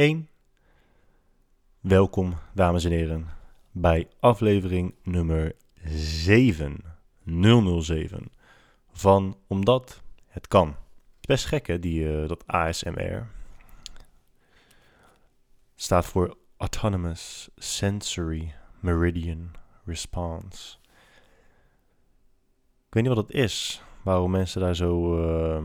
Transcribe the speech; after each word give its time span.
3, 0.00 0.08
2, 0.08 0.18
1. 0.18 0.28
Welkom, 1.80 2.34
dames 2.54 2.84
en 2.84 2.90
heren, 2.90 3.28
bij 3.70 4.08
aflevering 4.20 4.94
nummer 5.02 5.54
7, 5.84 6.76
007 7.24 8.32
van 8.92 9.38
Omdat 9.46 10.02
het 10.26 10.48
kan. 10.48 10.76
Best 11.20 11.44
gek 11.44 11.66
hè, 11.66 11.78
die, 11.78 12.04
uh, 12.04 12.28
dat 12.28 12.46
ASMR. 12.46 13.26
Staat 15.74 16.06
voor 16.06 16.36
Autonomous 16.56 17.48
Sensory 17.56 18.54
Meridian 18.80 19.50
Response. 19.84 20.76
Ik 22.86 22.94
weet 22.94 23.02
niet 23.02 23.14
wat 23.14 23.26
het 23.26 23.36
is, 23.36 23.82
waarom 24.02 24.30
mensen 24.30 24.60
daar 24.60 24.76
zo... 24.76 25.18
Uh... 25.18 25.64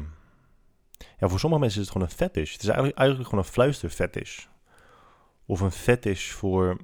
Ja, 0.98 1.28
voor 1.28 1.40
sommige 1.40 1.62
mensen 1.62 1.82
is 1.82 1.88
het 1.88 1.96
gewoon 1.96 2.08
een 2.08 2.16
fetish. 2.18 2.52
Het 2.52 2.62
is 2.62 2.68
eigenlijk, 2.68 2.98
eigenlijk 2.98 3.30
gewoon 3.30 3.46
een 3.46 3.52
fluisterfetish. 3.52 4.46
Of 5.46 5.60
een 5.60 5.72
fetish 5.72 6.32
voor 6.32 6.78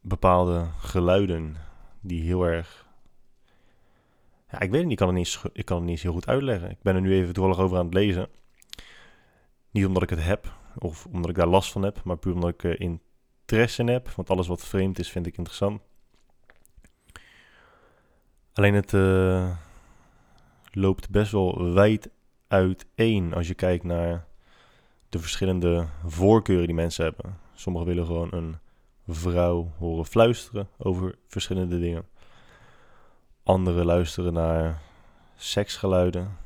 bepaalde 0.00 0.68
geluiden 0.78 1.56
die 2.00 2.22
heel 2.22 2.44
erg... 2.44 2.86
Ja, 4.50 4.60
ik 4.60 4.70
weet 4.70 4.80
het 4.80 4.82
niet, 4.82 4.90
ik 4.90 4.96
kan 4.96 5.06
het 5.06 5.16
niet, 5.16 5.42
ik 5.52 5.64
kan 5.64 5.76
het 5.76 5.86
niet 5.86 6.02
heel 6.02 6.12
goed 6.12 6.26
uitleggen. 6.26 6.70
Ik 6.70 6.82
ben 6.82 6.94
er 6.94 7.00
nu 7.00 7.14
even 7.14 7.34
toevallig 7.34 7.58
over 7.58 7.78
aan 7.78 7.84
het 7.84 7.94
lezen. 7.94 8.28
Niet 9.70 9.86
omdat 9.86 10.02
ik 10.02 10.10
het 10.10 10.22
heb, 10.22 10.52
of 10.78 11.06
omdat 11.06 11.30
ik 11.30 11.36
daar 11.36 11.46
last 11.46 11.72
van 11.72 11.82
heb, 11.82 12.02
maar 12.04 12.16
puur 12.16 12.34
omdat 12.34 12.50
ik 12.50 12.62
uh, 12.62 12.74
interesse 12.78 13.80
in 13.82 13.88
heb. 13.88 14.08
Want 14.10 14.30
alles 14.30 14.46
wat 14.46 14.64
vreemd 14.64 14.98
is, 14.98 15.10
vind 15.10 15.26
ik 15.26 15.36
interessant. 15.36 15.80
Alleen 18.52 18.74
het 18.74 18.92
uh, 18.92 19.56
loopt 20.70 21.10
best 21.10 21.32
wel 21.32 21.72
wijd 21.72 22.10
uiteen 22.52 23.34
als 23.34 23.48
je 23.48 23.54
kijkt 23.54 23.84
naar 23.84 24.26
de 25.08 25.18
verschillende 25.18 25.86
voorkeuren 26.04 26.66
die 26.66 26.74
mensen 26.74 27.04
hebben. 27.04 27.38
Sommigen 27.54 27.88
willen 27.88 28.06
gewoon 28.06 28.32
een 28.32 28.58
vrouw 29.06 29.72
horen 29.78 30.04
fluisteren 30.04 30.68
over 30.78 31.18
verschillende 31.26 31.78
dingen. 31.78 32.06
Anderen 33.42 33.84
luisteren 33.84 34.32
naar 34.32 34.82
seksgeluiden. 35.36 36.36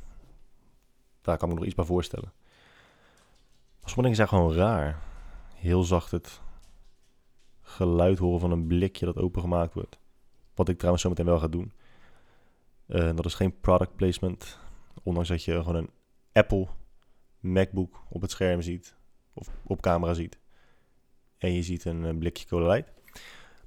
Daar 1.21 1.37
kan 1.37 1.47
ik 1.47 1.53
me 1.53 1.59
nog 1.59 1.65
iets 1.67 1.75
bij 1.75 1.85
voorstellen. 1.85 2.31
Sommige 3.79 4.01
dingen 4.01 4.15
zijn 4.15 4.27
gewoon 4.27 4.53
raar. 4.53 5.01
Heel 5.55 5.83
zacht 5.83 6.11
het 6.11 6.41
geluid 7.61 8.17
horen 8.17 8.39
van 8.39 8.51
een 8.51 8.67
blikje 8.67 9.05
dat 9.05 9.17
opengemaakt 9.17 9.73
wordt. 9.73 9.99
Wat 10.55 10.69
ik 10.69 10.77
trouwens 10.77 11.03
zo 11.03 11.09
meteen 11.09 11.25
wel 11.25 11.39
ga 11.39 11.47
doen. 11.47 11.71
Uh, 12.87 13.15
dat 13.15 13.25
is 13.25 13.33
geen 13.33 13.59
product 13.59 13.95
placement. 13.95 14.59
Ondanks 15.03 15.29
dat 15.29 15.43
je 15.43 15.57
gewoon 15.63 15.75
een 15.75 15.89
Apple 16.37 16.67
MacBook 17.39 18.03
op 18.09 18.21
het 18.21 18.31
scherm 18.31 18.61
ziet. 18.61 18.95
Of 19.33 19.47
op 19.63 19.81
camera 19.81 20.13
ziet. 20.13 20.39
En 21.37 21.53
je 21.53 21.63
ziet 21.63 21.85
een, 21.85 22.03
een 22.03 22.17
blikje 22.17 22.45
Cola. 22.45 22.81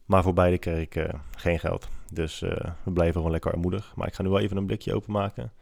Maar 0.04 0.22
voor 0.22 0.32
beide 0.32 0.58
krijg 0.58 0.80
ik 0.80 0.94
uh, 0.94 1.08
geen 1.36 1.58
geld. 1.58 1.88
Dus 2.12 2.42
uh, 2.42 2.50
we 2.82 2.92
blijven 2.92 3.14
gewoon 3.14 3.30
lekker 3.30 3.52
armoedig. 3.52 3.96
Maar 3.96 4.06
ik 4.06 4.14
ga 4.14 4.22
nu 4.22 4.28
wel 4.28 4.40
even 4.40 4.56
een 4.56 4.66
blikje 4.66 4.94
openmaken. 4.94 5.52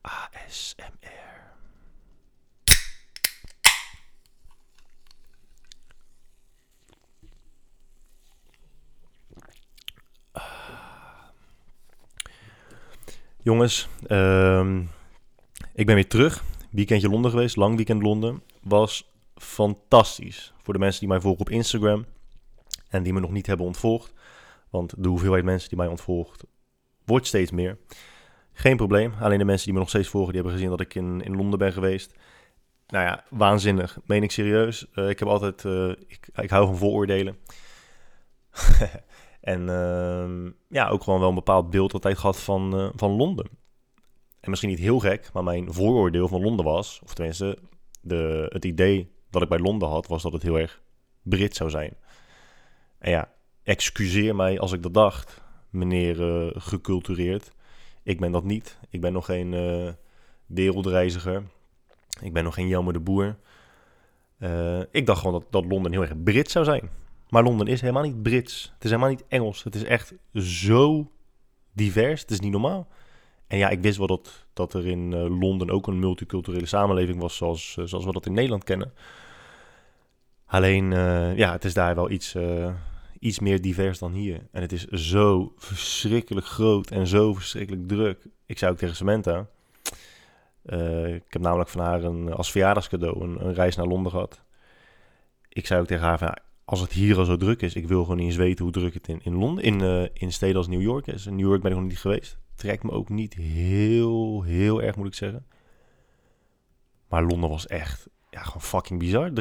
ASMR. 0.00 1.16
Jongens, 13.42 13.88
uh, 14.06 14.78
ik 15.78 15.86
ben 15.86 15.94
weer 15.94 16.08
terug. 16.08 16.44
Weekendje 16.70 17.08
Londen 17.08 17.30
geweest, 17.30 17.56
lang 17.56 17.76
weekend 17.76 18.02
Londen. 18.02 18.42
Was 18.62 19.10
fantastisch. 19.34 20.52
Voor 20.62 20.72
de 20.72 20.78
mensen 20.78 21.00
die 21.00 21.08
mij 21.08 21.20
volgen 21.20 21.40
op 21.40 21.50
Instagram 21.50 22.04
en 22.88 23.02
die 23.02 23.12
me 23.12 23.20
nog 23.20 23.30
niet 23.30 23.46
hebben 23.46 23.66
ontvolgd. 23.66 24.12
Want 24.70 24.94
de 24.96 25.08
hoeveelheid 25.08 25.44
mensen 25.44 25.68
die 25.68 25.78
mij 25.78 25.86
ontvolgt 25.86 26.44
wordt 27.04 27.26
steeds 27.26 27.50
meer. 27.50 27.78
Geen 28.52 28.76
probleem. 28.76 29.12
Alleen 29.20 29.38
de 29.38 29.44
mensen 29.44 29.64
die 29.64 29.72
me 29.72 29.78
nog 29.78 29.88
steeds 29.88 30.08
volgen, 30.08 30.32
die 30.32 30.42
hebben 30.42 30.58
gezien 30.58 30.76
dat 30.76 30.86
ik 30.86 30.94
in, 30.94 31.20
in 31.20 31.36
Londen 31.36 31.58
ben 31.58 31.72
geweest. 31.72 32.14
Nou 32.86 33.04
ja, 33.04 33.24
waanzinnig. 33.30 33.98
Meen 34.06 34.22
ik 34.22 34.30
serieus. 34.30 34.86
Uh, 34.94 35.08
ik 35.08 35.18
heb 35.18 35.28
altijd, 35.28 35.64
uh, 35.64 35.90
ik, 35.90 36.28
ik 36.34 36.50
hou 36.50 36.66
van 36.66 36.76
vooroordelen. 36.76 37.36
En 39.40 39.60
uh, 39.60 40.50
ja, 40.68 40.88
ook 40.88 41.02
gewoon 41.02 41.20
wel 41.20 41.28
een 41.28 41.34
bepaald 41.34 41.70
beeld 41.70 41.92
altijd 41.92 42.18
gehad 42.18 42.40
van, 42.40 42.80
uh, 42.80 42.88
van 42.94 43.10
Londen. 43.10 43.48
En 44.48 44.54
misschien 44.54 44.74
niet 44.76 44.86
heel 44.86 44.98
gek, 44.98 45.32
maar 45.32 45.44
mijn 45.44 45.72
vooroordeel 45.72 46.28
van 46.28 46.42
Londen 46.42 46.64
was, 46.64 47.00
of 47.04 47.14
tenminste 47.14 47.58
de, 48.00 48.46
het 48.48 48.64
idee 48.64 49.12
dat 49.30 49.42
ik 49.42 49.48
bij 49.48 49.58
Londen 49.58 49.88
had, 49.88 50.06
was 50.06 50.22
dat 50.22 50.32
het 50.32 50.42
heel 50.42 50.58
erg 50.58 50.82
Brit 51.22 51.56
zou 51.56 51.70
zijn. 51.70 51.96
En 52.98 53.10
ja, 53.10 53.32
excuseer 53.62 54.36
mij 54.36 54.60
als 54.60 54.72
ik 54.72 54.82
dat 54.82 54.94
dacht, 54.94 55.42
meneer 55.70 56.20
uh, 56.20 56.50
gecultureerd. 56.54 57.50
Ik 58.02 58.20
ben 58.20 58.32
dat 58.32 58.44
niet. 58.44 58.78
Ik 58.90 59.00
ben 59.00 59.12
nog 59.12 59.24
geen 59.24 59.52
uh, 59.52 59.92
wereldreiziger. 60.46 61.42
Ik 62.20 62.32
ben 62.32 62.44
nog 62.44 62.54
geen 62.54 62.68
Jammer 62.68 62.92
de 62.92 63.00
Boer. 63.00 63.36
Uh, 64.38 64.80
ik 64.90 65.06
dacht 65.06 65.20
gewoon 65.20 65.40
dat, 65.40 65.52
dat 65.52 65.64
Londen 65.64 65.92
heel 65.92 66.02
erg 66.02 66.22
Brit 66.22 66.50
zou 66.50 66.64
zijn. 66.64 66.90
Maar 67.28 67.42
Londen 67.42 67.66
is 67.66 67.80
helemaal 67.80 68.02
niet 68.02 68.22
Brits. 68.22 68.72
Het 68.74 68.84
is 68.84 68.90
helemaal 68.90 69.10
niet 69.10 69.24
Engels. 69.28 69.64
Het 69.64 69.74
is 69.74 69.84
echt 69.84 70.14
zo 70.34 71.10
divers. 71.72 72.20
Het 72.20 72.30
is 72.30 72.40
niet 72.40 72.52
normaal. 72.52 72.88
En 73.48 73.58
ja, 73.58 73.68
ik 73.68 73.80
wist 73.80 73.98
wel 73.98 74.06
dat, 74.06 74.46
dat 74.52 74.74
er 74.74 74.86
in 74.86 75.12
uh, 75.12 75.40
Londen 75.40 75.70
ook 75.70 75.86
een 75.86 75.98
multiculturele 75.98 76.66
samenleving 76.66 77.20
was, 77.20 77.36
zoals, 77.36 77.76
uh, 77.78 77.86
zoals 77.86 78.04
we 78.04 78.12
dat 78.12 78.26
in 78.26 78.32
Nederland 78.32 78.64
kennen. 78.64 78.92
Alleen, 80.46 80.90
uh, 80.90 81.36
ja, 81.36 81.52
het 81.52 81.64
is 81.64 81.74
daar 81.74 81.94
wel 81.94 82.10
iets, 82.10 82.36
iets 83.18 83.38
meer 83.38 83.60
divers 83.60 83.98
dan 83.98 84.12
hier. 84.12 84.46
En 84.52 84.62
het 84.62 84.72
is 84.72 84.84
zo 84.84 85.52
verschrikkelijk 85.56 86.46
groot 86.46 86.90
en 86.90 87.06
zo 87.06 87.34
verschrikkelijk 87.34 87.88
druk. 87.88 88.26
Ik 88.46 88.58
zei 88.58 88.70
ook 88.70 88.78
tegen 88.78 88.96
Samantha, 88.96 89.46
ik 91.06 91.24
heb 91.28 91.42
namelijk 91.42 91.70
van 91.70 91.80
haar 91.80 92.04
een, 92.04 92.32
als 92.32 92.50
verjaardagscadeau 92.50 93.22
een, 93.22 93.46
een 93.46 93.54
reis 93.54 93.76
naar 93.76 93.86
Londen 93.86 94.12
gehad. 94.12 94.42
Ik 95.48 95.66
zei 95.66 95.80
ook 95.80 95.86
tegen 95.86 96.04
haar 96.04 96.18
van, 96.18 96.38
als 96.64 96.80
het 96.80 96.92
hier 96.92 97.18
al 97.18 97.24
zo 97.24 97.36
druk 97.36 97.62
is, 97.62 97.74
ik 97.74 97.88
wil 97.88 98.02
gewoon 98.02 98.16
niet 98.16 98.26
eens 98.26 98.36
weten 98.36 98.64
hoe 98.64 98.72
druk 98.72 98.94
het 98.94 99.08
in, 99.08 99.20
in 99.22 99.34
Londen, 99.34 99.64
in, 99.64 100.10
in 100.12 100.32
steden 100.32 100.56
als 100.56 100.68
New 100.68 100.82
York 100.82 101.06
is. 101.06 101.26
In 101.26 101.36
New 101.36 101.46
York 101.46 101.62
ben 101.62 101.70
ik 101.70 101.76
nog 101.76 101.86
niet 101.86 101.98
geweest. 101.98 102.38
Trekt 102.58 102.82
me 102.82 102.90
ook 102.90 103.08
niet 103.08 103.34
heel, 103.34 104.42
heel 104.42 104.82
erg, 104.82 104.96
moet 104.96 105.06
ik 105.06 105.14
zeggen. 105.14 105.46
Maar 107.08 107.22
Londen 107.22 107.50
was 107.50 107.66
echt, 107.66 108.08
ja, 108.30 108.42
gewoon 108.42 108.62
fucking 108.62 108.98
bizar. 108.98 109.32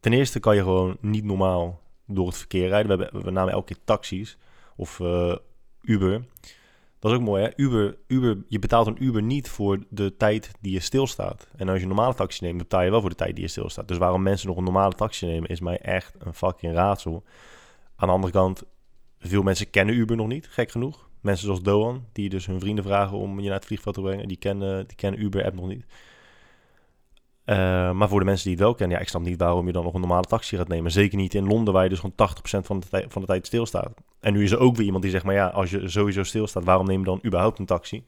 ten 0.00 0.12
eerste 0.12 0.40
kan 0.40 0.54
je 0.54 0.62
gewoon 0.62 0.96
niet 1.00 1.24
normaal 1.24 1.80
door 2.06 2.26
het 2.26 2.36
verkeer 2.36 2.68
rijden. 2.68 2.96
We, 2.96 3.02
hebben, 3.02 3.24
we 3.24 3.30
namen 3.30 3.52
elke 3.52 3.74
keer 3.74 3.84
taxis 3.84 4.38
of 4.76 4.98
uh, 4.98 5.36
Uber. 5.82 6.24
Dat 6.98 7.10
is 7.10 7.16
ook 7.16 7.24
mooi, 7.24 7.42
hè? 7.42 7.50
Uber, 7.56 7.98
Uber, 8.06 8.44
je 8.48 8.58
betaalt 8.58 8.86
een 8.86 9.04
Uber 9.04 9.22
niet 9.22 9.48
voor 9.48 9.84
de 9.88 10.16
tijd 10.16 10.50
die 10.60 10.72
je 10.72 10.80
stilstaat. 10.80 11.48
En 11.56 11.68
als 11.68 11.76
je 11.76 11.82
een 11.82 11.88
normale 11.88 12.14
taxi 12.14 12.44
neemt, 12.44 12.58
betaal 12.58 12.82
je 12.82 12.90
wel 12.90 13.00
voor 13.00 13.10
de 13.10 13.16
tijd 13.16 13.34
die 13.34 13.44
je 13.44 13.50
stilstaat. 13.50 13.88
Dus 13.88 13.98
waarom 13.98 14.22
mensen 14.22 14.48
nog 14.48 14.56
een 14.56 14.64
normale 14.64 14.94
taxi 14.94 15.26
nemen, 15.26 15.48
is 15.48 15.60
mij 15.60 15.78
echt 15.78 16.14
een 16.18 16.34
fucking 16.34 16.74
raadsel. 16.74 17.24
Aan 17.96 18.08
de 18.08 18.14
andere 18.14 18.32
kant, 18.32 18.64
veel 19.18 19.42
mensen 19.42 19.70
kennen 19.70 19.94
Uber 19.94 20.16
nog 20.16 20.26
niet, 20.26 20.46
gek 20.48 20.70
genoeg. 20.70 21.05
Mensen 21.20 21.46
zoals 21.46 21.62
Doan, 21.62 22.04
die 22.12 22.28
dus 22.28 22.46
hun 22.46 22.60
vrienden 22.60 22.84
vragen 22.84 23.16
om 23.16 23.40
je 23.40 23.46
naar 23.46 23.56
het 23.56 23.66
vliegveld 23.66 23.94
te 23.94 24.00
brengen, 24.00 24.28
die 24.28 24.36
kennen, 24.36 24.86
die 24.86 24.96
kennen 24.96 25.20
Uber-app 25.20 25.54
nog 25.54 25.66
niet. 25.66 25.84
Uh, 27.46 27.56
maar 27.92 28.08
voor 28.08 28.18
de 28.18 28.24
mensen 28.24 28.44
die 28.44 28.52
het 28.52 28.62
wel 28.62 28.74
kennen, 28.74 28.96
ja, 28.96 29.02
ik 29.02 29.08
snap 29.08 29.22
niet 29.22 29.38
waarom 29.38 29.66
je 29.66 29.72
dan 29.72 29.84
nog 29.84 29.94
een 29.94 30.00
normale 30.00 30.22
taxi 30.22 30.56
gaat 30.56 30.68
nemen. 30.68 30.90
Zeker 30.90 31.16
niet 31.16 31.34
in 31.34 31.46
Londen, 31.46 31.74
waar 31.74 31.82
je 31.82 31.88
dus 31.88 31.98
gewoon 31.98 32.30
80% 32.62 32.66
van 32.66 32.80
de, 32.80 32.86
tijd, 32.88 33.12
van 33.12 33.20
de 33.20 33.28
tijd 33.28 33.46
stilstaat. 33.46 33.94
En 34.20 34.32
nu 34.32 34.42
is 34.42 34.50
er 34.50 34.58
ook 34.58 34.76
weer 34.76 34.84
iemand 34.84 35.02
die 35.02 35.12
zegt, 35.12 35.24
maar 35.24 35.34
ja, 35.34 35.46
als 35.46 35.70
je 35.70 35.88
sowieso 35.88 36.22
stilstaat, 36.22 36.64
waarom 36.64 36.86
neem 36.86 36.98
je 36.98 37.04
dan 37.04 37.20
überhaupt 37.24 37.58
een 37.58 37.66
taxi? 37.66 38.04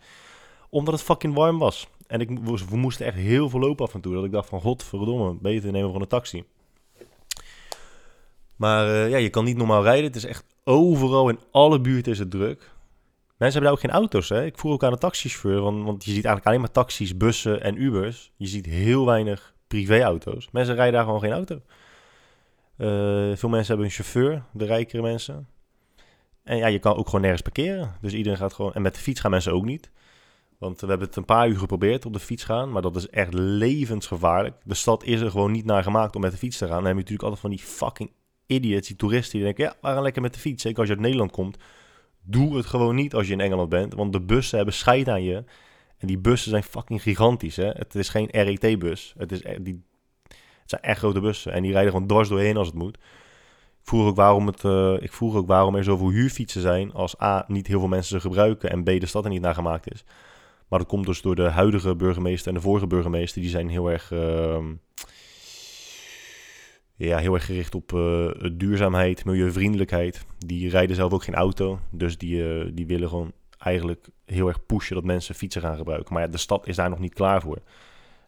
Omdat 0.70 0.94
het 0.94 1.02
fucking 1.02 1.34
warm 1.34 1.58
was. 1.58 1.88
En 2.06 2.20
ik, 2.20 2.38
we 2.68 2.76
moesten 2.76 3.06
echt 3.06 3.16
heel 3.16 3.48
veel 3.48 3.60
lopen 3.60 3.84
af 3.84 3.94
en 3.94 4.00
toe. 4.00 4.14
Dat 4.14 4.24
ik 4.24 4.32
dacht 4.32 4.48
van, 4.48 4.60
godverdomme, 4.60 5.36
beter 5.40 5.64
nemen 5.64 5.80
we 5.80 5.86
gewoon 5.86 6.02
een 6.02 6.08
taxi. 6.08 6.44
Maar 8.56 8.88
uh, 8.88 9.10
ja, 9.10 9.16
je 9.16 9.28
kan 9.28 9.44
niet 9.44 9.56
normaal 9.56 9.82
rijden. 9.82 10.04
Het 10.04 10.16
is 10.16 10.24
echt 10.24 10.44
overal, 10.64 11.28
in 11.28 11.38
alle 11.50 11.80
buurten 11.80 12.12
is 12.12 12.18
het 12.18 12.30
druk. 12.30 12.70
Mensen 13.38 13.60
hebben 13.60 13.62
daar 13.62 13.72
ook 13.72 13.80
geen 13.80 14.00
auto's. 14.00 14.28
Hè? 14.28 14.44
Ik 14.44 14.58
vroeg 14.58 14.72
ook 14.72 14.84
aan 14.84 14.92
de 14.92 14.98
taxichauffeur, 14.98 15.60
want, 15.60 15.84
want 15.84 16.04
je 16.04 16.10
ziet 16.12 16.24
eigenlijk 16.24 16.46
alleen 16.46 16.60
maar 16.60 16.70
taxis, 16.70 17.16
bussen 17.16 17.62
en 17.62 17.82
Ubers. 17.82 18.32
Je 18.36 18.46
ziet 18.46 18.66
heel 18.66 19.06
weinig 19.06 19.54
privéauto's. 19.66 20.48
Mensen 20.52 20.74
rijden 20.74 20.94
daar 20.94 21.04
gewoon 21.04 21.20
geen 21.20 21.32
auto. 21.32 21.54
Uh, 21.54 23.36
veel 23.36 23.48
mensen 23.48 23.66
hebben 23.66 23.84
een 23.84 23.90
chauffeur, 23.90 24.42
de 24.52 24.64
rijkere 24.64 25.02
mensen. 25.02 25.48
En 26.42 26.56
ja, 26.56 26.66
je 26.66 26.78
kan 26.78 26.96
ook 26.96 27.06
gewoon 27.06 27.20
nergens 27.20 27.42
parkeren. 27.42 27.96
Dus 28.00 28.12
iedereen 28.12 28.38
gaat 28.38 28.52
gewoon... 28.52 28.74
En 28.74 28.82
met 28.82 28.94
de 28.94 29.00
fiets 29.00 29.20
gaan 29.20 29.30
mensen 29.30 29.52
ook 29.52 29.64
niet. 29.64 29.90
Want 30.58 30.80
we 30.80 30.86
hebben 30.86 31.06
het 31.06 31.16
een 31.16 31.24
paar 31.24 31.48
uur 31.48 31.58
geprobeerd 31.58 32.06
op 32.06 32.12
de 32.12 32.18
fiets 32.18 32.44
gaan. 32.44 32.72
Maar 32.72 32.82
dat 32.82 32.96
is 32.96 33.08
echt 33.08 33.34
levensgevaarlijk. 33.34 34.56
De 34.64 34.74
stad 34.74 35.04
is 35.04 35.20
er 35.20 35.30
gewoon 35.30 35.52
niet 35.52 35.64
naar 35.64 35.82
gemaakt 35.82 36.14
om 36.14 36.20
met 36.20 36.30
de 36.30 36.38
fiets 36.38 36.58
te 36.58 36.66
gaan. 36.66 36.74
Dan 36.74 36.84
heb 36.84 36.92
je 36.92 37.00
natuurlijk 37.00 37.22
altijd 37.22 37.40
van 37.40 37.50
die 37.50 37.58
fucking 37.58 38.10
idiots, 38.46 38.88
die 38.88 38.96
toeristen 38.96 39.32
die 39.32 39.42
denken... 39.42 39.64
Ja, 39.64 39.74
we 39.80 39.94
gaan 39.94 40.02
lekker 40.02 40.22
met 40.22 40.34
de 40.34 40.40
fiets. 40.40 40.62
Zeker 40.62 40.78
als 40.78 40.88
je 40.88 40.94
uit 40.94 41.02
Nederland 41.02 41.30
komt. 41.30 41.56
Doe 42.22 42.56
het 42.56 42.66
gewoon 42.66 42.94
niet 42.94 43.14
als 43.14 43.26
je 43.26 43.32
in 43.32 43.40
Engeland 43.40 43.68
bent. 43.68 43.94
Want 43.94 44.12
de 44.12 44.20
bussen 44.20 44.56
hebben 44.56 44.74
scheid 44.74 45.08
aan 45.08 45.22
je. 45.22 45.44
En 45.98 46.06
die 46.06 46.18
bussen 46.18 46.50
zijn 46.50 46.62
fucking 46.62 47.02
gigantisch, 47.02 47.56
hè. 47.56 47.68
Het 47.68 47.94
is 47.94 48.08
geen 48.08 48.28
RET-bus. 48.30 49.14
Het, 49.18 49.32
is, 49.32 49.44
e- 49.44 49.62
die, 49.62 49.82
het 50.28 50.70
zijn 50.70 50.82
echt 50.82 50.98
grote 50.98 51.20
bussen. 51.20 51.52
En 51.52 51.62
die 51.62 51.72
rijden 51.72 51.92
gewoon 51.92 52.06
dwars 52.06 52.28
doorheen 52.28 52.56
als 52.56 52.66
het 52.66 52.76
moet. 52.76 52.96
Ik 53.80 53.94
vroeg 53.94 54.06
ook 54.06 54.16
waarom, 54.16 54.46
het, 54.46 54.64
eh, 54.64 54.94
ik 55.00 55.12
vroeg 55.12 55.34
ook 55.34 55.46
waarom 55.46 55.74
er 55.74 55.84
zoveel 55.84 56.10
huurfietsen 56.10 56.60
zijn... 56.60 56.92
als 56.92 57.20
A, 57.20 57.44
niet 57.46 57.66
heel 57.66 57.78
veel 57.78 57.88
mensen 57.88 58.20
ze 58.20 58.28
gebruiken... 58.28 58.70
en 58.70 58.82
B, 58.82 58.86
de 58.86 59.06
stad 59.06 59.24
er 59.24 59.30
niet 59.30 59.42
naar 59.42 59.54
gemaakt 59.54 59.92
is. 59.92 60.04
Maar 60.68 60.78
dat 60.78 60.88
komt 60.88 61.06
dus 61.06 61.22
door 61.22 61.34
de 61.34 61.48
huidige 61.48 61.96
burgemeester 61.96 62.48
en 62.48 62.54
de 62.54 62.60
vorige 62.60 62.86
burgemeester. 62.86 63.40
Die 63.40 63.50
zijn 63.50 63.68
heel 63.68 63.90
erg, 63.90 64.12
ehm, 64.12 64.74
ja, 67.06 67.18
heel 67.18 67.34
erg 67.34 67.44
gericht 67.44 67.74
op 67.74 67.92
uh, 67.92 68.30
duurzaamheid, 68.52 69.24
milieuvriendelijkheid. 69.24 70.26
Die 70.38 70.70
rijden 70.70 70.96
zelf 70.96 71.12
ook 71.12 71.24
geen 71.24 71.34
auto. 71.34 71.78
Dus 71.90 72.18
die, 72.18 72.36
uh, 72.36 72.70
die 72.74 72.86
willen 72.86 73.08
gewoon 73.08 73.32
eigenlijk 73.58 74.08
heel 74.24 74.48
erg 74.48 74.66
pushen 74.66 74.94
dat 74.94 75.04
mensen 75.04 75.34
fietsen 75.34 75.62
gaan 75.62 75.76
gebruiken. 75.76 76.14
Maar 76.14 76.22
ja, 76.22 76.28
de 76.28 76.38
stad 76.38 76.66
is 76.66 76.76
daar 76.76 76.90
nog 76.90 76.98
niet 76.98 77.14
klaar 77.14 77.42
voor. 77.42 77.58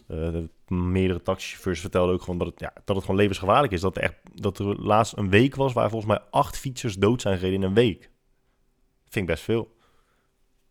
Uh, 0.09 0.39
meerdere 0.69 1.23
taxichauffeurs 1.23 1.81
vertelden 1.81 2.15
ook 2.15 2.23
gewoon 2.23 2.39
dat 2.39 2.47
het, 2.47 2.61
ja, 2.61 2.73
dat 2.85 2.97
het 2.97 3.05
gewoon 3.05 3.21
levensgevaarlijk 3.21 3.73
is. 3.73 3.81
Dat 3.81 3.97
er, 3.97 4.03
echt, 4.03 4.15
dat 4.35 4.59
er 4.59 4.83
laatst 4.83 5.17
een 5.17 5.31
week 5.31 5.55
was 5.55 5.73
waar 5.73 5.91
volgens 5.91 6.11
mij 6.11 6.21
acht 6.31 6.59
fietsers 6.59 6.95
dood 6.95 7.21
zijn 7.21 7.39
gereden 7.39 7.57
in 7.57 7.69
een 7.69 7.75
week. 7.75 8.11
Vind 9.03 9.29
ik 9.29 9.35
best 9.35 9.45
veel. 9.45 9.77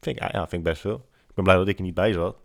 Vind 0.01 0.15
ik, 0.15 0.31
ja, 0.31 0.39
vind 0.39 0.53
ik 0.53 0.63
best 0.63 0.81
veel 0.81 1.07
ben 1.39 1.47
blij 1.47 1.55
dat 1.55 1.67
ik 1.67 1.77
er 1.77 1.83
niet 1.83 1.93
bij 1.93 2.13
zat. 2.13 2.37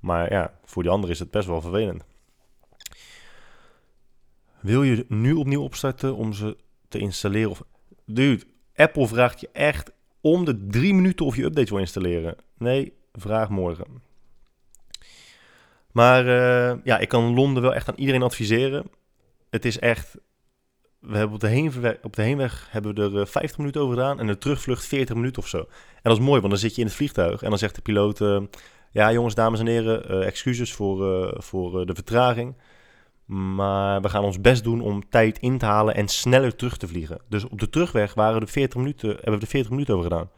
Maar 0.00 0.32
ja, 0.32 0.58
voor 0.64 0.82
die 0.82 0.92
anderen 0.92 1.14
is 1.14 1.20
het 1.20 1.30
best 1.30 1.46
wel 1.46 1.60
vervelend. 1.60 2.04
Wil 4.60 4.82
je 4.82 5.04
nu 5.08 5.32
opnieuw 5.32 5.62
opstarten 5.62 6.16
om 6.16 6.32
ze 6.32 6.56
te 6.88 6.98
installeren? 6.98 7.56
Dude, 8.06 8.44
Apple 8.74 9.06
vraagt 9.06 9.40
je 9.40 9.48
echt 9.52 9.92
om 10.20 10.44
de 10.44 10.66
drie 10.66 10.94
minuten 10.94 11.26
of 11.26 11.36
je 11.36 11.44
updates 11.44 11.70
wil 11.70 11.78
installeren. 11.78 12.36
Nee, 12.58 12.92
vraag 13.12 13.48
morgen. 13.48 13.86
Maar 15.92 16.26
uh, 16.26 16.78
ja, 16.84 16.98
ik 16.98 17.08
kan 17.08 17.34
Londen 17.34 17.62
wel 17.62 17.74
echt 17.74 17.88
aan 17.88 17.96
iedereen 17.96 18.22
adviseren. 18.22 18.90
Het 19.50 19.64
is 19.64 19.78
echt 19.78 20.16
we 21.00 21.16
hebben 21.16 21.34
op 21.34 21.40
de, 21.40 21.48
heenweg, 21.48 21.96
op 22.02 22.16
de 22.16 22.22
heenweg 22.22 22.66
hebben 22.70 22.94
we 22.94 23.20
er 23.20 23.26
50 23.26 23.50
eh, 23.50 23.58
minuten 23.58 23.80
over 23.80 23.94
gedaan 23.94 24.20
en 24.20 24.26
de 24.26 24.38
terugvlucht 24.38 24.86
40 24.86 25.14
minuten 25.14 25.42
of 25.42 25.48
zo. 25.48 25.58
En 25.58 26.00
dat 26.02 26.12
is 26.12 26.24
mooi, 26.24 26.40
want 26.40 26.52
dan 26.52 26.60
zit 26.60 26.74
je 26.74 26.80
in 26.80 26.86
het 26.86 26.96
vliegtuig 26.96 27.42
en 27.42 27.48
dan 27.48 27.58
zegt 27.58 27.74
de 27.74 27.80
piloot... 27.80 28.20
Uh, 28.20 28.40
ja, 28.90 29.12
jongens, 29.12 29.34
dames 29.34 29.60
en 29.60 29.66
heren, 29.66 30.24
excuses 30.24 30.72
voor, 30.72 31.34
voor 31.42 31.86
de 31.86 31.94
vertraging. 31.94 32.56
Maar 33.26 34.00
we 34.00 34.08
gaan 34.08 34.24
ons 34.24 34.40
best 34.40 34.64
doen 34.64 34.80
om 34.80 35.08
tijd 35.08 35.38
in 35.38 35.58
te 35.58 35.64
halen 35.64 35.94
en 35.94 36.08
sneller 36.08 36.56
terug 36.56 36.76
te 36.76 36.88
vliegen. 36.88 37.20
Dus 37.28 37.44
op 37.44 37.60
de 37.60 37.68
terugweg 37.68 38.14
waren 38.14 38.40
de 38.40 38.46
40 38.46 38.76
minuten, 38.76 39.08
hebben 39.08 39.34
we 39.34 39.40
er 39.40 39.46
40 39.46 39.70
minuten 39.70 39.94
over 39.94 40.10
gedaan. 40.10 40.30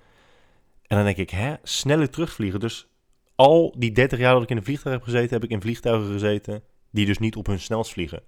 En 0.87 0.96
dan 0.96 1.05
denk 1.05 1.17
ik, 1.17 1.31
hè, 1.31 1.55
sneller 1.62 2.11
terugvliegen. 2.11 2.61
Dus 2.61 2.88
al 3.35 3.75
die 3.79 3.93
30 3.93 4.19
jaar 4.19 4.32
dat 4.32 4.43
ik 4.43 4.50
in 4.50 4.56
een 4.56 4.64
vliegtuig 4.64 4.96
heb 4.96 5.05
gezeten, 5.05 5.31
heb 5.31 5.44
ik 5.44 5.50
in 5.50 5.61
vliegtuigen 5.61 6.12
gezeten 6.12 6.62
die 6.90 7.06
dus 7.06 7.19
niet 7.19 7.37
op 7.37 7.46
hun 7.46 7.61
snelst 7.61 7.93
vliegen. 7.93 8.23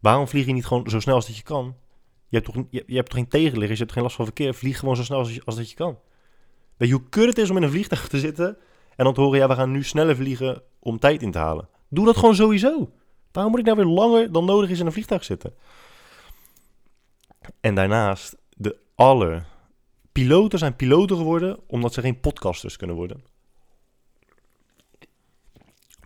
Waarom 0.00 0.28
vlieg 0.28 0.46
je 0.46 0.52
niet 0.52 0.66
gewoon 0.66 0.90
zo 0.90 1.00
snel 1.00 1.14
als 1.14 1.26
dat 1.26 1.36
je 1.36 1.42
kan? 1.42 1.76
Je 2.28 2.36
hebt 2.36 2.52
toch, 2.52 2.64
je, 2.70 2.84
hebt 2.86 3.08
toch 3.08 3.18
geen 3.18 3.28
tegenliggers, 3.28 3.78
je 3.78 3.84
hebt 3.84 3.92
geen 3.92 4.02
last 4.02 4.16
van 4.16 4.24
verkeer. 4.24 4.54
Vlieg 4.54 4.78
gewoon 4.78 4.96
zo 4.96 5.02
snel 5.02 5.18
als, 5.18 5.44
als 5.44 5.56
dat 5.56 5.70
je 5.70 5.76
kan. 5.76 5.98
Weet 6.76 6.88
je 6.88 6.94
hoe 6.94 7.08
kut 7.08 7.28
het 7.28 7.38
is 7.38 7.50
om 7.50 7.56
in 7.56 7.62
een 7.62 7.70
vliegtuig 7.70 8.08
te 8.08 8.18
zitten 8.18 8.56
en 8.96 9.04
dan 9.04 9.14
te 9.14 9.20
horen, 9.20 9.38
ja, 9.38 9.48
we 9.48 9.54
gaan 9.54 9.70
nu 9.70 9.82
sneller 9.82 10.16
vliegen 10.16 10.62
om 10.80 10.98
tijd 10.98 11.22
in 11.22 11.30
te 11.30 11.38
halen. 11.38 11.68
Doe 11.88 12.04
dat 12.04 12.16
gewoon 12.16 12.34
sowieso. 12.34 12.90
Waarom 13.36 13.54
moet 13.54 13.66
ik 13.66 13.74
nou 13.74 13.86
weer 13.86 13.94
langer 13.94 14.32
dan 14.32 14.44
nodig 14.44 14.70
is 14.70 14.80
in 14.80 14.86
een 14.86 14.92
vliegtuig 14.92 15.24
zitten? 15.24 15.54
En 17.60 17.74
daarnaast, 17.74 18.36
de 18.56 18.76
alle 18.94 19.42
piloten 20.12 20.58
zijn 20.58 20.76
piloten 20.76 21.16
geworden 21.16 21.58
omdat 21.66 21.92
ze 21.92 22.00
geen 22.00 22.20
podcasters 22.20 22.76
kunnen 22.76 22.96
worden. 22.96 23.24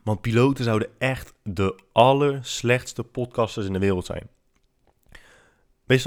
Want 0.03 0.21
piloten 0.21 0.65
zouden 0.65 0.88
echt 0.99 1.35
de 1.43 1.81
allerslechtste 1.93 3.05
podcasters 3.05 3.67
in 3.67 3.73
de 3.73 3.79
wereld 3.79 4.06
zijn. 4.06 4.29
weet 5.85 6.03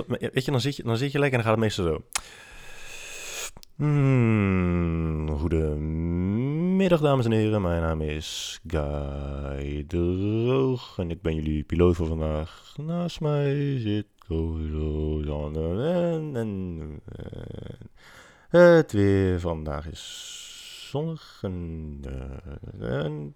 je, 0.46 0.52
dan 0.52 0.62
zit 0.62 0.76
je, 0.76 0.84
dan 0.84 0.98
zit 0.98 1.12
je 1.12 1.20
lekker 1.20 1.40
en 1.40 1.46
dan 1.46 1.54
gaat 1.54 1.62
het 1.62 1.78
meestal 1.78 1.86
zo. 1.86 2.04
Hmm, 3.76 5.30
goedemiddag 5.30 7.02
dames 7.02 7.26
en 7.26 7.32
heren, 7.32 7.62
mijn 7.62 7.82
naam 7.82 8.02
is 8.02 8.60
Guy 8.68 9.84
Droog 9.88 10.98
en 10.98 11.12
ik 11.12 11.22
ben 11.22 11.36
jullie 11.36 11.64
piloot 11.64 11.96
voor 11.96 12.08
vandaag. 12.08 12.74
Naast 12.78 13.22
mij 13.22 13.80
zit 13.80 14.06
en 16.34 17.02
het 18.48 18.92
weer 18.92 19.40
vandaag 19.40 19.88
is 19.88 20.88
zonnig 20.90 21.40
en, 21.42 22.02
uh, 22.82 23.00
en, 23.00 23.34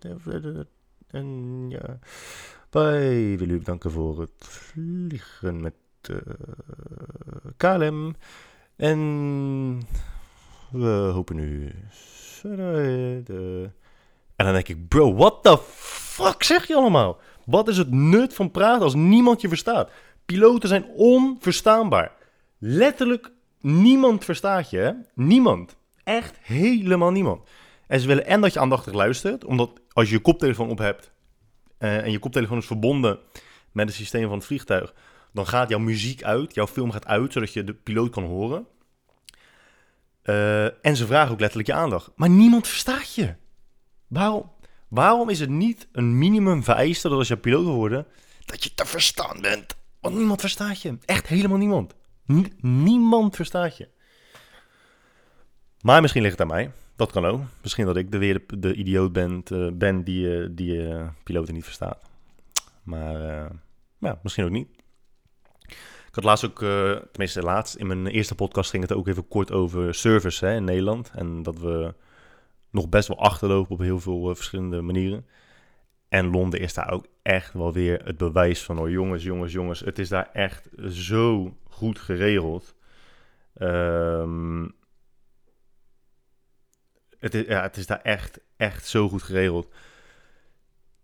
en, 1.07 1.65
ja, 1.69 1.99
wij 2.69 3.37
willen 3.37 3.55
u 3.55 3.57
bedanken 3.57 3.91
voor 3.91 4.19
het 4.19 4.33
vliegen 4.37 5.61
met 5.61 5.73
uh, 6.09 6.17
KLM. 7.57 8.15
En 8.75 8.99
we 10.71 11.09
hopen 11.13 11.35
nu. 11.35 11.73
En 14.35 14.45
dan 14.45 14.53
denk 14.53 14.67
ik, 14.67 14.87
bro, 14.87 15.15
what 15.15 15.43
the 15.43 15.57
fuck 15.67 16.43
zeg 16.43 16.67
je 16.67 16.75
allemaal? 16.75 17.19
Wat 17.45 17.67
is 17.67 17.77
het 17.77 17.91
nut 17.91 18.33
van 18.33 18.51
praten 18.51 18.83
als 18.83 18.95
niemand 18.95 19.41
je 19.41 19.47
verstaat? 19.47 19.91
Piloten 20.25 20.69
zijn 20.69 20.85
onverstaanbaar. 20.95 22.11
Letterlijk 22.57 23.31
niemand 23.61 24.25
verstaat 24.25 24.69
je, 24.69 24.77
hè? 24.77 24.91
Niemand. 25.13 25.75
Echt 26.03 26.37
helemaal 26.41 27.11
niemand. 27.11 27.47
En 27.87 27.99
ze 27.99 28.07
willen 28.07 28.25
en 28.25 28.41
dat 28.41 28.53
je 28.53 28.59
aandachtig 28.59 28.93
luistert, 28.93 29.45
omdat 29.45 29.69
als 29.93 30.09
je 30.09 30.15
je 30.15 30.21
koptelefoon 30.21 30.69
op 30.69 30.77
hebt 30.77 31.11
uh, 31.79 31.97
en 31.97 32.11
je 32.11 32.19
koptelefoon 32.19 32.57
is 32.57 32.65
verbonden 32.65 33.19
met 33.71 33.87
het 33.87 33.95
systeem 33.95 34.27
van 34.27 34.37
het 34.37 34.45
vliegtuig, 34.45 34.93
dan 35.33 35.47
gaat 35.47 35.69
jouw 35.69 35.79
muziek 35.79 36.23
uit, 36.23 36.53
jouw 36.53 36.67
film 36.67 36.91
gaat 36.91 37.05
uit, 37.05 37.33
zodat 37.33 37.53
je 37.53 37.63
de 37.63 37.73
piloot 37.73 38.09
kan 38.09 38.23
horen. 38.23 38.67
Uh, 40.29 40.85
en 40.85 40.95
ze 40.95 41.05
vragen 41.05 41.31
ook 41.31 41.39
letterlijk 41.39 41.69
je 41.69 41.75
aandacht. 41.75 42.11
Maar 42.15 42.29
niemand 42.29 42.67
verstaat 42.67 43.15
je. 43.15 43.35
Waarom, 44.07 44.51
waarom 44.87 45.29
is 45.29 45.39
het 45.39 45.49
niet 45.49 45.87
een 45.91 46.17
minimum 46.17 46.63
vereiste 46.63 47.09
dat 47.09 47.17
als 47.17 47.27
je 47.27 47.37
piloot 47.37 47.63
wil 47.63 47.73
worden, 47.73 48.05
dat 48.45 48.63
je 48.63 48.73
te 48.73 48.85
verstaan 48.85 49.41
bent? 49.41 49.75
Want 49.99 50.15
niemand 50.15 50.39
verstaat 50.39 50.81
je. 50.81 50.97
Echt 51.05 51.27
helemaal 51.27 51.57
niemand. 51.57 51.93
niemand 52.61 53.35
verstaat 53.35 53.77
je. 53.77 53.89
Maar 55.81 56.01
misschien 56.01 56.21
ligt 56.21 56.39
het 56.39 56.49
aan 56.49 56.55
mij. 56.55 56.71
Dat 56.95 57.11
kan 57.11 57.25
ook. 57.25 57.41
Misschien 57.61 57.85
dat 57.85 57.97
ik 57.97 58.11
de, 58.11 58.17
weer 58.17 58.43
de, 58.47 58.73
idioot 58.73 59.13
ben, 59.13 59.43
ben 59.77 60.03
die, 60.03 60.53
die 60.53 60.73
uh, 60.73 61.07
piloten 61.23 61.53
niet 61.53 61.63
verstaat. 61.63 62.03
Maar 62.83 63.19
ja, 63.99 64.19
misschien 64.23 64.45
ook 64.45 64.51
niet. 64.51 64.67
Had 66.17 66.25
laatst 66.25 66.45
ook, 66.45 66.59
tenminste 67.11 67.41
laatst, 67.41 67.75
in 67.75 67.87
mijn 67.87 68.07
eerste 68.07 68.35
podcast 68.35 68.69
ging 68.69 68.83
het 68.83 68.93
ook 68.93 69.07
even 69.07 69.27
kort 69.27 69.51
over 69.51 69.95
service 69.95 70.45
hè, 70.45 70.55
in 70.55 70.63
Nederland. 70.63 71.11
En 71.15 71.43
dat 71.43 71.59
we 71.59 71.93
nog 72.69 72.89
best 72.89 73.07
wel 73.07 73.19
achterlopen 73.19 73.71
op 73.71 73.79
heel 73.79 73.99
veel 73.99 74.35
verschillende 74.35 74.81
manieren. 74.81 75.25
En 76.09 76.29
Londen 76.29 76.59
is 76.59 76.73
daar 76.73 76.91
ook 76.91 77.07
echt 77.21 77.53
wel 77.53 77.73
weer 77.73 78.05
het 78.05 78.17
bewijs 78.17 78.63
van, 78.63 78.91
jongens, 78.91 79.23
jongens, 79.23 79.53
jongens, 79.53 79.79
het 79.79 79.99
is 79.99 80.09
daar 80.09 80.29
echt 80.33 80.69
zo 80.89 81.57
goed 81.69 81.99
geregeld. 81.99 82.75
Um, 83.61 84.75
het 87.19 87.33
is, 87.33 87.45
ja, 87.45 87.61
het 87.61 87.77
is 87.77 87.87
daar 87.87 88.01
echt, 88.01 88.39
echt 88.55 88.87
zo 88.87 89.09
goed 89.09 89.23
geregeld. 89.23 89.73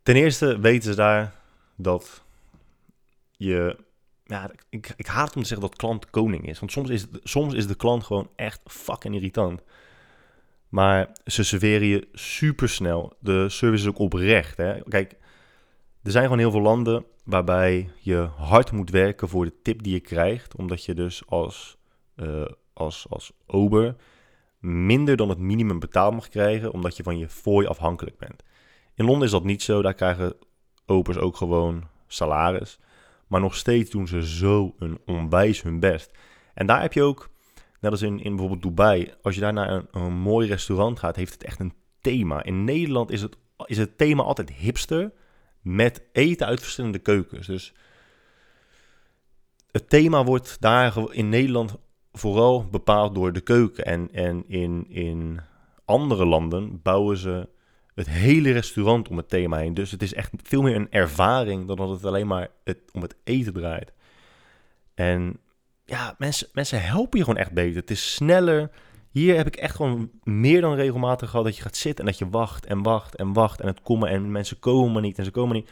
Ten 0.04 0.16
eerste 0.16 0.60
weten 0.60 0.90
ze 0.90 0.96
daar 0.96 1.34
dat 1.76 2.24
je. 3.32 3.78
Ja, 4.34 4.52
ik, 4.70 4.94
ik 4.98 5.08
haat 5.08 5.36
om 5.36 5.42
te 5.42 5.48
zeggen 5.48 5.68
dat 5.68 5.78
klant 5.78 6.10
koning 6.10 6.48
is. 6.48 6.60
Want 6.60 6.72
soms 6.72 6.90
is, 6.90 7.06
soms 7.24 7.54
is 7.54 7.68
de 7.68 7.76
klant 7.76 8.04
gewoon 8.04 8.30
echt 8.36 8.62
fucking 8.66 9.16
irritant. 9.16 9.62
Maar 10.70 11.12
ze 11.26 11.44
serveren 11.44 11.88
je 11.88 12.08
super 12.14 12.70
snel. 12.70 13.14
De 13.20 13.50
service 13.50 13.84
is 13.84 13.90
ook 13.90 14.00
oprecht. 14.00 14.58
Hè? 14.58 14.82
Kijk, 14.82 15.12
er 16.04 16.12
zijn 16.12 16.24
gewoon 16.24 16.40
heel 16.40 16.52
veel 16.52 16.62
landen 16.62 17.06
waarbij 17.24 17.90
je 18.00 18.30
hard 18.36 18.72
moet 18.72 18.90
werken 18.90 19.30
voor 19.30 19.46
de 19.46 19.62
tip 19.62 19.84
die 19.84 19.94
je 19.94 20.00
krijgt. 20.00 20.56
Omdat 20.56 20.86
je 20.86 20.94
dus 20.94 21.24
als, 21.28 21.78
uh, 22.16 22.46
als, 22.74 23.06
als 23.10 23.32
ober 23.46 23.96
minder 24.60 25.16
dan 25.16 25.30
het 25.30 25.40
minimum 25.40 25.80
betaald 25.80 26.14
mag 26.14 26.30
krijgen, 26.30 26.72
omdat 26.72 26.98
je 26.98 27.04
van 27.04 27.18
je 27.18 27.30
fooi 27.30 27.68
afhankelijk 27.68 28.18
bent. 28.18 28.44
In 28.96 29.06
Londen 29.06 29.26
is 29.26 29.32
dat 29.32 29.44
niet 29.44 29.62
zo, 29.62 29.82
daar 29.82 29.94
krijgen 29.94 30.36
opers 30.86 31.18
ook 31.18 31.36
gewoon 31.36 31.84
salaris. 32.08 32.80
Maar 33.28 33.42
nog 33.42 33.56
steeds 33.56 33.92
doen 33.92 34.08
ze 34.08 34.28
zo 34.28 34.76
een 34.80 35.00
onwijs 35.06 35.62
hun 35.62 35.80
best. 35.80 36.12
En 36.54 36.66
daar 36.66 36.82
heb 36.82 36.94
je 36.94 37.04
ook, 37.04 37.30
net 37.80 37.92
als 37.92 38.02
in, 38.02 38.20
in 38.20 38.30
bijvoorbeeld 38.30 38.62
Dubai, 38.62 39.14
als 39.22 39.36
je 39.36 39.42
daar 39.42 39.54
naar 39.54 39.70
een, 39.70 39.88
een 39.92 40.14
mooi 40.14 40.48
restaurant 40.48 41.00
gaat, 41.00 41.16
heeft 41.16 41.34
het 41.34 41.44
echt 41.44 41.60
een 41.60 41.74
thema. 42.02 42.44
In 42.44 42.64
Nederland 42.64 43.12
is 43.12 43.22
het, 43.22 43.38
is 43.66 43.78
het 43.78 43.98
thema 43.98 44.24
altijd 44.24 44.52
hipster, 44.52 45.12
met 45.62 46.02
eten 46.12 46.48
uit 46.48 46.62
verschillende 46.62 47.00
keukens. 47.00 47.48
Dus 47.48 47.74
het 49.72 49.90
thema 49.90 50.24
wordt 50.24 50.58
daar 50.60 50.94
in 51.12 51.30
Nederland 51.30 51.76
vooral 52.12 52.68
bepaald 52.70 53.16
door 53.16 53.34
de 53.34 53.42
keuken. 53.42 53.86
En, 53.86 54.12
en 54.12 54.48
in, 54.48 54.86
in 54.90 55.42
andere 55.86 56.26
landen 56.26 56.82
bouwen 56.82 57.18
ze 57.18 57.50
het 57.96 58.10
hele 58.10 58.52
restaurant 58.52 59.10
om 59.10 59.18
het 59.18 59.30
thema 59.30 59.58
heen. 59.58 59.74
Dus 59.74 59.92
het 59.92 60.02
is 60.02 60.14
echt 60.14 60.32
veel 60.44 60.62
meer 60.62 60.76
een 60.76 60.92
ervaring 60.92 61.68
dan 61.68 61.76
dat 61.76 61.90
het 61.90 62.06
alleen 62.06 62.28
maar 62.28 62.48
het, 62.64 62.78
om 62.92 63.02
het 63.02 63.16
eten 63.24 63.54
draait. 63.54 63.94
En 64.94 65.40
ja, 65.86 66.16
mensen, 66.18 66.48
mensen 66.54 66.84
helpen 66.84 67.18
je 67.18 67.26
gewoon 67.26 67.40
echt 67.40 67.52
beter. 67.52 67.82
Het 67.82 67.92
is 67.92 68.14
sneller. 68.14 68.70
Hier 69.10 69.36
heb 69.36 69.48
ik 69.48 69.56
echt 69.56 69.76
gewoon 69.76 70.12
meer 70.24 70.62
dan 70.62 70.76
regelmatig 70.76 71.30
gehad 71.30 71.46
dat 71.46 71.56
je 71.56 71.62
gaat 71.62 71.76
zitten 71.76 72.06
en 72.06 72.12
dat 72.12 72.20
je 72.20 72.30
wacht 72.30 72.66
en 72.66 72.84
wacht 72.84 73.16
en 73.16 73.34
wacht 73.34 73.62
en 73.62 73.68
het 73.68 73.82
komen 73.82 74.10
en 74.10 74.32
mensen 74.32 74.60
komen 74.60 74.92
maar 74.92 75.02
niet 75.02 75.18
en 75.18 75.26
ze 75.26 75.32
komen 75.32 75.56
niet. 75.56 75.70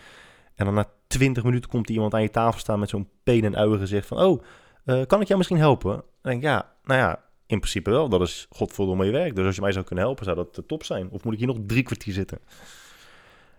En 0.55 0.65
dan 0.65 0.73
na 0.73 0.89
20 1.07 1.43
minuten 1.43 1.69
komt 1.69 1.89
iemand 1.89 2.13
aan 2.13 2.21
je 2.21 2.29
tafel 2.29 2.59
staan 2.59 2.79
met 2.79 2.89
zo'n 2.89 3.09
pen 3.23 3.43
en 3.43 3.55
uien 3.55 3.79
gezicht 3.79 4.07
van, 4.07 4.17
oh, 4.17 4.43
uh, 4.85 5.05
kan 5.05 5.21
ik 5.21 5.27
jou 5.27 5.37
misschien 5.37 5.57
helpen? 5.57 5.91
Dan 5.91 6.03
denk 6.21 6.37
ik, 6.37 6.43
ja, 6.43 6.71
nou 6.83 6.99
ja, 6.99 7.23
in 7.51 7.59
principe 7.59 7.89
wel. 7.89 8.09
Dat 8.09 8.21
is 8.21 8.47
godverdomme 8.49 9.05
je 9.05 9.11
werk. 9.11 9.35
Dus 9.35 9.45
als 9.45 9.55
je 9.55 9.61
mij 9.61 9.71
zou 9.71 9.85
kunnen 9.85 10.05
helpen, 10.05 10.25
zou 10.25 10.35
dat 10.35 10.63
top 10.67 10.83
zijn. 10.83 11.09
Of 11.09 11.23
moet 11.23 11.33
ik 11.33 11.39
hier 11.39 11.47
nog 11.47 11.59
drie 11.65 11.83
kwartier 11.83 12.13
zitten? 12.13 12.39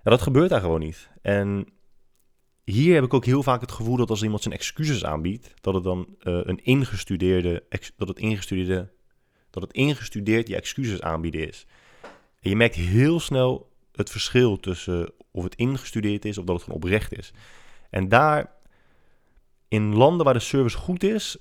Ja, 0.04 0.10
dat 0.10 0.22
gebeurt 0.22 0.50
daar 0.50 0.60
gewoon 0.60 0.80
niet. 0.80 1.10
En 1.22 1.68
hier 2.64 2.94
heb 2.94 3.04
ik 3.04 3.14
ook 3.14 3.24
heel 3.24 3.42
vaak 3.42 3.60
het 3.60 3.72
gevoel 3.72 3.96
dat 3.96 4.10
als 4.10 4.22
iemand 4.22 4.42
zijn 4.42 4.54
excuses 4.54 5.04
aanbiedt, 5.04 5.54
dat 5.60 5.74
het 5.74 5.82
dan 5.82 5.98
uh, 5.98 6.40
een 6.42 6.64
ingestudeerde, 6.64 7.64
dat 7.96 8.08
het 8.08 8.18
ingestudeerde, 8.18 8.92
dat 9.50 9.62
het 9.62 9.72
ingestudeerd 9.72 10.46
die 10.46 10.56
excuses 10.56 11.00
aanbieden 11.00 11.48
is. 11.48 11.66
En 12.40 12.50
je 12.50 12.56
merkt 12.56 12.74
heel 12.74 13.20
snel 13.20 13.70
het 13.92 14.10
verschil 14.10 14.56
tussen 14.56 15.12
of 15.30 15.44
het 15.44 15.54
ingestudeerd 15.54 16.24
is 16.24 16.38
of 16.38 16.44
dat 16.44 16.54
het 16.54 16.64
gewoon 16.64 16.82
oprecht 16.82 17.18
is. 17.18 17.32
En 17.90 18.08
daar, 18.08 18.52
in 19.68 19.94
landen 19.94 20.24
waar 20.24 20.34
de 20.34 20.40
service 20.40 20.76
goed 20.76 21.02
is, 21.02 21.36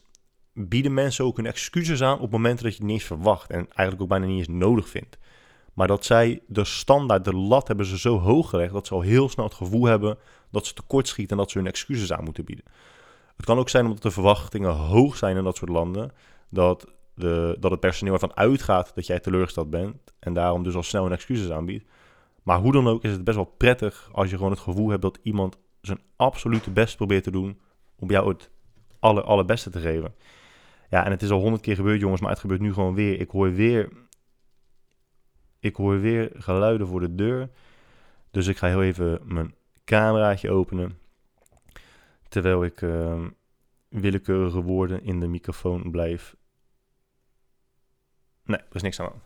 bieden 0.54 0.94
mensen 0.94 1.26
ook 1.26 1.36
hun 1.36 1.46
excuses 1.46 2.02
aan 2.02 2.20
op 2.20 2.32
momenten 2.32 2.64
dat 2.64 2.74
je 2.74 2.78
het 2.78 2.88
niet 2.88 3.00
eens 3.00 3.08
verwacht 3.08 3.50
en 3.50 3.58
eigenlijk 3.58 4.02
ook 4.02 4.08
bijna 4.08 4.26
niet 4.26 4.38
eens 4.38 4.58
nodig 4.58 4.90
vindt. 4.90 5.18
Maar 5.74 5.88
dat 5.88 6.06
zij 6.06 6.42
de 6.48 6.64
standaard, 6.64 7.26
de 7.26 7.34
lat 7.34 7.68
hebben 7.68 7.86
ze 7.86 7.98
zo 7.98 8.20
hoog 8.20 8.50
gelegd 8.50 8.74
dat 8.74 8.88
ze 8.88 8.94
al 8.94 9.02
heel 9.02 9.30
snel 9.30 9.46
het 9.46 9.54
gevoel 9.54 9.86
hebben 9.86 10.18
dat 10.50 10.66
ze 10.66 10.74
tekort 10.74 11.08
schieten 11.08 11.38
en 11.38 11.44
dat 11.44 11.52
ze 11.52 11.58
hun 11.58 11.68
excuses 11.68 12.14
aan 12.14 12.24
moeten 12.24 12.46
bieden. 12.46 12.66
Het 13.36 13.46
kan 13.46 13.58
ook 13.58 13.70
zijn 13.70 13.86
omdat 13.86 14.02
de 14.02 14.12
verwachtingen 14.12 14.72
hoog 14.72 15.18
zijn 15.18 15.38
in 15.38 15.44
dat 15.44 15.56
soort 15.56 15.72
landen, 15.72 16.12
dat, 16.50 16.86
de, 17.14 17.58
dat 17.60 17.72
het 17.72 17.80
personeel 17.80 18.14
ervan 18.14 18.36
uitgaat 18.36 18.92
dat 18.96 19.08
jij 19.08 19.20
teleurgesteld 19.20 19.70
bent 19.70 20.14
en 20.20 20.34
daarom 20.34 20.64
dus 20.64 20.76
al 20.76 20.84
snel 20.84 21.04
hun 21.04 21.12
excuses 21.12 21.52
aanbiedt. 21.52 21.86
Maar 22.44 22.60
hoe 22.60 22.72
dan 22.72 22.88
ook 22.88 23.04
is 23.04 23.12
het 23.12 23.24
best 23.24 23.38
wel 23.38 23.54
prettig 23.58 24.10
als 24.12 24.30
je 24.30 24.36
gewoon 24.36 24.52
het 24.52 24.60
gevoel 24.60 24.90
hebt 24.90 25.02
dat 25.02 25.20
iemand 25.24 25.58
zijn 25.82 26.00
absolute 26.16 26.72
best 26.72 26.96
probeert 26.96 27.24
te 27.24 27.32
doen 27.32 27.60
om 27.96 28.10
jou 28.10 28.30
het 28.30 28.50
aller, 29.00 29.24
allerbeste 29.24 29.70
te 29.70 29.80
geven. 29.80 30.14
Ja, 30.92 31.06
en 31.06 31.12
het 31.12 31.22
is 31.22 31.30
al 31.30 31.40
honderd 31.40 31.62
keer 31.62 31.76
gebeurd, 31.76 32.00
jongens, 32.00 32.22
maar 32.22 32.30
het 32.30 32.40
gebeurt 32.40 32.62
nu 32.62 32.74
gewoon 32.74 32.94
weer. 32.94 33.20
Ik 33.20 33.30
hoor 33.30 33.54
weer. 33.54 33.90
Ik 35.60 35.76
hoor 35.76 36.00
weer 36.00 36.32
geluiden 36.34 36.88
voor 36.88 37.00
de 37.00 37.16
deur. 37.16 37.50
Dus 38.32 38.48
ik 38.48 38.58
ga 38.58 38.68
heel 38.68 38.84
even 38.84 39.20
mijn 39.24 39.56
cameraatje 39.86 40.52
openen. 40.52 40.98
Terwijl 42.28 42.64
ik 42.64 42.82
uh, 42.82 43.26
willekeurige 43.88 44.62
woorden 44.62 45.04
in 45.04 45.20
de 45.20 45.28
microfoon 45.28 45.92
blijf. 45.92 46.36
Nee, 48.44 48.60
er 48.60 48.76
is 48.76 48.82
niks 48.82 49.00
aan. 49.00 49.22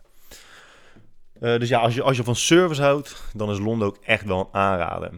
Uh, 1.40 1.58
dus 1.58 1.68
ja, 1.68 1.80
als 1.80 1.94
je, 1.94 2.02
als 2.02 2.16
je 2.16 2.24
van 2.24 2.36
service 2.36 2.82
houdt, 2.82 3.30
dan 3.34 3.50
is 3.50 3.58
Londen 3.58 3.88
ook 3.88 3.96
echt 3.96 4.24
wel 4.24 4.40
een 4.40 4.60
aanrader. 4.60 5.12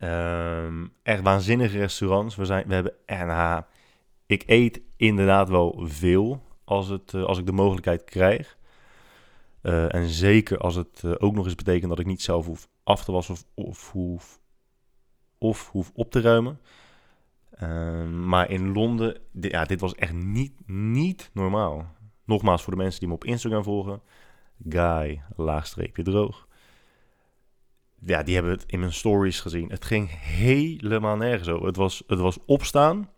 Uh, 0.00 0.84
echt 1.02 1.22
waanzinnige 1.22 1.78
restaurants. 1.78 2.36
We, 2.36 2.44
zijn, 2.44 2.66
we 2.66 2.74
hebben 2.74 2.94
NH 3.06 3.58
ik 4.26 4.42
eet 4.46 4.80
inderdaad 4.96 5.48
wel 5.48 5.80
veel 5.82 6.42
als, 6.64 6.88
het, 6.88 7.14
eh, 7.14 7.24
als 7.24 7.38
ik 7.38 7.46
de 7.46 7.52
mogelijkheid 7.52 8.04
krijg. 8.04 8.56
Uh, 9.62 9.94
en 9.94 10.08
zeker 10.08 10.58
als 10.58 10.74
het 10.74 11.02
uh, 11.04 11.14
ook 11.18 11.34
nog 11.34 11.44
eens 11.44 11.54
betekent 11.54 11.88
dat 11.88 11.98
ik 11.98 12.06
niet 12.06 12.22
zelf 12.22 12.46
hoef 12.46 12.68
af 12.82 13.04
te 13.04 13.12
wassen 13.12 13.34
of, 13.34 13.44
of, 13.54 13.90
hoef, 13.92 14.40
of 15.38 15.70
hoef 15.70 15.90
op 15.94 16.10
te 16.10 16.20
ruimen. 16.20 16.60
Uh, 17.62 18.06
maar 18.08 18.50
in 18.50 18.72
Londen, 18.72 19.18
ja, 19.32 19.64
dit 19.64 19.80
was 19.80 19.94
echt 19.94 20.12
niet, 20.12 20.52
niet 20.66 21.30
normaal. 21.32 21.94
Nogmaals, 22.24 22.62
voor 22.62 22.72
de 22.72 22.78
mensen 22.78 23.00
die 23.00 23.08
me 23.08 23.14
op 23.14 23.24
Instagram 23.24 23.62
volgen. 23.62 24.02
Guy, 24.68 25.22
laagstreepje 25.36 26.02
droog. 26.02 26.48
Ja, 27.98 28.22
die 28.22 28.34
hebben 28.34 28.52
het 28.52 28.64
in 28.66 28.80
mijn 28.80 28.92
stories 28.92 29.40
gezien. 29.40 29.70
Het 29.70 29.84
ging 29.84 30.10
helemaal 30.20 31.16
nergens 31.16 31.48
over. 31.48 31.66
Het 31.66 31.76
was, 31.76 32.02
het 32.06 32.18
was 32.18 32.38
opstaan 32.46 33.10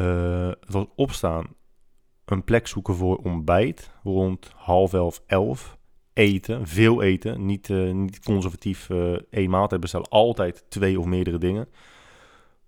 uh, 0.00 0.48
het 0.48 0.72
was 0.72 0.84
opstaan, 0.94 1.46
een 2.24 2.44
plek 2.44 2.66
zoeken 2.66 2.94
voor 2.94 3.16
ontbijt, 3.16 3.90
rond 4.02 4.50
half 4.54 4.92
elf, 4.92 5.22
elf. 5.26 5.78
Eten, 6.12 6.66
veel 6.66 7.02
eten, 7.02 7.46
niet, 7.46 7.68
uh, 7.68 7.92
niet 7.92 8.20
conservatief 8.20 8.88
uh, 8.88 9.18
één 9.30 9.50
maaltijd 9.50 9.80
bestellen, 9.80 10.08
altijd 10.08 10.64
twee 10.68 10.98
of 10.98 11.04
meerdere 11.04 11.38
dingen. 11.38 11.68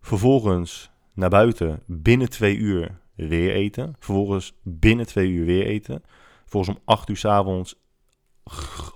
Vervolgens 0.00 0.90
naar 1.12 1.30
buiten, 1.30 1.82
binnen 1.86 2.30
twee 2.30 2.56
uur 2.56 3.00
weer 3.14 3.54
eten. 3.54 3.94
Vervolgens 3.98 4.58
binnen 4.62 5.06
twee 5.06 5.28
uur 5.28 5.46
weer 5.46 5.66
eten. 5.66 6.02
Vervolgens 6.40 6.76
om 6.76 6.82
acht 6.84 7.08
uur 7.08 7.16
s 7.16 7.24
avonds 7.24 7.80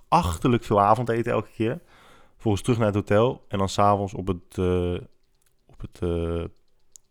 achterlijk 0.09 0.65
veel 0.65 0.81
avondeten 0.81 1.33
elke 1.33 1.51
keer. 1.55 1.81
Vervolgens 2.33 2.63
terug 2.63 2.79
naar 2.79 2.87
het 2.87 2.97
hotel 2.97 3.45
en 3.49 3.59
dan 3.59 3.69
s'avonds 3.69 4.15
op 4.15 4.27
het, 4.27 4.59
op 5.67 5.81
het 5.81 6.01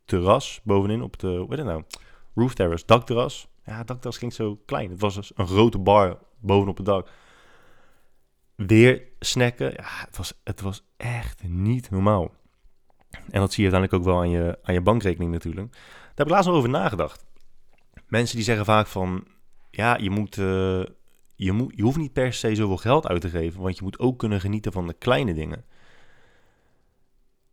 terras 0.05 0.61
bovenin 0.63 1.01
op 1.01 1.19
de, 1.19 1.27
hoe 1.27 1.45
heet 1.49 1.57
het 1.57 1.67
nou? 1.67 1.83
Roof 2.35 2.53
terrace, 2.53 2.85
dakterras. 2.85 3.47
Ja, 3.65 3.83
dakterras 3.83 4.17
ging 4.17 4.33
zo 4.33 4.59
klein. 4.65 4.89
Het 4.89 4.99
was 4.99 5.15
dus 5.15 5.31
een 5.35 5.47
grote 5.47 5.79
bar 5.79 6.19
bovenop 6.39 6.77
het 6.77 6.85
dak. 6.85 7.09
Weer 8.55 9.03
snacken. 9.19 9.71
Ja, 9.71 10.05
het 10.05 10.17
was, 10.17 10.33
het 10.43 10.61
was 10.61 10.83
echt 10.97 11.43
niet 11.43 11.89
normaal. 11.89 12.31
En 13.09 13.39
dat 13.39 13.53
zie 13.53 13.63
je 13.63 13.71
uiteindelijk 13.71 13.93
ook 13.93 14.03
wel 14.03 14.19
aan 14.19 14.29
je, 14.29 14.59
aan 14.63 14.73
je 14.73 14.81
bankrekening 14.81 15.31
natuurlijk. 15.31 15.71
Daar 15.71 16.11
heb 16.15 16.25
ik 16.25 16.33
laatst 16.33 16.49
al 16.49 16.55
over 16.55 16.69
nagedacht. 16.69 17.25
Mensen 18.07 18.35
die 18.35 18.45
zeggen 18.45 18.65
vaak 18.65 18.87
van... 18.87 19.27
Ja, 19.69 19.97
je 19.97 20.09
moet... 20.09 20.37
Uh, 20.37 20.83
je, 21.35 21.51
moet, 21.51 21.73
je 21.75 21.83
hoeft 21.83 21.97
niet 21.97 22.13
per 22.13 22.33
se 22.33 22.55
zoveel 22.55 22.77
geld 22.77 23.07
uit 23.07 23.21
te 23.21 23.29
geven, 23.29 23.61
want 23.61 23.77
je 23.77 23.83
moet 23.83 23.99
ook 23.99 24.19
kunnen 24.19 24.39
genieten 24.39 24.71
van 24.71 24.87
de 24.87 24.93
kleine 24.93 25.33
dingen. 25.33 25.65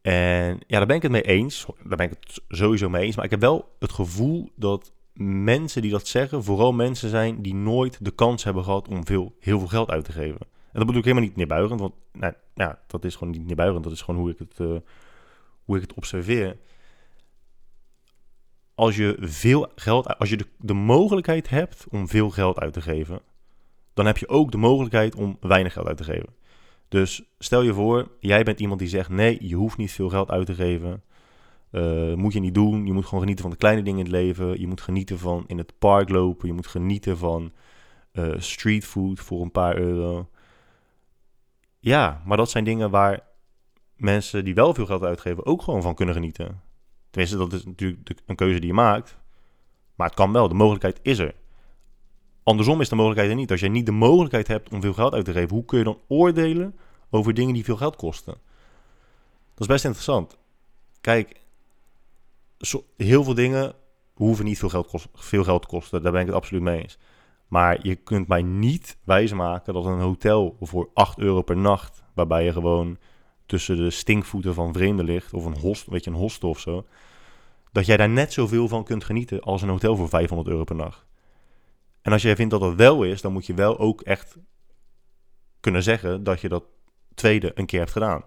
En 0.08 0.60
ja, 0.66 0.78
daar 0.78 0.86
ben 0.86 0.96
ik 0.96 1.02
het 1.02 1.10
mee 1.10 1.22
eens. 1.22 1.66
Daar 1.84 1.96
ben 1.96 2.10
ik 2.10 2.16
het 2.20 2.42
sowieso 2.48 2.88
mee 2.88 3.04
eens. 3.04 3.16
Maar 3.16 3.24
ik 3.24 3.30
heb 3.30 3.40
wel 3.40 3.76
het 3.78 3.92
gevoel 3.92 4.50
dat 4.54 4.92
mensen 5.12 5.82
die 5.82 5.90
dat 5.90 6.06
zeggen, 6.06 6.44
vooral 6.44 6.72
mensen 6.72 7.10
zijn 7.10 7.42
die 7.42 7.54
nooit 7.54 8.04
de 8.04 8.10
kans 8.10 8.44
hebben 8.44 8.64
gehad 8.64 8.88
om 8.88 9.06
veel, 9.06 9.34
heel 9.40 9.58
veel 9.58 9.68
geld 9.68 9.90
uit 9.90 10.04
te 10.04 10.12
geven. 10.12 10.40
En 10.40 10.72
dat 10.72 10.86
bedoel 10.86 10.98
ik 10.98 11.04
helemaal 11.04 11.24
niet 11.24 11.36
neerbuigend, 11.36 11.80
want 11.80 11.94
nou, 12.12 12.32
ja, 12.54 12.80
dat 12.86 13.04
is 13.04 13.16
gewoon 13.16 13.32
niet 13.32 13.46
neerbuigend. 13.46 13.84
Dat 13.84 13.92
is 13.92 14.02
gewoon 14.02 14.20
hoe 14.20 14.30
ik 14.30 14.38
het, 14.38 14.58
uh, 14.58 14.76
hoe 15.64 15.76
ik 15.76 15.82
het 15.82 15.94
observeer. 15.94 16.56
Als 18.74 18.96
je 18.96 19.16
veel 19.20 19.72
geld, 19.74 20.18
als 20.18 20.30
je 20.30 20.36
de, 20.36 20.46
de 20.58 20.74
mogelijkheid 20.74 21.48
hebt 21.48 21.86
om 21.90 22.08
veel 22.08 22.30
geld 22.30 22.58
uit 22.58 22.72
te 22.72 22.80
geven, 22.80 23.20
dan 23.94 24.06
heb 24.06 24.18
je 24.18 24.28
ook 24.28 24.50
de 24.50 24.58
mogelijkheid 24.58 25.14
om 25.14 25.36
weinig 25.40 25.72
geld 25.72 25.86
uit 25.86 25.96
te 25.96 26.04
geven. 26.04 26.37
Dus 26.88 27.22
stel 27.38 27.62
je 27.62 27.74
voor, 27.74 28.10
jij 28.20 28.42
bent 28.42 28.60
iemand 28.60 28.80
die 28.80 28.88
zegt: 28.88 29.08
nee, 29.08 29.38
je 29.40 29.54
hoeft 29.54 29.76
niet 29.76 29.92
veel 29.92 30.08
geld 30.08 30.30
uit 30.30 30.46
te 30.46 30.54
geven. 30.54 31.02
Uh, 31.72 32.14
moet 32.14 32.32
je 32.32 32.40
niet 32.40 32.54
doen. 32.54 32.86
Je 32.86 32.92
moet 32.92 33.04
gewoon 33.04 33.20
genieten 33.20 33.42
van 33.42 33.52
de 33.52 33.58
kleine 33.58 33.82
dingen 33.82 33.98
in 33.98 34.04
het 34.04 34.14
leven. 34.14 34.60
Je 34.60 34.66
moet 34.66 34.80
genieten 34.80 35.18
van 35.18 35.44
in 35.46 35.58
het 35.58 35.78
park 35.78 36.08
lopen. 36.08 36.48
Je 36.48 36.54
moet 36.54 36.66
genieten 36.66 37.18
van 37.18 37.52
uh, 38.12 38.34
streetfood 38.38 39.20
voor 39.20 39.42
een 39.42 39.50
paar 39.50 39.76
euro. 39.76 40.28
Ja, 41.78 42.22
maar 42.24 42.36
dat 42.36 42.50
zijn 42.50 42.64
dingen 42.64 42.90
waar 42.90 43.20
mensen 43.96 44.44
die 44.44 44.54
wel 44.54 44.74
veel 44.74 44.86
geld 44.86 45.02
uitgeven 45.02 45.46
ook 45.46 45.62
gewoon 45.62 45.82
van 45.82 45.94
kunnen 45.94 46.14
genieten. 46.14 46.60
Tenminste, 47.10 47.38
dat 47.38 47.52
is 47.52 47.64
natuurlijk 47.64 48.20
een 48.26 48.36
keuze 48.36 48.58
die 48.58 48.68
je 48.68 48.74
maakt. 48.74 49.18
Maar 49.94 50.06
het 50.06 50.16
kan 50.16 50.32
wel, 50.32 50.48
de 50.48 50.54
mogelijkheid 50.54 51.00
is 51.02 51.18
er. 51.18 51.34
Andersom 52.48 52.80
is 52.80 52.88
de 52.88 52.94
mogelijkheid 52.94 53.30
er 53.30 53.36
niet. 53.36 53.50
Als 53.50 53.60
jij 53.60 53.68
niet 53.68 53.86
de 53.86 53.92
mogelijkheid 53.92 54.46
hebt 54.46 54.72
om 54.72 54.80
veel 54.80 54.92
geld 54.92 55.12
uit 55.12 55.24
te 55.24 55.32
geven, 55.32 55.54
hoe 55.54 55.64
kun 55.64 55.78
je 55.78 55.84
dan 55.84 56.00
oordelen 56.06 56.76
over 57.10 57.34
dingen 57.34 57.54
die 57.54 57.64
veel 57.64 57.76
geld 57.76 57.96
kosten? 57.96 58.32
Dat 59.54 59.60
is 59.60 59.66
best 59.66 59.84
interessant. 59.84 60.38
Kijk, 61.00 61.40
heel 62.96 63.24
veel 63.24 63.34
dingen 63.34 63.74
hoeven 64.14 64.44
niet 64.44 64.58
veel 64.58 64.68
geld, 64.68 65.06
veel 65.14 65.44
geld 65.44 65.62
te 65.62 65.68
kosten. 65.68 66.02
Daar 66.02 66.12
ben 66.12 66.20
ik 66.20 66.26
het 66.26 66.36
absoluut 66.36 66.62
mee 66.62 66.82
eens. 66.82 66.98
Maar 67.48 67.78
je 67.82 67.94
kunt 67.94 68.28
mij 68.28 68.42
niet 68.42 68.96
wijsmaken 69.04 69.74
dat 69.74 69.84
een 69.84 70.00
hotel 70.00 70.56
voor 70.60 70.90
8 70.94 71.18
euro 71.18 71.42
per 71.42 71.56
nacht, 71.56 72.02
waarbij 72.14 72.44
je 72.44 72.52
gewoon 72.52 72.98
tussen 73.46 73.76
de 73.76 73.90
stinkvoeten 73.90 74.54
van 74.54 74.72
vreemden 74.72 75.04
ligt, 75.04 75.34
of 75.34 75.44
een, 75.44 75.58
host, 75.58 75.86
weet 75.86 76.04
je, 76.04 76.10
een 76.10 76.16
hostel 76.16 76.48
of 76.48 76.60
zo, 76.60 76.84
dat 77.72 77.86
jij 77.86 77.96
daar 77.96 78.08
net 78.08 78.32
zoveel 78.32 78.68
van 78.68 78.84
kunt 78.84 79.04
genieten 79.04 79.40
als 79.40 79.62
een 79.62 79.68
hotel 79.68 79.96
voor 79.96 80.08
500 80.08 80.48
euro 80.48 80.64
per 80.64 80.76
nacht. 80.76 81.07
En 82.02 82.12
als 82.12 82.22
jij 82.22 82.36
vindt 82.36 82.50
dat 82.50 82.60
dat 82.60 82.74
wel 82.74 83.04
is, 83.04 83.20
dan 83.20 83.32
moet 83.32 83.46
je 83.46 83.54
wel 83.54 83.78
ook 83.78 84.00
echt 84.00 84.36
kunnen 85.60 85.82
zeggen 85.82 86.24
dat 86.24 86.40
je 86.40 86.48
dat 86.48 86.64
tweede 87.14 87.52
een 87.54 87.66
keer 87.66 87.78
hebt 87.78 87.92
gedaan. 87.92 88.24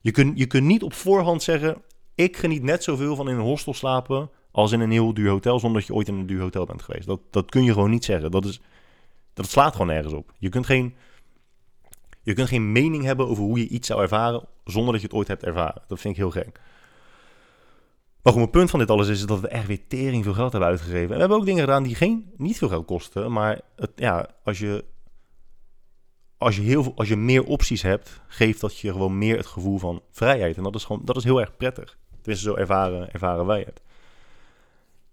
Je 0.00 0.10
kunt, 0.10 0.38
je 0.38 0.46
kunt 0.46 0.66
niet 0.66 0.82
op 0.82 0.92
voorhand 0.92 1.42
zeggen: 1.42 1.82
ik 2.14 2.36
geniet 2.36 2.62
net 2.62 2.82
zoveel 2.82 3.16
van 3.16 3.28
in 3.28 3.34
een 3.34 3.40
hostel 3.40 3.74
slapen 3.74 4.30
als 4.50 4.72
in 4.72 4.80
een 4.80 4.90
heel 4.90 5.14
duur 5.14 5.30
hotel, 5.30 5.58
zonder 5.58 5.78
dat 5.78 5.88
je 5.88 5.94
ooit 5.94 6.08
in 6.08 6.14
een 6.14 6.26
duur 6.26 6.40
hotel 6.40 6.64
bent 6.64 6.82
geweest. 6.82 7.06
Dat, 7.06 7.20
dat 7.30 7.50
kun 7.50 7.64
je 7.64 7.72
gewoon 7.72 7.90
niet 7.90 8.04
zeggen. 8.04 8.30
Dat, 8.30 8.44
is, 8.44 8.60
dat 9.32 9.46
slaat 9.46 9.72
gewoon 9.72 9.86
nergens 9.86 10.14
op. 10.14 10.32
Je 10.38 10.48
kunt 10.48 10.66
geen. 10.66 10.94
Je 12.22 12.32
kunt 12.32 12.48
geen 12.48 12.72
mening 12.72 13.04
hebben 13.04 13.28
over 13.28 13.42
hoe 13.42 13.58
je 13.58 13.68
iets 13.68 13.86
zou 13.86 14.02
ervaren 14.02 14.42
zonder 14.64 14.92
dat 14.92 15.00
je 15.00 15.06
het 15.06 15.16
ooit 15.16 15.28
hebt 15.28 15.42
ervaren. 15.42 15.82
Dat 15.88 16.00
vind 16.00 16.14
ik 16.14 16.20
heel 16.20 16.30
gek. 16.30 16.60
Maar 18.24 18.32
goed, 18.32 18.42
mijn 18.42 18.50
punt 18.50 18.70
van 18.70 18.78
dit 18.78 18.90
alles 18.90 19.08
is 19.08 19.26
dat 19.26 19.40
we 19.40 19.48
echt 19.48 19.66
weer 19.66 19.86
tering 19.86 20.24
veel 20.24 20.34
geld 20.34 20.52
hebben 20.52 20.68
uitgegeven. 20.70 21.08
En 21.08 21.14
we 21.14 21.18
hebben 21.18 21.36
ook 21.36 21.44
dingen 21.44 21.64
gedaan 21.64 21.82
die 21.82 21.94
geen, 21.94 22.32
niet 22.36 22.58
veel 22.58 22.68
geld 22.68 22.86
kosten. 22.86 23.32
Maar 23.32 23.60
het, 23.76 23.90
ja, 23.96 24.28
als 24.44 24.58
je, 24.58 24.84
als, 26.38 26.56
je 26.56 26.62
heel 26.62 26.82
veel, 26.82 26.92
als 26.96 27.08
je 27.08 27.16
meer 27.16 27.44
opties 27.44 27.82
hebt, 27.82 28.20
geeft 28.26 28.60
dat 28.60 28.78
je 28.78 28.92
gewoon 28.92 29.18
meer 29.18 29.36
het 29.36 29.46
gevoel 29.46 29.78
van 29.78 30.02
vrijheid. 30.10 30.56
En 30.56 30.62
dat 30.62 30.74
is, 30.74 30.84
gewoon, 30.84 31.04
dat 31.04 31.16
is 31.16 31.24
heel 31.24 31.40
erg 31.40 31.56
prettig. 31.56 31.98
Tenminste, 32.20 32.48
zo 32.48 32.54
ervaren, 32.56 33.12
ervaren 33.12 33.46
wij 33.46 33.60
het. 33.60 33.82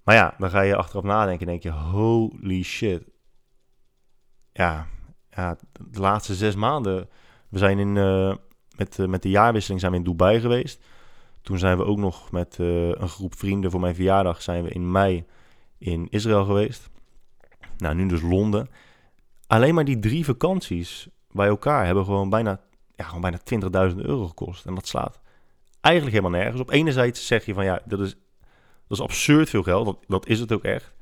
Maar 0.03 0.15
ja, 0.15 0.35
dan 0.37 0.49
ga 0.49 0.61
je 0.61 0.75
achteraf 0.75 1.03
nadenken 1.03 1.47
en 1.47 1.51
denk 1.51 1.63
je, 1.63 1.71
holy 1.71 2.63
shit. 2.63 3.03
Ja, 4.53 4.87
ja 5.29 5.57
de 5.89 5.99
laatste 5.99 6.35
zes 6.35 6.55
maanden. 6.55 7.09
We 7.49 7.57
zijn 7.57 7.79
in, 7.79 7.95
uh, 7.95 8.35
met, 8.75 8.97
uh, 8.97 9.07
met 9.07 9.21
de 9.21 9.29
jaarwisseling 9.29 9.79
zijn 9.79 9.91
we 9.91 9.97
in 9.97 10.03
Dubai 10.03 10.39
geweest. 10.39 10.83
Toen 11.41 11.57
zijn 11.59 11.77
we 11.77 11.85
ook 11.85 11.97
nog 11.97 12.31
met 12.31 12.57
uh, 12.61 12.89
een 12.89 13.09
groep 13.09 13.35
vrienden 13.37 13.71
voor 13.71 13.79
mijn 13.79 13.95
verjaardag 13.95 14.41
zijn 14.41 14.63
we 14.63 14.69
in 14.69 14.91
mei 14.91 15.25
in 15.77 16.07
Israël 16.09 16.45
geweest. 16.45 16.89
Nou, 17.77 17.95
nu 17.95 18.07
dus 18.07 18.21
Londen. 18.21 18.69
Alleen 19.47 19.73
maar 19.73 19.85
die 19.85 19.99
drie 19.99 20.25
vakanties 20.25 21.07
bij 21.31 21.47
elkaar 21.47 21.85
hebben 21.85 22.05
gewoon 22.05 22.29
bijna, 22.29 22.61
ja, 22.95 23.03
gewoon 23.03 23.21
bijna 23.21 23.39
20.000 23.91 23.97
euro 23.97 24.27
gekost. 24.27 24.65
En 24.65 24.75
dat 24.75 24.87
slaat 24.87 25.19
eigenlijk 25.81 26.15
helemaal 26.15 26.39
nergens 26.39 26.61
op. 26.61 26.71
Enerzijds 26.71 27.27
zeg 27.27 27.45
je 27.45 27.53
van 27.53 27.63
ja, 27.63 27.81
dat 27.85 27.99
is, 27.99 28.15
dat 28.87 28.97
is 28.97 29.01
absurd 29.01 29.49
veel 29.49 29.63
geld. 29.63 29.85
Dat, 29.85 29.97
dat 30.07 30.27
is 30.27 30.39
het 30.39 30.51
ook 30.51 30.63
echt. 30.63 30.93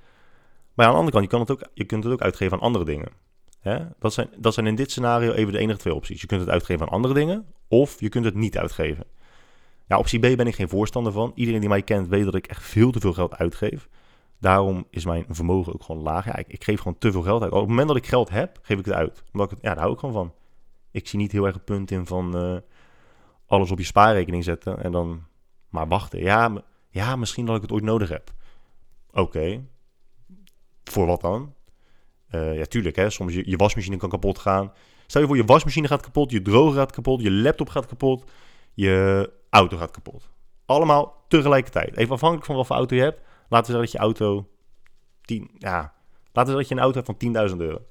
Maar 0.74 0.86
aan 0.86 0.92
de 0.92 1.00
andere 1.00 1.18
kant, 1.18 1.24
je, 1.24 1.30
kan 1.30 1.40
het 1.40 1.52
ook, 1.52 1.70
je 1.74 1.86
kunt 1.86 2.04
het 2.04 2.14
ook 2.14 2.22
uitgeven 2.22 2.58
aan 2.58 2.64
andere 2.64 2.86
dingen. 2.86 3.08
Dat, 4.00 4.14
zijn, 4.14 4.30
dat 4.38 4.54
zijn 4.54 4.68
in 4.68 4.76
dit 4.76 4.92
scenario 4.92 5.32
even 5.32 5.54
de 5.54 5.60
enige 5.60 5.80
twee 5.80 5.94
opties. 5.94 6.22
Je 6.22 6.28
kunt 6.28 6.42
het 6.42 6.50
uitgeven 6.50 6.86
aan 6.86 6.94
andere 6.94 7.14
dingen, 7.14 7.46
of 7.68 8.00
je 8.00 8.10
kunt 8.10 8.26
het 8.26 8.36
niet 8.36 8.58
uitgeven. 8.58 9.04
Ja, 9.90 9.98
optie 9.98 10.20
B 10.20 10.38
ben 10.38 10.48
ik 10.48 10.56
geen 10.56 10.70
voorstander 10.70 11.12
van. 11.12 11.32
Iedereen 11.36 11.60
die 11.60 11.70
mij 11.70 11.82
kent 11.82 12.08
weet 12.08 12.26
dat 12.26 12.36
ik 12.36 12.48
echt 12.48 12.64
veel 12.64 12.92
te 12.92 13.00
veel 13.00 13.14
geld 13.14 13.36
uitgeef. 13.36 13.90
Daarom 14.40 14.86
is 14.90 15.06
mijn 15.06 15.26
vermogen 15.30 15.74
ook 15.74 15.84
gewoon 15.84 16.02
laag. 16.02 16.26
Ja, 16.26 16.36
ik, 16.36 16.64
geef 16.64 16.78
gewoon 16.78 16.98
te 16.98 17.12
veel 17.12 17.22
geld 17.22 17.42
uit. 17.42 17.52
Op 17.52 17.60
het 17.60 17.68
moment 17.68 17.88
dat 17.88 17.98
ik 17.98 18.08
geld 18.08 18.30
heb, 18.30 18.60
geef 18.62 18.80
ik 18.80 18.86
het 18.86 18.94
uit. 18.94 19.24
Omdat 19.34 19.52
ik 19.52 19.58
het, 19.58 19.66
ja, 19.66 19.70
daar 19.70 19.80
hou 19.80 19.94
ik 19.94 20.00
gewoon 20.00 20.14
van. 20.16 20.34
Ik 20.92 21.08
zie 21.08 21.20
niet 21.20 21.32
heel 21.32 21.46
erg 21.46 21.56
een 21.56 21.64
punt 21.64 21.92
in 21.92 22.06
van 22.06 22.44
uh, 22.44 22.58
alles 23.46 23.72
op 23.72 23.78
je 23.78 23.86
spaarrekening 23.86 24.44
zetten 24.44 24.84
en 24.84 24.92
dan 24.92 25.24
maar 25.70 25.88
wachten. 25.88 26.20
Ja, 26.20 26.64
ja 26.90 27.16
misschien 27.16 27.46
dat 27.46 27.56
ik 27.56 27.62
het 27.62 27.72
ooit 27.72 27.84
nodig 27.84 28.10
heb. 28.10 28.34
Oké. 29.12 29.66
Voor 30.84 31.06
wat 31.06 31.22
dan? 31.22 31.54
Uh, 32.32 32.58
ja, 32.58 32.66
tuurlijk, 32.66 32.96
hè. 32.96 33.10
Soms 33.10 33.34
je, 33.34 33.50
je 33.50 33.58
wasmachine 33.58 33.98
kan 33.98 34.10
kapot 34.10 34.40
gaan. 34.40 34.74
Stel 35.08 35.22
je 35.22 35.28
voor, 35.28 35.38
je 35.38 35.46
wasmachine 35.46 35.88
gaat 35.88 36.02
kapot, 36.02 36.32
je 36.32 36.42
droger 36.42 36.76
gaat 36.76 36.92
kapot, 36.92 37.22
je 37.22 37.32
laptop 37.32 37.70
gaat 37.70 37.86
kapot, 37.86 38.32
je 38.74 39.38
auto 39.50 39.78
gaat 39.78 39.92
kapot. 39.92 40.30
Allemaal 40.66 41.26
tegelijkertijd. 41.28 41.98
Even 41.98 42.14
afhankelijk 42.14 42.48
van 42.48 42.56
wat 42.56 42.68
voor 42.68 42.76
auto 42.76 42.96
je 42.96 43.02
hebt. 43.02 43.22
Laten 43.50 43.74
we 43.74 43.80
zeggen 43.80 43.82
dat 43.82 43.92
je 43.92 43.98
auto 43.98 44.48
10, 45.22 45.52
ja, 45.58 45.94
laten 46.34 46.34
we 46.34 46.34
zeggen 46.34 46.56
dat 46.56 46.68
je 46.68 46.76
een 46.76 46.82
auto 46.82 47.02
hebt 47.04 47.36
van 47.36 47.50
10.000 47.52 47.58
euro. 47.58 47.86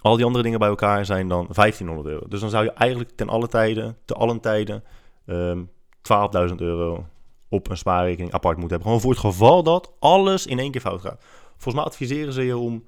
Al 0.00 0.16
die 0.16 0.24
andere 0.24 0.44
dingen 0.44 0.58
bij 0.58 0.68
elkaar 0.68 1.04
zijn 1.04 1.28
dan 1.28 1.46
1500 1.52 2.08
euro. 2.08 2.28
Dus 2.28 2.40
dan 2.40 2.50
zou 2.50 2.64
je 2.64 2.72
eigenlijk 2.72 3.10
ten 3.16 3.28
alle 3.28 3.48
tijden, 3.48 3.96
te 4.04 4.14
allen 4.14 4.40
tijden, 4.40 4.84
um, 5.26 5.70
12.000 6.02 6.54
euro 6.56 7.06
op 7.48 7.70
een 7.70 7.76
spaarrekening 7.76 8.32
apart 8.32 8.56
moeten 8.58 8.76
hebben. 8.76 8.86
Gewoon 8.86 9.00
voor 9.00 9.10
het 9.10 9.34
geval 9.34 9.62
dat 9.62 9.92
alles 9.98 10.46
in 10.46 10.58
één 10.58 10.70
keer 10.70 10.80
fout 10.80 11.00
gaat. 11.00 11.24
Volgens 11.50 11.74
mij 11.74 11.84
adviseren 11.84 12.32
ze 12.32 12.42
je 12.42 12.56
om 12.56 12.84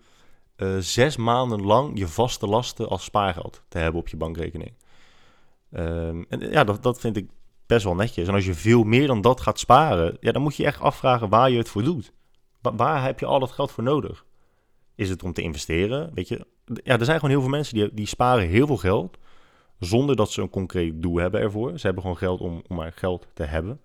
uh, 0.56 0.76
zes 0.78 1.16
maanden 1.16 1.62
lang 1.62 1.98
je 1.98 2.08
vaste 2.08 2.46
lasten 2.46 2.88
als 2.88 3.04
spaargeld 3.04 3.62
te 3.68 3.78
hebben 3.78 4.00
op 4.00 4.08
je 4.08 4.16
bankrekening. 4.16 4.72
Um, 5.70 6.26
en 6.28 6.40
ja, 6.50 6.64
dat, 6.64 6.82
dat 6.82 7.00
vind 7.00 7.16
ik 7.16 7.30
best 7.66 7.84
wel 7.84 7.94
netjes. 7.94 8.28
En 8.28 8.34
als 8.34 8.46
je 8.46 8.54
veel 8.54 8.82
meer 8.82 9.06
dan 9.06 9.20
dat 9.20 9.40
gaat 9.40 9.58
sparen, 9.58 10.16
ja, 10.20 10.32
dan 10.32 10.42
moet 10.42 10.56
je 10.56 10.64
echt 10.64 10.80
afvragen 10.80 11.28
waar 11.28 11.50
je 11.50 11.58
het 11.58 11.68
voor 11.68 11.82
doet. 11.82 12.12
Waar, 12.60 12.76
waar 12.76 13.02
heb 13.04 13.18
je 13.18 13.26
al 13.26 13.38
dat 13.40 13.50
geld 13.50 13.70
voor 13.70 13.84
nodig? 13.84 14.24
Is 14.94 15.08
het 15.08 15.22
om 15.22 15.32
te 15.32 15.42
investeren? 15.42 16.10
Weet 16.14 16.28
je, 16.28 16.46
ja, 16.64 16.98
er 16.98 17.04
zijn 17.04 17.18
gewoon 17.18 17.34
heel 17.34 17.40
veel 17.40 17.50
mensen 17.50 17.74
die, 17.74 17.94
die 17.94 18.06
sparen 18.06 18.48
heel 18.48 18.66
veel 18.66 18.76
geld 18.76 19.18
zonder 19.78 20.16
dat 20.16 20.30
ze 20.30 20.42
een 20.42 20.50
concreet 20.50 21.02
doel 21.02 21.16
hebben 21.16 21.40
ervoor. 21.40 21.78
Ze 21.78 21.84
hebben 21.84 22.02
gewoon 22.02 22.18
geld 22.18 22.40
om, 22.40 22.62
om 22.68 22.76
maar 22.76 22.92
geld 22.92 23.26
te 23.34 23.42
hebben. 23.42 23.80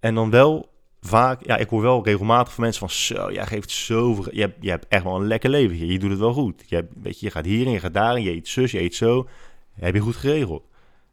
En 0.00 0.14
dan 0.14 0.30
wel 0.30 0.73
vaak, 1.06 1.46
ja, 1.46 1.56
ik 1.56 1.68
hoor 1.68 1.82
wel 1.82 2.04
regelmatig 2.04 2.52
van 2.54 2.62
mensen 2.62 2.80
van, 2.80 2.90
zo, 2.90 3.32
jij 3.32 3.46
geeft 3.46 3.70
zoveel, 3.70 4.34
je 4.34 4.40
hebt, 4.40 4.56
je 4.60 4.70
hebt 4.70 4.86
echt 4.88 5.04
wel 5.04 5.16
een 5.16 5.26
lekker 5.26 5.50
leven, 5.50 5.86
je 5.86 5.98
doet 5.98 6.10
het 6.10 6.18
wel 6.18 6.32
goed. 6.32 6.62
Je, 6.66 6.74
hebt, 6.74 6.92
weet 7.02 7.20
je, 7.20 7.26
je 7.26 7.32
gaat 7.32 7.44
hierin, 7.44 7.72
je 7.72 7.80
gaat 7.80 7.94
daarin, 7.94 8.22
je 8.22 8.30
eet 8.30 8.48
zus, 8.48 8.70
je 8.70 8.80
eet 8.80 8.94
zo, 8.94 9.28
heb 9.72 9.94
je 9.94 10.00
goed 10.00 10.16
geregeld. 10.16 10.64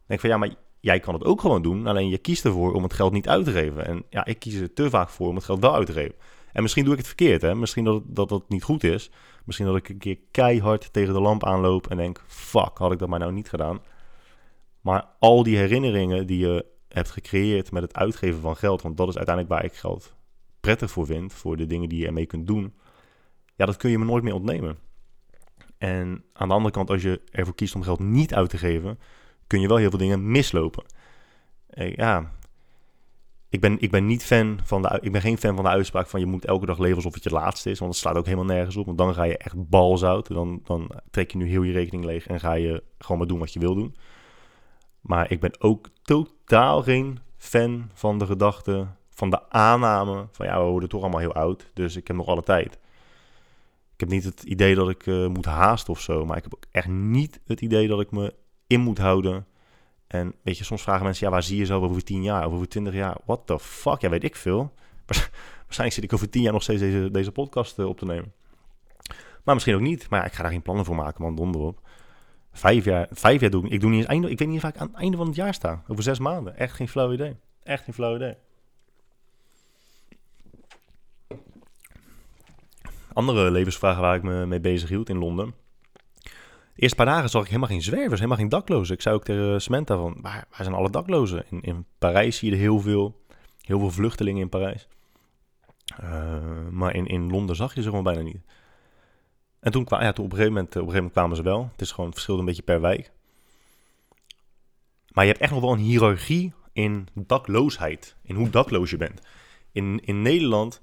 Denk 0.06 0.20
van, 0.20 0.30
ja, 0.30 0.36
maar 0.36 0.54
jij 0.80 1.00
kan 1.00 1.14
het 1.14 1.24
ook 1.24 1.40
gewoon 1.40 1.62
doen, 1.62 1.86
alleen 1.86 2.08
je 2.08 2.18
kiest 2.18 2.44
ervoor 2.44 2.72
om 2.72 2.82
het 2.82 2.92
geld 2.92 3.12
niet 3.12 3.28
uit 3.28 3.44
te 3.44 3.52
geven. 3.52 3.86
En 3.86 4.04
ja, 4.10 4.24
ik 4.24 4.38
kies 4.38 4.54
er 4.54 4.72
te 4.72 4.90
vaak 4.90 5.08
voor 5.08 5.28
om 5.28 5.34
het 5.34 5.44
geld 5.44 5.60
wel 5.60 5.74
uit 5.74 5.86
te 5.86 5.92
geven. 5.92 6.14
En 6.52 6.62
misschien 6.62 6.84
doe 6.84 6.92
ik 6.92 6.98
het 6.98 7.08
verkeerd, 7.08 7.42
hè. 7.42 7.54
Misschien 7.54 7.84
dat, 7.84 8.02
dat 8.06 8.28
dat 8.28 8.48
niet 8.48 8.62
goed 8.62 8.84
is. 8.84 9.10
Misschien 9.44 9.66
dat 9.66 9.76
ik 9.76 9.88
een 9.88 9.98
keer 9.98 10.18
keihard 10.30 10.92
tegen 10.92 11.14
de 11.14 11.20
lamp 11.20 11.44
aanloop 11.44 11.86
en 11.86 11.96
denk, 11.96 12.24
fuck, 12.26 12.78
had 12.78 12.92
ik 12.92 12.98
dat 12.98 13.08
maar 13.08 13.18
nou 13.18 13.32
niet 13.32 13.48
gedaan. 13.48 13.80
Maar 14.80 15.06
al 15.18 15.42
die 15.42 15.56
herinneringen 15.56 16.26
die 16.26 16.38
je 16.38 16.64
hebt 16.92 17.10
gecreëerd 17.10 17.72
met 17.72 17.82
het 17.82 17.94
uitgeven 17.94 18.40
van 18.40 18.56
geld, 18.56 18.82
want 18.82 18.96
dat 18.96 19.08
is 19.08 19.16
uiteindelijk 19.16 19.54
waar 19.54 19.64
ik 19.64 19.74
geld 19.74 20.14
prettig 20.60 20.90
voor 20.90 21.06
vind, 21.06 21.32
voor 21.32 21.56
de 21.56 21.66
dingen 21.66 21.88
die 21.88 21.98
je 21.98 22.06
ermee 22.06 22.26
kunt 22.26 22.46
doen, 22.46 22.74
ja, 23.54 23.66
dat 23.66 23.76
kun 23.76 23.90
je 23.90 23.98
me 23.98 24.04
nooit 24.04 24.22
meer 24.22 24.34
ontnemen. 24.34 24.78
En 25.78 26.24
aan 26.32 26.48
de 26.48 26.54
andere 26.54 26.74
kant, 26.74 26.90
als 26.90 27.02
je 27.02 27.20
ervoor 27.30 27.54
kiest 27.54 27.74
om 27.74 27.82
geld 27.82 28.00
niet 28.00 28.34
uit 28.34 28.50
te 28.50 28.58
geven, 28.58 28.98
kun 29.46 29.60
je 29.60 29.68
wel 29.68 29.76
heel 29.76 29.90
veel 29.90 29.98
dingen 29.98 30.30
mislopen. 30.30 30.84
Eh, 31.66 31.94
ja, 31.94 32.32
ik 33.48 33.60
ben, 33.60 33.80
ik 33.80 33.90
ben 33.90 34.06
niet 34.06 34.24
fan 34.24 34.58
van 34.64 34.82
de, 34.82 34.98
ik 35.00 35.12
ben 35.12 35.20
geen 35.20 35.38
fan 35.38 35.54
van 35.54 35.64
de 35.64 35.70
uitspraak 35.70 36.06
van 36.06 36.20
je 36.20 36.26
moet 36.26 36.44
elke 36.44 36.66
dag 36.66 36.78
leven 36.78 36.96
alsof 36.96 37.14
het 37.14 37.22
je 37.22 37.30
laatste 37.30 37.70
is, 37.70 37.78
want 37.78 37.92
dat 37.92 38.00
slaat 38.00 38.16
ook 38.16 38.24
helemaal 38.24 38.44
nergens 38.44 38.76
op, 38.76 38.86
want 38.86 38.98
dan 38.98 39.14
ga 39.14 39.22
je 39.22 39.36
echt 39.36 39.68
balzout, 39.68 40.28
dan, 40.28 40.60
dan 40.64 40.90
trek 41.10 41.30
je 41.30 41.38
nu 41.38 41.48
heel 41.48 41.62
je 41.62 41.72
rekening 41.72 42.04
leeg 42.04 42.26
en 42.26 42.40
ga 42.40 42.52
je 42.52 42.82
gewoon 42.98 43.18
maar 43.18 43.26
doen 43.26 43.38
wat 43.38 43.52
je 43.52 43.60
wil 43.60 43.74
doen. 43.74 43.96
Maar 45.02 45.30
ik 45.30 45.40
ben 45.40 45.60
ook 45.60 45.88
totaal 46.02 46.82
geen 46.82 47.18
fan 47.36 47.90
van 47.92 48.18
de 48.18 48.26
gedachte, 48.26 48.86
van 49.10 49.30
de 49.30 49.50
aanname 49.50 50.26
van 50.32 50.46
ja, 50.46 50.64
we 50.64 50.70
worden 50.70 50.88
toch 50.88 51.00
allemaal 51.00 51.20
heel 51.20 51.34
oud, 51.34 51.70
dus 51.74 51.96
ik 51.96 52.06
heb 52.06 52.16
nog 52.16 52.26
alle 52.26 52.42
tijd. 52.42 52.78
Ik 53.94 54.00
heb 54.00 54.08
niet 54.08 54.24
het 54.24 54.42
idee 54.42 54.74
dat 54.74 54.88
ik 54.88 55.06
uh, 55.06 55.26
moet 55.26 55.44
haasten 55.44 55.92
of 55.92 56.00
zo, 56.00 56.24
maar 56.24 56.36
ik 56.36 56.42
heb 56.42 56.54
ook 56.54 56.64
echt 56.70 56.88
niet 56.88 57.40
het 57.46 57.60
idee 57.60 57.88
dat 57.88 58.00
ik 58.00 58.10
me 58.10 58.34
in 58.66 58.80
moet 58.80 58.98
houden. 58.98 59.46
En 60.06 60.34
weet 60.42 60.58
je, 60.58 60.64
soms 60.64 60.82
vragen 60.82 61.04
mensen, 61.04 61.26
ja, 61.26 61.32
waar 61.32 61.42
zie 61.42 61.58
je 61.58 61.64
zo 61.64 61.80
over 61.80 62.04
10 62.04 62.22
jaar, 62.22 62.46
over 62.46 62.68
20 62.68 62.94
jaar? 62.94 63.16
What 63.24 63.46
the 63.46 63.58
fuck? 63.58 64.00
Ja, 64.00 64.08
weet 64.08 64.24
ik 64.24 64.36
veel. 64.36 64.72
Waarschijnlijk 65.66 65.92
zit 65.92 66.04
ik 66.04 66.12
over 66.12 66.30
10 66.30 66.42
jaar 66.42 66.52
nog 66.52 66.62
steeds 66.62 66.80
deze, 66.80 67.10
deze 67.10 67.32
podcast 67.32 67.78
uh, 67.78 67.86
op 67.86 67.98
te 67.98 68.04
nemen. 68.04 68.32
Maar 69.44 69.54
misschien 69.54 69.74
ook 69.74 69.80
niet. 69.80 70.08
Maar 70.10 70.20
ja, 70.20 70.26
ik 70.26 70.32
ga 70.32 70.42
daar 70.42 70.52
geen 70.52 70.62
plannen 70.62 70.84
voor 70.84 70.96
maken, 70.96 71.22
man, 71.22 71.34
donderop. 71.34 71.80
Vijf 72.52 72.84
jaar, 72.84 73.06
vijf 73.10 73.40
jaar 73.40 73.50
doe 73.50 73.64
ik. 73.64 73.72
Ik, 73.72 73.80
doe 73.80 73.90
niet 73.90 73.98
eens 73.98 74.08
einde, 74.08 74.30
ik 74.30 74.38
weet 74.38 74.48
niet 74.48 74.60
vaak 74.60 74.76
aan 74.76 74.86
het 74.86 74.96
einde 74.96 75.16
van 75.16 75.26
het 75.26 75.36
jaar 75.36 75.54
sta. 75.54 75.82
Over 75.86 76.02
zes 76.02 76.18
maanden. 76.18 76.56
Echt 76.56 76.74
geen 76.74 76.88
flauw 76.88 77.12
idee. 77.12 77.36
Echt 77.62 77.84
geen 77.84 77.94
flauw 77.94 78.14
idee. 78.14 78.36
Andere 83.12 83.50
levensvragen 83.50 84.02
waar 84.02 84.16
ik 84.16 84.22
me 84.22 84.46
mee 84.46 84.60
bezig 84.60 84.88
hield 84.88 85.08
in 85.08 85.18
Londen. 85.18 85.54
De 86.74 86.80
eerste 86.80 86.96
paar 86.96 87.06
dagen 87.06 87.28
zag 87.28 87.42
ik 87.42 87.48
helemaal 87.48 87.68
geen 87.68 87.82
zwervers, 87.82 88.14
helemaal 88.14 88.36
geen 88.36 88.48
daklozen. 88.48 88.94
Ik 88.94 89.02
zei 89.02 89.14
ook 89.14 89.24
tegen 89.24 89.62
Samantha 89.62 89.96
van, 89.96 90.16
waar, 90.20 90.44
waar 90.50 90.62
zijn 90.62 90.74
alle 90.74 90.90
daklozen? 90.90 91.44
In, 91.50 91.60
in 91.60 91.86
Parijs 91.98 92.36
zie 92.36 92.48
je 92.48 92.54
er 92.54 92.60
heel 92.60 92.80
veel, 92.80 93.20
heel 93.60 93.78
veel 93.78 93.90
vluchtelingen 93.90 94.42
in 94.42 94.48
Parijs. 94.48 94.88
Uh, 96.02 96.68
maar 96.70 96.94
in, 96.94 97.06
in 97.06 97.30
Londen 97.30 97.56
zag 97.56 97.74
je 97.74 97.82
ze 97.82 97.88
gewoon 97.88 98.04
bijna 98.04 98.20
niet. 98.20 98.40
En 99.62 99.72
toen, 99.72 99.86
ja, 99.88 100.12
toen 100.12 100.28
moment, 100.28 100.68
op 100.68 100.74
een 100.74 100.78
gegeven 100.78 100.94
moment 100.94 101.12
kwamen 101.12 101.36
ze 101.36 101.42
wel. 101.42 101.68
Het 101.72 101.80
is 101.80 101.92
gewoon 101.92 102.12
verschillend 102.12 102.42
een 102.42 102.48
beetje 102.48 102.62
per 102.62 102.80
wijk. 102.80 103.12
Maar 105.12 105.24
je 105.24 105.30
hebt 105.30 105.42
echt 105.42 105.52
nog 105.52 105.60
wel 105.60 105.72
een 105.72 105.78
hiërarchie 105.78 106.52
in 106.72 107.08
dakloosheid. 107.14 108.16
In 108.22 108.34
hoe 108.34 108.50
dakloos 108.50 108.90
je 108.90 108.96
bent. 108.96 109.20
In, 109.72 110.00
in 110.04 110.22
Nederland, 110.22 110.80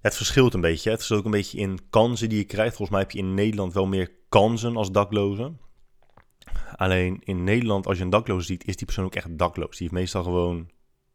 het 0.00 0.16
verschilt 0.16 0.54
een 0.54 0.60
beetje. 0.60 0.88
Het 0.90 0.98
verschilt 0.98 1.20
ook 1.20 1.26
een 1.26 1.38
beetje 1.40 1.58
in 1.58 1.78
kansen 1.90 2.28
die 2.28 2.38
je 2.38 2.44
krijgt. 2.44 2.76
Volgens 2.76 2.90
mij 2.90 3.00
heb 3.00 3.10
je 3.10 3.18
in 3.18 3.34
Nederland 3.34 3.72
wel 3.72 3.86
meer 3.86 4.10
kansen 4.28 4.76
als 4.76 4.90
dakloze. 4.90 5.52
Alleen 6.76 7.20
in 7.24 7.44
Nederland, 7.44 7.86
als 7.86 7.98
je 7.98 8.04
een 8.04 8.10
dakloze 8.10 8.46
ziet, 8.46 8.66
is 8.66 8.76
die 8.76 8.86
persoon 8.86 9.04
ook 9.04 9.14
echt 9.14 9.38
dakloos. 9.38 9.70
Die 9.70 9.80
heeft 9.80 9.92
meestal 9.92 10.22
gewoon 10.22 10.70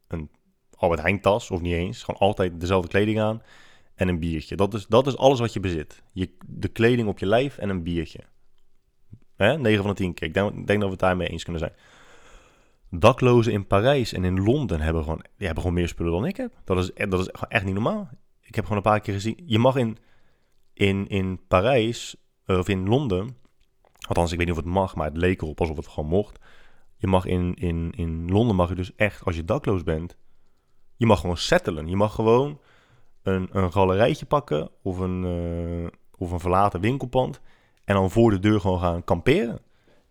een 0.08 0.30
Albert 0.74 1.00
Heijn 1.00 1.20
tas, 1.20 1.50
of 1.50 1.60
niet 1.60 1.74
eens. 1.74 2.02
Gewoon 2.02 2.20
altijd 2.20 2.60
dezelfde 2.60 2.88
kleding 2.88 3.20
aan 3.20 3.42
en 3.98 4.08
een 4.08 4.18
biertje. 4.18 4.56
Dat 4.56 4.74
is, 4.74 4.86
dat 4.86 5.06
is 5.06 5.16
alles 5.16 5.40
wat 5.40 5.52
je 5.52 5.60
bezit. 5.60 6.02
Je, 6.12 6.36
de 6.46 6.68
kleding 6.68 7.08
op 7.08 7.18
je 7.18 7.26
lijf 7.26 7.58
en 7.58 7.68
een 7.68 7.82
biertje. 7.82 8.20
Hè? 9.36 9.58
9 9.58 9.82
van 9.82 9.90
de 9.90 9.96
10 9.96 10.14
keer. 10.14 10.28
Ik 10.28 10.34
denk, 10.34 10.66
dat 10.66 10.78
we 10.78 10.88
het 10.88 10.98
daarmee 10.98 11.28
eens 11.28 11.42
kunnen 11.42 11.60
zijn. 11.60 11.74
Daklozen 12.90 13.52
in 13.52 13.66
Parijs 13.66 14.12
en 14.12 14.24
in 14.24 14.42
Londen 14.42 14.80
hebben 14.80 15.02
gewoon, 15.02 15.18
die 15.36 15.46
hebben 15.46 15.62
gewoon 15.62 15.78
meer 15.78 15.88
spullen 15.88 16.12
dan 16.12 16.26
ik 16.26 16.36
heb. 16.36 16.52
Dat 16.64 16.78
is, 16.78 17.08
dat 17.08 17.20
is 17.20 17.28
echt 17.48 17.64
niet 17.64 17.74
normaal. 17.74 18.08
Ik 18.40 18.54
heb 18.54 18.64
gewoon 18.64 18.78
een 18.78 18.90
paar 18.90 19.00
keer 19.00 19.14
gezien. 19.14 19.42
Je 19.46 19.58
mag 19.58 19.76
in, 19.76 19.98
in, 20.72 21.08
in 21.08 21.40
Parijs 21.48 22.16
eh, 22.44 22.58
of 22.58 22.68
in 22.68 22.88
Londen, 22.88 23.36
althans 24.08 24.32
ik 24.32 24.38
weet 24.38 24.46
niet 24.46 24.56
of 24.56 24.62
het 24.62 24.72
mag, 24.72 24.94
maar 24.94 25.06
het 25.06 25.16
leek 25.16 25.42
erop 25.42 25.60
alsof 25.60 25.76
het 25.76 25.86
gewoon 25.86 26.08
mocht. 26.08 26.38
Je 26.96 27.06
mag 27.06 27.24
in, 27.24 27.54
in, 27.54 27.92
in 27.96 28.30
Londen 28.30 28.56
mag 28.56 28.68
je 28.68 28.74
dus 28.74 28.94
echt, 28.94 29.24
als 29.24 29.36
je 29.36 29.44
dakloos 29.44 29.82
bent, 29.82 30.16
je 30.96 31.06
mag 31.06 31.20
gewoon 31.20 31.36
settelen. 31.36 31.88
Je 31.88 31.96
mag 31.96 32.14
gewoon 32.14 32.60
een, 33.28 33.48
een 33.52 33.72
galerijtje 33.72 34.26
pakken 34.26 34.70
of 34.82 34.98
een, 34.98 35.24
uh, 35.24 35.86
of 36.16 36.30
een 36.30 36.40
verlaten 36.40 36.80
winkelpand 36.80 37.40
en 37.84 37.94
dan 37.94 38.10
voor 38.10 38.30
de 38.30 38.38
deur 38.38 38.60
gewoon 38.60 38.80
gaan 38.80 39.04
kamperen. 39.04 39.60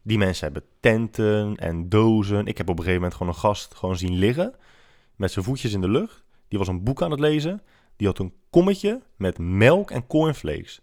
Die 0.01 0.17
mensen 0.17 0.43
hebben 0.43 0.63
tenten 0.79 1.55
en 1.55 1.89
dozen. 1.89 2.45
Ik 2.45 2.57
heb 2.57 2.69
op 2.69 2.77
een 2.77 2.83
gegeven 2.83 3.01
moment 3.01 3.17
gewoon 3.17 3.33
een 3.33 3.39
gast 3.39 3.75
gewoon 3.75 3.97
zien 3.97 4.15
liggen 4.15 4.55
met 5.15 5.31
zijn 5.31 5.45
voetjes 5.45 5.73
in 5.73 5.81
de 5.81 5.89
lucht. 5.89 6.23
Die 6.47 6.59
was 6.59 6.67
een 6.67 6.83
boek 6.83 7.01
aan 7.01 7.11
het 7.11 7.19
lezen. 7.19 7.61
Die 7.95 8.07
had 8.07 8.19
een 8.19 8.33
kommetje 8.49 9.01
met 9.15 9.37
melk 9.37 9.91
en 9.91 10.07
cornflakes. 10.07 10.81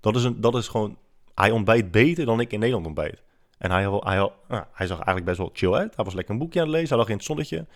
Dat 0.00 0.16
is, 0.16 0.24
een, 0.24 0.40
dat 0.40 0.54
is 0.54 0.68
gewoon... 0.68 0.98
Hij 1.34 1.50
ontbijt 1.50 1.90
beter 1.90 2.24
dan 2.24 2.40
ik 2.40 2.52
in 2.52 2.58
Nederland 2.58 2.86
ontbijt. 2.86 3.22
En 3.58 3.70
hij, 3.70 3.82
hij, 3.82 4.00
hij, 4.00 4.16
nou, 4.48 4.64
hij 4.72 4.86
zag 4.86 4.96
eigenlijk 4.96 5.24
best 5.24 5.38
wel 5.38 5.50
chill 5.52 5.72
uit. 5.72 5.96
Hij 5.96 6.04
was 6.04 6.14
lekker 6.14 6.34
een 6.34 6.40
boekje 6.40 6.60
aan 6.60 6.66
het 6.66 6.74
lezen. 6.74 6.88
Hij 6.88 6.98
lag 6.98 7.08
in 7.08 7.16
het 7.16 7.24
zonnetje. 7.24 7.66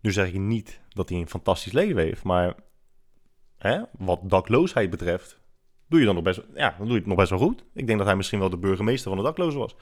Nu 0.00 0.12
zeg 0.12 0.26
ik 0.26 0.38
niet 0.38 0.79
dat 1.00 1.08
hij 1.08 1.18
een 1.18 1.28
fantastisch 1.28 1.72
leven 1.72 2.02
heeft. 2.02 2.22
Maar 2.22 2.54
hè, 3.56 3.82
wat 3.98 4.20
dakloosheid 4.22 4.90
betreft... 4.90 5.38
Doe 5.88 6.00
je 6.00 6.06
dan 6.06 6.14
nog 6.14 6.24
best, 6.24 6.40
ja, 6.54 6.68
dan 6.70 6.86
doe 6.86 6.94
je 6.94 6.98
het 6.98 7.06
nog 7.06 7.16
best 7.16 7.30
wel 7.30 7.38
goed. 7.38 7.64
Ik 7.74 7.86
denk 7.86 7.98
dat 7.98 8.06
hij 8.06 8.16
misschien 8.16 8.38
wel 8.38 8.50
de 8.50 8.58
burgemeester 8.58 9.08
van 9.08 9.18
de 9.18 9.24
daklozen 9.24 9.60
was. 9.60 9.74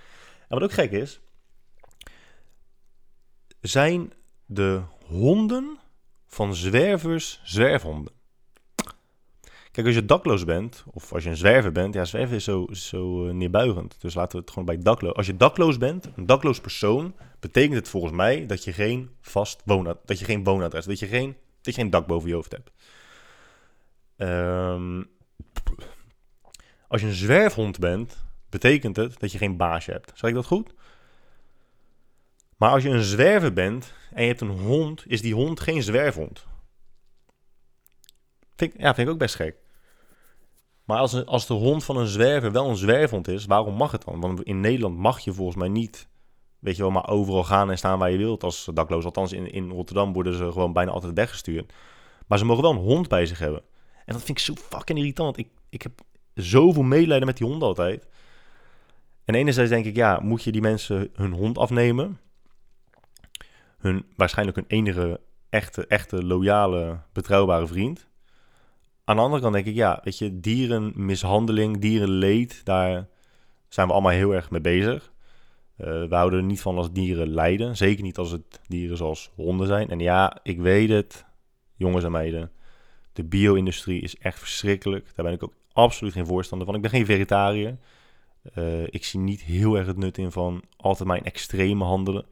En 0.49 0.59
wat 0.59 0.63
ook 0.63 0.73
gek 0.73 0.91
is... 0.91 1.21
Zijn 3.61 4.13
de 4.47 4.83
honden 5.07 5.79
van 6.27 6.55
zwervers 6.55 7.41
zwerfhonden. 7.45 8.13
Kijk, 9.79 9.91
als 9.91 9.99
je 9.99 10.05
dakloos 10.05 10.45
bent, 10.45 10.85
of 10.91 11.13
als 11.13 11.23
je 11.23 11.31
een 11.31 11.37
zwerver 11.37 11.73
bent, 11.73 11.95
ja, 11.95 12.05
zwerven 12.05 12.37
is 12.37 12.45
zo, 12.45 12.67
zo 12.71 13.27
uh, 13.27 13.33
neerbuigend. 13.33 13.97
Dus 14.01 14.15
laten 14.15 14.33
we 14.33 14.39
het 14.39 14.51
gewoon 14.51 14.65
bij 14.65 14.79
dakloos. 14.79 15.15
Als 15.15 15.27
je 15.27 15.37
dakloos 15.37 15.79
bent, 15.79 16.09
een 16.17 16.27
dakloos 16.27 16.61
persoon, 16.61 17.15
betekent 17.41 17.75
het 17.75 17.89
volgens 17.89 18.13
mij 18.13 18.47
dat 18.47 18.65
je 18.65 18.73
geen 18.73 19.11
vast 19.21 19.63
woonadres, 19.65 20.05
dat 20.07 20.19
je 20.19 20.25
geen 20.25 20.45
woonadres, 20.45 20.85
dat 20.85 20.99
je 20.99 21.07
geen, 21.07 21.37
dat 21.61 21.75
je 21.75 21.81
geen 21.81 21.91
dak 21.91 22.07
boven 22.07 22.29
je 22.29 22.35
hoofd 22.35 22.53
hebt. 22.53 22.71
Um, 24.17 25.09
als 26.89 27.01
je 27.01 27.07
een 27.07 27.13
zwerfhond 27.13 27.79
bent, 27.79 28.25
betekent 28.49 28.97
het 28.97 29.21
dat 29.21 29.33
je 29.33 29.39
geen 29.39 29.57
baasje 29.57 29.91
hebt. 29.91 30.13
Zeg 30.15 30.31
ik 30.31 30.37
dat 30.37 30.47
goed? 30.47 30.75
Maar 32.57 32.71
als 32.71 32.83
je 32.83 32.89
een 32.89 33.03
zwerver 33.03 33.53
bent 33.53 33.93
en 34.13 34.23
je 34.23 34.29
hebt 34.29 34.41
een 34.41 34.49
hond, 34.49 35.05
is 35.07 35.21
die 35.21 35.35
hond 35.35 35.61
geen 35.61 35.83
zwerfhond. 35.83 36.47
Vind 38.57 38.75
ja, 38.77 38.95
vind 38.95 39.07
ik 39.07 39.13
ook 39.13 39.19
best 39.19 39.35
gek. 39.35 39.67
Maar 40.89 40.99
als, 40.99 41.27
als 41.27 41.47
de 41.47 41.55
hond 41.55 41.85
van 41.85 41.97
een 41.97 42.07
zwerver 42.07 42.53
wel 42.53 42.69
een 42.69 42.77
zwerfhond 42.77 43.29
is, 43.29 43.45
waarom 43.45 43.75
mag 43.75 43.93
het 43.93 44.05
dan? 44.05 44.21
Want 44.21 44.43
in 44.43 44.61
Nederland 44.61 44.97
mag 44.97 45.21
je 45.21 45.33
volgens 45.33 45.57
mij 45.57 45.69
niet, 45.69 46.09
weet 46.59 46.77
je 46.77 46.83
wel, 46.83 46.91
maar 46.91 47.09
overal 47.09 47.45
gaan 47.45 47.71
en 47.71 47.79
staan 47.79 47.99
waar 47.99 48.11
je 48.11 48.17
wilt 48.17 48.43
als 48.43 48.69
dakloos. 48.75 49.05
Althans, 49.05 49.33
in, 49.33 49.53
in 49.53 49.71
Rotterdam 49.71 50.13
worden 50.13 50.35
ze 50.35 50.53
gewoon 50.53 50.73
bijna 50.73 50.91
altijd 50.91 51.15
weggestuurd. 51.15 51.73
Maar 52.27 52.39
ze 52.39 52.45
mogen 52.45 52.63
wel 52.63 52.73
een 52.73 52.79
hond 52.79 53.09
bij 53.09 53.27
zich 53.27 53.39
hebben. 53.39 53.63
En 54.05 54.13
dat 54.15 54.23
vind 54.23 54.39
ik 54.39 54.45
zo 54.45 54.55
fucking 54.55 54.99
irritant. 54.99 55.39
Ik, 55.39 55.49
ik 55.69 55.83
heb 55.83 55.93
zoveel 56.35 56.83
medelijden 56.83 57.27
met 57.27 57.37
die 57.37 57.47
honden 57.47 57.69
altijd. 57.69 58.07
En 59.25 59.35
enerzijds 59.35 59.71
denk 59.71 59.85
ik, 59.85 59.97
ja, 59.97 60.21
moet 60.23 60.43
je 60.43 60.53
die 60.53 60.61
mensen 60.61 61.11
hun 61.15 61.33
hond 61.33 61.59
afnemen? 61.59 62.19
hun, 63.79 64.07
waarschijnlijk 64.17 64.57
hun 64.57 64.67
enige 64.69 65.21
echte, 65.49 65.87
echte 65.87 66.25
loyale, 66.25 67.01
betrouwbare 67.13 67.67
vriend. 67.67 68.08
Aan 69.09 69.17
de 69.17 69.23
andere 69.23 69.43
kant 69.43 69.55
denk 69.55 69.67
ik, 69.67 69.75
ja, 69.75 70.01
weet 70.05 70.19
je, 70.19 70.41
dierenmishandeling, 70.41 71.79
dierenleed, 71.79 72.61
daar 72.65 73.09
zijn 73.69 73.87
we 73.87 73.93
allemaal 73.93 74.13
heel 74.13 74.35
erg 74.35 74.51
mee 74.51 74.61
bezig. 74.61 75.13
Uh, 75.79 75.87
we 75.87 76.15
houden 76.15 76.39
er 76.39 76.45
niet 76.45 76.61
van 76.61 76.77
als 76.77 76.93
dieren 76.93 77.29
lijden. 77.29 77.77
Zeker 77.77 78.03
niet 78.03 78.19
als 78.19 78.31
het 78.31 78.61
dieren 78.67 78.97
zoals 78.97 79.31
honden 79.35 79.67
zijn. 79.67 79.91
En 79.91 79.99
ja, 79.99 80.39
ik 80.43 80.61
weet 80.61 80.89
het, 80.89 81.25
jongens 81.75 82.05
en 82.05 82.11
meiden. 82.11 82.51
De 83.13 83.25
bio-industrie 83.25 84.01
is 84.01 84.19
echt 84.19 84.39
verschrikkelijk. 84.39 85.11
Daar 85.15 85.25
ben 85.25 85.35
ik 85.35 85.43
ook 85.43 85.55
absoluut 85.73 86.13
geen 86.13 86.27
voorstander 86.27 86.67
van. 86.67 86.77
Ik 86.77 86.83
ben 86.83 86.91
geen 86.91 87.07
vegetariër. 87.07 87.77
Uh, 88.59 88.83
ik 88.87 89.05
zie 89.05 89.21
niet 89.21 89.43
heel 89.43 89.77
erg 89.77 89.87
het 89.87 89.97
nut 89.97 90.19
in 90.19 90.33
van 90.33 90.63
altijd 90.77 91.09
mijn 91.09 91.25
extreme 91.25 91.85
handelen. 91.85 92.27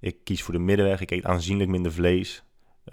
Ik 0.00 0.16
kies 0.24 0.42
voor 0.42 0.54
de 0.54 0.60
middenweg. 0.60 1.00
Ik 1.00 1.10
eet 1.10 1.24
aanzienlijk 1.24 1.70
minder 1.70 1.92
vlees 1.92 2.44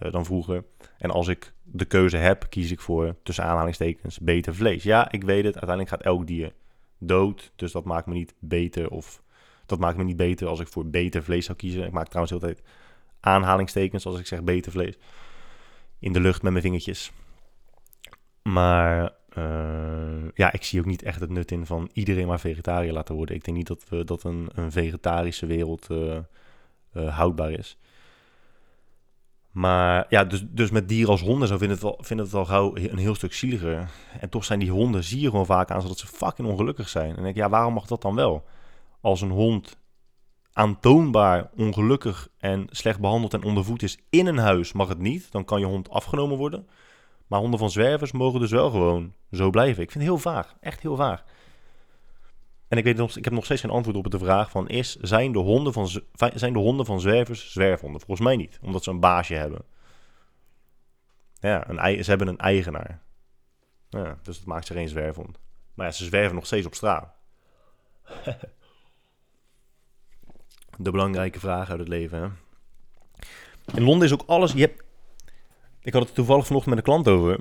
uh, 0.01 0.11
dan 0.11 0.25
vroeger. 0.25 0.65
En 0.97 1.11
als 1.11 1.27
ik 1.27 1.53
de 1.63 1.85
keuze 1.85 2.17
heb, 2.17 2.45
kies 2.49 2.71
ik 2.71 2.79
voor, 2.79 3.15
tussen 3.23 3.43
aanhalingstekens, 3.43 4.19
beter 4.19 4.55
vlees. 4.55 4.83
Ja, 4.83 5.11
ik 5.11 5.23
weet 5.23 5.43
het. 5.43 5.53
Uiteindelijk 5.53 5.89
gaat 5.89 6.01
elk 6.01 6.27
dier 6.27 6.53
dood. 6.97 7.51
Dus 7.55 7.71
dat 7.71 7.85
maakt 7.85 8.05
me 8.05 8.13
niet 8.13 8.33
beter. 8.39 8.89
Of 8.89 9.21
dat 9.65 9.79
maakt 9.79 9.97
me 9.97 10.03
niet 10.03 10.17
beter 10.17 10.47
als 10.47 10.59
ik 10.59 10.67
voor 10.67 10.85
beter 10.85 11.23
vlees 11.23 11.45
zou 11.45 11.57
kiezen. 11.57 11.85
Ik 11.85 11.91
maak 11.91 12.07
trouwens 12.07 12.33
altijd 12.33 12.61
aanhalingstekens 13.19 14.05
als 14.05 14.19
ik 14.19 14.27
zeg 14.27 14.43
beter 14.43 14.71
vlees. 14.71 14.97
In 15.99 16.13
de 16.13 16.19
lucht 16.19 16.41
met 16.41 16.51
mijn 16.51 16.63
vingertjes. 16.63 17.11
Maar 18.41 19.13
uh, 19.37 20.29
ja, 20.33 20.51
ik 20.51 20.63
zie 20.63 20.79
ook 20.79 20.85
niet 20.85 21.03
echt 21.03 21.19
het 21.19 21.29
nut 21.29 21.51
in 21.51 21.65
van 21.65 21.89
iedereen 21.93 22.27
maar 22.27 22.39
vegetariër 22.39 22.93
laten 22.93 23.15
worden. 23.15 23.35
Ik 23.35 23.43
denk 23.43 23.57
niet 23.57 23.67
dat 23.67 23.83
we 23.89 24.03
dat 24.03 24.23
een, 24.23 24.49
een 24.53 24.71
vegetarische 24.71 25.45
wereld 25.45 25.87
uh, 25.91 26.17
uh, 26.93 27.17
houdbaar 27.17 27.51
is. 27.51 27.77
Maar 29.53 30.05
ja, 30.09 30.23
dus, 30.23 30.43
dus 30.49 30.71
met 30.71 30.87
dieren 30.87 31.11
als 31.11 31.21
honden 31.21 31.47
zo 31.47 31.57
vind 31.57 31.81
het, 31.81 31.95
vind 31.97 32.19
het 32.19 32.33
al 32.33 32.45
gauw 32.45 32.75
een 32.75 32.97
heel 32.97 33.15
stuk 33.15 33.33
zieliger. 33.33 33.89
En 34.19 34.29
toch 34.29 34.45
zijn 34.45 34.59
die 34.59 34.71
honden, 34.71 35.03
zie 35.03 35.21
je 35.21 35.29
gewoon 35.29 35.45
vaak 35.45 35.71
aan, 35.71 35.81
zodat 35.81 35.97
ze 35.97 36.07
fucking 36.07 36.47
ongelukkig 36.47 36.89
zijn. 36.89 37.15
En 37.15 37.23
denk 37.23 37.35
ja, 37.35 37.49
waarom 37.49 37.73
mag 37.73 37.85
dat 37.85 38.01
dan 38.01 38.15
wel? 38.15 38.43
Als 39.01 39.21
een 39.21 39.29
hond 39.29 39.77
aantoonbaar 40.53 41.49
ongelukkig 41.55 42.27
en 42.37 42.67
slecht 42.69 42.99
behandeld 42.99 43.33
en 43.33 43.43
ondervoed 43.43 43.83
is 43.83 43.97
in 44.09 44.27
een 44.27 44.37
huis, 44.37 44.73
mag 44.73 44.87
het 44.87 44.99
niet. 44.99 45.31
Dan 45.31 45.45
kan 45.45 45.59
je 45.59 45.65
hond 45.65 45.89
afgenomen 45.89 46.37
worden. 46.37 46.67
Maar 47.27 47.39
honden 47.39 47.59
van 47.59 47.69
zwervers 47.69 48.11
mogen 48.11 48.39
dus 48.39 48.51
wel 48.51 48.69
gewoon 48.69 49.13
zo 49.31 49.49
blijven. 49.49 49.83
Ik 49.83 49.91
vind 49.91 50.03
het 50.03 50.13
heel 50.13 50.31
vaag, 50.31 50.55
echt 50.59 50.81
heel 50.81 50.95
vaag. 50.95 51.23
En 52.73 52.79
ik, 52.79 52.85
weet 52.85 52.97
nog, 52.97 53.17
ik 53.17 53.23
heb 53.23 53.33
nog 53.33 53.45
steeds 53.45 53.61
geen 53.61 53.71
antwoord 53.71 53.97
op 53.97 54.11
de 54.11 54.17
vraag 54.17 54.49
van... 54.49 54.67
Is, 54.67 54.95
zijn, 54.95 55.31
de 55.31 55.39
honden 55.39 55.73
van, 55.73 55.87
zijn 56.33 56.53
de 56.53 56.59
honden 56.59 56.85
van 56.85 56.99
zwervers 56.99 57.51
zwerfhonden? 57.51 58.01
Volgens 58.01 58.27
mij 58.27 58.35
niet, 58.35 58.59
omdat 58.61 58.83
ze 58.83 58.89
een 58.89 58.99
baasje 58.99 59.33
hebben. 59.33 59.61
Ja, 61.39 61.69
een, 61.69 62.03
ze 62.03 62.09
hebben 62.09 62.27
een 62.27 62.37
eigenaar. 62.37 63.01
Dus 64.23 64.37
dat 64.37 64.45
maakt 64.45 64.67
ze 64.67 64.73
geen 64.73 64.87
zwerfhond. 64.87 65.39
Maar 65.73 65.85
ja, 65.85 65.91
ze 65.91 66.05
zwerven 66.05 66.35
nog 66.35 66.45
steeds 66.45 66.65
op 66.65 66.73
straat. 66.73 67.13
de 70.77 70.91
belangrijke 70.91 71.39
vraag 71.39 71.69
uit 71.69 71.79
het 71.79 71.87
leven? 71.87 72.37
In 73.73 73.83
Londen 73.83 74.07
is 74.07 74.13
ook 74.13 74.23
alles... 74.25 74.51
Je 74.51 74.75
ik 75.81 75.93
had 75.93 76.03
het 76.03 76.15
toevallig 76.15 76.45
vanochtend 76.45 76.75
met 76.75 76.85
een 76.85 76.91
klant 76.93 77.07
over. 77.07 77.39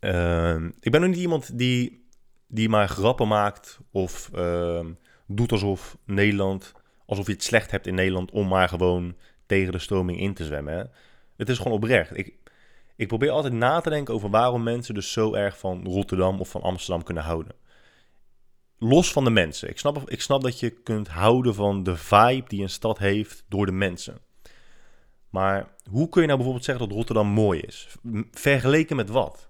Uh, 0.00 0.70
ik 0.80 0.90
ben 0.90 1.00
nog 1.00 1.10
niet 1.10 1.18
iemand 1.18 1.58
die 1.58 2.08
die 2.50 2.68
maar 2.68 2.88
grappen 2.88 3.28
maakt 3.28 3.78
of 3.90 4.30
uh, 4.34 4.86
doet 5.26 5.52
alsof 5.52 5.96
Nederland, 6.04 6.72
alsof 7.06 7.26
je 7.26 7.32
het 7.32 7.42
slecht 7.42 7.70
hebt 7.70 7.86
in 7.86 7.94
Nederland 7.94 8.30
om 8.30 8.48
maar 8.48 8.68
gewoon 8.68 9.16
tegen 9.46 9.72
de 9.72 9.78
stroming 9.78 10.20
in 10.20 10.34
te 10.34 10.44
zwemmen. 10.44 10.90
Het 11.36 11.48
is 11.48 11.58
gewoon 11.58 11.72
oprecht. 11.72 12.16
Ik, 12.16 12.34
ik 12.96 13.08
probeer 13.08 13.30
altijd 13.30 13.52
na 13.52 13.80
te 13.80 13.90
denken 13.90 14.14
over 14.14 14.30
waarom 14.30 14.62
mensen 14.62 14.94
dus 14.94 15.12
zo 15.12 15.34
erg 15.34 15.58
van 15.58 15.84
Rotterdam 15.84 16.40
of 16.40 16.48
van 16.48 16.62
Amsterdam 16.62 17.02
kunnen 17.02 17.22
houden. 17.22 17.54
Los 18.78 19.12
van 19.12 19.24
de 19.24 19.30
mensen. 19.30 19.68
Ik 19.68 19.78
snap, 19.78 20.10
ik 20.10 20.20
snap 20.20 20.42
dat 20.42 20.60
je 20.60 20.70
kunt 20.70 21.08
houden 21.08 21.54
van 21.54 21.82
de 21.82 21.96
vibe 21.96 22.48
die 22.48 22.62
een 22.62 22.70
stad 22.70 22.98
heeft 22.98 23.44
door 23.48 23.66
de 23.66 23.72
mensen. 23.72 24.18
Maar 25.28 25.74
hoe 25.90 26.08
kun 26.08 26.20
je 26.20 26.26
nou 26.26 26.38
bijvoorbeeld 26.38 26.66
zeggen 26.66 26.88
dat 26.88 26.96
Rotterdam 26.96 27.26
mooi 27.26 27.60
is? 27.60 27.88
Vergeleken 28.30 28.96
met 28.96 29.08
wat? 29.08 29.49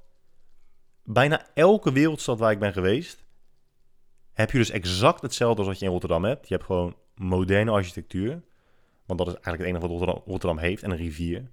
Bijna 1.05 1.47
elke 1.55 1.93
wereldstad 1.93 2.39
waar 2.39 2.53
ik 2.53 2.59
ben 2.59 2.73
geweest, 2.73 3.25
heb 4.33 4.51
je 4.51 4.59
dus 4.59 4.71
exact 4.71 5.23
hetzelfde 5.23 5.59
als 5.59 5.67
wat 5.67 5.79
je 5.79 5.85
in 5.85 5.91
Rotterdam 5.91 6.25
hebt. 6.25 6.49
Je 6.49 6.55
hebt 6.55 6.67
gewoon 6.67 6.97
moderne 7.15 7.71
architectuur. 7.71 8.43
Want 9.07 9.19
dat 9.19 9.29
is 9.29 9.35
eigenlijk 9.35 9.59
het 9.59 9.67
enige 9.67 9.81
wat 9.81 9.91
Rotterdam, 9.91 10.23
Rotterdam 10.27 10.59
heeft. 10.59 10.83
En 10.83 10.91
een 10.91 10.97
rivier. 10.97 11.51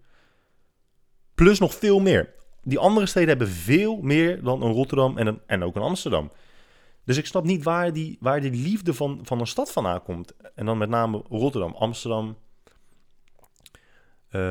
Plus 1.36 1.60
nog 1.60 1.74
veel 1.74 2.00
meer. 2.00 2.34
Die 2.64 2.80
andere 2.80 3.06
steden 3.06 3.30
hebben 3.30 3.48
veel 3.48 4.02
meer 4.02 4.44
dan 4.44 4.62
een 4.62 4.72
Rotterdam 4.72 5.18
en, 5.18 5.28
een, 5.28 5.40
en 5.46 5.64
ook 5.64 5.76
een 5.76 5.82
Amsterdam. 5.82 6.32
Dus 7.04 7.18
ik 7.18 7.26
snap 7.26 7.44
niet 7.44 7.64
waar 7.64 7.94
die, 7.94 8.18
waar 8.20 8.42
die 8.42 8.52
liefde 8.52 8.94
van, 8.94 9.20
van 9.24 9.40
een 9.40 9.48
stad 9.48 9.72
vandaan 9.72 10.04
komt. 10.04 10.34
En 10.56 10.66
dan 10.66 10.78
met 10.78 10.90
name 10.90 11.24
Rotterdam, 11.30 11.74
Amsterdam. 11.74 12.38
Uh, 14.32 14.42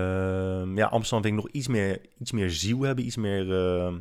ja, 0.75 0.87
Amsterdam 0.87 1.23
vind 1.23 1.25
ik 1.25 1.45
nog 1.45 1.49
iets 1.49 1.69
meer, 1.69 2.01
iets 2.19 2.33
meer 2.33 2.51
ziel 2.51 2.81
hebben. 2.81 3.05
Iets 3.05 3.17
meer... 3.17 3.47
Uh, 3.47 3.95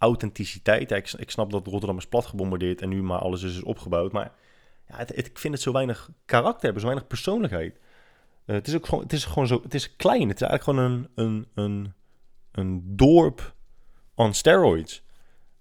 authenticiteit. 0.00 0.90
ik, 0.90 1.12
ik, 1.12 1.30
snap 1.30 1.50
dat 1.50 1.66
Rotterdam 1.66 1.98
is 1.98 2.06
plat 2.06 2.26
gebombardeerd 2.26 2.80
en 2.80 2.88
nu 2.88 3.02
maar 3.02 3.18
alles 3.18 3.42
is, 3.42 3.62
opgebouwd. 3.62 4.12
Maar 4.12 4.32
ja, 4.88 4.98
ik 4.98 5.38
vind 5.38 5.54
het 5.54 5.62
zo 5.62 5.72
weinig 5.72 6.10
karakter 6.24 6.62
hebben, 6.62 6.80
zo 6.80 6.86
weinig 6.86 7.08
persoonlijkheid. 7.08 7.78
Uh, 8.46 8.56
het 8.56 8.68
is 8.68 8.74
ook 8.74 8.86
gewoon, 8.86 9.02
het 9.02 9.12
is 9.12 9.24
gewoon 9.24 9.46
zo, 9.46 9.60
het 9.62 9.74
is 9.74 9.96
klein. 9.96 10.28
Het 10.28 10.40
is 10.40 10.48
eigenlijk 10.48 10.62
gewoon 10.62 10.78
een, 10.90 11.08
een, 11.14 11.46
een, 11.54 11.92
een 12.52 12.96
dorp 12.96 13.54
on 14.14 14.34
steroids. 14.34 15.02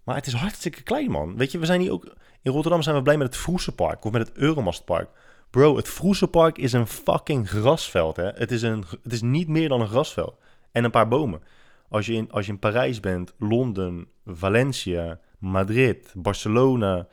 Maar 0.04 0.16
het 0.16 0.28
is 0.28 0.34
hartstikke 0.34 0.82
klein, 0.82 1.12
man. 1.12 1.38
Weet 1.38 1.52
je, 1.52 1.60
we 1.60 1.66
zijn 1.66 1.82
hier 1.82 1.92
ook... 1.92 2.16
In 2.42 2.52
Rotterdam 2.52 2.82
zijn 2.82 2.96
we 2.96 3.02
blij 3.02 3.18
met 3.18 3.28
het 3.28 3.38
Vroesenpark 3.38 4.06
of 4.06 4.12
met 4.12 4.28
het 4.28 4.38
Euromastpark. 4.38 5.10
Bro, 5.50 5.76
het 5.76 5.90
Vroesenpark 5.90 6.58
is 6.58 6.74
een 6.74 6.88
fucking 6.88 7.50
grasveld, 7.50 8.16
hè. 8.16 8.30
Het 8.30 8.52
is, 8.52 8.62
een, 8.62 8.86
het 9.04 9.14
is 9.14 9.22
niet 9.22 9.48
meer 9.48 9.70
dan 9.70 9.82
een 9.82 9.88
grasveld. 9.88 10.36
En 10.72 10.84
een 10.84 10.92
paar 10.92 11.08
bomen. 11.08 11.42
Als 11.90 12.06
je 12.06 12.14
in, 12.14 12.32
als 12.32 12.46
je 12.46 12.52
in 12.52 12.60
Parijs 12.60 13.00
bent, 13.00 13.34
Londen, 13.38 14.08
Valencia, 14.26 15.20
Madrid, 15.40 16.14
Barcelona... 16.18 17.08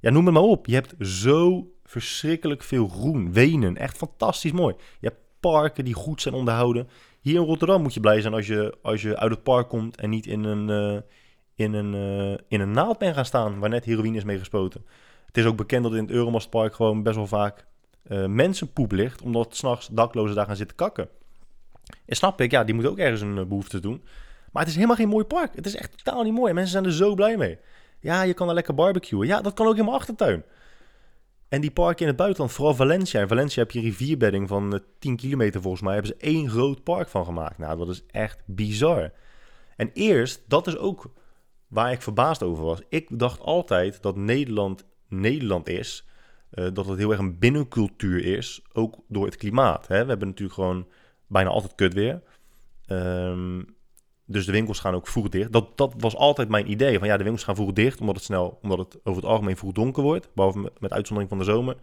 Ja, 0.00 0.10
noem 0.10 0.24
het 0.24 0.34
maar 0.34 0.42
op. 0.42 0.66
Je 0.66 0.74
hebt 0.74 0.94
zo 1.06 1.72
verschrikkelijk 1.84 2.62
veel 2.62 2.88
groen. 2.88 3.32
Wenen, 3.32 3.76
echt 3.76 3.96
fantastisch 3.96 4.52
mooi. 4.52 4.74
Je 5.00 5.06
hebt 5.06 5.20
parken 5.40 5.84
die 5.84 5.94
goed 5.94 6.22
zijn 6.22 6.34
onderhouden. 6.34 6.88
Hier 7.20 7.34
in 7.34 7.46
Rotterdam 7.46 7.82
moet 7.82 7.94
je 7.94 8.00
blij 8.00 8.20
zijn 8.20 8.34
als 8.34 8.46
je, 8.46 8.78
als 8.82 9.02
je 9.02 9.16
uit 9.16 9.30
het 9.30 9.42
park 9.42 9.68
komt 9.68 9.96
en 9.96 10.10
niet 10.10 10.26
in 10.26 10.44
een, 10.44 10.68
uh, 10.68 11.00
in, 11.54 11.72
een, 11.72 11.94
uh, 11.94 12.38
in 12.48 12.60
een 12.60 12.70
naald 12.70 12.96
gaan 13.00 13.24
staan 13.24 13.58
waar 13.58 13.68
net 13.68 13.84
heroïne 13.84 14.16
is 14.16 14.24
mee 14.24 14.38
gespoten. 14.38 14.84
Het 15.26 15.36
is 15.36 15.44
ook 15.44 15.56
bekend 15.56 15.82
dat 15.82 15.94
in 15.94 16.02
het 16.02 16.10
Euromastpark 16.10 16.74
gewoon 16.74 17.02
best 17.02 17.16
wel 17.16 17.26
vaak 17.26 17.66
uh, 18.06 18.26
mensenpoep 18.26 18.92
ligt, 18.92 19.22
omdat 19.22 19.56
s'nachts 19.56 19.88
daklozen 19.88 20.36
daar 20.36 20.46
gaan 20.46 20.56
zitten 20.56 20.76
kakken. 20.76 21.08
En 22.06 22.16
snap 22.16 22.40
ik, 22.40 22.50
ja, 22.50 22.64
die 22.64 22.74
moeten 22.74 22.92
ook 22.92 22.98
ergens 22.98 23.20
een 23.20 23.48
behoefte 23.48 23.80
doen. 23.80 24.02
Maar 24.52 24.62
het 24.62 24.70
is 24.70 24.74
helemaal 24.74 24.96
geen 24.96 25.08
mooi 25.08 25.24
park. 25.24 25.54
Het 25.54 25.66
is 25.66 25.76
echt 25.76 26.04
totaal 26.04 26.22
niet 26.22 26.32
mooi. 26.32 26.52
Mensen 26.52 26.72
zijn 26.72 26.84
er 26.84 26.92
zo 26.92 27.14
blij 27.14 27.36
mee. 27.36 27.58
Ja, 28.00 28.22
je 28.22 28.34
kan 28.34 28.48
er 28.48 28.54
lekker 28.54 28.74
barbecuen. 28.74 29.26
Ja, 29.26 29.40
dat 29.40 29.54
kan 29.54 29.66
ook 29.66 29.76
in 29.76 29.84
mijn 29.84 29.96
achtertuin. 29.96 30.44
En 31.48 31.60
die 31.60 31.70
parken 31.70 32.00
in 32.00 32.06
het 32.06 32.16
buitenland, 32.16 32.52
vooral 32.52 32.74
Valencia. 32.74 33.20
In 33.20 33.28
Valencia 33.28 33.62
heb 33.62 33.70
je 33.70 33.80
rivierbedding 33.80 34.48
van 34.48 34.82
10 34.98 35.16
kilometer 35.16 35.60
volgens 35.60 35.82
mij. 35.82 35.92
Hebben 35.92 36.12
ze 36.18 36.26
één 36.26 36.50
groot 36.50 36.82
park 36.82 37.08
van 37.08 37.24
gemaakt. 37.24 37.58
Nou, 37.58 37.78
dat 37.78 37.88
is 37.88 38.02
echt 38.06 38.42
bizar. 38.46 39.12
En 39.76 39.90
eerst, 39.92 40.42
dat 40.48 40.66
is 40.66 40.76
ook 40.76 41.12
waar 41.68 41.92
ik 41.92 42.02
verbaasd 42.02 42.42
over 42.42 42.64
was. 42.64 42.80
Ik 42.88 43.18
dacht 43.18 43.40
altijd 43.40 44.02
dat 44.02 44.16
Nederland 44.16 44.84
Nederland 45.08 45.68
is. 45.68 46.06
Uh, 46.52 46.66
dat 46.72 46.86
het 46.86 46.98
heel 46.98 47.10
erg 47.10 47.20
een 47.20 47.38
binnencultuur 47.38 48.24
is. 48.24 48.62
Ook 48.72 48.98
door 49.08 49.24
het 49.24 49.36
klimaat. 49.36 49.88
Hè? 49.88 50.02
We 50.02 50.08
hebben 50.08 50.28
natuurlijk 50.28 50.54
gewoon 50.54 50.86
bijna 51.32 51.50
altijd 51.50 51.74
kut 51.74 51.94
weer. 51.94 52.22
Um, 52.86 53.76
dus 54.26 54.46
de 54.46 54.52
winkels 54.52 54.80
gaan 54.80 54.94
ook 54.94 55.08
vroeg 55.08 55.28
dicht. 55.28 55.52
Dat, 55.52 55.76
dat 55.76 55.94
was 55.98 56.16
altijd 56.16 56.48
mijn 56.48 56.70
idee. 56.70 56.98
Van 56.98 57.08
ja, 57.08 57.16
de 57.16 57.22
winkels 57.22 57.44
gaan 57.44 57.54
vroeg 57.54 57.72
dicht, 57.72 58.00
omdat 58.00 58.14
het 58.14 58.24
snel, 58.24 58.58
omdat 58.62 58.78
het 58.78 58.98
over 59.04 59.22
het 59.22 59.30
algemeen 59.30 59.56
vroeg 59.56 59.72
donker 59.72 60.02
wordt. 60.02 60.28
Behalve 60.34 60.70
met, 60.78 60.92
uitzondering 60.92 61.28
van 61.28 61.38
de 61.38 61.52
zomer. 61.52 61.76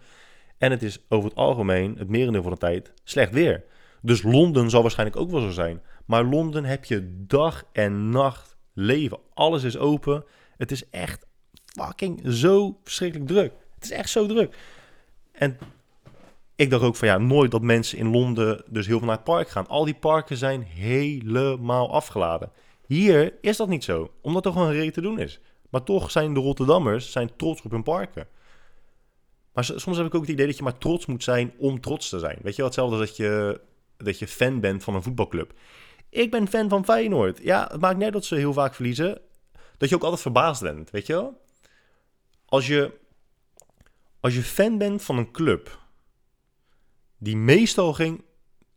En 0.58 0.72
het 0.72 0.84
is 0.84 1.06
over 1.10 1.30
het 1.30 1.38
algemeen, 1.38 1.96
het 1.98 2.10
merendeel 2.10 2.42
van 2.42 2.52
de 2.52 2.58
tijd, 2.58 2.94
slecht 3.04 3.32
weer. 3.32 3.64
Dus 4.02 4.24
Londen 4.24 4.70
zal 4.70 4.82
waarschijnlijk 4.82 5.20
ook 5.20 5.32
wel 5.32 5.42
zo 5.42 5.50
zijn. 5.50 5.82
Maar 6.06 6.24
Londen 6.24 6.66
heb 6.66 6.86
je 6.86 7.24
dag 7.28 7.64
en 7.72 8.10
nacht 8.10 8.58
leven. 8.74 9.20
Alles 9.34 9.64
is 9.64 9.78
open. 9.78 10.24
Het 10.58 10.72
is 10.72 10.90
echt 10.90 11.26
fucking 11.66 12.22
zo 12.26 12.80
verschrikkelijk 12.84 13.30
druk. 13.30 13.54
Het 13.76 13.84
is 13.84 13.92
echt 13.92 14.10
zo 14.10 14.26
druk. 14.26 14.58
En 15.32 15.58
ik 16.60 16.70
dacht 16.70 16.84
ook 16.84 16.96
van 16.96 17.08
ja, 17.08 17.18
nooit 17.18 17.52
dat 17.52 17.62
mensen 17.62 17.98
in 17.98 18.12
Londen 18.12 18.64
dus 18.68 18.88
heel 18.88 18.98
veel 18.98 19.08
naar 19.08 19.16
het 19.16 19.26
park 19.26 19.50
gaan. 19.50 19.68
Al 19.68 19.86
die 19.86 19.94
parken 19.94 20.38
zijn 20.38 20.62
helemaal 20.62 21.92
afgeladen. 21.92 22.52
Hier 22.86 23.34
is 23.42 23.58
dat 23.58 23.68
niet 23.68 23.84
zo, 23.84 24.12
omdat 24.22 24.46
er 24.46 24.52
gewoon 24.52 24.68
een 24.68 24.74
reden 24.74 24.94
te 24.94 25.02
doen 25.02 25.20
is. 25.20 25.40
Maar 25.70 25.84
toch 25.84 26.12
zijn 26.12 26.34
de 26.34 26.40
Rotterdammers 26.40 27.12
zijn 27.12 27.36
trots 27.36 27.62
op 27.62 27.72
hun 27.72 27.84
parken. 27.84 28.28
Maar 29.54 29.64
soms 29.64 29.98
heb 29.98 30.06
ik 30.06 30.16
ook 30.16 30.22
het 30.22 30.30
idee 30.30 30.46
dat 30.46 30.58
je 30.58 30.64
maar 30.64 30.78
trots 30.78 31.06
moet 31.06 31.24
zijn 31.24 31.54
om 31.58 31.82
trots 31.82 32.10
te 32.10 32.20
zijn. 32.20 32.38
Weet 32.42 32.56
je 32.56 32.62
wel, 32.62 32.66
hetzelfde 32.66 32.98
dat 32.98 33.18
je, 33.18 33.62
dat 33.98 34.20
je 34.20 34.28
fan 34.28 34.60
bent 34.60 34.84
van 34.84 34.96
een 34.96 35.04
voetbalclub. 35.04 35.54
Ik 36.10 36.32
ben 36.32 36.48
fan 36.48 36.70
van 36.70 36.86
Feyenoord. 36.86 37.40
Ja, 37.44 37.68
het 37.72 37.82
maakt 37.82 37.98
niet 37.98 38.14
dat 38.14 38.26
ze 38.26 38.36
heel 38.36 38.54
vaak 38.54 38.76
verliezen. 38.76 39.22
Dat 39.78 39.90
je 39.90 39.96
ook 39.96 40.04
altijd 40.04 40.22
verbaasd 40.22 40.62
bent, 40.62 40.90
weet 40.90 41.08
je 41.08 41.14
wel? 41.14 41.42
Als 42.46 42.68
je, 42.68 42.92
als 44.20 44.36
je 44.36 44.42
fan 44.42 44.78
bent 44.78 45.04
van 45.04 45.18
een 45.18 45.32
club 45.32 45.79
die 47.20 47.38
meestal, 47.38 47.94
geen, 47.94 48.24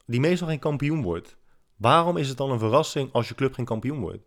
die 0.06 0.20
meestal 0.20 0.48
geen 0.48 0.58
kampioen 0.58 1.02
wordt. 1.02 1.36
Waarom 1.76 2.16
is 2.16 2.28
het 2.28 2.36
dan 2.36 2.50
een 2.50 2.58
verrassing 2.58 3.12
als 3.12 3.28
je 3.28 3.34
club 3.34 3.54
geen 3.54 3.64
kampioen 3.64 4.00
wordt? 4.00 4.22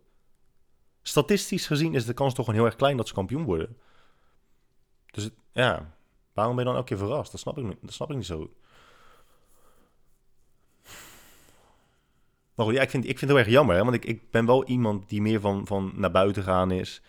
Statistisch 1.02 1.66
gezien 1.66 1.94
is 1.94 2.04
de 2.04 2.14
kans 2.14 2.34
toch 2.34 2.44
gewoon 2.44 2.60
heel 2.60 2.68
erg 2.68 2.78
klein 2.78 2.96
dat 2.96 3.08
ze 3.08 3.14
kampioen 3.14 3.44
worden. 3.44 3.76
Dus 5.10 5.30
ja, 5.52 5.94
waarom 6.32 6.56
ben 6.56 6.64
je 6.64 6.70
dan 6.70 6.80
elke 6.80 6.94
keer 6.94 7.06
verrast? 7.06 7.30
Dat 7.30 7.40
snap 7.40 7.58
ik, 7.58 7.76
dat 7.80 7.92
snap 7.92 8.10
ik 8.10 8.16
niet 8.16 8.26
zo 8.26 8.50
Maar 12.56 12.66
goed, 12.66 12.74
ja, 12.74 12.82
ik 12.82 12.90
vind, 12.90 13.04
ik 13.04 13.18
vind 13.18 13.20
het 13.20 13.30
heel 13.30 13.38
erg 13.38 13.48
jammer, 13.48 13.76
hè? 13.76 13.82
want 13.82 13.94
ik, 13.94 14.04
ik 14.04 14.30
ben 14.30 14.46
wel 14.46 14.64
iemand 14.64 15.08
die 15.08 15.22
meer 15.22 15.40
van, 15.40 15.66
van 15.66 15.92
naar 15.94 16.10
buiten 16.10 16.42
gaan 16.42 16.70
is. 16.70 17.02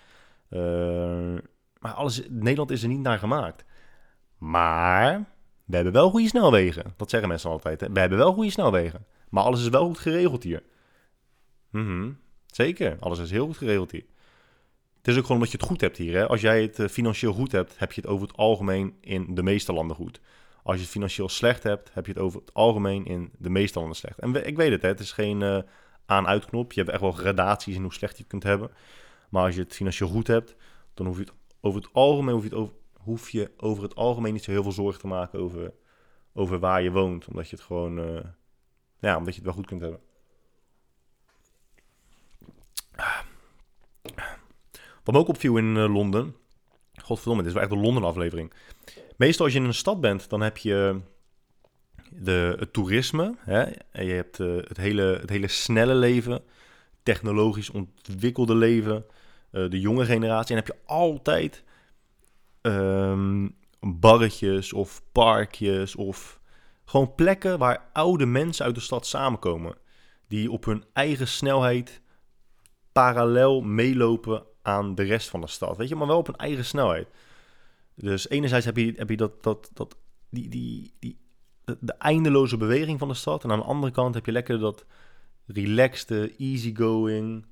Uh, 0.49 1.37
maar 1.79 1.93
alles, 1.93 2.21
Nederland 2.29 2.71
is 2.71 2.81
er 2.81 2.87
niet 2.87 2.99
naar 2.99 3.19
gemaakt. 3.19 3.65
Maar 4.37 5.36
we 5.67 5.75
hebben 5.75 5.93
wel 5.93 6.09
goede 6.09 6.27
snelwegen. 6.27 6.93
Dat 6.97 7.09
zeggen 7.09 7.29
mensen 7.29 7.49
altijd. 7.49 7.81
Hè? 7.81 7.91
We 7.91 7.99
hebben 7.99 8.17
wel 8.17 8.33
goede 8.33 8.51
snelwegen. 8.51 9.05
Maar 9.29 9.43
alles 9.43 9.61
is 9.61 9.69
wel 9.69 9.85
goed 9.85 9.97
geregeld 9.97 10.43
hier. 10.43 10.63
Mhm. 11.69 12.11
Zeker, 12.45 12.97
alles 12.99 13.19
is 13.19 13.31
heel 13.31 13.45
goed 13.45 13.57
geregeld 13.57 13.91
hier. 13.91 14.05
Het 14.97 15.07
is 15.07 15.17
ook 15.17 15.21
gewoon 15.21 15.37
omdat 15.37 15.51
je 15.51 15.57
het 15.57 15.67
goed 15.67 15.81
hebt 15.81 15.97
hier. 15.97 16.13
Hè? 16.13 16.27
Als 16.27 16.41
jij 16.41 16.61
het 16.61 16.79
eh, 16.79 16.87
financieel 16.87 17.33
goed 17.33 17.51
hebt, 17.51 17.79
heb 17.79 17.91
je 17.91 18.01
het 18.01 18.09
over 18.09 18.27
het 18.27 18.37
algemeen 18.37 18.95
in 19.01 19.35
de 19.35 19.43
meeste 19.43 19.73
landen 19.73 19.95
goed. 19.95 20.19
Als 20.63 20.75
je 20.75 20.81
het 20.81 20.91
financieel 20.91 21.29
slecht 21.29 21.63
hebt, 21.63 21.93
heb 21.93 22.05
je 22.05 22.11
het 22.11 22.21
over 22.21 22.39
het 22.39 22.53
algemeen 22.53 23.05
in 23.05 23.31
de 23.37 23.49
meeste 23.49 23.79
landen 23.79 23.97
slecht. 23.97 24.19
En 24.19 24.47
ik 24.47 24.55
weet 24.55 24.71
het, 24.71 24.81
hè? 24.81 24.87
het 24.87 24.99
is 24.99 25.11
geen 25.11 25.41
uh, 25.41 25.59
aan-uitknop. 26.05 26.73
Je 26.73 26.79
hebt 26.79 26.91
echt 26.91 27.01
wel 27.01 27.11
gradaties 27.11 27.75
in 27.75 27.81
hoe 27.81 27.93
slecht 27.93 28.13
je 28.13 28.21
het 28.21 28.31
kunt 28.31 28.43
hebben. 28.43 28.71
Maar 29.29 29.43
als 29.45 29.55
je 29.55 29.61
het 29.61 29.73
financieel 29.73 30.09
goed 30.09 30.27
hebt, 30.27 30.55
dan 30.93 31.05
hoef 31.05 31.17
je 31.17 31.23
het 31.23 31.33
over 31.61 31.81
het 31.81 31.89
algemeen 31.93 32.33
hoef 32.33 32.43
je 32.43 32.49
het 32.49 32.57
over, 32.57 32.73
hoef 33.07 33.29
je 33.29 33.51
over 33.57 33.83
het 33.83 33.95
algemeen 33.95 34.33
niet 34.33 34.43
zo 34.43 34.51
heel 34.51 34.63
veel 34.63 34.71
zorgen 34.71 34.99
te 34.99 35.07
maken 35.07 35.39
over, 35.39 35.73
over 36.33 36.59
waar 36.59 36.81
je 36.81 36.91
woont. 36.91 37.27
Omdat 37.27 37.49
je 37.49 37.55
het 37.55 37.65
gewoon, 37.65 37.99
uh, 37.99 38.19
ja, 38.99 39.17
omdat 39.17 39.33
je 39.33 39.41
het 39.41 39.43
wel 39.43 39.53
goed 39.53 39.65
kunt 39.65 39.81
hebben. 39.81 39.99
Wat 45.03 45.15
me 45.15 45.17
ook 45.17 45.27
opviel 45.27 45.57
in 45.57 45.75
uh, 45.75 45.93
Londen, 45.93 46.35
godverdomme, 47.01 47.43
dit 47.43 47.51
is 47.51 47.57
wel 47.57 47.67
echt 47.67 47.71
een 47.77 47.85
Londen 47.85 48.03
aflevering. 48.03 48.53
Meestal 49.17 49.45
als 49.45 49.53
je 49.53 49.59
in 49.59 49.65
een 49.65 49.73
stad 49.73 50.01
bent, 50.01 50.29
dan 50.29 50.41
heb 50.41 50.57
je 50.57 50.99
de, 52.09 52.55
het 52.59 52.73
toerisme. 52.73 53.35
Hè? 53.39 53.61
En 53.91 54.05
je 54.05 54.13
hebt 54.13 54.39
uh, 54.39 54.55
het, 54.55 54.77
hele, 54.77 55.17
het 55.21 55.29
hele 55.29 55.47
snelle 55.47 55.95
leven, 55.95 56.43
technologisch 57.03 57.69
ontwikkelde 57.69 58.55
leven, 58.55 59.05
de 59.49 59.79
jonge 59.79 60.05
generatie. 60.05 60.55
En 60.55 60.63
heb 60.63 60.75
je 60.75 60.81
altijd 60.85 61.63
um, 62.67 63.55
barretjes 63.79 64.73
of 64.73 65.01
parkjes 65.11 65.95
of 65.95 66.39
gewoon 66.85 67.15
plekken 67.15 67.57
waar 67.57 67.89
oude 67.93 68.25
mensen 68.25 68.65
uit 68.65 68.75
de 68.75 68.81
stad 68.81 69.05
samenkomen. 69.05 69.75
Die 70.27 70.51
op 70.51 70.65
hun 70.65 70.83
eigen 70.93 71.27
snelheid 71.27 72.01
parallel 72.91 73.61
meelopen 73.61 74.43
aan 74.61 74.95
de 74.95 75.03
rest 75.03 75.29
van 75.29 75.41
de 75.41 75.47
stad. 75.47 75.77
Weet 75.77 75.89
je, 75.89 75.95
maar 75.95 76.07
wel 76.07 76.17
op 76.17 76.27
hun 76.27 76.35
eigen 76.35 76.65
snelheid. 76.65 77.07
Dus 77.95 78.29
enerzijds 78.29 78.65
heb 78.65 78.77
je, 78.77 78.93
heb 78.95 79.09
je 79.09 79.17
dat, 79.17 79.43
dat, 79.43 79.69
dat, 79.73 79.97
die, 80.29 80.49
die, 80.49 80.93
die, 80.99 81.19
de, 81.79 81.93
eindeloze 81.93 82.57
beweging 82.57 82.99
van 82.99 83.07
de 83.07 83.13
stad. 83.13 83.43
En 83.43 83.51
aan 83.51 83.59
de 83.59 83.65
andere 83.65 83.91
kant 83.91 84.13
heb 84.13 84.25
je 84.25 84.31
lekker 84.31 84.59
dat 84.59 84.85
relaxed, 85.45 86.35
easygoing, 86.37 87.45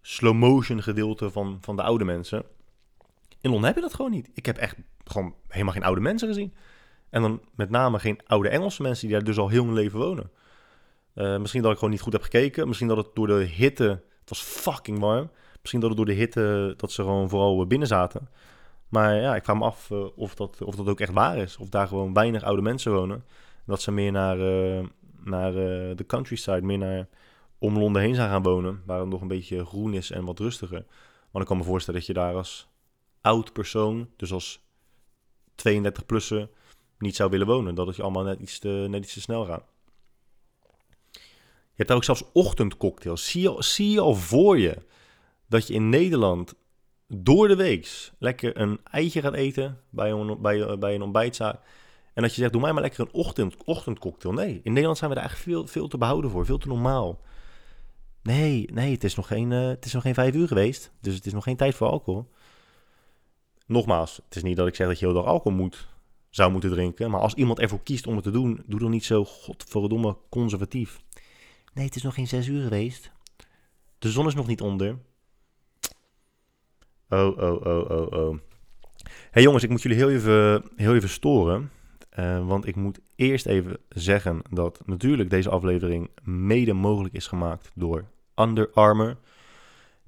slow 0.00 0.34
motion 0.34 0.82
gedeelte 0.82 1.30
van, 1.30 1.58
van 1.60 1.76
de 1.76 1.82
oude 1.82 2.04
mensen. 2.04 2.44
In 3.40 3.50
Londen 3.50 3.66
heb 3.66 3.74
je 3.74 3.82
dat 3.82 3.94
gewoon 3.94 4.10
niet. 4.10 4.30
Ik 4.34 4.46
heb 4.46 4.56
echt 4.56 4.76
gewoon 5.04 5.34
helemaal 5.48 5.72
geen 5.72 5.84
oude 5.84 6.00
mensen 6.00 6.28
gezien. 6.28 6.54
En 7.10 7.22
dan 7.22 7.40
met 7.54 7.70
name 7.70 7.98
geen 7.98 8.20
oude 8.26 8.48
Engelse 8.48 8.82
mensen 8.82 9.06
die 9.06 9.16
daar 9.16 9.24
dus 9.24 9.38
al 9.38 9.48
heel 9.48 9.64
hun 9.64 9.74
leven 9.74 9.98
wonen. 9.98 10.30
Uh, 11.14 11.36
misschien 11.36 11.62
dat 11.62 11.70
ik 11.70 11.78
gewoon 11.78 11.92
niet 11.92 12.02
goed 12.02 12.12
heb 12.12 12.22
gekeken. 12.22 12.66
Misschien 12.66 12.88
dat 12.88 12.96
het 12.96 13.08
door 13.14 13.26
de 13.26 13.34
hitte... 13.34 14.02
Het 14.20 14.28
was 14.28 14.42
fucking 14.42 14.98
warm. 14.98 15.30
Misschien 15.60 15.80
dat 15.80 15.88
het 15.88 15.98
door 15.98 16.06
de 16.06 16.12
hitte... 16.12 16.74
dat 16.76 16.92
ze 16.92 17.02
gewoon 17.02 17.28
vooral 17.28 17.66
binnen 17.66 17.88
zaten. 17.88 18.28
Maar 18.88 19.20
ja, 19.20 19.36
ik 19.36 19.44
vraag 19.44 19.56
me 19.56 19.64
af 19.64 19.90
uh, 19.90 20.06
of, 20.16 20.34
dat, 20.34 20.62
of 20.62 20.76
dat 20.76 20.88
ook 20.88 21.00
echt 21.00 21.12
waar 21.12 21.36
is. 21.36 21.56
Of 21.56 21.68
daar 21.68 21.88
gewoon 21.88 22.12
weinig 22.12 22.42
oude 22.42 22.62
mensen 22.62 22.92
wonen. 22.92 23.24
Dat 23.66 23.82
ze 23.82 23.92
meer 23.92 24.12
naar, 24.12 24.38
uh, 24.38 24.84
naar 25.24 25.52
de 25.96 26.04
countryside, 26.06 26.62
meer 26.62 26.78
naar 26.78 27.08
om 27.58 27.78
Londen 27.78 28.02
heen 28.02 28.14
zijn 28.14 28.28
gaan 28.28 28.42
wonen. 28.42 28.82
Waar 28.86 29.00
het 29.00 29.08
nog 29.08 29.20
een 29.20 29.28
beetje 29.28 29.64
groen 29.64 29.94
is 29.94 30.10
en 30.10 30.24
wat 30.24 30.38
rustiger. 30.38 30.84
Want 31.30 31.44
ik 31.44 31.50
kan 31.50 31.56
me 31.56 31.64
voorstellen 31.64 32.00
dat 32.00 32.08
je 32.08 32.14
daar 32.14 32.34
als 32.34 32.68
oud 33.26 33.52
persoon, 33.52 34.08
dus 34.16 34.32
als 34.32 34.60
32-plusser, 35.68 36.48
niet 36.98 37.16
zou 37.16 37.30
willen 37.30 37.46
wonen. 37.46 37.74
Dat 37.74 37.86
het 37.86 37.96
je 37.96 38.02
allemaal 38.02 38.24
net 38.24 38.40
iets 38.40 38.58
te, 38.58 38.86
net 38.88 39.04
iets 39.04 39.12
te 39.12 39.20
snel 39.20 39.44
gaat. 39.44 39.64
Je 41.42 41.82
hebt 41.82 41.88
daar 41.88 41.96
ook 41.96 42.04
zelfs 42.04 42.24
ochtendcocktails. 42.32 43.30
Zie 43.30 43.42
je, 43.42 43.56
zie 43.58 44.00
al 44.00 44.14
voor 44.14 44.58
je 44.58 44.76
dat 45.48 45.66
je 45.66 45.74
in 45.74 45.88
Nederland 45.88 46.54
door 47.08 47.48
de 47.48 47.56
week 47.56 48.10
lekker 48.18 48.60
een 48.60 48.80
eitje 48.84 49.20
gaat 49.20 49.34
eten 49.34 49.80
bij 49.90 50.10
een, 50.10 50.40
bij 50.78 50.94
een 50.94 51.02
ontbijtzaak. 51.02 51.60
En 52.14 52.22
dat 52.22 52.34
je 52.34 52.40
zegt, 52.40 52.52
doe 52.52 52.60
mij 52.60 52.72
maar 52.72 52.82
lekker 52.82 53.00
een 53.00 53.12
ochtend, 53.12 53.64
ochtendcocktail. 53.64 54.34
Nee, 54.34 54.60
in 54.62 54.72
Nederland 54.72 54.98
zijn 54.98 55.10
we 55.10 55.16
daar 55.16 55.26
eigenlijk 55.26 55.56
veel, 55.56 55.66
veel 55.66 55.88
te 55.88 55.98
behouden 55.98 56.30
voor. 56.30 56.46
Veel 56.46 56.58
te 56.58 56.68
normaal. 56.68 57.20
Nee, 58.22 58.68
nee, 58.72 58.92
het 58.92 59.04
is 59.04 59.14
nog 59.14 59.26
geen, 59.26 59.52
eh, 59.52 59.66
het 59.66 59.84
is 59.84 59.92
nog 59.92 60.02
geen 60.02 60.14
vijf 60.14 60.34
uur 60.34 60.48
geweest. 60.48 60.92
Dus 61.00 61.14
het 61.14 61.26
is 61.26 61.32
nog 61.32 61.44
geen 61.44 61.56
tijd 61.56 61.74
voor 61.74 61.88
alcohol. 61.88 62.28
Nogmaals, 63.66 64.16
het 64.24 64.36
is 64.36 64.42
niet 64.42 64.56
dat 64.56 64.66
ik 64.66 64.74
zeg 64.74 64.86
dat 64.86 64.98
je 64.98 65.04
heel 65.04 65.14
dag 65.14 65.24
alcohol 65.24 65.58
moet, 65.58 65.88
zou 66.30 66.52
moeten 66.52 66.70
drinken. 66.70 67.10
Maar 67.10 67.20
als 67.20 67.34
iemand 67.34 67.58
ervoor 67.58 67.82
kiest 67.82 68.06
om 68.06 68.14
het 68.14 68.24
te 68.24 68.30
doen, 68.30 68.62
doe 68.66 68.80
dan 68.80 68.90
niet 68.90 69.04
zo 69.04 69.24
godverdomme 69.24 70.16
conservatief. 70.28 71.00
Nee, 71.74 71.84
het 71.84 71.96
is 71.96 72.02
nog 72.02 72.14
geen 72.14 72.28
zes 72.28 72.46
uur 72.46 72.62
geweest. 72.62 73.10
De 73.98 74.10
zon 74.10 74.26
is 74.26 74.34
nog 74.34 74.46
niet 74.46 74.60
onder. 74.60 74.98
Oh, 77.08 77.38
oh, 77.38 77.66
oh, 77.66 77.90
oh, 77.90 78.12
oh. 78.12 78.38
hey 79.30 79.42
jongens, 79.42 79.64
ik 79.64 79.70
moet 79.70 79.82
jullie 79.82 79.98
heel 79.98 80.10
even, 80.10 80.64
heel 80.76 80.94
even 80.94 81.08
storen. 81.08 81.70
Uh, 82.18 82.46
want 82.46 82.66
ik 82.66 82.76
moet 82.76 83.00
eerst 83.16 83.46
even 83.46 83.78
zeggen 83.88 84.42
dat 84.50 84.82
natuurlijk 84.86 85.30
deze 85.30 85.50
aflevering 85.50 86.10
mede 86.22 86.72
mogelijk 86.72 87.14
is 87.14 87.26
gemaakt 87.26 87.70
door 87.74 88.04
Under 88.34 88.70
Armour. 88.72 89.16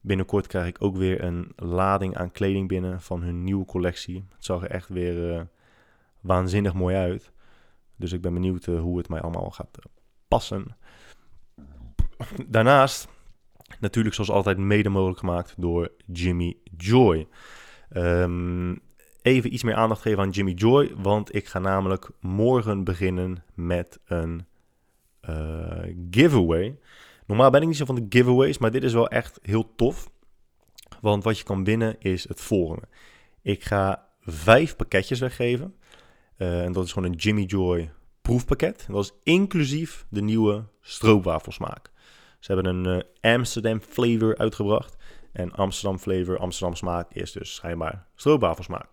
Binnenkort 0.01 0.47
krijg 0.47 0.67
ik 0.67 0.83
ook 0.83 0.97
weer 0.97 1.25
een 1.25 1.53
lading 1.57 2.17
aan 2.17 2.31
kleding 2.31 2.69
binnen 2.69 3.01
van 3.01 3.23
hun 3.23 3.45
nieuwe 3.45 3.65
collectie. 3.65 4.25
Het 4.35 4.45
zag 4.45 4.63
er 4.63 4.71
echt 4.71 4.89
weer 4.89 5.35
uh, 5.35 5.41
waanzinnig 6.21 6.75
mooi 6.75 6.97
uit. 6.97 7.33
Dus 7.97 8.13
ik 8.13 8.21
ben 8.21 8.35
benieuwd 8.35 8.67
uh, 8.67 8.81
hoe 8.81 8.99
het 8.99 9.09
mij 9.09 9.21
allemaal 9.21 9.51
gaat 9.51 9.79
passen. 10.29 10.77
Daarnaast, 12.47 13.09
natuurlijk 13.81 14.15
zoals 14.15 14.31
altijd 14.31 14.59
mede 14.59 14.89
mogelijk 14.89 15.19
gemaakt 15.19 15.55
door 15.57 15.91
Jimmy 16.07 16.57
Joy. 16.77 17.29
Um, 17.93 18.81
even 19.23 19.53
iets 19.53 19.63
meer 19.63 19.75
aandacht 19.75 20.01
geven 20.01 20.23
aan 20.23 20.31
Jimmy 20.31 20.53
Joy. 20.53 20.93
Want 20.97 21.35
ik 21.35 21.47
ga 21.47 21.59
namelijk 21.59 22.11
morgen 22.21 22.85
beginnen 22.85 23.45
met 23.55 24.01
een 24.05 24.47
giveaway. 26.11 26.79
Normaal 27.29 27.51
ben 27.51 27.61
ik 27.61 27.67
niet 27.67 27.77
zo 27.77 27.85
van 27.85 27.95
de 27.95 28.07
giveaways, 28.09 28.59
maar 28.59 28.71
dit 28.71 28.83
is 28.83 28.93
wel 28.93 29.09
echt 29.09 29.38
heel 29.43 29.75
tof. 29.75 30.11
Want 31.01 31.25
wat 31.25 31.38
je 31.38 31.45
kan 31.45 31.64
winnen 31.64 31.97
is 31.99 32.29
het 32.29 32.41
volgende. 32.41 32.88
Ik 33.43 33.64
ga 33.64 34.09
vijf 34.21 34.77
pakketjes 34.77 35.19
weggeven. 35.19 35.75
Uh, 36.38 36.64
en 36.64 36.73
dat 36.73 36.85
is 36.85 36.93
gewoon 36.93 37.11
een 37.11 37.19
Jimmy 37.19 37.43
Joy 37.43 37.91
proefpakket. 38.23 38.87
Dat 38.91 39.05
is 39.05 39.12
inclusief 39.23 40.07
de 40.11 40.23
nieuwe 40.23 40.64
stroopwafelsmaak. 40.81 41.91
Ze 42.38 42.53
hebben 42.53 42.75
een 42.75 43.05
uh, 43.23 43.33
Amsterdam 43.35 43.81
flavor 43.81 44.38
uitgebracht. 44.38 44.97
En 45.33 45.53
Amsterdam 45.53 45.99
flavor, 45.99 46.38
Amsterdam 46.38 46.77
smaak 46.77 47.12
is 47.12 47.33
dus 47.33 47.55
schijnbaar 47.55 48.07
stroopwafelsmaak. 48.14 48.88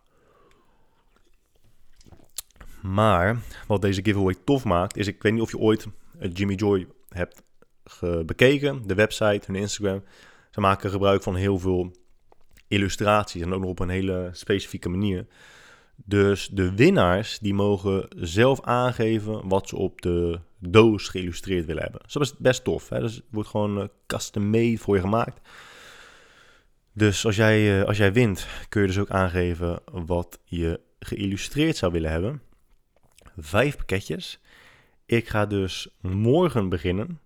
Maar 2.82 3.38
wat 3.68 3.82
deze 3.82 4.04
giveaway 4.04 4.36
tof 4.44 4.64
maakt, 4.64 4.98
is 4.98 5.08
ik 5.08 5.22
weet 5.22 5.34
niet 5.34 5.42
of 5.42 5.52
je 5.52 5.58
ooit 5.58 5.88
Jimmy 6.34 6.54
Joy 6.54 6.88
hebt 7.10 7.44
bekeken, 8.26 8.82
de 8.88 8.96
website, 8.96 9.42
hun 9.46 9.56
Instagram. 9.56 10.04
Ze 10.52 10.60
maken 10.60 10.90
gebruik 10.90 11.24
van 11.24 11.36
heel 11.36 11.60
veel 11.60 11.92
illustraties 12.68 13.42
en 13.42 13.54
ook 13.54 13.62
nog 13.62 13.70
op 13.70 13.80
een 13.80 13.90
hele 13.90 14.30
specifieke 14.32 14.90
manier. 14.90 15.28
Dus 15.96 16.50
de 16.52 16.76
winnaars 16.76 17.40
die 17.40 17.54
mogen 17.54 18.08
zelf 18.18 18.62
aangeven 18.62 19.48
wat 19.48 19.68
ze 19.68 19.76
op 19.76 20.02
de 20.02 20.40
doos 20.60 21.08
geïllustreerd 21.08 21.66
willen 21.66 21.84
hebben. 21.84 22.02
Dat 22.08 22.22
is 22.22 22.38
best 22.38 22.64
tof. 22.64 22.90
Hè? 22.90 23.00
Dus 23.00 23.16
het 23.16 23.24
wordt 23.30 23.50
gewoon 23.50 23.78
uh, 23.78 23.84
custom 24.08 24.50
made 24.50 24.78
voor 24.78 24.96
je 24.96 25.02
gemaakt. 25.02 25.50
Dus 26.94 27.26
als 27.26 27.36
jij, 27.36 27.80
uh, 27.80 27.86
als 27.86 27.98
jij 27.98 28.14
wint, 28.14 28.48
kun 28.70 28.82
je 28.82 28.88
dus 28.88 29.00
ook 29.00 29.10
aangeven 29.10 29.80
wat 29.92 30.40
je 30.44 30.80
geïllustreerd 31.00 31.78
zou 31.78 31.92
willen 31.92 32.12
hebben 32.12 32.42
vijf 33.38 33.76
pakketjes. 33.76 34.40
Ik 35.06 35.30
ga 35.30 35.46
dus 35.46 35.88
morgen 36.02 36.70
beginnen. 36.70 37.20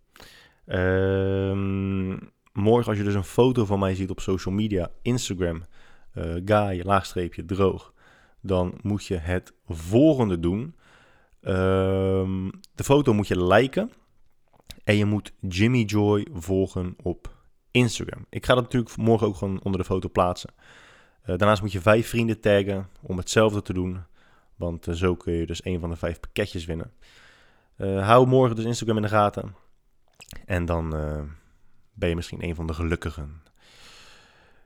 Uh, 0.69 2.17
morgen, 2.53 2.89
als 2.89 2.97
je 2.97 3.03
dus 3.03 3.13
een 3.13 3.23
foto 3.23 3.65
van 3.65 3.79
mij 3.79 3.95
ziet 3.95 4.10
op 4.10 4.19
social 4.19 4.53
media, 4.53 4.91
Instagram, 5.01 5.65
uh, 6.15 6.23
guy, 6.45 6.82
laagstreepje, 6.84 7.45
droog, 7.45 7.93
dan 8.41 8.73
moet 8.82 9.05
je 9.05 9.17
het 9.17 9.53
volgende 9.67 10.39
doen. 10.39 10.75
Uh, 11.41 11.51
de 12.75 12.84
foto 12.84 13.13
moet 13.13 13.27
je 13.27 13.45
liken 13.45 13.91
en 14.84 14.95
je 14.95 15.05
moet 15.05 15.34
Jimmy 15.39 15.82
Joy 15.82 16.27
volgen 16.34 16.95
op 17.03 17.36
Instagram. 17.71 18.25
Ik 18.29 18.45
ga 18.45 18.53
dat 18.53 18.63
natuurlijk 18.63 18.97
morgen 18.97 19.27
ook 19.27 19.36
gewoon 19.36 19.60
onder 19.63 19.79
de 19.79 19.88
foto 19.88 20.10
plaatsen. 20.10 20.49
Uh, 21.21 21.38
daarnaast 21.38 21.62
moet 21.62 21.71
je 21.71 21.82
vijf 21.82 22.10
vrienden 22.10 22.39
taggen 22.39 22.88
om 23.01 23.17
hetzelfde 23.17 23.62
te 23.62 23.73
doen. 23.73 24.03
Want 24.55 24.88
uh, 24.88 24.95
zo 24.95 25.15
kun 25.15 25.34
je 25.34 25.45
dus 25.45 25.65
een 25.65 25.79
van 25.79 25.89
de 25.89 25.95
vijf 25.95 26.19
pakketjes 26.19 26.65
winnen. 26.65 26.91
Hou 27.77 28.27
morgen 28.27 28.55
dus 28.55 28.65
Instagram 28.65 28.95
in 28.95 29.01
de 29.01 29.10
gaten. 29.10 29.55
En 30.45 30.65
dan 30.65 30.95
uh, 30.95 31.21
ben 31.93 32.10
je 32.10 32.15
misschien 32.15 32.43
een 32.43 32.55
van 32.55 32.67
de 32.67 32.73
gelukkigen. 32.73 33.41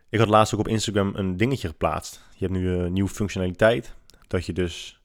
Ik 0.09 0.19
had 0.19 0.27
laatst 0.27 0.53
ook 0.53 0.59
op 0.59 0.67
Instagram 0.67 1.15
een 1.15 1.37
dingetje 1.37 1.67
geplaatst. 1.67 2.21
Je 2.35 2.45
hebt 2.45 2.59
nu 2.59 2.69
een 2.69 2.93
nieuwe 2.93 3.09
functionaliteit. 3.09 3.95
Dat 4.27 4.45
je 4.45 4.53
dus, 4.53 5.01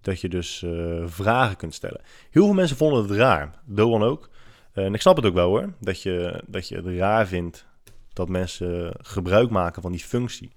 dat 0.00 0.20
je 0.20 0.28
dus 0.28 0.64
vragen 1.04 1.56
kunt 1.56 1.74
stellen. 1.74 2.00
Heel 2.30 2.44
veel 2.44 2.54
mensen 2.54 2.76
vonden 2.76 3.02
het 3.02 3.10
raar. 3.10 3.60
Doan 3.64 4.02
ook. 4.02 4.30
en 4.72 4.94
ik 4.94 5.00
snap 5.00 5.16
het 5.16 5.24
ook 5.26 5.34
wel 5.34 5.48
hoor. 5.48 5.72
Dat 5.80 6.02
je, 6.02 6.44
dat 6.46 6.68
je 6.68 6.76
het 6.76 6.86
raar 6.86 7.26
vindt 7.26 7.66
dat 8.12 8.28
mensen 8.28 8.94
gebruik 8.98 9.50
maken 9.50 9.82
van 9.82 9.92
die 9.92 10.00
functie. 10.00 10.52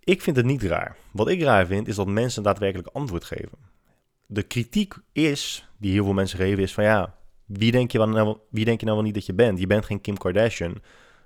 Ik 0.00 0.22
vind 0.22 0.36
het 0.36 0.46
niet 0.46 0.62
raar. 0.62 0.96
Wat 1.12 1.28
ik 1.28 1.42
raar 1.42 1.66
vind, 1.66 1.88
is 1.88 1.96
dat 1.96 2.06
mensen 2.06 2.42
daadwerkelijk 2.42 2.88
antwoord 2.92 3.24
geven. 3.24 3.58
De 4.26 4.42
kritiek 4.42 4.94
is, 5.12 5.68
die 5.78 5.92
heel 5.92 6.04
veel 6.04 6.12
mensen 6.12 6.38
geven, 6.38 6.62
is 6.62 6.74
van 6.74 6.84
ja, 6.84 7.14
wie 7.52 7.72
denk 7.72 7.92
je, 7.92 7.98
nou, 7.98 8.36
wie 8.50 8.64
denk 8.64 8.80
je 8.80 8.84
nou 8.84 8.96
wel 8.96 9.06
niet 9.06 9.14
dat 9.14 9.26
je 9.26 9.34
bent? 9.34 9.58
Je 9.58 9.66
bent 9.66 9.84
geen 9.84 10.00
Kim 10.00 10.16
Kardashian. 10.16 10.82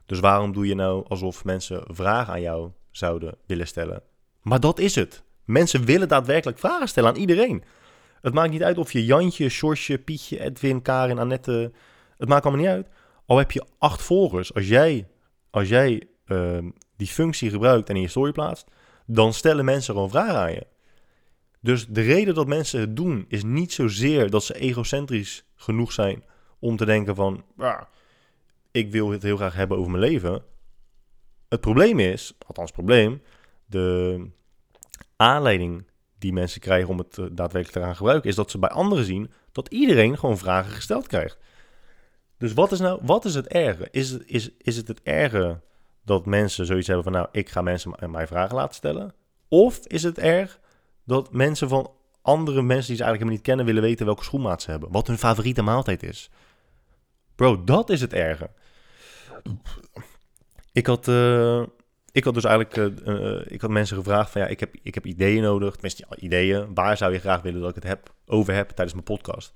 Dus 0.07 0.21
waarom 0.21 0.53
doe 0.53 0.67
je 0.67 0.75
nou 0.75 1.05
alsof 1.09 1.45
mensen 1.45 1.85
vragen 1.87 2.33
aan 2.33 2.41
jou 2.41 2.71
zouden 2.91 3.35
willen 3.47 3.67
stellen? 3.67 4.03
Maar 4.43 4.61
dat 4.61 4.79
is 4.79 4.95
het. 4.95 5.23
Mensen 5.45 5.85
willen 5.85 6.09
daadwerkelijk 6.09 6.59
vragen 6.59 6.89
stellen 6.89 7.11
aan 7.11 7.17
iedereen. 7.17 7.65
Het 8.21 8.35
maakt 8.35 8.51
niet 8.51 8.62
uit 8.62 8.79
of 8.79 8.93
je 8.93 9.05
Jantje, 9.05 9.49
Sjorsje, 9.49 9.99
Pietje, 9.99 10.41
Edwin, 10.41 10.83
Karin, 10.83 11.19
Annette... 11.19 11.73
Het 12.17 12.29
maakt 12.29 12.45
allemaal 12.45 12.65
niet 12.65 12.75
uit. 12.75 12.89
Al 13.27 13.39
heb 13.39 13.53
je 13.53 13.65
acht 13.79 14.03
volgers. 14.03 14.55
Als 14.55 14.69
jij, 14.69 15.09
als 15.51 15.69
jij 15.69 16.03
uh, 16.27 16.59
die 16.97 17.07
functie 17.07 17.51
gebruikt 17.51 17.89
en 17.89 17.97
in 17.97 18.01
je 18.01 18.09
story 18.09 18.33
plaatst, 18.33 18.67
dan 19.07 19.33
stellen 19.33 19.65
mensen 19.65 19.95
gewoon 19.95 20.11
vragen 20.11 20.39
aan 20.39 20.53
je. 20.53 20.67
Dus 21.61 21.87
de 21.87 22.01
reden 22.01 22.35
dat 22.35 22.47
mensen 22.47 22.81
het 22.81 22.97
doen 22.97 23.25
is 23.29 23.45
niet 23.45 23.73
zozeer 23.73 24.31
dat 24.31 24.45
ze 24.45 24.55
egocentrisch 24.55 25.46
genoeg 25.57 25.92
zijn 25.92 26.25
om 26.59 26.77
te 26.77 26.85
denken 26.85 27.14
van, 27.14 27.45
ik 28.71 28.90
wil 28.90 29.11
het 29.11 29.23
heel 29.23 29.37
graag 29.37 29.55
hebben 29.55 29.79
over 29.79 29.90
mijn 29.90 30.03
leven. 30.03 30.42
Het 31.49 31.61
probleem 31.61 31.99
is, 31.99 32.35
althans 32.47 32.66
het 32.66 32.77
probleem, 32.77 33.23
de 33.66 34.27
aanleiding 35.16 35.87
die 36.19 36.33
mensen 36.33 36.61
krijgen 36.61 36.88
om 36.88 36.99
het 36.99 37.19
eh, 37.19 37.25
daadwerkelijk 37.25 37.73
te 37.73 37.81
gaan 37.81 37.97
gebruiken, 37.97 38.31
is 38.31 38.37
dat 38.37 38.51
ze 38.51 38.59
bij 38.59 38.69
anderen 38.69 39.05
zien 39.05 39.31
dat 39.53 39.69
iedereen 39.69 40.19
gewoon 40.19 40.38
vragen 40.38 40.73
gesteld 40.73 41.07
krijgt. 41.07 41.38
Dus 42.38 42.53
wat 42.53 42.73
is 42.73 42.79
nou, 42.79 43.01
wat 43.03 43.25
is 43.25 43.35
het 43.35 43.47
erge? 43.47 43.88
Is, 43.90 44.12
is, 44.19 44.51
is 44.59 44.77
het 44.77 44.88
het 44.88 45.03
erge 45.03 45.61
dat 46.05 46.27
mensen 46.27 46.66
zoiets 46.66 46.87
hebben 46.87 47.05
van, 47.05 47.12
nou, 47.12 47.29
ik 47.33 47.49
ga 47.49 47.62
mensen 47.62 48.11
mij 48.11 48.27
vragen 48.27 48.57
laten 48.57 48.75
stellen? 48.75 49.14
Of 49.49 49.79
is 49.87 50.03
het 50.03 50.19
erg 50.19 50.61
dat 51.05 51.33
mensen 51.33 51.69
van 51.69 51.90
andere 52.27 52.62
mensen 52.62 52.87
die 52.87 52.97
ze 52.97 53.03
eigenlijk 53.03 53.12
helemaal 53.12 53.35
niet 53.35 53.43
kennen 53.43 53.67
willen 53.67 53.83
weten 53.83 54.07
welke 54.07 54.25
schoenmaat 54.25 54.62
ze 54.62 54.71
hebben? 54.71 54.93
Wat 54.93 55.07
hun 55.07 55.19
favoriete 55.19 55.62
maaltijd 55.62 56.03
is? 56.03 56.31
Bro, 57.35 57.65
dat 57.65 57.91
is 57.91 58.01
het 58.01 58.12
erge. 58.12 58.51
Ik 60.72 60.87
had, 60.87 61.09
uh, 61.09 61.62
ik 62.12 62.24
had 62.24 62.35
dus 62.35 62.45
eigenlijk 62.45 62.77
uh, 63.07 63.41
ik 63.47 63.61
had 63.61 63.70
mensen 63.70 63.97
gevraagd 63.97 64.31
van 64.31 64.41
ja, 64.41 64.47
ik 64.47 64.61
heb, 64.61 64.74
ik 64.83 64.95
heb 64.95 65.07
ideeën 65.07 65.43
nodig. 65.43 65.72
Tenminste, 65.72 66.07
ideeën. 66.18 66.74
Waar 66.74 66.97
zou 66.97 67.12
je 67.12 67.18
graag 67.18 67.43
willen 67.43 67.61
dat 67.61 67.68
ik 67.68 67.74
het 67.74 67.85
heb, 67.85 68.14
over 68.27 68.55
heb 68.55 68.68
tijdens 68.68 68.93
mijn 68.93 69.05
podcast? 69.05 69.55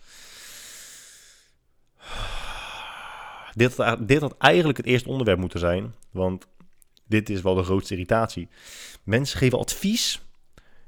Dit 3.54 3.76
dit 3.98 4.20
had 4.20 4.36
eigenlijk 4.38 4.78
het 4.78 4.86
eerste 4.86 5.08
onderwerp 5.08 5.38
moeten 5.38 5.60
zijn. 5.60 5.94
Want 6.10 6.46
dit 7.06 7.30
is 7.30 7.40
wel 7.40 7.54
de 7.54 7.62
grootste 7.62 7.92
irritatie. 7.94 8.48
Mensen 9.04 9.38
geven 9.38 9.58
advies. 9.58 10.20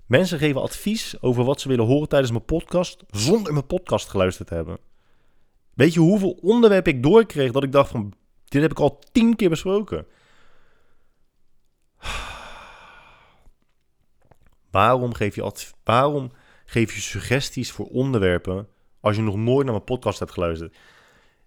Mensen 0.06 0.38
geven 0.38 0.62
advies 0.62 1.22
over 1.22 1.44
wat 1.44 1.60
ze 1.60 1.68
willen 1.68 1.86
horen 1.86 2.08
tijdens 2.08 2.30
mijn 2.30 2.44
podcast. 2.44 3.02
Zonder 3.10 3.52
mijn 3.52 3.66
podcast 3.66 4.08
geluisterd 4.08 4.48
te 4.48 4.54
hebben. 4.54 4.78
Weet 5.74 5.92
je 5.92 6.00
hoeveel 6.00 6.38
onderwerpen 6.42 6.92
ik 6.92 7.02
doorkreeg 7.02 7.52
dat 7.52 7.62
ik 7.62 7.72
dacht 7.72 7.90
van... 7.90 8.12
Dit 8.44 8.62
heb 8.62 8.70
ik 8.70 8.80
al 8.80 9.02
tien 9.12 9.36
keer 9.36 9.48
besproken. 9.48 10.06
Waarom 14.70 15.14
geef 15.14 15.34
je, 15.34 15.52
waarom 15.84 16.30
geef 16.64 16.94
je 16.94 17.00
suggesties 17.00 17.70
voor 17.70 17.86
onderwerpen 17.86 18.68
als 19.00 19.16
je 19.16 19.22
nog 19.22 19.36
nooit 19.36 19.64
naar 19.64 19.74
mijn 19.74 19.84
podcast 19.84 20.18
hebt 20.18 20.32
geluisterd? 20.32 20.76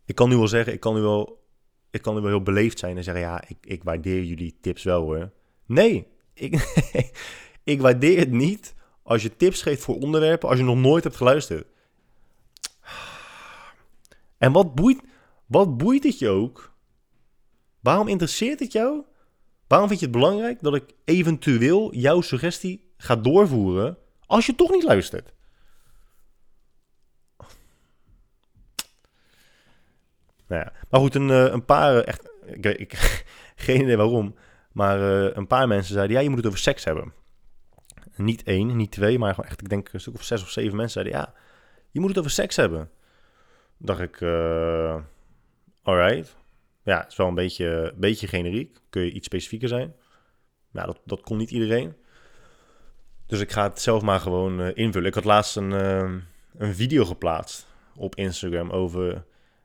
ik 0.06 0.16
kan 0.16 0.30
nu 0.30 0.36
wel 0.36 0.48
zeggen, 0.48 0.74
ik 0.74 0.80
kan 0.80 0.96
nu 0.96 1.02
wel, 1.02 1.44
ik 1.92 2.02
kan 2.02 2.16
nu 2.16 2.22
wel 2.22 2.30
heel 2.30 2.42
beleefd 2.42 2.80
zijn 2.80 2.98
en 2.98 3.04
zeggen, 3.04 3.24
ja, 3.24 3.44
ik, 3.48 3.58
ik 3.62 3.84
waardeer 3.84 4.24
jullie 4.24 4.58
tips 4.62 4.84
wel 4.84 5.02
hoor. 5.02 5.32
Nee, 5.66 6.08
ik, 6.34 6.54
ik 7.66 7.82
waardeer 7.82 8.20
het 8.20 8.32
niet 8.32 8.74
als 9.04 9.22
je 9.22 9.36
tips 9.36 9.62
geeft 9.62 9.82
voor 9.82 9.96
onderwerpen 9.96 10.50
als 10.50 10.58
je 10.58 10.64
nog 10.64 10.78
nooit 10.78 11.04
hebt 11.04 11.16
geluisterd. 11.16 11.68
En 14.38 14.52
wat 14.52 14.76
boeit, 14.76 15.02
Wat 15.46 15.78
boeit 15.78 16.04
het 16.04 16.20
je 16.20 16.30
ook? 16.30 16.74
Waarom 17.80 18.08
interesseert 18.08 18.60
het 18.60 18.72
jou? 18.72 19.04
Waarom 19.68 19.88
vind 19.88 20.00
je 20.00 20.06
het 20.06 20.16
belangrijk 20.16 20.62
dat 20.62 20.76
ik 20.76 20.84
eventueel 21.06 21.94
jouw 21.94 22.22
suggestie 22.22 22.94
ga 22.98 23.16
doorvoeren 23.16 23.98
als 24.26 24.46
je 24.46 24.56
toch 24.56 24.72
niet 24.72 24.84
luistert? 24.84 25.34
Nou 30.48 30.62
ja, 30.62 30.74
maar 30.90 31.00
goed, 31.00 31.16
een, 31.16 31.30
eh, 31.30 31.52
een 31.52 31.66
paar, 31.66 31.98
eh, 31.98 32.08
echt, 32.08 32.30
ik, 32.46 32.66
ik, 32.66 33.24
geen 33.66 33.82
idee 33.82 33.98
waarom, 33.98 34.36
maar 34.72 35.00
uh, 35.00 35.36
een 35.36 35.48
paar 35.48 35.68
mensen 35.68 35.94
zeiden, 35.94 36.16
ja, 36.16 36.22
je 36.22 36.30
moet 36.30 36.38
het 36.38 36.48
over 36.48 36.60
seks 36.60 36.84
hebben. 36.84 37.14
Niet 38.18 38.44
één, 38.44 38.76
niet 38.76 38.92
twee, 38.92 39.20
maar 39.20 39.34
gewoon 39.34 39.50
echt, 39.50 39.62
ik 39.62 39.70
denk 39.70 39.94
een 39.94 40.00
stuk 40.00 40.14
of 40.14 40.24
zes 40.24 40.42
of 40.42 40.50
zeven 40.50 40.76
mensen 40.76 41.02
zeiden, 41.02 41.22
ja, 41.22 41.34
je 41.92 42.00
moet 42.00 42.10
het 42.10 42.20
over 42.20 42.32
seks 42.32 42.56
hebben. 42.56 42.90
Dacht 43.78 44.00
ik, 44.00 44.22
uh, 44.22 45.02
alright. 45.82 46.36
Ja, 46.84 47.00
het 47.00 47.12
is 47.12 47.18
wel 47.18 47.28
een 47.28 47.36
beetje, 47.36 47.94
beetje 47.96 48.28
generiek. 48.28 48.78
Kun 48.90 49.02
je 49.02 49.12
iets 49.12 49.26
specifieker 49.26 49.68
zijn? 49.68 49.96
Ja, 50.72 50.86
dat, 50.86 51.00
dat 51.06 51.22
kon 51.22 51.38
niet 51.38 51.52
iedereen. 51.52 51.96
Dus 53.26 53.40
ik 53.40 53.52
ga 53.52 53.64
het 53.64 53.82
zelf 53.82 54.02
maar 54.02 54.20
gewoon 54.20 54.62
uh, 54.62 54.68
invullen. 54.74 55.08
Ik 55.08 55.14
had 55.14 55.24
laatst 55.24 55.56
een, 55.56 55.72
uh, 55.72 56.12
een 56.58 56.76
video 56.76 57.06
geplaatst 57.06 57.68
op 57.96 58.16
Instagram 58.16 58.70
over... 58.70 59.24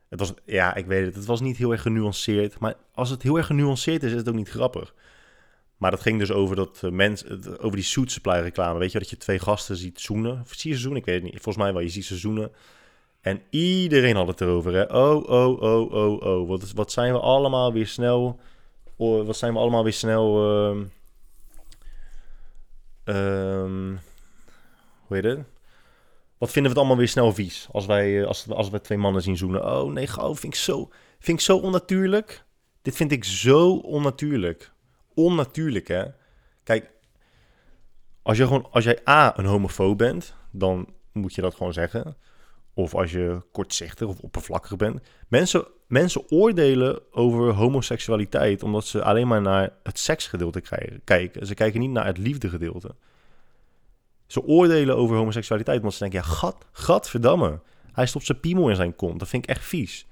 Het 0.09 0.19
was, 0.19 0.35
ja, 0.45 0.75
ik 0.75 0.87
weet 0.87 1.07
het, 1.07 1.15
het 1.15 1.25
was 1.25 1.41
niet 1.41 1.57
heel 1.57 1.73
erg 1.73 1.83
genuanceerd. 1.83 2.59
Maar 2.59 2.75
als 2.95 3.11
het 3.11 3.23
heel 3.23 3.37
erg 3.37 3.47
genuanceerd 3.47 4.03
is, 4.03 4.11
is 4.11 4.17
het 4.17 4.29
ook 4.29 4.35
niet 4.35 4.51
grappig. 4.51 4.95
Maar 5.81 5.91
dat 5.91 6.01
ging 6.01 6.18
dus 6.18 6.31
over, 6.31 6.57
dat, 6.57 6.81
uh, 6.85 6.91
mens, 6.91 7.28
over 7.59 7.76
die 7.76 7.83
suit 7.85 8.12
supply 8.12 8.41
reclame. 8.41 8.78
Weet 8.78 8.93
je, 8.93 8.99
dat 8.99 9.11
je 9.11 9.16
twee 9.16 9.39
gasten 9.39 9.76
ziet 9.76 10.01
zoenen. 10.01 10.41
Of 10.41 10.53
zie 10.53 10.70
je 10.70 10.76
ze 10.76 10.83
zoenen? 10.83 11.01
Ik 11.01 11.07
weet 11.07 11.14
het 11.14 11.24
niet. 11.24 11.33
Volgens 11.33 11.57
mij 11.57 11.72
wel, 11.72 11.83
je 11.83 11.89
ziet 11.89 12.05
ze 12.05 12.16
zoenen. 12.16 12.53
En 13.20 13.43
iedereen 13.51 14.16
had 14.16 14.26
het 14.26 14.41
erover. 14.41 14.74
Hè? 14.74 14.83
Oh, 14.83 15.28
oh, 15.28 15.62
oh, 15.62 15.93
oh, 15.93 16.22
oh. 16.22 16.49
Wat, 16.49 16.72
wat 16.72 16.93
zijn 16.93 17.12
we 17.12 17.18
allemaal 17.18 17.72
weer 17.72 17.87
snel. 17.87 18.41
Oh, 18.97 19.26
wat 19.26 19.37
zijn 19.37 19.53
we 19.53 19.59
allemaal 19.59 19.83
weer 19.83 19.93
snel. 19.93 20.53
Um, 20.66 20.93
um, 23.05 24.01
hoe 25.07 25.16
heet 25.16 25.24
het? 25.24 25.39
Wat 26.39 26.51
vinden 26.51 26.62
we 26.62 26.68
het 26.68 26.78
allemaal 26.78 26.97
weer 26.97 27.09
snel 27.09 27.33
vies? 27.33 27.68
Als 27.72 27.87
wij, 27.87 28.26
als, 28.26 28.49
als 28.49 28.70
we 28.70 28.81
twee 28.81 28.99
mannen 28.99 29.22
zien 29.22 29.37
zoenen. 29.37 29.64
Oh 29.64 29.93
nee, 29.93 30.07
gauw. 30.07 30.35
Vind 30.35 30.55
ik, 30.55 30.61
zo, 30.61 30.91
vind 31.18 31.39
ik 31.39 31.45
zo 31.45 31.57
onnatuurlijk. 31.57 32.45
Dit 32.83 32.97
vind 32.97 33.12
ik 33.12 33.24
zo 33.24 33.74
onnatuurlijk. 33.74 34.72
Onnatuurlijk, 35.15 35.89
hè? 35.89 36.05
Kijk, 36.63 36.91
als, 38.23 38.37
je 38.37 38.47
gewoon, 38.47 38.69
als 38.71 38.85
jij 38.85 38.99
A, 39.09 39.39
een 39.39 39.45
homofoob 39.45 39.99
bent, 39.99 40.35
dan 40.51 40.89
moet 41.13 41.35
je 41.35 41.43
dat 41.43 41.55
gewoon 41.55 41.73
zeggen. 41.73 42.17
Of 42.75 42.95
als 42.95 43.11
je 43.11 43.43
kortzichtig 43.53 44.09
of 44.09 44.19
oppervlakkig 44.21 44.77
bent. 44.77 45.01
Mensen, 45.29 45.67
mensen 45.87 46.31
oordelen 46.31 47.01
over 47.13 47.53
homoseksualiteit 47.53 48.63
omdat 48.63 48.85
ze 48.85 49.03
alleen 49.03 49.29
maar 49.29 49.41
naar 49.41 49.73
het 49.83 49.99
seksgedeelte 49.99 50.63
kijken. 51.05 51.47
Ze 51.47 51.55
kijken 51.55 51.81
niet 51.81 51.91
naar 51.91 52.07
het 52.07 52.19
liefdegedeelte. 52.19 52.95
Ze 54.27 54.43
oordelen 54.43 54.97
over 54.97 55.17
homoseksualiteit 55.17 55.79
omdat 55.79 55.93
ze 55.93 55.99
denken, 55.99 56.19
ja, 56.19 56.25
gat, 56.25 56.67
gadverdamme. 56.73 57.61
Hij 57.93 58.07
stopt 58.07 58.27
zijn 58.27 58.41
piemel 58.41 58.69
in 58.69 58.77
zijn 58.77 58.97
kont. 58.97 59.19
Dat 59.19 59.29
vind 59.29 59.43
ik 59.43 59.51
echt 59.51 59.65
vies. 59.65 60.07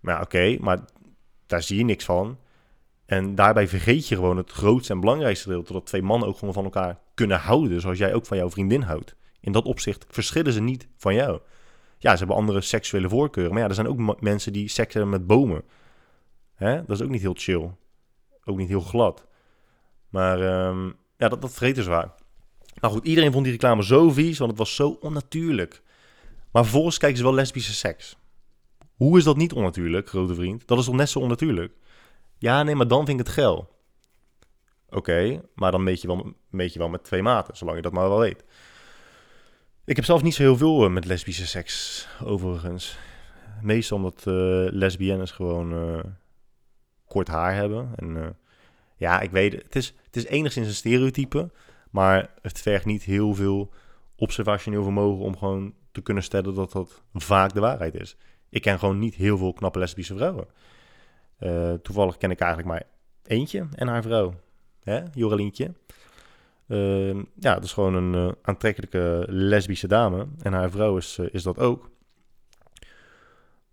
Maar 0.00 0.14
ja, 0.14 0.20
oké, 0.20 0.56
maar 0.60 0.78
daar 1.46 1.62
zie 1.62 1.78
je 1.78 1.84
niks 1.84 2.04
van. 2.04 2.38
En 3.08 3.34
daarbij 3.34 3.68
vergeet 3.68 4.08
je 4.08 4.14
gewoon 4.14 4.36
het 4.36 4.50
grootste 4.50 4.92
en 4.92 5.00
belangrijkste 5.00 5.48
deel... 5.48 5.62
dat 5.62 5.86
twee 5.86 6.02
mannen 6.02 6.28
ook 6.28 6.38
gewoon 6.38 6.54
van 6.54 6.64
elkaar 6.64 6.98
kunnen 7.14 7.38
houden... 7.38 7.80
zoals 7.80 7.98
jij 7.98 8.14
ook 8.14 8.26
van 8.26 8.36
jouw 8.36 8.50
vriendin 8.50 8.82
houdt. 8.82 9.16
In 9.40 9.52
dat 9.52 9.64
opzicht 9.64 10.06
verschillen 10.08 10.52
ze 10.52 10.60
niet 10.60 10.88
van 10.96 11.14
jou. 11.14 11.40
Ja, 11.98 12.12
ze 12.12 12.18
hebben 12.18 12.36
andere 12.36 12.60
seksuele 12.60 13.08
voorkeuren. 13.08 13.52
Maar 13.52 13.62
ja, 13.62 13.68
er 13.68 13.74
zijn 13.74 13.88
ook 13.88 14.20
mensen 14.20 14.52
die 14.52 14.68
seks 14.68 14.94
hebben 14.94 15.12
met 15.12 15.26
bomen. 15.26 15.62
Hè? 16.54 16.74
Dat 16.84 16.96
is 16.96 17.02
ook 17.02 17.10
niet 17.10 17.20
heel 17.20 17.34
chill. 17.36 17.70
Ook 18.44 18.56
niet 18.56 18.68
heel 18.68 18.80
glad. 18.80 19.26
Maar 20.08 20.66
um, 20.68 20.96
ja, 21.16 21.28
dat, 21.28 21.42
dat 21.42 21.52
vergeten 21.52 21.82
ze 21.82 21.90
waar. 21.90 22.14
Nou 22.80 22.94
goed, 22.94 23.06
iedereen 23.06 23.32
vond 23.32 23.44
die 23.44 23.52
reclame 23.52 23.84
zo 23.84 24.10
vies, 24.10 24.38
want 24.38 24.50
het 24.50 24.58
was 24.58 24.74
zo 24.74 24.98
onnatuurlijk. 25.00 25.82
Maar 26.52 26.62
vervolgens 26.62 26.98
kijken 26.98 27.18
ze 27.18 27.24
wel 27.24 27.34
lesbische 27.34 27.74
seks. 27.74 28.16
Hoe 28.94 29.18
is 29.18 29.24
dat 29.24 29.36
niet 29.36 29.52
onnatuurlijk, 29.52 30.08
grote 30.08 30.34
vriend? 30.34 30.66
Dat 30.66 30.78
is 30.78 30.84
toch 30.84 30.94
net 30.94 31.10
zo 31.10 31.18
onnatuurlijk? 31.18 31.72
Ja, 32.38 32.62
nee, 32.62 32.74
maar 32.74 32.88
dan 32.88 33.06
vind 33.06 33.20
ik 33.20 33.26
het 33.26 33.34
geil. 33.34 33.76
Oké, 34.88 35.42
maar 35.54 35.70
dan 35.70 35.82
meet 35.82 36.00
je, 36.00 36.06
wel, 36.06 36.32
meet 36.50 36.72
je 36.72 36.78
wel 36.78 36.88
met 36.88 37.04
twee 37.04 37.22
maten, 37.22 37.56
zolang 37.56 37.76
je 37.76 37.82
dat 37.82 37.92
maar 37.92 38.08
wel 38.08 38.18
weet. 38.18 38.44
Ik 39.84 39.96
heb 39.96 40.04
zelf 40.04 40.22
niet 40.22 40.34
zo 40.34 40.42
heel 40.42 40.56
veel 40.56 40.84
uh, 40.84 40.90
met 40.90 41.04
lesbische 41.04 41.46
seks, 41.46 42.06
overigens. 42.24 42.98
Meestal 43.62 43.96
omdat 43.96 44.24
uh, 44.28 44.34
lesbiennes 44.70 45.30
gewoon 45.30 45.72
uh, 45.72 45.98
kort 47.06 47.28
haar 47.28 47.54
hebben. 47.54 47.92
En 47.96 48.36
ja, 48.96 49.20
ik 49.20 49.30
weet, 49.30 49.52
het 49.52 49.76
is, 49.76 49.94
het 50.04 50.16
is 50.16 50.26
enigszins 50.26 50.66
een 50.66 50.74
stereotype, 50.74 51.50
maar 51.90 52.30
het 52.42 52.60
vergt 52.60 52.84
niet 52.84 53.02
heel 53.02 53.34
veel 53.34 53.72
observationeel 54.16 54.82
vermogen 54.82 55.24
om 55.24 55.36
gewoon 55.36 55.74
te 55.92 56.00
kunnen 56.00 56.22
stellen 56.22 56.54
dat 56.54 56.72
dat 56.72 57.02
vaak 57.12 57.52
de 57.52 57.60
waarheid 57.60 57.94
is. 57.94 58.16
Ik 58.48 58.62
ken 58.62 58.78
gewoon 58.78 58.98
niet 58.98 59.14
heel 59.14 59.38
veel 59.38 59.52
knappe 59.52 59.78
lesbische 59.78 60.16
vrouwen. 60.16 60.46
Uh, 61.40 61.72
toevallig 61.72 62.16
ken 62.16 62.30
ik 62.30 62.40
eigenlijk 62.40 62.70
maar 62.70 62.82
eentje 63.22 63.66
en 63.74 63.88
haar 63.88 64.02
vrouw, 64.02 64.34
hè, 64.82 65.02
Jorelientje. 65.14 65.72
Uh, 66.66 67.14
ja, 67.34 67.54
dat 67.54 67.64
is 67.64 67.72
gewoon 67.72 67.94
een 67.94 68.14
uh, 68.14 68.32
aantrekkelijke 68.42 69.24
lesbische 69.28 69.88
dame. 69.88 70.26
En 70.42 70.52
haar 70.52 70.70
vrouw 70.70 70.96
is, 70.96 71.18
is 71.18 71.42
dat 71.42 71.58
ook. 71.58 71.90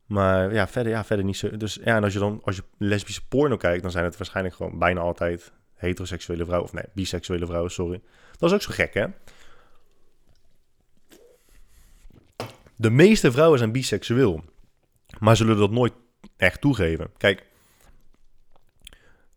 Maar 0.06 0.54
ja 0.54 0.68
verder, 0.68 0.92
ja, 0.92 1.04
verder 1.04 1.26
niet 1.26 1.38
zo. 1.38 1.58
Dus 1.58 1.80
ja, 1.84 1.96
en 1.96 2.04
als 2.04 2.14
je 2.14 2.20
dan 2.20 2.42
als 2.44 2.56
je 2.56 2.64
lesbische 2.78 3.28
porno 3.28 3.58
kijkt, 3.58 3.82
dan 3.82 3.92
zijn 3.92 4.04
het 4.04 4.18
waarschijnlijk 4.18 4.56
gewoon 4.56 4.80
bijna 4.80 5.00
altijd 5.00 5.52
heteroseksuele 5.74 6.46
vrouwen. 6.46 6.70
Of 6.70 6.76
nee, 6.76 6.86
biseksuele 6.94 7.46
vrouwen, 7.46 7.72
sorry. 7.72 8.02
Dat 8.38 8.50
is 8.50 8.56
ook 8.56 8.62
zo 8.62 8.72
gek, 8.74 8.94
hè? 8.94 9.06
De 12.76 12.90
meeste 12.90 13.32
vrouwen 13.32 13.58
zijn 13.60 13.72
biseksueel. 13.72 14.44
Maar 15.20 15.36
zullen 15.36 15.58
dat 15.58 15.72
nooit 15.72 15.94
echt 16.38 16.62
toegeven. 16.62 17.12
Kijk, 17.18 17.46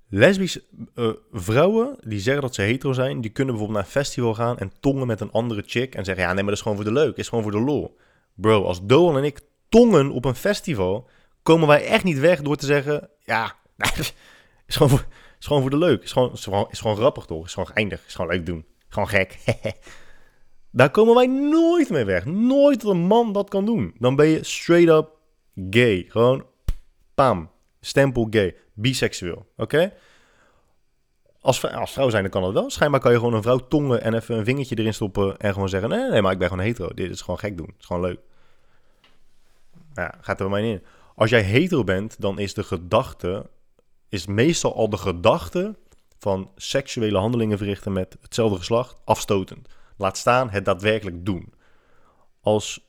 lesbische 0.09 0.63
uh, 0.95 1.13
vrouwen 1.33 1.97
die 2.01 2.21
zeggen 2.21 2.43
dat 2.43 2.55
ze 2.55 2.63
hetero 2.63 2.93
zijn, 2.93 3.21
die 3.21 3.31
kunnen 3.31 3.55
bijvoorbeeld 3.55 3.79
naar 3.79 3.95
een 3.95 4.03
festival 4.03 4.35
gaan 4.35 4.59
en 4.59 4.73
tongen 4.81 5.07
met 5.07 5.21
een 5.21 5.33
andere 5.33 5.63
chick 5.67 5.95
en 5.95 6.05
zeggen, 6.05 6.25
ja 6.25 6.33
nee, 6.33 6.43
maar 6.43 6.45
dat 6.45 6.55
is 6.55 6.63
gewoon 6.63 6.77
voor 6.77 6.87
de 6.87 6.93
leuk, 6.93 7.17
is 7.17 7.29
gewoon 7.29 7.45
voor 7.45 7.53
de 7.53 7.61
lol. 7.61 7.97
Bro, 8.35 8.65
als 8.65 8.87
Doan 8.87 9.17
en 9.17 9.25
ik 9.25 9.41
tongen 9.69 10.11
op 10.11 10.25
een 10.25 10.35
festival, 10.35 11.09
komen 11.43 11.69
wij 11.69 11.87
echt 11.87 12.05
niet 12.05 12.19
weg 12.19 12.43
door 12.43 12.57
te 12.57 12.67
zeggen, 12.67 13.11
ja, 13.25 13.57
is 14.67 14.77
gewoon 14.77 14.89
voor, 14.89 15.07
is 15.39 15.47
gewoon 15.47 15.63
voor 15.63 15.71
de 15.71 15.79
leuk. 15.79 16.03
Is 16.03 16.13
gewoon, 16.13 16.33
is 16.33 16.45
gewoon, 16.45 16.67
is 16.71 16.81
grappig 16.81 17.25
toch? 17.25 17.47
Is 17.47 17.55
gewoon 17.55 17.71
eindig. 17.75 18.07
Is 18.07 18.15
gewoon 18.15 18.31
leuk 18.31 18.47
doen. 18.47 18.65
Gewoon 18.89 19.09
gek. 19.09 19.39
Daar 20.71 20.91
komen 20.91 21.15
wij 21.15 21.27
nooit 21.27 21.91
mee 21.91 22.05
weg. 22.05 22.25
Nooit 22.25 22.81
dat 22.81 22.91
een 22.91 23.07
man 23.07 23.33
dat 23.33 23.49
kan 23.49 23.65
doen. 23.65 23.95
Dan 23.99 24.17
ben 24.17 24.27
je 24.27 24.45
straight 24.45 24.89
up 24.89 25.11
gay. 25.71 26.07
Gewoon, 26.09 26.47
pam. 27.15 27.51
Stempel 27.81 28.27
gay. 28.31 28.57
Biseksueel. 28.81 29.47
Oké? 29.57 29.93
Als, 31.41 31.67
als 31.67 31.93
vrouw 31.93 32.11
zijn, 32.11 32.23
dan 32.23 32.31
kan 32.31 32.43
dat 32.43 32.53
wel. 32.53 32.71
Schijnbaar 32.71 33.01
kan 33.01 33.13
je 33.13 33.19
gewoon 33.19 33.35
een 33.35 33.43
vrouw 33.43 33.69
tongen 33.69 34.03
en 34.03 34.15
even 34.15 34.39
een 34.39 34.45
vingertje 34.45 34.79
erin 34.79 34.95
stoppen 34.95 35.37
en 35.37 35.53
gewoon 35.53 35.69
zeggen: 35.69 35.89
nee, 35.89 36.11
nee, 36.11 36.23
maar 36.23 36.33
ik 36.33 36.39
ben 36.39 36.49
gewoon 36.49 36.65
hetero. 36.65 36.95
Dit 36.95 37.11
is 37.11 37.21
gewoon 37.21 37.39
gek 37.39 37.57
doen. 37.57 37.67
Het 37.67 37.81
is 37.81 37.87
gewoon 37.87 38.03
leuk. 38.03 38.21
Ja, 39.95 40.15
gaat 40.21 40.41
er 40.41 40.49
bij 40.49 40.61
mij 40.61 40.71
in. 40.71 40.83
Als 41.15 41.31
jij 41.31 41.43
hetero 41.43 41.85
bent, 41.85 42.21
dan 42.21 42.39
is 42.39 42.55
de 42.55 42.63
gedachte, 42.63 43.51
is 44.09 44.27
meestal 44.27 44.75
al 44.75 44.91
de 44.91 44.97
gedachte 44.97 45.77
van 46.19 46.51
seksuele 46.57 47.19
handelingen 47.19 47.59
verrichten 47.59 47.93
met 47.93 48.17
hetzelfde 48.21 48.59
geslacht 48.59 49.01
afstotend. 49.05 49.69
Laat 49.97 50.17
staan 50.17 50.51
het 50.51 50.65
daadwerkelijk 50.65 51.25
doen. 51.27 51.53
Als, 52.41 52.89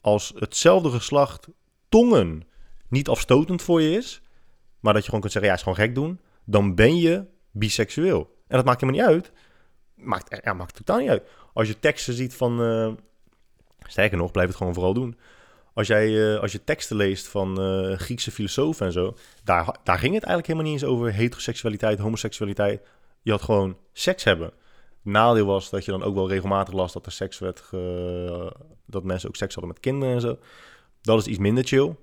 als 0.00 0.32
hetzelfde 0.36 0.90
geslacht 0.90 1.48
tongen 1.88 2.48
niet 2.88 3.08
afstotend 3.08 3.62
voor 3.62 3.82
je 3.82 3.96
is, 3.96 4.22
maar 4.80 4.92
dat 4.92 5.02
je 5.02 5.08
gewoon 5.08 5.20
kunt 5.20 5.32
zeggen, 5.32 5.50
ja, 5.50 5.56
is 5.56 5.62
gewoon 5.62 5.78
gek 5.78 5.94
doen, 5.94 6.20
dan 6.44 6.74
ben 6.74 6.96
je 6.98 7.24
biseksueel. 7.50 8.36
En 8.48 8.56
dat 8.56 8.64
maakt 8.64 8.80
helemaal 8.80 9.02
niet 9.02 9.10
uit. 9.10 9.32
Maakt, 9.94 10.40
ja, 10.44 10.52
maakt 10.52 10.74
totaal 10.74 10.98
niet 10.98 11.08
uit. 11.08 11.28
Als 11.52 11.68
je 11.68 11.78
teksten 11.78 12.14
ziet 12.14 12.34
van, 12.34 12.62
uh, 12.62 12.92
sterker 13.78 14.18
nog, 14.18 14.30
blijf 14.30 14.48
het 14.48 14.56
gewoon 14.56 14.74
vooral 14.74 14.94
doen. 14.94 15.18
Als, 15.74 15.86
jij, 15.86 16.08
uh, 16.08 16.40
als 16.40 16.52
je 16.52 16.64
teksten 16.64 16.96
leest 16.96 17.28
van 17.28 17.60
uh, 17.60 17.96
Griekse 17.96 18.30
filosofen 18.30 18.86
en 18.86 18.92
zo, 18.92 19.16
daar, 19.44 19.76
daar 19.84 19.98
ging 19.98 20.14
het 20.14 20.24
eigenlijk 20.24 20.46
helemaal 20.46 20.72
niet 20.72 20.82
eens 20.82 20.90
over 20.90 21.12
heteroseksualiteit, 21.12 21.98
homoseksualiteit. 21.98 22.86
Je 23.22 23.30
had 23.30 23.42
gewoon 23.42 23.76
seks 23.92 24.24
hebben. 24.24 24.52
Nadeel 25.02 25.46
was 25.46 25.70
dat 25.70 25.84
je 25.84 25.90
dan 25.90 26.02
ook 26.02 26.14
wel 26.14 26.28
regelmatig 26.28 26.74
las 26.74 26.92
dat 26.92 27.06
er 27.06 27.12
seks 27.12 27.38
werd, 27.38 27.62
dat 28.86 29.04
mensen 29.04 29.28
ook 29.28 29.36
seks 29.36 29.54
hadden 29.54 29.72
met 29.72 29.80
kinderen 29.80 30.14
en 30.14 30.20
zo. 30.20 30.38
Dat 31.00 31.18
is 31.18 31.26
iets 31.26 31.38
minder 31.38 31.64
chill. 31.64 31.96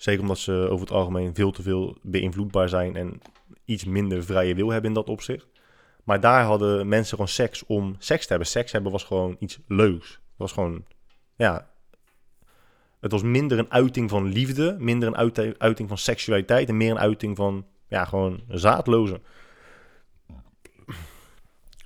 Zeker 0.00 0.20
omdat 0.20 0.38
ze 0.38 0.52
over 0.52 0.80
het 0.86 0.90
algemeen 0.90 1.34
veel 1.34 1.50
te 1.50 1.62
veel 1.62 1.96
beïnvloedbaar 2.02 2.68
zijn 2.68 2.96
en 2.96 3.20
iets 3.64 3.84
minder 3.84 4.24
vrije 4.24 4.54
wil 4.54 4.70
hebben 4.70 4.90
in 4.90 4.94
dat 4.96 5.08
opzicht. 5.08 5.46
Maar 6.04 6.20
daar 6.20 6.44
hadden 6.44 6.88
mensen 6.88 7.10
gewoon 7.10 7.28
seks 7.28 7.66
om 7.66 7.94
seks 7.98 8.22
te 8.22 8.28
hebben. 8.28 8.48
Seks 8.48 8.72
hebben 8.72 8.92
was 8.92 9.04
gewoon 9.04 9.36
iets 9.38 9.58
leuks. 9.66 10.08
Het 10.10 10.20
was 10.36 10.52
gewoon, 10.52 10.84
ja, 11.36 11.68
Het 13.00 13.12
was 13.12 13.22
minder 13.22 13.58
een 13.58 13.70
uiting 13.72 14.10
van 14.10 14.24
liefde, 14.28 14.76
minder 14.78 15.08
een 15.08 15.16
uit- 15.16 15.58
uiting 15.58 15.88
van 15.88 15.98
seksualiteit 15.98 16.68
en 16.68 16.76
meer 16.76 16.90
een 16.90 16.98
uiting 16.98 17.36
van, 17.36 17.66
ja, 17.88 18.04
gewoon 18.04 18.40
zaadloze. 18.48 19.20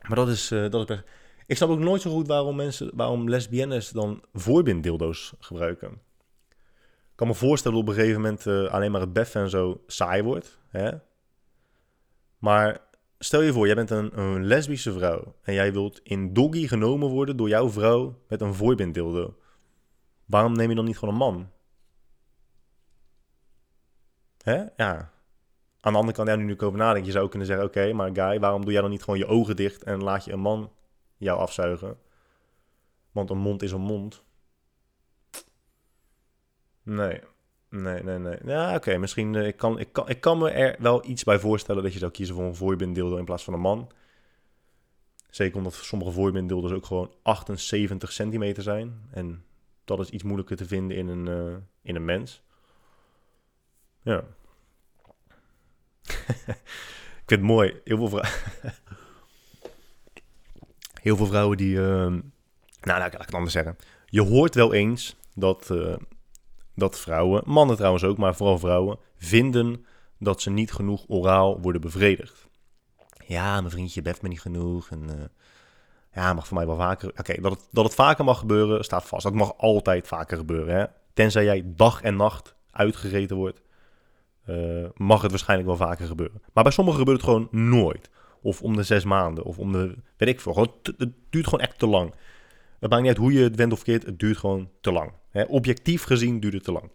Maar 0.00 0.16
dat 0.16 0.28
is, 0.28 0.50
eh, 0.50 0.70
dat 0.70 0.90
is. 0.90 1.02
Ik 1.46 1.56
snap 1.56 1.68
ook 1.68 1.78
nooit 1.78 2.00
zo 2.02 2.10
goed 2.10 2.26
waarom 2.26 2.56
mensen, 2.56 2.90
waarom 2.94 3.28
lesbiennes 3.28 3.90
dan 3.90 4.22
voorbinddildo's 4.32 5.34
gebruiken. 5.38 6.00
Kan 7.14 7.26
me 7.26 7.34
voorstellen 7.34 7.78
dat 7.78 7.86
op 7.86 7.94
een 7.94 8.00
gegeven 8.00 8.20
moment 8.20 8.46
eh, 8.46 8.72
alleen 8.72 8.90
maar 8.90 9.00
het 9.00 9.12
beffen 9.12 9.42
en 9.42 9.50
zo 9.50 9.82
saai 9.86 10.22
wordt. 10.22 10.58
Hè? 10.68 10.90
Maar 12.38 12.80
stel 13.18 13.40
je 13.40 13.52
voor, 13.52 13.66
jij 13.66 13.74
bent 13.74 13.90
een, 13.90 14.18
een 14.18 14.44
lesbische 14.44 14.92
vrouw 14.92 15.34
en 15.42 15.54
jij 15.54 15.72
wilt 15.72 16.00
in 16.02 16.32
doggy 16.32 16.66
genomen 16.66 17.08
worden 17.08 17.36
door 17.36 17.48
jouw 17.48 17.70
vrouw 17.70 18.18
met 18.28 18.40
een 18.40 18.54
voorbinddildo. 18.54 19.36
Waarom 20.24 20.52
neem 20.52 20.68
je 20.68 20.74
dan 20.74 20.84
niet 20.84 20.98
gewoon 20.98 21.14
een 21.14 21.20
man? 21.20 21.50
Hè? 24.42 24.64
Ja. 24.76 25.12
Aan 25.80 25.92
de 25.92 25.98
andere 25.98 26.16
kant, 26.16 26.28
ja, 26.28 26.36
nu 26.36 26.52
ik 26.52 26.62
over 26.62 26.78
nadenk, 26.78 27.04
je 27.04 27.10
zou 27.10 27.24
ook 27.24 27.30
kunnen 27.30 27.48
zeggen, 27.48 27.66
oké, 27.66 27.92
maar 27.92 28.10
guy, 28.12 28.40
waarom 28.40 28.62
doe 28.62 28.72
jij 28.72 28.80
dan 28.80 28.90
niet 28.90 29.02
gewoon 29.02 29.18
je 29.18 29.26
ogen 29.26 29.56
dicht 29.56 29.82
en 29.82 30.02
laat 30.02 30.24
je 30.24 30.32
een 30.32 30.40
man 30.40 30.72
jou 31.16 31.38
afzuigen? 31.38 31.98
Want 33.12 33.30
een 33.30 33.38
mond 33.38 33.62
is 33.62 33.72
een 33.72 33.80
mond. 33.80 34.24
Nee, 36.84 37.20
nee, 37.68 38.02
nee, 38.02 38.18
nee. 38.18 38.38
Ja, 38.44 38.74
oké, 38.74 38.96
misschien, 38.96 39.34
eh, 39.34 39.46
ik, 39.46 39.56
kan, 39.56 39.78
ik, 39.78 39.92
kan, 39.92 40.08
ik 40.08 40.20
kan 40.20 40.38
me 40.38 40.50
er 40.50 40.76
wel 40.78 41.06
iets 41.06 41.24
bij 41.24 41.38
voorstellen 41.38 41.82
dat 41.82 41.92
je 41.92 41.98
zou 41.98 42.10
kiezen 42.10 42.34
voor 42.34 42.44
een 42.44 42.54
voorbinddildo 42.54 43.16
in 43.16 43.24
plaats 43.24 43.44
van 43.44 43.54
een 43.54 43.60
man. 43.60 43.90
Zeker 45.30 45.56
omdat 45.56 45.74
sommige 45.74 46.10
voorbinddildo's 46.10 46.72
ook 46.72 46.86
gewoon 46.86 47.14
78 47.22 48.12
centimeter 48.12 48.62
zijn. 48.62 49.08
En 49.10 49.44
dat 49.84 50.00
is 50.00 50.10
iets 50.10 50.22
moeilijker 50.22 50.56
te 50.56 50.66
vinden 50.66 50.96
in 50.96 51.08
een, 51.08 51.28
eh, 51.28 51.56
in 51.82 51.96
een 51.96 52.04
mens. 52.04 52.42
Ja. 54.02 54.18
ik 56.02 57.26
vind 57.26 57.40
het 57.40 57.40
mooi. 57.40 57.80
Heel 57.84 57.96
veel 57.96 58.08
vrouwen. 58.08 58.32
Heel 61.02 61.16
veel 61.16 61.26
vrouwen 61.26 61.56
die. 61.56 61.76
nou, 61.76 62.22
nou, 62.80 62.98
laat 62.98 63.14
ik 63.14 63.20
het 63.20 63.34
anders 63.34 63.52
zeggen. 63.52 63.76
Je 64.06 64.22
hoort 64.22 64.54
wel 64.54 64.72
eens 64.72 65.16
dat, 65.34 65.70
eh, 65.70 65.96
dat 66.74 66.98
vrouwen, 66.98 67.42
mannen 67.46 67.76
trouwens 67.76 68.04
ook, 68.04 68.18
maar 68.18 68.34
vooral 68.34 68.58
vrouwen, 68.58 68.98
vinden 69.16 69.84
dat 70.18 70.42
ze 70.42 70.50
niet 70.50 70.72
genoeg 70.72 71.04
oraal 71.08 71.60
worden 71.60 71.80
bevredigd. 71.80 72.48
Ja, 73.26 73.60
mijn 73.60 73.70
vriendje 73.70 74.02
beft 74.02 74.22
me 74.22 74.28
niet 74.28 74.40
genoeg. 74.40 74.90
En 74.90 75.08
eh, 75.08 75.24
ja, 76.12 76.32
mag 76.32 76.46
voor 76.46 76.56
mij 76.56 76.66
wel 76.66 76.76
vaker. 76.76 77.08
Oké, 77.08 77.40
dat, 77.40 77.52
het, 77.52 77.68
dat 77.70 77.84
het 77.84 77.94
vaker 77.94 78.24
mag 78.24 78.38
gebeuren, 78.38 78.84
staat 78.84 79.04
vast. 79.04 79.22
Dat 79.22 79.34
mag 79.34 79.56
altijd 79.56 80.06
vaker 80.06 80.36
gebeuren. 80.36 80.76
Hè? 80.76 80.84
Tenzij 81.12 81.44
jij 81.44 81.62
dag 81.64 82.02
en 82.02 82.16
nacht 82.16 82.54
uitgereten 82.70 83.36
wordt, 83.36 83.62
eh, 84.44 84.84
mag 84.94 85.22
het 85.22 85.30
waarschijnlijk 85.30 85.68
wel 85.68 85.78
vaker 85.78 86.06
gebeuren. 86.06 86.42
Maar 86.52 86.64
bij 86.64 86.72
sommigen 86.72 87.00
gebeurt 87.00 87.20
het 87.20 87.30
gewoon 87.30 87.48
nooit. 87.50 88.10
Of 88.42 88.62
om 88.62 88.76
de 88.76 88.82
zes 88.82 89.04
maanden, 89.04 89.44
of 89.44 89.58
om 89.58 89.72
de, 89.72 89.94
weet 90.16 90.28
ik 90.28 90.40
veel. 90.40 90.76
Het 90.96 91.12
duurt 91.30 91.44
gewoon 91.44 91.64
echt 91.64 91.78
te 91.78 91.86
lang. 91.86 92.14
Het 92.78 92.90
maakt 92.90 93.02
niet 93.02 93.10
uit 93.10 93.20
hoe 93.20 93.32
je 93.32 93.42
het 93.42 93.56
wendt 93.56 93.72
of 93.72 93.82
keert, 93.82 94.06
het 94.06 94.18
duurt 94.18 94.36
gewoon 94.36 94.70
te 94.80 94.92
lang. 94.92 95.12
Objectief 95.48 96.02
gezien 96.02 96.40
duurt 96.40 96.54
het 96.54 96.64
te 96.64 96.72
lang. 96.72 96.90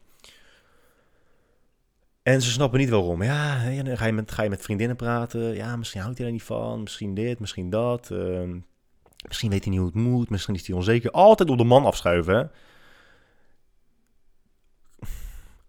En 2.24 2.42
ze 2.42 2.52
snappen 2.52 2.80
niet 2.80 2.90
waarom. 2.90 3.24
Ja, 3.24 3.58
ga 3.96 4.06
je, 4.06 4.14
met, 4.14 4.32
ga 4.32 4.44
je 4.44 4.50
met 4.50 4.62
vriendinnen 4.62 4.96
praten. 4.96 5.56
Ja, 5.56 5.76
misschien 5.76 6.02
houdt 6.02 6.18
hij 6.18 6.28
er 6.28 6.34
niet 6.34 6.44
van. 6.44 6.82
Misschien 6.82 7.14
dit, 7.14 7.40
misschien 7.40 7.70
dat. 7.70 8.12
ehm, 8.12 8.60
misschien 9.28 9.50
weet 9.50 9.64
hij 9.64 9.70
niet 9.70 9.80
hoe 9.80 9.90
het 9.90 9.98
moet. 9.98 10.30
Misschien 10.30 10.56
is 10.56 10.68
hij 10.68 10.76
onzeker. 10.76 11.12
Altijd 11.12 11.50
op 11.50 11.58
de 11.58 11.64
man 11.64 11.86
afschuiven. 11.86 12.52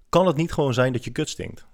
Kan 0.08 0.26
het 0.26 0.36
niet 0.36 0.52
gewoon 0.52 0.74
zijn 0.74 0.92
dat 0.92 1.04
je 1.04 1.10
kut 1.10 1.28
stinkt? 1.28 1.66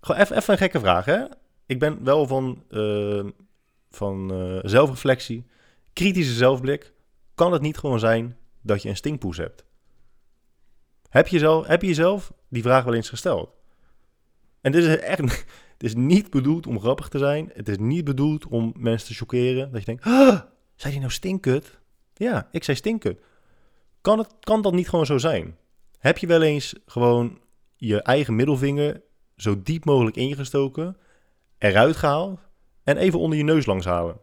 Gewoon 0.00 0.20
even, 0.20 0.36
een 0.52 0.58
gekke 0.58 0.80
vraag, 0.80 1.04
hè? 1.04 1.24
Ik 1.66 1.78
ben 1.78 2.04
wel 2.04 2.26
van, 2.26 2.64
eh, 2.70 3.24
van 3.90 4.32
eh, 4.32 4.58
zelfreflectie, 4.62 5.46
kritische 5.92 6.34
zelfblik. 6.34 6.92
Kan 7.34 7.52
het 7.52 7.62
niet 7.62 7.78
gewoon 7.78 7.98
zijn 7.98 8.36
dat 8.62 8.82
je 8.82 8.88
een 8.88 8.96
stinkpoes 8.96 9.36
hebt? 9.36 9.65
Heb 11.10 11.28
je, 11.28 11.38
zelf, 11.38 11.66
heb 11.66 11.80
je 11.80 11.88
jezelf 11.88 12.32
die 12.48 12.62
vraag 12.62 12.84
wel 12.84 12.94
eens 12.94 13.08
gesteld? 13.08 13.50
En 14.60 14.72
dit 14.72 14.84
is 14.84 14.98
echt, 14.98 15.20
het 15.20 15.82
is 15.82 15.94
niet 15.94 16.30
bedoeld 16.30 16.66
om 16.66 16.80
grappig 16.80 17.08
te 17.08 17.18
zijn. 17.18 17.50
Het 17.54 17.68
is 17.68 17.78
niet 17.78 18.04
bedoeld 18.04 18.46
om 18.46 18.72
mensen 18.76 19.08
te 19.08 19.14
choqueren. 19.14 19.70
Dat 19.70 19.80
je 19.80 19.86
denkt, 19.86 20.04
ah, 20.04 20.40
zei 20.74 20.92
die 20.92 21.00
nou 21.00 21.12
stinkkut? 21.12 21.78
Ja, 22.14 22.48
ik 22.50 22.64
zei 22.64 22.76
stinkkut. 22.76 23.20
Kan, 24.00 24.18
het, 24.18 24.28
kan 24.40 24.62
dat 24.62 24.72
niet 24.72 24.88
gewoon 24.88 25.06
zo 25.06 25.18
zijn? 25.18 25.56
Heb 25.98 26.18
je 26.18 26.26
wel 26.26 26.42
eens 26.42 26.74
gewoon 26.86 27.40
je 27.76 28.02
eigen 28.02 28.36
middelvinger 28.36 29.02
zo 29.36 29.62
diep 29.62 29.84
mogelijk 29.84 30.16
ingestoken, 30.16 30.96
eruit 31.58 31.96
gehaald 31.96 32.40
en 32.84 32.96
even 32.96 33.18
onder 33.18 33.38
je 33.38 33.44
neus 33.44 33.66
langs 33.66 33.84
halen? 33.84 34.20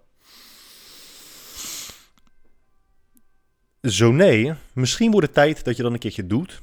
Zo 3.81 4.11
nee, 4.11 4.53
misschien 4.73 5.11
wordt 5.11 5.25
het 5.25 5.35
tijd 5.35 5.63
dat 5.63 5.77
je 5.77 5.83
dan 5.83 5.93
een 5.93 5.99
keertje 5.99 6.27
doet. 6.27 6.61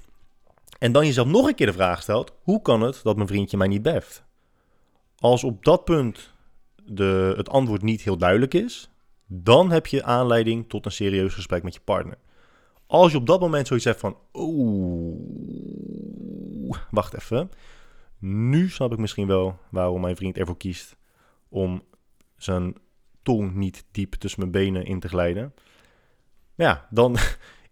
En 0.80 0.92
dan 0.92 1.06
jezelf 1.06 1.28
nog 1.28 1.46
een 1.46 1.54
keer 1.54 1.66
de 1.66 1.72
vraag 1.72 2.02
stelt: 2.02 2.34
hoe 2.42 2.62
kan 2.62 2.80
het 2.80 3.00
dat 3.02 3.16
mijn 3.16 3.28
vriendje 3.28 3.56
mij 3.56 3.68
niet 3.68 3.82
beft? 3.82 4.24
Als 5.18 5.44
op 5.44 5.64
dat 5.64 5.84
punt 5.84 6.32
de, 6.84 7.34
het 7.36 7.48
antwoord 7.48 7.82
niet 7.82 8.02
heel 8.02 8.16
duidelijk 8.16 8.54
is, 8.54 8.90
dan 9.26 9.70
heb 9.70 9.86
je 9.86 10.04
aanleiding 10.04 10.68
tot 10.68 10.84
een 10.84 10.92
serieus 10.92 11.34
gesprek 11.34 11.62
met 11.62 11.74
je 11.74 11.80
partner. 11.80 12.18
Als 12.86 13.12
je 13.12 13.18
op 13.18 13.26
dat 13.26 13.40
moment 13.40 13.66
zoiets 13.66 13.86
zegt 13.86 14.00
van: 14.00 14.16
oeh, 14.32 15.18
wacht 16.90 17.14
even. 17.14 17.50
Nu 18.18 18.68
snap 18.68 18.92
ik 18.92 18.98
misschien 18.98 19.26
wel 19.26 19.58
waarom 19.70 20.00
mijn 20.00 20.16
vriend 20.16 20.38
ervoor 20.38 20.56
kiest 20.56 20.96
om 21.48 21.82
zijn 22.36 22.74
tong 23.22 23.54
niet 23.54 23.84
diep 23.90 24.14
tussen 24.14 24.40
mijn 24.40 24.52
benen 24.52 24.84
in 24.84 25.00
te 25.00 25.08
glijden. 25.08 25.54
Ja, 26.54 26.86
dan 26.90 27.16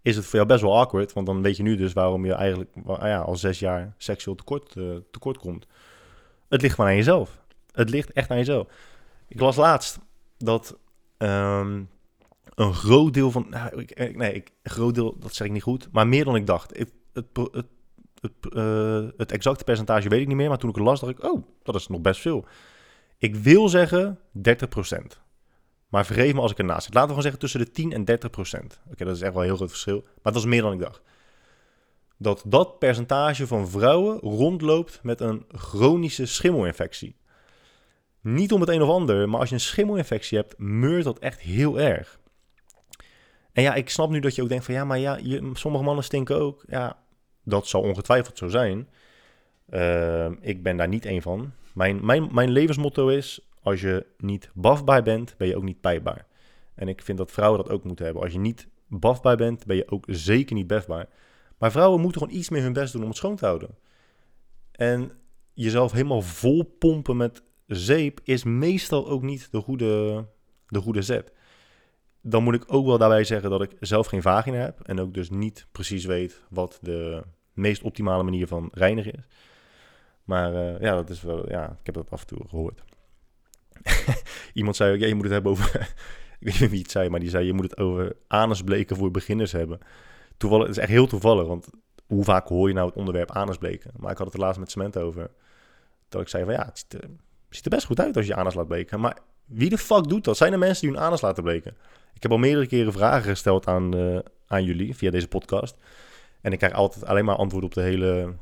is 0.09 0.17
het 0.17 0.25
voor 0.25 0.35
jou 0.35 0.47
best 0.47 0.63
wel 0.63 0.79
awkward. 0.79 1.13
Want 1.13 1.27
dan 1.27 1.43
weet 1.43 1.57
je 1.57 1.63
nu 1.63 1.77
dus 1.77 1.93
waarom 1.93 2.25
je 2.25 2.33
eigenlijk 2.33 2.71
wa- 2.75 3.07
ja, 3.07 3.19
al 3.21 3.37
zes 3.37 3.59
jaar 3.59 3.95
seksueel 3.97 4.37
tekort, 4.37 4.77
eh, 4.77 4.85
tekort 5.11 5.39
komt. 5.39 5.67
Het 6.49 6.63
ligt 6.63 6.77
maar 6.77 6.87
aan 6.87 6.97
jezelf. 6.97 7.39
Het 7.73 7.91
ligt 7.91 8.13
echt 8.13 8.31
aan 8.31 8.37
jezelf. 8.37 8.67
Ik 9.29 9.41
las 9.41 9.57
laatst 9.57 9.99
dat 10.37 10.79
ehm, 11.17 11.83
een 12.55 12.75
groot 12.75 13.15
deel 13.15 13.31
van... 13.31 13.47
Nou, 13.51 13.81
ik, 13.83 14.17
nee, 14.17 14.33
ik, 14.33 14.51
een 14.63 14.71
groot 14.71 14.95
deel, 14.95 15.17
dat 15.19 15.35
zeg 15.35 15.47
ik 15.47 15.53
niet 15.53 15.63
goed. 15.63 15.89
Maar 15.93 16.07
meer 16.09 16.25
dan 16.25 16.37
ik 16.37 16.47
dacht. 16.47 16.77
Het, 16.79 16.93
het, 17.13 17.27
het, 18.21 18.53
eh, 18.55 19.07
het 19.17 19.33
exacte 19.33 19.65
percentage 19.65 20.09
weet 20.09 20.21
ik 20.21 20.27
niet 20.27 20.37
meer. 20.37 20.49
Maar 20.49 20.59
toen 20.59 20.71
ik 20.71 20.77
het 20.77 20.85
las, 20.85 21.01
dacht 21.01 21.13
ik... 21.19 21.25
Oh, 21.25 21.43
dat 21.63 21.75
is 21.75 21.87
nog 21.89 22.01
best 22.01 22.21
veel. 22.21 22.45
Ik 23.19 23.37
wil 23.37 23.69
zeggen 23.69 24.19
30%. 24.33 25.21
Maar 25.89 26.07
vergeef 26.07 26.35
me 26.35 26.41
als 26.41 26.51
ik 26.51 26.59
ernaast 26.59 26.85
zit. 26.85 26.95
Laten 26.95 27.09
we 27.09 27.15
gewoon 27.15 27.23
zeggen 27.23 27.41
tussen 27.41 27.61
de 27.61 27.71
10 27.71 27.93
en 27.93 28.05
30 28.05 28.31
procent. 28.31 28.81
Oké, 28.91 29.05
dat 29.05 29.17
is 29.17 29.23
echt 29.23 29.33
wel 29.33 29.43
een 29.43 29.49
heel 29.49 29.57
groot 29.57 29.71
verschil. 29.71 30.03
Maar 30.23 30.33
dat 30.33 30.43
is 30.43 30.49
meer 30.49 30.63
dan 30.63 30.73
ik 30.73 30.79
dacht. 30.79 31.03
Dat 32.17 32.43
dat 32.47 32.79
percentage 32.79 33.47
van 33.47 33.69
vrouwen 33.69 34.19
rondloopt 34.19 35.01
met 35.03 35.21
een 35.21 35.45
chronische 35.49 36.27
schimmelinfectie. 36.27 37.17
Niet 38.21 38.53
om 38.53 38.61
het 38.61 38.71
een 38.71 38.83
of 38.83 38.89
ander, 38.89 39.29
maar 39.29 39.41
als 39.41 39.49
je 39.49 39.55
een 39.55 39.61
schimmelinfectie 39.61 40.39
hebt, 40.39 40.59
meurt 40.59 41.05
dat 41.05 41.19
echt 41.19 41.41
heel 41.41 41.81
erg. 41.81 42.19
En 43.53 43.63
ja, 43.63 43.75
ik 43.75 43.91
snap 43.91 44.11
nu 44.11 44.21
dat 44.21 44.35
je 44.35 44.43
ook 44.43 44.49
denkt 44.49 44.65
van 44.65 44.75
ja, 44.75 44.85
maar 44.85 44.99
ja, 44.99 45.19
je, 45.23 45.51
sommige 45.53 45.85
mannen 45.85 46.05
stinken 46.05 46.41
ook. 46.41 46.65
Ja, 46.67 46.99
dat 47.45 47.67
zal 47.67 47.83
ongetwijfeld 47.83 48.39
zo 48.39 48.49
zijn. 48.49 48.89
Ehm, 49.71 50.35
ik 50.41 50.63
ben 50.63 50.77
daar 50.77 50.89
niet 50.89 51.05
één 51.05 51.23
van. 51.23 51.53
Mijn, 51.75 52.05
mijn, 52.05 52.29
mijn 52.33 52.51
levensmotto 52.51 53.09
is, 53.09 53.48
als 53.71 53.81
je 53.81 54.07
niet 54.19 54.51
bafbaar 54.55 55.03
bent, 55.03 55.35
ben 55.37 55.49
je 55.49 55.57
ook 55.57 55.63
niet 55.63 55.81
pijpbaar. 55.81 56.27
En 56.75 56.89
ik 56.89 57.03
vind 57.03 57.19
dat 57.19 57.31
vrouwen 57.31 57.63
dat 57.63 57.73
ook 57.73 57.85
moeten 57.85 58.05
hebben. 58.05 58.23
Als 58.23 58.33
je 58.33 58.39
niet 58.39 58.69
bafbaar 58.87 59.37
bent, 59.37 59.67
ben 59.67 59.77
je 59.77 59.91
ook 59.91 60.05
zeker 60.09 60.55
niet 60.55 60.67
befbaar. 60.67 61.09
Maar 61.59 61.71
vrouwen 61.71 62.01
moeten 62.01 62.21
gewoon 62.21 62.37
iets 62.37 62.49
meer 62.49 62.63
hun 62.63 62.73
best 62.73 62.93
doen 62.93 63.03
om 63.03 63.09
het 63.09 63.17
schoon 63.17 63.37
te 63.37 63.45
houden. 63.45 63.79
En 64.73 65.13
jezelf 65.55 65.93
helemaal 65.93 66.23
vol 66.23 66.63
pompen 66.79 67.17
met 67.17 67.43
zeep 67.67 68.21
is 68.25 68.45
meestal 68.45 69.09
ook 69.09 69.23
niet 69.23 69.49
de 69.51 69.61
goede, 69.61 70.25
de 70.67 70.81
goede 70.81 71.03
zet. 71.03 71.33
Dan 72.21 72.43
moet 72.43 72.55
ik 72.55 72.65
ook 72.67 72.87
wel 72.87 72.99
daarbij 72.99 73.25
zeggen 73.25 73.51
dat 73.51 73.63
ik 73.63 73.77
zelf 73.81 74.07
geen 74.07 74.23
vagina 74.23 74.57
heb. 74.57 74.81
En 74.81 75.01
ook 75.01 75.15
dus 75.15 75.31
niet 75.31 75.67
precies 75.73 76.05
weet 76.05 76.43
wat 76.51 76.79
de 76.83 77.23
meest 77.53 77.83
optimale 77.83 78.23
manier 78.23 78.47
van 78.47 78.69
reinigen 78.73 79.13
is. 79.13 79.27
Maar 80.25 80.55
eh, 80.55 80.81
ja, 80.81 80.95
dat 80.95 81.11
is 81.11 81.23
wel, 81.23 81.51
ja, 81.51 81.77
ik 81.81 81.87
heb 81.87 81.95
dat 81.95 82.11
af 82.11 82.21
en 82.21 82.27
toe 82.27 82.49
gehoord. 82.49 82.83
Iemand 84.55 84.77
zei 84.77 84.95
ook, 84.95 85.01
ja, 85.01 85.07
je 85.07 85.15
moet 85.15 85.25
het 85.25 85.33
hebben 85.33 85.53
over... 85.53 85.75
ik 86.41 86.47
weet 86.47 86.61
niet 86.61 86.71
wie 86.71 86.83
het 86.83 86.91
zei, 86.91 87.09
maar 87.09 87.21
die 87.21 87.31
zei, 87.31 87.47
je 87.47 87.53
moet 87.53 87.71
het 87.71 87.79
over 87.79 88.17
anusbleken 88.27 88.97
voor 88.97 89.11
beginners 89.11 89.53
hebben. 89.53 89.79
Toevallig, 90.37 90.67
het 90.67 90.77
is 90.77 90.83
echt 90.83 90.93
heel 90.93 91.07
toevallig, 91.07 91.47
want 91.47 91.69
hoe 92.07 92.25
vaak 92.25 92.49
hoor 92.49 92.69
je 92.69 92.75
nou 92.75 92.87
het 92.87 92.97
onderwerp 92.97 93.31
anusbleken? 93.31 93.91
Maar 93.97 94.11
ik 94.11 94.19
had 94.19 94.27
het 94.27 94.37
er 94.37 94.43
laatst 94.43 94.61
met 94.61 94.71
Cement 94.71 94.99
over. 94.99 95.31
Dat 96.09 96.21
ik 96.21 96.29
zei 96.29 96.45
van, 96.45 96.53
ja, 96.53 96.65
het 96.65 96.79
ziet 97.49 97.65
er, 97.65 97.71
best 97.71 97.87
goed 97.87 98.01
uit 98.01 98.17
als 98.17 98.27
je 98.27 98.33
je 98.33 98.39
anus 98.39 98.55
laat 98.55 98.69
bleken. 98.69 99.01
Maar 99.01 99.19
wie 99.45 99.71
de 99.71 99.79
fuck 99.79 100.09
doet 100.09 100.25
dat? 100.25 100.37
Zijn 100.37 100.53
er 100.53 100.59
mensen 100.59 100.87
die 100.87 100.97
hun 100.97 101.07
anus 101.07 101.21
laten 101.21 101.43
bleken? 101.43 101.77
Ik 102.15 102.23
heb 102.23 102.33
al 102.33 102.39
meerdere 102.39 102.67
keren 102.67 102.93
vragen 102.93 103.31
gesteld 103.31 103.67
aan, 103.67 103.97
eh, 103.97 104.19
aan 104.47 104.65
jullie 104.65 104.97
via 104.97 105.11
deze 105.11 105.29
podcast. 105.29 105.77
En 106.41 106.53
ik 106.53 106.59
krijg 106.59 106.73
altijd 106.73 107.07
alleen 107.07 107.25
maar 107.25 107.37
antwoord 107.37 107.65
op 107.65 107.75
de 107.75 107.81
hele 107.81 108.35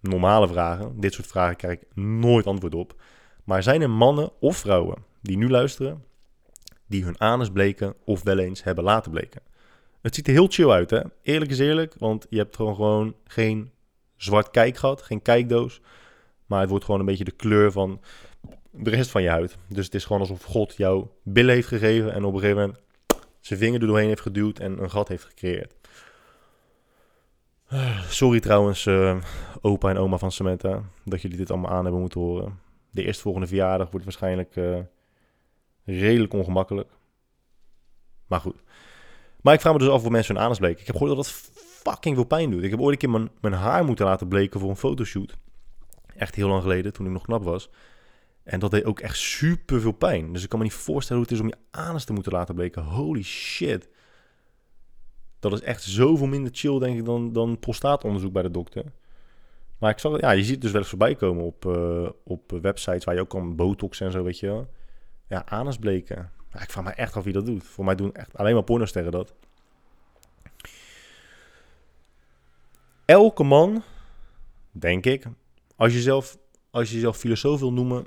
normale 0.00 0.48
vragen. 0.48 1.00
Dit 1.00 1.12
soort 1.12 1.26
vragen 1.26 1.56
krijg 1.56 1.74
ik 1.74 1.86
nooit 1.94 2.46
antwoord 2.46 2.74
op. 2.74 3.02
Maar 3.44 3.62
zijn 3.62 3.82
er 3.82 3.90
mannen 3.90 4.30
of 4.40 4.56
vrouwen 4.56 5.04
die 5.20 5.36
nu 5.36 5.50
luisteren, 5.50 6.04
die 6.86 7.04
hun 7.04 7.20
anus 7.20 7.50
bleken 7.50 7.94
of 8.04 8.22
wel 8.22 8.38
eens 8.38 8.62
hebben 8.62 8.84
laten 8.84 9.10
bleken? 9.10 9.42
Het 10.00 10.14
ziet 10.14 10.26
er 10.26 10.32
heel 10.32 10.46
chill 10.46 10.70
uit, 10.70 10.90
hè? 10.90 11.00
Eerlijk 11.22 11.50
is 11.50 11.58
eerlijk, 11.58 11.94
want 11.98 12.26
je 12.28 12.38
hebt 12.38 12.56
gewoon, 12.56 12.74
gewoon 12.74 13.14
geen 13.24 13.70
zwart 14.16 14.50
kijkgat, 14.50 15.02
geen 15.02 15.22
kijkdoos. 15.22 15.80
Maar 16.46 16.60
het 16.60 16.70
wordt 16.70 16.84
gewoon 16.84 17.00
een 17.00 17.06
beetje 17.06 17.24
de 17.24 17.30
kleur 17.30 17.72
van 17.72 18.00
de 18.70 18.90
rest 18.90 19.10
van 19.10 19.22
je 19.22 19.28
huid. 19.28 19.56
Dus 19.68 19.84
het 19.84 19.94
is 19.94 20.04
gewoon 20.04 20.20
alsof 20.20 20.42
God 20.42 20.76
jou 20.76 21.06
billen 21.22 21.54
heeft 21.54 21.68
gegeven 21.68 22.12
en 22.12 22.24
op 22.24 22.34
een 22.34 22.40
gegeven 22.40 22.60
moment 22.60 22.80
zijn 23.40 23.58
vinger 23.58 23.80
er 23.80 23.86
doorheen 23.86 24.08
heeft 24.08 24.20
geduwd 24.20 24.58
en 24.58 24.82
een 24.82 24.90
gat 24.90 25.08
heeft 25.08 25.24
gecreëerd. 25.24 25.74
Sorry 28.08 28.40
trouwens, 28.40 28.86
uh, 28.86 29.16
opa 29.60 29.90
en 29.90 29.96
oma 29.98 30.18
van 30.18 30.32
Samantha, 30.32 30.82
dat 31.04 31.22
jullie 31.22 31.36
dit 31.36 31.50
allemaal 31.50 31.70
aan 31.70 31.82
hebben 31.82 32.00
moeten 32.00 32.20
horen. 32.20 32.60
De 32.92 33.04
eerstvolgende 33.04 33.46
verjaardag 33.46 33.90
wordt 33.90 34.04
waarschijnlijk 34.04 34.56
uh, 34.56 34.78
redelijk 35.84 36.32
ongemakkelijk. 36.32 36.90
Maar 38.26 38.40
goed. 38.40 38.62
Maar 39.42 39.54
ik 39.54 39.60
vraag 39.60 39.72
me 39.72 39.78
dus 39.78 39.88
af 39.88 40.04
of 40.04 40.10
mensen 40.10 40.34
hun 40.34 40.44
anus 40.44 40.58
bleken. 40.58 40.80
Ik 40.80 40.86
heb 40.86 40.96
gehoord 40.96 41.16
dat 41.16 41.24
dat 41.24 41.34
fucking 41.64 42.14
veel 42.14 42.24
pijn 42.24 42.50
doet. 42.50 42.62
Ik 42.62 42.70
heb 42.70 42.80
ooit 42.80 42.92
een 42.92 42.98
keer 42.98 43.10
mijn, 43.10 43.30
mijn 43.40 43.54
haar 43.54 43.84
moeten 43.84 44.06
laten 44.06 44.28
bleken 44.28 44.60
voor 44.60 44.70
een 44.70 44.76
fotoshoot. 44.76 45.36
Echt 46.16 46.34
heel 46.34 46.48
lang 46.48 46.62
geleden, 46.62 46.92
toen 46.92 47.06
ik 47.06 47.12
nog 47.12 47.22
knap 47.22 47.44
was. 47.44 47.70
En 48.42 48.60
dat 48.60 48.70
deed 48.70 48.84
ook 48.84 49.00
echt 49.00 49.16
super 49.16 49.80
veel 49.80 49.92
pijn. 49.92 50.32
Dus 50.32 50.42
ik 50.42 50.48
kan 50.48 50.58
me 50.58 50.64
niet 50.64 50.74
voorstellen 50.74 51.22
hoe 51.22 51.30
het 51.30 51.40
is 51.40 51.44
om 51.44 51.58
je 51.58 51.78
anus 51.78 52.04
te 52.04 52.12
moeten 52.12 52.32
laten 52.32 52.54
bleken. 52.54 52.82
Holy 52.82 53.22
shit. 53.22 53.88
Dat 55.38 55.52
is 55.52 55.60
echt 55.60 55.82
zoveel 55.82 56.26
minder 56.26 56.52
chill, 56.54 56.78
denk 56.78 56.98
ik, 56.98 57.04
dan, 57.04 57.32
dan 57.32 57.58
prostaatonderzoek 57.58 58.32
bij 58.32 58.42
de 58.42 58.50
dokter. 58.50 58.84
Maar 59.82 59.90
ik 59.90 59.98
zag, 59.98 60.20
ja, 60.20 60.30
je 60.30 60.42
ziet 60.42 60.52
het 60.52 60.60
dus 60.60 60.70
wel 60.70 60.80
eens 60.80 60.90
voorbij 60.90 61.14
komen 61.14 61.44
op, 61.44 61.64
uh, 61.64 62.08
op 62.24 62.50
websites 62.60 63.04
waar 63.04 63.14
je 63.14 63.20
ook 63.20 63.28
kan 63.28 63.56
botox 63.56 64.00
en 64.00 64.12
zo, 64.12 64.22
weet 64.22 64.38
je 64.38 64.46
wel. 64.46 64.68
Ja, 65.28 65.42
anusbleken. 65.46 66.30
Ja, 66.52 66.62
ik 66.62 66.70
vraag 66.70 66.84
me 66.84 66.90
echt 66.90 67.16
af 67.16 67.24
wie 67.24 67.32
dat 67.32 67.46
doet. 67.46 67.64
Voor 67.64 67.84
mij 67.84 67.94
doen 67.94 68.14
echt 68.14 68.36
alleen 68.36 68.54
maar 68.54 68.62
pornosterren 68.62 69.12
dat. 69.12 69.34
Elke 73.04 73.42
man, 73.42 73.82
denk 74.70 75.06
ik, 75.06 75.24
als 75.76 75.92
je 75.92 76.00
zelf, 76.00 76.38
als 76.70 76.88
je 76.88 76.94
jezelf 76.94 77.16
filosoof 77.16 77.60
wil 77.60 77.72
noemen, 77.72 78.06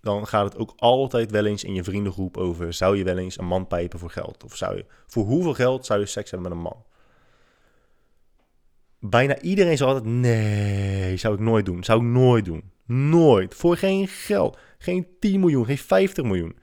dan 0.00 0.26
gaat 0.26 0.44
het 0.44 0.58
ook 0.58 0.72
altijd 0.76 1.30
wel 1.30 1.44
eens 1.44 1.64
in 1.64 1.74
je 1.74 1.84
vriendengroep 1.84 2.36
over: 2.36 2.72
zou 2.72 2.96
je 2.96 3.04
wel 3.04 3.18
eens 3.18 3.38
een 3.38 3.46
man 3.46 3.66
pijpen 3.66 3.98
voor 3.98 4.10
geld? 4.10 4.44
Of 4.44 4.56
zou 4.56 4.76
je, 4.76 4.86
voor 5.06 5.24
hoeveel 5.24 5.54
geld 5.54 5.86
zou 5.86 6.00
je 6.00 6.06
seks 6.06 6.30
hebben 6.30 6.48
met 6.48 6.58
een 6.58 6.64
man? 6.64 6.84
Bijna 8.98 9.40
iedereen 9.40 9.76
zal 9.76 9.88
altijd: 9.88 10.06
nee, 10.14 11.16
zou 11.16 11.34
ik 11.34 11.40
nooit 11.40 11.66
doen. 11.66 11.84
Zou 11.84 12.00
ik 12.00 12.06
nooit 12.06 12.44
doen. 12.44 12.70
Nooit. 12.86 13.54
Voor 13.54 13.76
geen 13.76 14.08
geld. 14.08 14.58
Geen 14.78 15.06
10 15.20 15.40
miljoen, 15.40 15.64
geen 15.64 15.78
50 15.78 16.24
miljoen. 16.24 16.56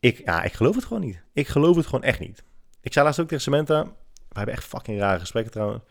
Ik, 0.00 0.22
ja, 0.24 0.42
ik 0.42 0.52
geloof 0.52 0.74
het 0.74 0.84
gewoon 0.84 1.02
niet. 1.02 1.22
Ik 1.32 1.48
geloof 1.48 1.76
het 1.76 1.86
gewoon 1.86 2.02
echt 2.02 2.20
niet. 2.20 2.42
Ik 2.80 2.92
zei 2.92 3.04
laatst 3.04 3.20
ook 3.20 3.28
tegen 3.28 3.42
Samantha, 3.42 3.84
we 4.28 4.38
hebben 4.38 4.54
echt 4.54 4.64
fucking 4.64 4.98
rare 4.98 5.20
gesprekken 5.20 5.52
trouwens. 5.52 5.82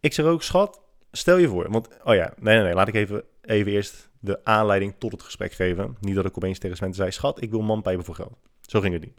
Ik 0.00 0.12
zeg 0.12 0.26
ook, 0.26 0.42
schat, 0.42 0.80
stel 1.12 1.36
je 1.36 1.48
voor, 1.48 1.70
want, 1.70 1.88
oh 2.04 2.14
ja, 2.14 2.34
nee, 2.38 2.54
nee, 2.54 2.64
nee, 2.64 2.74
laat 2.74 2.88
ik 2.88 2.94
even, 2.94 3.24
even 3.42 3.72
eerst 3.72 4.08
de 4.18 4.44
aanleiding 4.44 4.94
tot 4.98 5.12
het 5.12 5.22
gesprek 5.22 5.52
geven. 5.52 5.96
Niet 6.00 6.14
dat 6.14 6.24
ik 6.24 6.36
opeens 6.36 6.58
tegen 6.58 6.76
Samantha 6.76 7.00
zei, 7.00 7.12
schat, 7.12 7.42
ik 7.42 7.50
wil 7.50 7.62
man 7.62 7.82
pijpen 7.82 8.04
voor 8.04 8.14
geld. 8.14 8.38
Zo 8.60 8.80
ging 8.80 8.92
het 8.92 9.02
niet. 9.02 9.18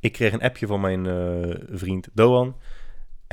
Ik 0.00 0.12
kreeg 0.12 0.32
een 0.32 0.42
appje 0.42 0.66
van 0.66 0.80
mijn 0.80 1.04
uh, 1.04 1.54
vriend 1.70 2.08
Doan. 2.12 2.56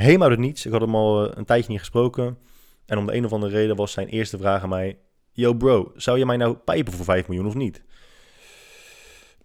Helemaal 0.02 0.30
uit 0.30 0.38
het 0.38 0.47
niets. 0.47 0.66
Ik 0.66 0.72
had 0.72 0.82
hem 0.82 0.95
al 0.95 1.26
uh, 1.26 1.32
een 1.36 1.45
tijdje 1.45 1.70
niet 1.70 1.80
gesproken. 1.80 2.38
En 2.86 2.97
om 2.97 3.06
de 3.06 3.16
een 3.16 3.26
of 3.26 3.34
andere 3.34 3.52
reden 3.52 3.76
was 3.76 3.91
zijn 3.91 4.08
eerste 4.08 4.38
vraag 4.38 4.64
aan 4.64 4.70
mij... 4.70 4.97
Yo 5.32 5.54
bro, 5.54 5.91
zou 5.95 6.18
je 6.18 6.26
mij 6.26 6.38
nou 6.38 6.56
pijpen 6.56 6.93
voor 6.93 7.06
5 7.06 7.28
miljoen 7.28 7.47
of 7.47 7.54
niet? 7.54 7.84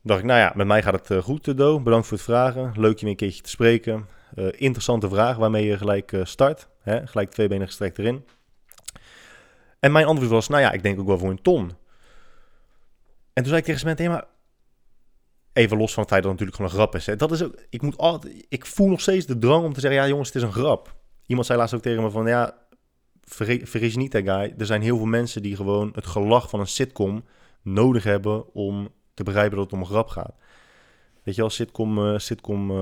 dacht 0.03 0.21
ik, 0.21 0.27
nou 0.27 0.39
ja, 0.41 0.53
met 0.55 0.67
mij 0.67 0.83
gaat 0.83 0.95
het 0.95 1.11
uh, 1.11 1.23
goed, 1.23 1.57
Do. 1.57 1.81
Bedankt 1.81 2.07
voor 2.07 2.17
het 2.17 2.27
vragen. 2.27 2.73
Leuk 2.77 2.95
je 2.95 3.01
weer 3.01 3.11
een 3.11 3.17
keertje 3.17 3.43
te 3.43 3.51
spreken. 3.51 4.07
interessante 4.35 5.09
vraag 5.09 5.37
waarmee 5.37 5.67
je 5.67 5.79
gelijk 5.79 6.17
start. 6.23 6.69
Hè? 6.81 7.07
Gelijk 7.07 7.31
twee 7.31 7.49
benen 7.49 7.67
gestrekt 7.67 7.99
erin. 7.99 8.25
En 9.81 9.93
mijn 9.93 10.07
antwoord 10.07 10.31
was, 10.31 10.49
nou 10.49 10.63
ja, 10.63 10.73
ik 10.73 10.83
denk 10.83 11.01
ook 11.01 11.07
wel 11.07 11.19
voor 11.19 11.31
een 11.31 11.43
ton. 11.43 11.71
En 13.33 13.43
toen 13.43 13.47
zei 13.47 13.59
ik 13.59 13.65
tegen 13.65 13.97
hey, 13.97 14.09
maar 14.09 14.25
even 15.57 15.77
los 15.77 15.93
van 15.93 16.03
het 16.03 16.13
feit 16.13 16.23
dat 16.23 16.33
het 16.33 16.41
natuurlijk 16.41 16.57
gewoon 16.57 16.71
een 16.71 16.77
grap 16.77 16.95
is. 16.95 17.07
Hè. 17.07 17.17
Dat 17.17 17.33
is 17.33 17.43
ook, 17.43 17.55
ik, 17.71 17.83
moet 17.83 17.99
altijd, 17.99 18.47
ik 18.49 18.67
voel 18.67 18.89
nog 18.89 19.01
steeds 19.01 19.27
de 19.27 19.39
drang 19.39 19.65
om 19.65 19.73
te 19.73 19.81
zeggen, 19.81 20.01
ja 20.01 20.09
jongens, 20.09 20.29
het 20.29 20.37
is 20.37 20.43
een 20.43 20.53
grap. 20.53 20.97
Iemand 21.27 21.47
zei 21.47 21.59
laatst 21.59 21.75
ook 21.75 21.83
tegen 21.83 22.03
me 22.03 22.11
van, 22.11 22.27
ja, 22.27 22.59
vergis 23.23 23.97
niet, 23.97 24.13
hè, 24.13 24.23
guy. 24.23 24.55
Er 24.59 24.67
zijn 24.67 24.83
heel 24.83 24.97
veel 24.97 25.07
mensen 25.07 25.43
die 25.43 25.57
gewoon 25.57 25.93
het 25.95 26.07
gelach 26.07 26.49
van 26.51 26.61
een 26.61 26.67
sitcom 26.67 27.25
nodig 27.63 28.05
hebben 28.05 28.55
om 28.55 28.89
te 29.15 29.23
begrijpen 29.23 29.57
dat 29.57 29.65
het 29.65 29.75
om 29.75 29.81
een 29.81 29.87
grap 29.87 30.09
gaat. 30.09 30.35
Weet 31.23 31.35
je 31.35 31.41
wel, 31.41 31.51
sitcom, 31.51 31.99
uh, 31.99 32.19
sitcom, 32.19 32.71
uh... 32.71 32.77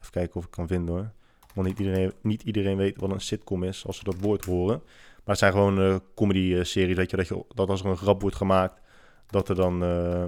even 0.00 0.10
kijken 0.10 0.34
of 0.34 0.44
ik 0.44 0.50
kan 0.50 0.66
vinden 0.66 0.94
hoor. 0.94 1.10
Want 1.54 1.68
niet 1.68 1.78
iedereen, 1.78 2.12
niet 2.22 2.42
iedereen 2.42 2.76
weet 2.76 3.00
wat 3.00 3.10
een 3.10 3.20
sitcom 3.20 3.62
is 3.62 3.86
als 3.86 3.96
ze 3.96 4.04
dat 4.04 4.20
woord 4.20 4.44
horen. 4.44 4.82
Maar 4.84 5.34
het 5.34 5.38
zijn 5.38 5.52
gewoon 5.52 5.80
uh, 5.80 5.96
comedy-series, 6.14 6.96
weet 6.96 7.10
je, 7.10 7.16
dat, 7.16 7.28
je, 7.28 7.44
dat 7.54 7.68
als 7.68 7.80
er 7.80 7.86
een 7.86 7.96
grap 7.96 8.20
wordt 8.20 8.36
gemaakt, 8.36 8.80
dat, 9.26 9.48
er 9.48 9.54
dan, 9.54 9.82
uh, 9.82 10.24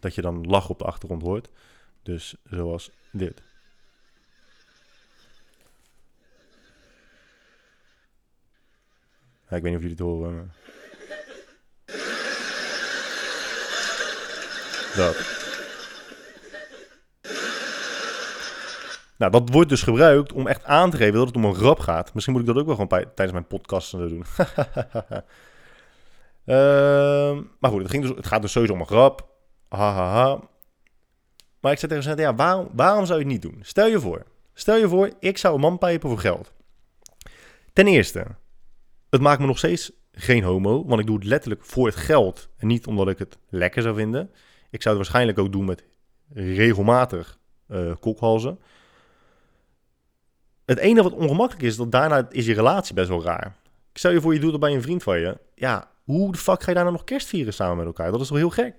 dat 0.00 0.14
je 0.14 0.22
dan 0.22 0.46
lach 0.46 0.68
op 0.68 0.78
de 0.78 0.84
achtergrond 0.84 1.22
hoort. 1.22 1.48
Dus 2.02 2.34
zoals 2.44 2.90
dit. 3.10 3.42
Ja, 9.48 9.56
ik 9.56 9.62
weet 9.62 9.72
niet 9.72 9.74
of 9.74 9.80
jullie 9.80 9.96
het 9.96 9.98
horen. 9.98 10.52
Dat. 14.96 15.34
Nou, 19.16 19.32
dat 19.32 19.48
wordt 19.50 19.68
dus 19.68 19.82
gebruikt 19.82 20.32
om 20.32 20.46
echt 20.46 20.64
aan 20.64 20.90
te 20.90 20.96
geven 20.96 21.14
dat 21.14 21.26
het 21.26 21.36
om 21.36 21.44
een 21.44 21.54
grap 21.54 21.78
gaat. 21.78 22.14
Misschien 22.14 22.34
moet 22.34 22.42
ik 22.48 22.48
dat 22.54 22.58
ook 22.58 22.66
wel 22.66 22.74
gewoon 22.74 22.88
tijdens 23.14 23.32
mijn 23.32 23.46
podcast 23.46 23.90
doen. 23.90 24.24
uh, 26.46 27.38
maar 27.58 27.70
goed, 27.70 27.82
het, 27.82 27.90
ging 27.90 28.02
dus, 28.02 28.16
het 28.16 28.26
gaat 28.26 28.42
dus 28.42 28.52
sowieso 28.52 28.74
om 28.74 28.80
een 28.80 28.86
grap. 28.86 29.28
Hahaha. 29.68 30.12
Ha, 30.12 30.28
ha. 30.28 30.40
Maar 31.60 31.72
ik 31.72 31.78
zei 31.78 31.92
tegen 31.92 32.16
ze, 32.16 32.22
ja, 32.22 32.34
waarom, 32.34 32.68
waarom 32.72 33.06
zou 33.06 33.18
je 33.18 33.24
het 33.24 33.32
niet 33.32 33.42
doen? 33.42 33.58
Stel 33.62 33.86
je 33.86 34.00
voor. 34.00 34.24
Stel 34.54 34.76
je 34.76 34.88
voor, 34.88 35.10
ik 35.20 35.38
zou 35.38 35.54
een 35.54 35.60
man 35.60 35.78
pijpen 35.78 36.08
voor 36.08 36.18
geld. 36.18 36.52
Ten 37.72 37.86
eerste, 37.86 38.26
het 39.10 39.20
maakt 39.20 39.40
me 39.40 39.46
nog 39.46 39.58
steeds 39.58 39.92
geen 40.12 40.42
homo, 40.42 40.84
want 40.86 41.00
ik 41.00 41.06
doe 41.06 41.16
het 41.16 41.24
letterlijk 41.24 41.64
voor 41.64 41.86
het 41.86 41.96
geld 41.96 42.48
en 42.56 42.66
niet 42.66 42.86
omdat 42.86 43.08
ik 43.08 43.18
het 43.18 43.38
lekker 43.48 43.82
zou 43.82 43.94
vinden. 43.94 44.30
Ik 44.70 44.82
zou 44.82 44.96
het 44.96 45.04
waarschijnlijk 45.04 45.38
ook 45.38 45.52
doen 45.52 45.64
met 45.64 45.84
regelmatig 46.32 47.38
uh, 47.68 47.92
kokhalzen. 48.00 48.58
Het 50.64 50.78
enige 50.78 51.02
wat 51.02 51.18
ongemakkelijk 51.18 51.66
is, 51.66 51.76
dat 51.76 51.92
daarna 51.92 52.26
is 52.30 52.46
je 52.46 52.54
relatie 52.54 52.94
best 52.94 53.08
wel 53.08 53.22
raar. 53.22 53.56
Ik 53.92 53.98
stel 53.98 54.10
je 54.10 54.20
voor, 54.20 54.34
je 54.34 54.40
doet 54.40 54.50
het 54.50 54.60
bij 54.60 54.74
een 54.74 54.82
vriend 54.82 55.02
van 55.02 55.18
je. 55.18 55.38
Ja, 55.54 55.90
hoe 56.06 56.32
de 56.32 56.38
fuck 56.38 56.62
ga 56.62 56.68
je 56.68 56.76
daarna 56.76 56.90
nog 56.90 57.04
kerst 57.04 57.28
vieren 57.28 57.52
samen 57.52 57.76
met 57.76 57.86
elkaar? 57.86 58.10
Dat 58.10 58.20
is 58.20 58.28
toch 58.28 58.36
heel 58.36 58.50
gek? 58.50 58.74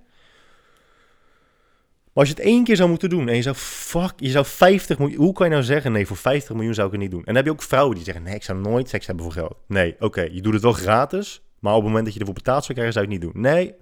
Maar 2.13 2.25
als 2.25 2.27
je 2.27 2.33
het 2.33 2.43
één 2.43 2.63
keer 2.63 2.75
zou 2.75 2.89
moeten 2.89 3.09
doen 3.09 3.29
en 3.29 3.35
je 3.35 3.41
zou, 3.41 3.55
fuck, 3.55 4.13
je 4.15 4.29
zou 4.29 4.45
50 4.45 4.97
miljoen... 4.97 5.23
Hoe 5.23 5.33
kan 5.33 5.45
je 5.45 5.51
nou 5.51 5.63
zeggen, 5.63 5.91
nee, 5.91 6.07
voor 6.07 6.17
50 6.17 6.55
miljoen 6.55 6.73
zou 6.73 6.87
ik 6.87 6.93
het 6.93 7.01
niet 7.01 7.11
doen? 7.11 7.19
En 7.19 7.25
dan 7.25 7.35
heb 7.35 7.45
je 7.45 7.51
ook 7.51 7.61
vrouwen 7.61 7.95
die 7.95 8.03
zeggen, 8.03 8.23
nee, 8.23 8.35
ik 8.35 8.43
zou 8.43 8.59
nooit 8.59 8.89
seks 8.89 9.07
hebben 9.07 9.23
voor 9.23 9.33
geld. 9.33 9.55
Nee, 9.67 9.95
oké, 9.99 10.21
je 10.21 10.41
doet 10.41 10.53
het 10.53 10.61
wel 10.61 10.71
gratis, 10.71 11.41
maar 11.59 11.73
op 11.73 11.79
het 11.79 11.87
moment 11.87 12.05
dat 12.05 12.13
je 12.13 12.19
ervoor 12.19 12.35
betaald 12.35 12.63
zou 12.63 12.73
krijgen, 12.73 12.93
zou 12.93 13.07
je 13.07 13.13
het 13.13 13.23
niet 13.23 13.33
doen. 13.33 13.41
Nee, 13.41 13.75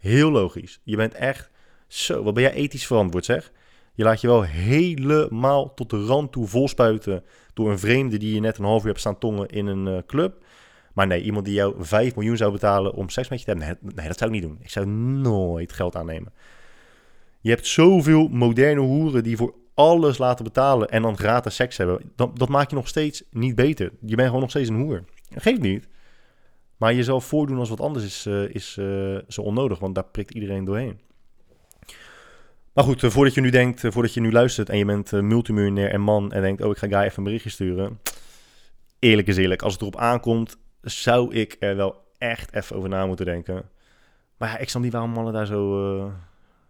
heel 0.00 0.30
logisch. 0.30 0.80
Je 0.84 0.96
bent 0.96 1.14
echt 1.14 1.50
zo, 1.86 2.22
wat 2.22 2.34
ben 2.34 2.42
jij 2.42 2.52
ethisch 2.52 2.86
verantwoord 2.86 3.24
zeg. 3.24 3.52
Je 3.92 4.04
laat 4.04 4.20
je 4.20 4.26
wel 4.26 4.42
helemaal 4.42 5.74
tot 5.74 5.90
de 5.90 6.04
rand 6.04 6.32
toe 6.32 6.46
volspuiten 6.46 7.24
door 7.54 7.70
een 7.70 7.78
vreemde 7.78 8.16
die 8.16 8.34
je 8.34 8.40
net 8.40 8.58
een 8.58 8.64
half 8.64 8.80
uur 8.80 8.88
hebt 8.88 9.00
staan 9.00 9.18
tongen 9.18 9.48
in 9.48 9.66
een 9.66 9.86
uh, 9.86 9.98
club. 10.06 10.44
Maar 10.98 11.06
nee, 11.06 11.22
iemand 11.22 11.44
die 11.44 11.54
jou 11.54 11.74
5 11.78 12.14
miljoen 12.14 12.36
zou 12.36 12.52
betalen 12.52 12.94
om 12.94 13.08
seks 13.08 13.28
met 13.28 13.42
je 13.42 13.44
te 13.44 13.64
hebben, 13.64 13.94
nee, 13.94 14.06
dat 14.06 14.18
zou 14.18 14.30
ik 14.30 14.40
niet 14.40 14.48
doen. 14.48 14.58
Ik 14.60 14.70
zou 14.70 14.86
nooit 14.86 15.72
geld 15.72 15.96
aannemen. 15.96 16.32
Je 17.40 17.50
hebt 17.50 17.66
zoveel 17.66 18.28
moderne 18.28 18.80
hoeren 18.80 19.22
die 19.22 19.36
voor 19.36 19.54
alles 19.74 20.18
laten 20.18 20.44
betalen 20.44 20.88
en 20.88 21.02
dan 21.02 21.16
gratis 21.16 21.54
seks 21.54 21.76
hebben. 21.76 22.12
Dat, 22.16 22.38
dat 22.38 22.48
maakt 22.48 22.70
je 22.70 22.76
nog 22.76 22.88
steeds 22.88 23.22
niet 23.30 23.54
beter. 23.54 23.92
Je 24.00 24.14
bent 24.14 24.26
gewoon 24.26 24.40
nog 24.40 24.50
steeds 24.50 24.68
een 24.68 24.80
hoer. 24.80 25.04
Geeft 25.34 25.60
niet. 25.60 25.88
Maar 26.76 26.94
jezelf 26.94 27.24
voordoen 27.24 27.58
als 27.58 27.68
wat 27.68 27.80
anders 27.80 28.04
is, 28.04 28.26
uh, 28.26 28.54
is 28.54 28.76
uh, 28.80 29.18
zo 29.28 29.40
onnodig, 29.40 29.78
want 29.78 29.94
daar 29.94 30.04
prikt 30.04 30.34
iedereen 30.34 30.64
doorheen. 30.64 31.00
Maar 32.72 32.84
goed, 32.84 33.02
uh, 33.02 33.10
voordat 33.10 33.34
je 33.34 33.40
nu 33.40 33.50
denkt, 33.50 33.80
voordat 33.80 34.14
je 34.14 34.20
nu 34.20 34.32
luistert 34.32 34.68
en 34.68 34.78
je 34.78 34.84
bent 34.84 35.12
multimiljonair 35.12 35.90
en 35.90 36.00
man 36.00 36.32
en 36.32 36.42
denkt, 36.42 36.62
oh 36.62 36.70
ik 36.70 36.78
ga 36.78 36.86
Guy 36.86 36.98
even 36.98 37.18
een 37.18 37.24
berichtje 37.24 37.50
sturen. 37.50 38.00
Eerlijk 38.98 39.28
is 39.28 39.36
eerlijk, 39.36 39.62
als 39.62 39.72
het 39.72 39.82
erop 39.82 39.96
aankomt, 39.96 40.56
zou 40.82 41.34
ik 41.34 41.56
er 41.58 41.76
wel 41.76 42.04
echt 42.18 42.54
even 42.54 42.76
over 42.76 42.88
na 42.88 43.06
moeten 43.06 43.26
denken. 43.26 43.70
Maar 44.36 44.48
ja, 44.48 44.58
ik 44.58 44.68
snap 44.68 44.82
niet 44.82 44.92
waarom 44.92 45.10
mannen 45.10 45.32
daar 45.32 45.46
zo 45.46 46.12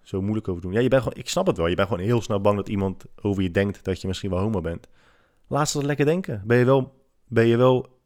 zo 0.08 0.20
moeilijk 0.20 0.48
over 0.48 0.62
doen. 0.62 0.72
Ja, 0.72 0.80
je 0.80 0.88
bent 0.88 1.02
gewoon, 1.02 1.18
ik 1.18 1.28
snap 1.28 1.46
het 1.46 1.56
wel. 1.56 1.66
Je 1.66 1.74
bent 1.74 1.88
gewoon 1.88 2.04
heel 2.04 2.22
snel 2.22 2.40
bang 2.40 2.56
dat 2.56 2.68
iemand 2.68 3.04
over 3.22 3.42
je 3.42 3.50
denkt 3.50 3.84
dat 3.84 4.00
je 4.00 4.06
misschien 4.06 4.30
wel 4.30 4.38
homo 4.38 4.60
bent. 4.60 4.88
Laat 5.46 5.68
ze 5.68 5.76
dat 5.76 5.86
lekker 5.86 6.04
denken. 6.04 6.42
Ben 6.44 6.58
je 6.58 6.64
wel, 6.64 6.94
ben 7.26 7.46
je 7.46 7.56
wel 7.56 7.98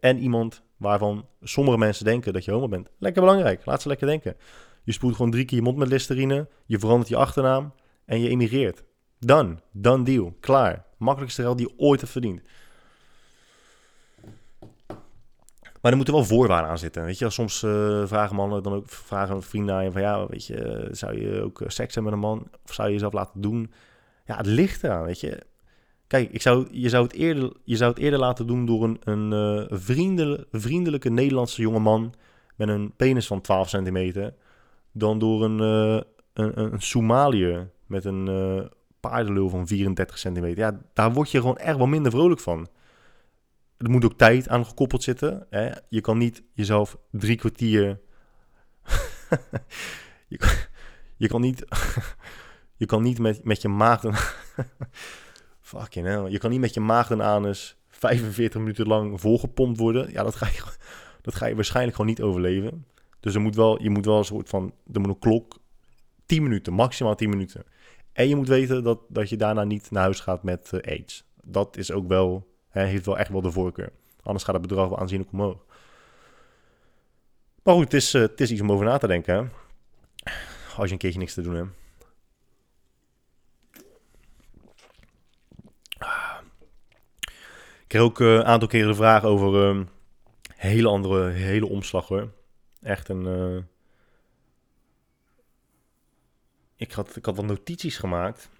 en 0.00 0.18
iemand 0.18 0.62
waarvan 0.76 1.26
sommige 1.42 1.78
mensen 1.78 2.04
denken 2.04 2.32
dat 2.32 2.44
je 2.44 2.50
homo 2.50 2.68
bent. 2.68 2.90
Lekker 2.98 3.22
belangrijk. 3.22 3.64
Laat 3.64 3.82
ze 3.82 3.88
lekker 3.88 4.06
denken. 4.06 4.36
Je 4.84 4.92
spoelt 4.92 5.16
gewoon 5.16 5.30
drie 5.30 5.44
keer 5.44 5.58
je 5.58 5.64
mond 5.64 5.76
met 5.76 5.88
Listerine. 5.88 6.48
Je 6.66 6.78
verandert 6.78 7.08
je 7.08 7.16
achternaam 7.16 7.72
en 8.04 8.20
je 8.20 8.28
emigreert. 8.28 8.84
Done. 9.18 9.56
Done 9.72 10.04
deal. 10.04 10.36
Klaar. 10.40 10.84
Makkelijkste 10.98 11.42
geld 11.42 11.58
die 11.58 11.68
je 11.68 11.74
ooit 11.76 12.00
hebt 12.00 12.12
verdiend. 12.12 12.42
Maar 15.84 15.92
er 15.92 15.98
moeten 15.98 16.18
wel 16.18 16.24
voorwaarden 16.24 16.70
aan 16.70 16.78
zitten. 16.78 17.04
Weet 17.04 17.18
je, 17.18 17.30
soms 17.30 17.62
uh, 17.62 18.06
vragen 18.06 18.36
mannen 18.36 18.62
dan 18.62 18.72
ook 18.72 18.88
vragen 18.88 19.42
vrienden 19.42 19.74
aan 19.74 19.84
je 19.84 19.92
van 19.92 20.00
ja, 20.00 20.26
weet 20.26 20.46
je, 20.46 20.88
zou 20.90 21.20
je 21.20 21.42
ook 21.42 21.60
eh, 21.60 21.68
seks 21.68 21.94
hebben 21.94 22.12
met 22.12 22.22
een 22.22 22.28
man? 22.28 22.48
Of 22.64 22.74
zou 22.74 22.88
je 22.88 22.94
jezelf 22.94 23.12
laten 23.12 23.40
doen? 23.40 23.72
Ja, 24.26 24.36
het 24.36 24.46
ligt 24.46 24.84
eraan, 24.84 25.04
weet 25.04 25.20
je. 25.20 25.42
Kijk, 26.06 26.30
ik 26.32 26.42
zou, 26.42 26.68
je, 26.70 26.88
zou 26.88 27.04
het 27.04 27.12
eerder, 27.12 27.52
je 27.64 27.76
zou 27.76 27.90
het 27.90 28.00
eerder 28.00 28.18
laten 28.18 28.46
doen 28.46 28.66
door 28.66 28.82
een, 28.84 29.00
een 29.04 30.44
vriendelijke 30.50 31.10
Nederlandse 31.10 31.62
jongeman 31.62 32.14
met 32.56 32.68
een 32.68 32.92
penis 32.96 33.26
van 33.26 33.40
12 33.40 33.68
centimeter, 33.68 34.34
dan 34.92 35.18
door 35.18 35.44
een, 35.44 35.58
uh, 35.60 36.00
een, 36.32 36.60
een, 36.60 36.80
Somaliër 36.80 37.70
met 37.86 38.04
een 38.04 38.70
paardenlul 39.00 39.48
van 39.48 39.66
34 39.66 40.18
centimeter. 40.18 40.58
Ja, 40.58 40.80
daar 40.92 41.12
word 41.12 41.30
je 41.30 41.40
gewoon 41.40 41.58
echt 41.58 41.76
wel 41.76 41.86
minder 41.86 42.12
vrolijk 42.12 42.40
van. 42.40 42.68
Er 43.76 43.90
moet 43.90 44.04
ook 44.04 44.18
tijd 44.18 44.48
aan 44.48 44.66
gekoppeld 44.66 45.02
zitten. 45.02 45.46
Hè? 45.50 45.70
Je 45.88 46.00
kan 46.00 46.18
niet 46.18 46.42
jezelf 46.52 46.96
drie 47.10 47.36
kwartier. 47.36 48.00
je, 50.28 50.36
kan, 50.36 50.50
je 51.16 51.28
kan 51.28 51.40
niet. 51.40 51.64
je 52.82 52.86
kan 52.86 53.02
niet 53.02 53.18
met, 53.18 53.44
met 53.44 53.62
je 53.62 53.68
maag. 53.68 54.02
Fucking 55.60 56.06
hell. 56.06 56.30
Je 56.30 56.38
kan 56.38 56.50
niet 56.50 56.60
met 56.60 56.74
je 56.74 56.80
maag 56.80 57.10
en 57.10 57.22
anus 57.22 57.76
45 57.88 58.60
minuten 58.60 58.86
lang 58.86 59.20
volgepompt 59.20 59.78
worden. 59.78 60.12
Ja, 60.12 60.22
dat 60.22 60.34
ga 60.34 60.46
je, 60.46 60.62
dat 61.22 61.34
ga 61.34 61.46
je 61.46 61.54
waarschijnlijk 61.54 61.96
gewoon 61.96 62.10
niet 62.10 62.22
overleven. 62.22 62.86
Dus 63.20 63.34
er 63.34 63.40
moet 63.40 63.54
wel, 63.54 63.82
je 63.82 63.90
moet 63.90 64.04
wel 64.04 64.18
een 64.18 64.24
soort 64.24 64.48
van, 64.48 64.74
er 64.92 65.00
moet 65.00 65.08
een 65.08 65.18
klok 65.18 65.58
10 66.26 66.42
minuten, 66.42 66.72
maximaal 66.72 67.14
10 67.14 67.28
minuten. 67.28 67.64
En 68.12 68.28
je 68.28 68.36
moet 68.36 68.48
weten 68.48 68.82
dat, 68.82 69.00
dat 69.08 69.28
je 69.28 69.36
daarna 69.36 69.64
niet 69.64 69.90
naar 69.90 70.02
huis 70.02 70.20
gaat 70.20 70.42
met 70.42 70.70
uh, 70.74 70.80
aids. 70.80 71.24
Dat 71.44 71.76
is 71.76 71.92
ook 71.92 72.08
wel, 72.08 72.53
hè, 72.74 72.84
heeft 72.84 73.06
wel 73.06 73.18
echt 73.18 73.30
wel 73.30 73.42
de 73.42 73.50
voorkeur. 73.50 73.92
Anders 74.22 74.44
gaat 74.44 74.54
het 74.54 74.66
bedrag 74.66 74.88
wel 74.88 74.98
aanzienlijk 74.98 75.32
omhoog. 75.32 75.64
Maar 77.62 77.74
goed, 77.74 77.84
het 77.84 77.94
is, 77.94 78.12
het 78.12 78.40
is 78.40 78.50
iets 78.50 78.60
om 78.60 78.72
over 78.72 78.84
na 78.84 78.98
te 78.98 79.06
denken. 79.06 79.34
Hè? 79.34 79.42
Als 80.76 80.86
je 80.86 80.92
een 80.92 80.98
keertje 80.98 81.18
niks 81.18 81.34
te 81.34 81.42
doen 81.42 81.54
hebt. 81.54 81.70
kreeg 87.94 88.02
ook 88.02 88.20
eh, 88.20 88.34
een 88.34 88.44
aantal 88.44 88.68
keren 88.68 88.88
de 88.88 88.94
vraag 88.94 89.24
over 89.24 89.68
ehm, 89.68 89.84
hele 90.56 90.88
andere, 90.88 91.30
hele 91.30 91.66
omslag 91.66 92.08
hoor. 92.08 92.32
Echt 92.80 93.08
een... 93.08 93.26
Uh... 93.26 93.62
Ik, 96.76 96.92
had, 96.92 97.16
ik 97.16 97.24
had 97.24 97.36
wat 97.36 97.44
notities 97.44 97.98
gemaakt. 97.98 98.50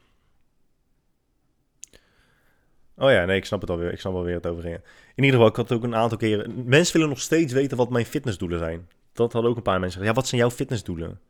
Oh 2.97 3.11
ja, 3.11 3.24
nee, 3.24 3.36
ik 3.36 3.45
snap 3.45 3.61
het 3.61 3.70
alweer. 3.70 3.92
Ik 3.92 4.01
snap 4.01 4.12
wel 4.12 4.22
weer 4.22 4.34
het 4.34 4.47
over. 4.47 4.64
In 4.64 4.80
ieder 5.14 5.32
geval, 5.32 5.47
ik 5.47 5.57
had 5.57 5.72
ook 5.72 5.82
een 5.82 5.95
aantal 5.95 6.18
keren... 6.18 6.64
Mensen 6.64 6.92
willen 6.92 7.09
nog 7.09 7.20
steeds 7.20 7.53
weten 7.53 7.76
wat 7.76 7.90
mijn 7.90 8.07
fitnessdoelen 8.07 8.59
zijn. 8.59 8.88
Dat 9.12 9.32
hadden 9.32 9.51
ook 9.51 9.57
een 9.57 9.62
paar 9.62 9.80
mensen. 9.80 10.05
Ja, 10.05 10.12
wat 10.12 10.26
zijn 10.26 10.40
jouw 10.40 10.51
fitnessdoelen? 10.51 11.20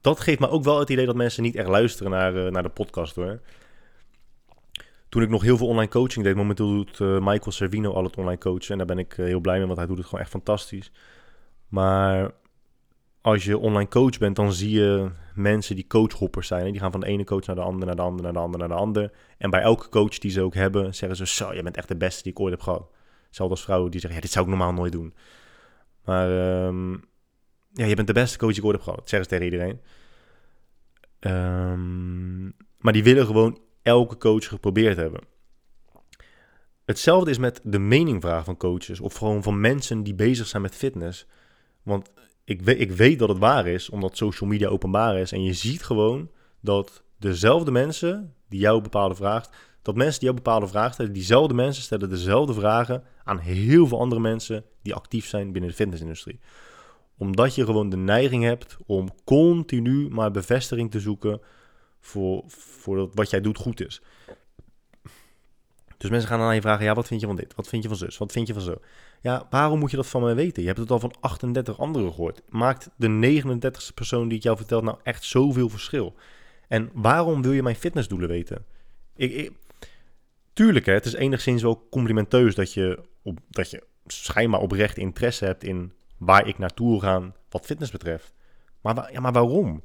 Dat 0.00 0.20
geeft 0.20 0.40
me 0.40 0.48
ook 0.48 0.64
wel 0.64 0.78
het 0.78 0.90
idee 0.90 1.06
dat 1.06 1.14
mensen 1.14 1.42
niet 1.42 1.56
echt 1.56 1.68
luisteren 1.68 2.12
naar, 2.12 2.34
uh, 2.34 2.50
naar 2.50 2.62
de 2.62 2.68
podcast 2.68 3.14
hoor 3.14 3.40
toen 5.14 5.22
ik 5.22 5.28
nog 5.28 5.42
heel 5.42 5.56
veel 5.56 5.66
online 5.66 5.90
coaching 5.90 6.24
deed, 6.24 6.34
momenteel 6.34 6.66
doet 6.66 6.98
uh, 6.98 7.18
Michael 7.18 7.52
Servino 7.52 7.92
al 7.92 8.04
het 8.04 8.16
online 8.16 8.38
coachen. 8.38 8.70
En 8.70 8.78
daar 8.78 8.86
ben 8.86 8.98
ik 8.98 9.16
uh, 9.16 9.26
heel 9.26 9.40
blij 9.40 9.56
mee, 9.56 9.66
want 9.66 9.78
hij 9.78 9.86
doet 9.86 9.96
het 9.96 10.06
gewoon 10.06 10.20
echt 10.20 10.30
fantastisch. 10.30 10.90
Maar 11.68 12.30
als 13.24 13.44
je 13.44 13.58
online 13.58 13.88
coach 13.88 14.18
bent, 14.18 14.36
dan 14.36 14.52
zie 14.52 14.70
je 14.70 15.10
mensen 15.34 15.74
die 15.74 15.86
coachhoppers 15.86 16.46
zijn. 16.46 16.72
Die 16.72 16.80
gaan 16.80 16.90
van 16.90 17.00
de 17.00 17.06
ene 17.06 17.24
coach 17.24 17.46
naar 17.46 17.56
de 17.56 17.62
andere, 17.62 17.86
naar 17.86 17.96
de 17.96 18.02
andere, 18.02 18.22
naar 18.22 18.32
de 18.32 18.38
andere, 18.38 18.58
naar 18.58 18.76
de 18.76 18.82
andere. 18.82 19.12
En 19.38 19.50
bij 19.50 19.60
elke 19.60 19.88
coach 19.88 20.18
die 20.18 20.30
ze 20.30 20.42
ook 20.42 20.54
hebben, 20.54 20.94
zeggen 20.94 21.16
ze: 21.16 21.26
Zo, 21.26 21.54
je 21.54 21.62
bent 21.62 21.76
echt 21.76 21.88
de 21.88 21.96
beste 21.96 22.22
die 22.22 22.32
ik 22.32 22.40
ooit 22.40 22.50
heb 22.50 22.60
gehad. 22.60 22.90
Zelfs 23.30 23.50
als 23.50 23.62
vrouwen 23.62 23.90
die 23.90 24.00
zeggen: 24.00 24.18
Ja, 24.18 24.24
dit 24.24 24.34
zou 24.34 24.44
ik 24.44 24.50
normaal 24.50 24.72
nooit 24.72 24.92
doen. 24.92 25.14
Maar 26.04 26.30
um, 26.66 27.04
ja, 27.72 27.84
je 27.84 27.94
bent 27.94 28.06
de 28.06 28.12
beste 28.12 28.38
coach 28.38 28.50
die 28.50 28.58
ik 28.58 28.64
ooit 28.64 28.76
heb 28.76 28.84
gehad. 28.84 29.08
Zeggen 29.08 29.30
ze 29.30 29.36
tegen 29.36 29.52
iedereen. 29.52 29.80
Um, 31.20 32.54
maar 32.78 32.92
die 32.92 33.04
willen 33.04 33.26
gewoon 33.26 33.58
elke 33.82 34.16
coach 34.16 34.48
geprobeerd 34.48 34.96
hebben. 34.96 35.20
Hetzelfde 36.84 37.30
is 37.30 37.38
met 37.38 37.60
de 37.62 37.78
meningvraag 37.78 38.44
van 38.44 38.56
coaches 38.56 39.00
of 39.00 39.14
gewoon 39.14 39.42
van 39.42 39.60
mensen 39.60 40.02
die 40.02 40.14
bezig 40.14 40.46
zijn 40.46 40.62
met 40.62 40.74
fitness. 40.74 41.26
Want 41.82 42.10
ik 42.44 42.62
weet, 42.62 42.80
ik 42.80 42.90
weet 42.90 43.18
dat 43.18 43.28
het 43.28 43.38
waar 43.38 43.66
is, 43.66 43.90
omdat 43.90 44.16
social 44.16 44.50
media 44.50 44.68
openbaar 44.68 45.18
is. 45.18 45.32
En 45.32 45.42
je 45.42 45.52
ziet 45.52 45.82
gewoon 45.82 46.30
dat 46.60 47.02
dezelfde 47.18 47.70
mensen 47.70 48.34
die 48.48 48.60
jou 48.60 48.82
bepaalde 48.82 49.14
vraagt, 49.14 49.56
dat 49.82 49.94
mensen 49.94 50.20
die 50.20 50.28
jou 50.28 50.42
bepaalde 50.42 50.68
vragen 50.68 50.92
stellen, 50.92 51.12
diezelfde 51.12 51.54
mensen 51.54 51.82
stellen 51.82 52.08
dezelfde 52.08 52.54
vragen 52.54 53.04
aan 53.24 53.38
heel 53.38 53.86
veel 53.86 54.00
andere 54.00 54.20
mensen 54.20 54.64
die 54.82 54.94
actief 54.94 55.26
zijn 55.26 55.52
binnen 55.52 55.70
de 55.70 55.76
fitnessindustrie. 55.76 56.40
Omdat 57.18 57.54
je 57.54 57.64
gewoon 57.64 57.88
de 57.88 57.96
neiging 57.96 58.42
hebt 58.42 58.76
om 58.86 59.08
continu 59.24 60.08
maar 60.08 60.30
bevestiging 60.30 60.90
te 60.90 61.00
zoeken 61.00 61.40
voor, 62.00 62.42
voor 62.46 63.10
wat 63.14 63.30
jij 63.30 63.40
doet 63.40 63.58
goed 63.58 63.80
is. 63.80 64.02
Dus 66.04 66.12
mensen 66.12 66.30
gaan 66.30 66.38
dan 66.38 66.48
aan 66.48 66.54
je 66.54 66.60
vragen, 66.60 66.84
ja, 66.84 66.94
wat 66.94 67.06
vind 67.06 67.20
je 67.20 67.26
van 67.26 67.36
dit? 67.36 67.54
Wat 67.54 67.68
vind 67.68 67.82
je 67.82 67.88
van 67.88 67.98
zus? 67.98 68.18
Wat 68.18 68.32
vind 68.32 68.46
je 68.46 68.52
van 68.52 68.62
zo? 68.62 68.80
Ja, 69.20 69.46
waarom 69.50 69.78
moet 69.78 69.90
je 69.90 69.96
dat 69.96 70.06
van 70.06 70.22
mij 70.22 70.34
weten? 70.34 70.62
Je 70.62 70.68
hebt 70.68 70.80
het 70.80 70.90
al 70.90 70.98
van 70.98 71.14
38 71.20 71.78
anderen 71.78 72.12
gehoord. 72.12 72.42
Maakt 72.48 72.90
de 72.96 73.08
39ste 73.08 73.94
persoon 73.94 74.24
die 74.24 74.34
het 74.34 74.42
jou 74.42 74.56
vertelt 74.56 74.82
nou 74.82 74.98
echt 75.02 75.24
zoveel 75.24 75.68
verschil? 75.68 76.14
En 76.68 76.90
waarom 76.92 77.42
wil 77.42 77.52
je 77.52 77.62
mijn 77.62 77.76
fitnessdoelen 77.76 78.28
weten? 78.28 78.64
Ik, 79.16 79.32
ik, 79.32 79.52
tuurlijk, 80.52 80.86
hè, 80.86 80.92
het 80.92 81.04
is 81.04 81.14
enigszins 81.14 81.62
wel 81.62 81.86
complimenteus 81.90 82.54
dat 82.54 82.72
je, 82.72 83.00
op, 83.22 83.38
dat 83.50 83.70
je 83.70 83.82
schijnbaar 84.06 84.60
oprecht 84.60 84.96
interesse 84.96 85.44
hebt 85.44 85.64
in 85.64 85.92
waar 86.18 86.46
ik 86.46 86.58
naartoe 86.58 86.90
wil 86.90 87.00
gaan 87.00 87.34
wat 87.48 87.66
fitness 87.66 87.90
betreft. 87.90 88.32
Maar, 88.80 89.12
ja, 89.12 89.20
maar 89.20 89.32
waarom? 89.32 89.82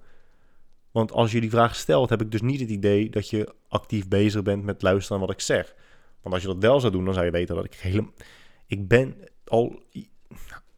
Want 0.91 1.11
als 1.11 1.32
je 1.32 1.41
die 1.41 1.49
vraag 1.49 1.76
stelt, 1.76 2.09
heb 2.09 2.22
ik 2.22 2.32
dus 2.32 2.41
niet 2.41 2.59
het 2.59 2.70
idee 2.70 3.09
dat 3.09 3.30
je 3.30 3.53
actief 3.67 4.07
bezig 4.07 4.41
bent 4.41 4.63
met 4.63 4.82
luisteren 4.82 5.17
naar 5.17 5.28
wat 5.28 5.36
ik 5.36 5.41
zeg. 5.43 5.76
Want 6.22 6.34
als 6.34 6.43
je 6.43 6.49
dat 6.49 6.61
wel 6.61 6.80
zou 6.80 6.91
doen, 6.91 7.05
dan 7.05 7.13
zou 7.13 7.26
je 7.26 7.32
weten 7.32 7.55
dat 7.55 7.65
ik 7.65 7.74
helemaal... 7.74 8.13
Ik 8.65 8.88
ben 8.88 9.15
al, 9.45 9.84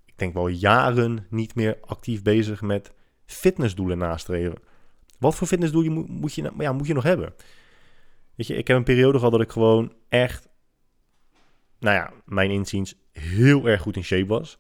ik 0.06 0.14
denk 0.16 0.34
wel 0.34 0.48
jaren 0.48 1.26
niet 1.30 1.56
meer 1.56 1.78
actief 1.82 2.22
bezig 2.22 2.62
met 2.62 2.94
fitnessdoelen 3.26 3.98
nastreven. 3.98 4.56
Wat 5.20 5.36
voor 5.36 5.48
fitnessdoel 5.48 5.84
moet, 5.84 6.08
moet, 6.10 6.34
je, 6.34 6.52
ja, 6.58 6.74
moet 6.74 6.88
je 6.88 6.94
nog 6.94 7.04
hebben? 7.04 7.34
Weet 8.36 8.48
je, 8.48 8.56
ik 8.56 8.68
heb 8.68 8.78
een 8.78 8.84
periode 8.84 9.18
gehad 9.18 9.32
dat 9.32 9.42
ik 9.42 9.52
gewoon 9.52 9.94
echt, 10.10 10.48
nou 11.80 11.96
ja, 11.96 12.14
mijn 12.26 12.52
inziens 12.52 12.96
heel 13.12 13.66
erg 13.66 13.82
goed 13.82 13.96
in 13.96 14.04
shape 14.04 14.28
was. 14.28 14.58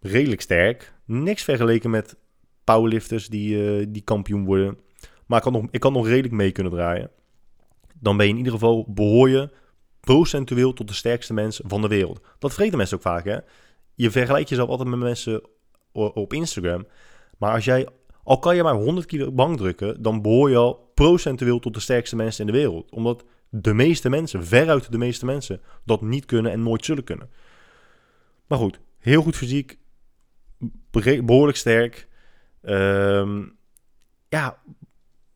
Redelijk 0.00 0.40
sterk. 0.40 0.92
Niks 1.04 1.42
vergeleken 1.42 1.90
met 1.90 2.16
powerlifters 2.64 3.28
die, 3.28 3.80
uh, 3.80 3.86
die 3.88 4.02
kampioen 4.02 4.44
worden. 4.44 4.78
Maar 5.26 5.38
ik 5.38 5.44
kan, 5.44 5.52
nog, 5.52 5.66
ik 5.70 5.80
kan 5.80 5.92
nog 5.92 6.06
redelijk 6.06 6.34
mee 6.34 6.52
kunnen 6.52 6.72
draaien. 6.72 7.10
Dan 7.94 8.16
ben 8.16 8.26
je 8.26 8.32
in 8.32 8.38
ieder 8.38 8.52
geval, 8.52 8.84
behoor 8.88 9.28
je 9.28 9.50
procentueel 10.14 10.72
tot 10.72 10.88
de 10.88 10.94
sterkste 10.94 11.34
mensen 11.34 11.68
van 11.68 11.80
de 11.80 11.88
wereld. 11.88 12.20
Dat 12.38 12.52
vergeten 12.52 12.78
mensen 12.78 12.96
ook 12.96 13.02
vaak, 13.02 13.24
hè. 13.24 13.38
Je 13.94 14.10
vergelijkt 14.10 14.48
jezelf 14.48 14.68
altijd 14.68 14.88
met 14.88 14.98
mensen 14.98 15.42
op 15.92 16.32
Instagram. 16.32 16.86
Maar 17.38 17.52
als 17.52 17.64
jij, 17.64 17.88
al 18.22 18.38
kan 18.38 18.56
je 18.56 18.62
maar 18.62 18.74
100 18.74 19.06
kilo 19.06 19.32
bank 19.32 19.56
drukken, 19.56 20.02
dan 20.02 20.22
behoor 20.22 20.50
je 20.50 20.56
al 20.56 20.90
procentueel 20.94 21.58
tot 21.58 21.74
de 21.74 21.80
sterkste 21.80 22.16
mensen 22.16 22.46
in 22.46 22.52
de 22.52 22.58
wereld. 22.58 22.90
Omdat 22.90 23.24
de 23.48 23.74
meeste 23.74 24.08
mensen, 24.08 24.46
veruit 24.46 24.92
de 24.92 24.98
meeste 24.98 25.24
mensen, 25.24 25.60
dat 25.84 26.02
niet 26.02 26.24
kunnen 26.24 26.52
en 26.52 26.62
nooit 26.62 26.84
zullen 26.84 27.04
kunnen. 27.04 27.30
Maar 28.46 28.58
goed, 28.58 28.80
heel 28.98 29.22
goed 29.22 29.36
fysiek, 29.36 29.78
behoorlijk 31.24 31.58
sterk. 31.58 32.08
Um, 32.62 33.58
ja, 34.28 34.58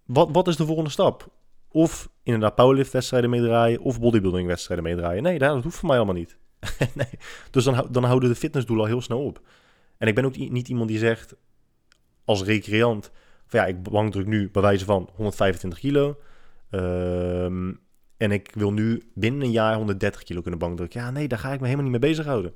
wat, 0.04 0.28
wat 0.32 0.48
is 0.48 0.56
de 0.56 0.66
volgende 0.66 0.90
stap? 0.90 1.30
Of 1.72 2.08
inderdaad 2.22 2.54
powerlift-wedstrijden 2.54 3.30
meedraaien 3.30 3.80
of 3.80 4.00
bodybuilding-wedstrijden 4.00 4.84
meedraaien. 4.84 5.22
Nee, 5.22 5.38
dat 5.38 5.62
hoeft 5.62 5.76
voor 5.76 5.88
mij 5.88 5.96
allemaal 5.96 6.14
niet. 6.14 6.36
nee. 6.94 7.18
Dus 7.50 7.64
dan, 7.64 7.88
dan 7.90 8.04
houden 8.04 8.28
de 8.28 8.34
fitnessdoelen 8.34 8.84
al 8.84 8.90
heel 8.90 9.00
snel 9.00 9.24
op. 9.24 9.40
En 9.98 10.08
ik 10.08 10.14
ben 10.14 10.24
ook 10.24 10.36
niet 10.36 10.68
iemand 10.68 10.88
die 10.88 10.98
zegt 10.98 11.34
als 12.24 12.42
recreant... 12.42 13.10
van 13.46 13.60
ja, 13.60 13.66
ik 13.66 13.82
bankdruk 13.82 14.26
nu 14.26 14.50
bij 14.50 14.62
wijze 14.62 14.84
van 14.84 15.08
125 15.14 15.78
kilo... 15.78 16.18
Um, 16.70 17.80
en 18.22 18.30
ik 18.30 18.50
wil 18.54 18.72
nu 18.72 19.02
binnen 19.14 19.42
een 19.42 19.50
jaar 19.50 19.76
130 19.76 20.22
kilo 20.22 20.40
kunnen 20.40 20.60
bankdrukken. 20.60 21.00
Ja, 21.00 21.10
nee, 21.10 21.28
daar 21.28 21.38
ga 21.38 21.52
ik 21.52 21.60
me 21.60 21.66
helemaal 21.66 21.90
niet 21.90 22.00
mee 22.00 22.10
bezighouden. 22.10 22.54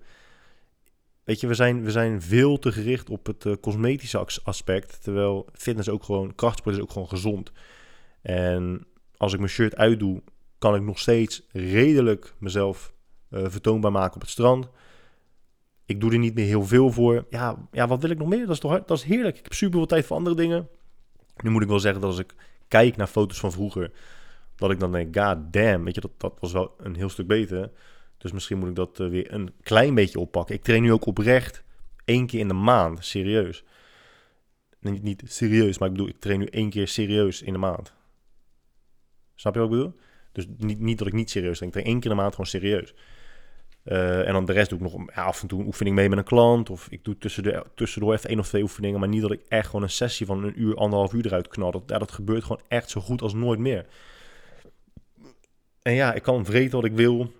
weet 1.24 1.40
je, 1.40 1.46
we 1.46 1.54
zijn, 1.54 1.84
we 1.84 1.90
zijn 1.90 2.22
veel 2.22 2.58
te 2.58 2.72
gericht 2.72 3.10
op 3.10 3.26
het 3.26 3.44
uh, 3.44 3.54
cosmetische 3.60 4.26
aspect. 4.44 5.02
Terwijl 5.02 5.48
fitness 5.52 5.88
ook 5.88 6.02
gewoon, 6.02 6.34
krachtsport 6.34 6.74
is 6.74 6.82
ook 6.82 6.90
gewoon 6.90 7.08
gezond. 7.08 7.52
En 8.22 8.86
als 9.16 9.32
ik 9.32 9.38
mijn 9.38 9.50
shirt 9.50 9.76
uitdoe, 9.76 10.22
kan 10.58 10.74
ik 10.74 10.82
nog 10.82 10.98
steeds 10.98 11.46
redelijk 11.52 12.34
mezelf 12.38 12.92
uh, 13.30 13.44
vertoonbaar 13.48 13.92
maken 13.92 14.14
op 14.14 14.20
het 14.20 14.30
strand. 14.30 14.68
Ik 15.84 16.00
doe 16.00 16.12
er 16.12 16.18
niet 16.18 16.34
meer 16.34 16.46
heel 16.46 16.64
veel 16.64 16.90
voor. 16.90 17.26
Ja, 17.30 17.68
ja 17.72 17.86
wat 17.86 18.00
wil 18.00 18.10
ik 18.10 18.18
nog 18.18 18.28
meer? 18.28 18.46
Dat 18.46 18.54
is 18.54 18.58
toch 18.58 18.84
dat 18.84 18.98
is 18.98 19.02
heerlijk. 19.02 19.36
Ik 19.36 19.42
heb 19.42 19.52
super 19.52 19.78
veel 19.78 19.86
tijd 19.86 20.06
voor 20.06 20.16
andere 20.16 20.36
dingen. 20.36 20.68
Nu 21.36 21.50
moet 21.50 21.62
ik 21.62 21.68
wel 21.68 21.80
zeggen 21.80 22.00
dat 22.00 22.10
als 22.10 22.20
ik 22.20 22.34
kijk 22.68 22.96
naar 22.96 23.06
foto's 23.06 23.38
van 23.38 23.52
vroeger, 23.52 23.90
dat 24.56 24.70
ik 24.70 24.80
dan 24.80 24.92
denk, 24.92 25.16
god 25.18 25.52
damn, 25.52 25.84
weet 25.84 25.94
je, 25.94 26.00
dat, 26.00 26.10
dat 26.16 26.36
was 26.40 26.52
wel 26.52 26.74
een 26.78 26.96
heel 26.96 27.08
stuk 27.08 27.26
beter. 27.26 27.70
Dus 28.18 28.32
misschien 28.32 28.58
moet 28.58 28.68
ik 28.68 28.74
dat 28.74 29.00
uh, 29.00 29.08
weer 29.08 29.32
een 29.32 29.52
klein 29.62 29.94
beetje 29.94 30.20
oppakken. 30.20 30.54
Ik 30.54 30.62
train 30.62 30.82
nu 30.82 30.92
ook 30.92 31.06
oprecht 31.06 31.64
één 32.04 32.26
keer 32.26 32.40
in 32.40 32.48
de 32.48 32.54
maand, 32.54 33.04
serieus. 33.04 33.64
Niet, 34.80 35.02
niet 35.02 35.22
serieus, 35.26 35.78
maar 35.78 35.88
ik 35.88 35.94
bedoel, 35.94 36.10
ik 36.10 36.20
train 36.20 36.38
nu 36.38 36.46
één 36.46 36.70
keer 36.70 36.88
serieus 36.88 37.42
in 37.42 37.52
de 37.52 37.58
maand. 37.58 37.94
Snap 39.36 39.54
je 39.54 39.60
wat 39.60 39.70
ik 39.70 39.76
bedoel? 39.76 39.94
Dus 40.32 40.46
niet, 40.56 40.80
niet 40.80 40.98
dat 40.98 41.06
ik 41.06 41.12
niet 41.12 41.30
serieus 41.30 41.58
train. 41.58 41.72
Ik 41.72 41.84
één 41.84 42.00
keer 42.00 42.10
in 42.10 42.16
de 42.16 42.22
maand 42.22 42.30
gewoon 42.30 42.46
serieus. 42.46 42.94
Uh, 43.84 44.26
en 44.26 44.32
dan 44.32 44.44
de 44.44 44.52
rest 44.52 44.68
doe 44.68 44.78
ik 44.78 44.84
nog 44.84 45.14
ja, 45.14 45.24
af 45.24 45.42
en 45.42 45.48
toe 45.48 45.60
een 45.60 45.66
oefening 45.66 45.96
mee 45.96 46.08
met 46.08 46.18
een 46.18 46.24
klant. 46.24 46.70
Of 46.70 46.86
ik 46.90 47.04
doe 47.04 47.18
tussendoor, 47.18 47.66
tussendoor 47.74 48.12
even 48.12 48.28
één 48.28 48.38
of 48.38 48.48
twee 48.48 48.62
oefeningen. 48.62 49.00
Maar 49.00 49.08
niet 49.08 49.22
dat 49.22 49.32
ik 49.32 49.40
echt 49.48 49.66
gewoon 49.66 49.82
een 49.82 49.90
sessie 49.90 50.26
van 50.26 50.44
een 50.44 50.60
uur, 50.60 50.76
anderhalf 50.76 51.12
uur 51.12 51.26
eruit 51.26 51.48
knal. 51.48 51.70
Dat, 51.70 51.82
ja, 51.86 51.98
dat 51.98 52.12
gebeurt 52.12 52.42
gewoon 52.42 52.62
echt 52.68 52.90
zo 52.90 53.00
goed 53.00 53.22
als 53.22 53.34
nooit 53.34 53.58
meer. 53.58 53.86
En 55.82 55.92
ja, 55.92 56.12
ik 56.12 56.22
kan 56.22 56.44
vreten 56.44 56.76
wat 56.76 56.84
ik 56.84 56.94
wil. 56.94 57.32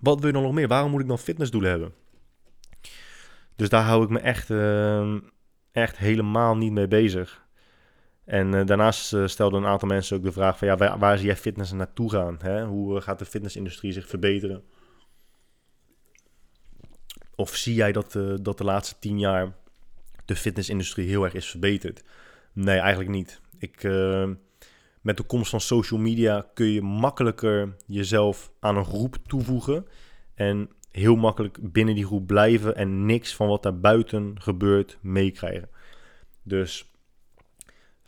Wat 0.00 0.18
wil 0.18 0.26
je 0.26 0.32
dan 0.32 0.42
nog 0.42 0.52
meer? 0.52 0.68
Waarom 0.68 0.90
moet 0.90 1.00
ik 1.00 1.08
dan 1.08 1.18
fitnessdoelen 1.18 1.70
hebben? 1.70 1.94
Dus 3.56 3.68
daar 3.68 3.82
hou 3.82 4.02
ik 4.02 4.08
me 4.08 4.18
echt, 4.18 4.50
uh, 4.50 5.14
echt 5.72 5.96
helemaal 5.96 6.56
niet 6.56 6.72
mee 6.72 6.88
bezig. 6.88 7.45
En 8.26 8.52
uh, 8.52 8.66
daarnaast 8.66 9.12
uh, 9.12 9.26
stelden 9.26 9.62
een 9.62 9.68
aantal 9.68 9.88
mensen 9.88 10.16
ook 10.16 10.22
de 10.22 10.32
vraag 10.32 10.58
van... 10.58 10.68
ja, 10.68 10.98
waar, 10.98 11.18
zie 11.18 11.26
jij 11.26 11.36
fitness 11.36 11.72
naartoe 11.72 12.10
gaan? 12.10 12.36
Hè? 12.40 12.64
Hoe 12.64 13.00
gaat 13.00 13.18
de 13.18 13.24
fitnessindustrie 13.24 13.92
zich 13.92 14.08
verbeteren? 14.08 14.62
Of 17.34 17.56
zie 17.56 17.74
jij 17.74 17.92
dat, 17.92 18.18
dat 18.42 18.58
de 18.58 18.64
laatste 18.64 18.94
tien 18.98 19.18
jaar 19.18 19.54
de 20.24 20.36
fitnessindustrie 20.36 21.08
heel 21.08 21.24
erg 21.24 21.34
is 21.34 21.50
verbeterd? 21.50 22.04
Nee, 22.52 22.78
eigenlijk 22.78 23.10
niet. 23.10 23.40
Ik, 23.58 23.82
met 25.00 25.16
de 25.16 25.22
komst 25.26 25.50
van 25.50 25.60
social 25.60 26.00
media 26.00 26.46
kun 26.54 26.66
je 26.66 26.82
makkelijker 26.82 27.76
jezelf 27.86 28.50
aan 28.60 28.76
een 28.76 28.84
groep 28.84 29.16
toevoegen. 29.26 29.86
En 30.34 30.70
heel 30.90 31.16
makkelijk 31.16 31.72
binnen 31.72 31.94
die 31.94 32.06
groep 32.06 32.26
blijven 32.26 32.76
en 32.76 33.06
niks 33.06 33.34
van 33.34 33.48
wat 33.48 33.62
daar 33.62 33.80
buiten 33.80 34.40
gebeurt 34.40 34.98
meekrijgen. 35.00 35.68
Dus 36.42 36.90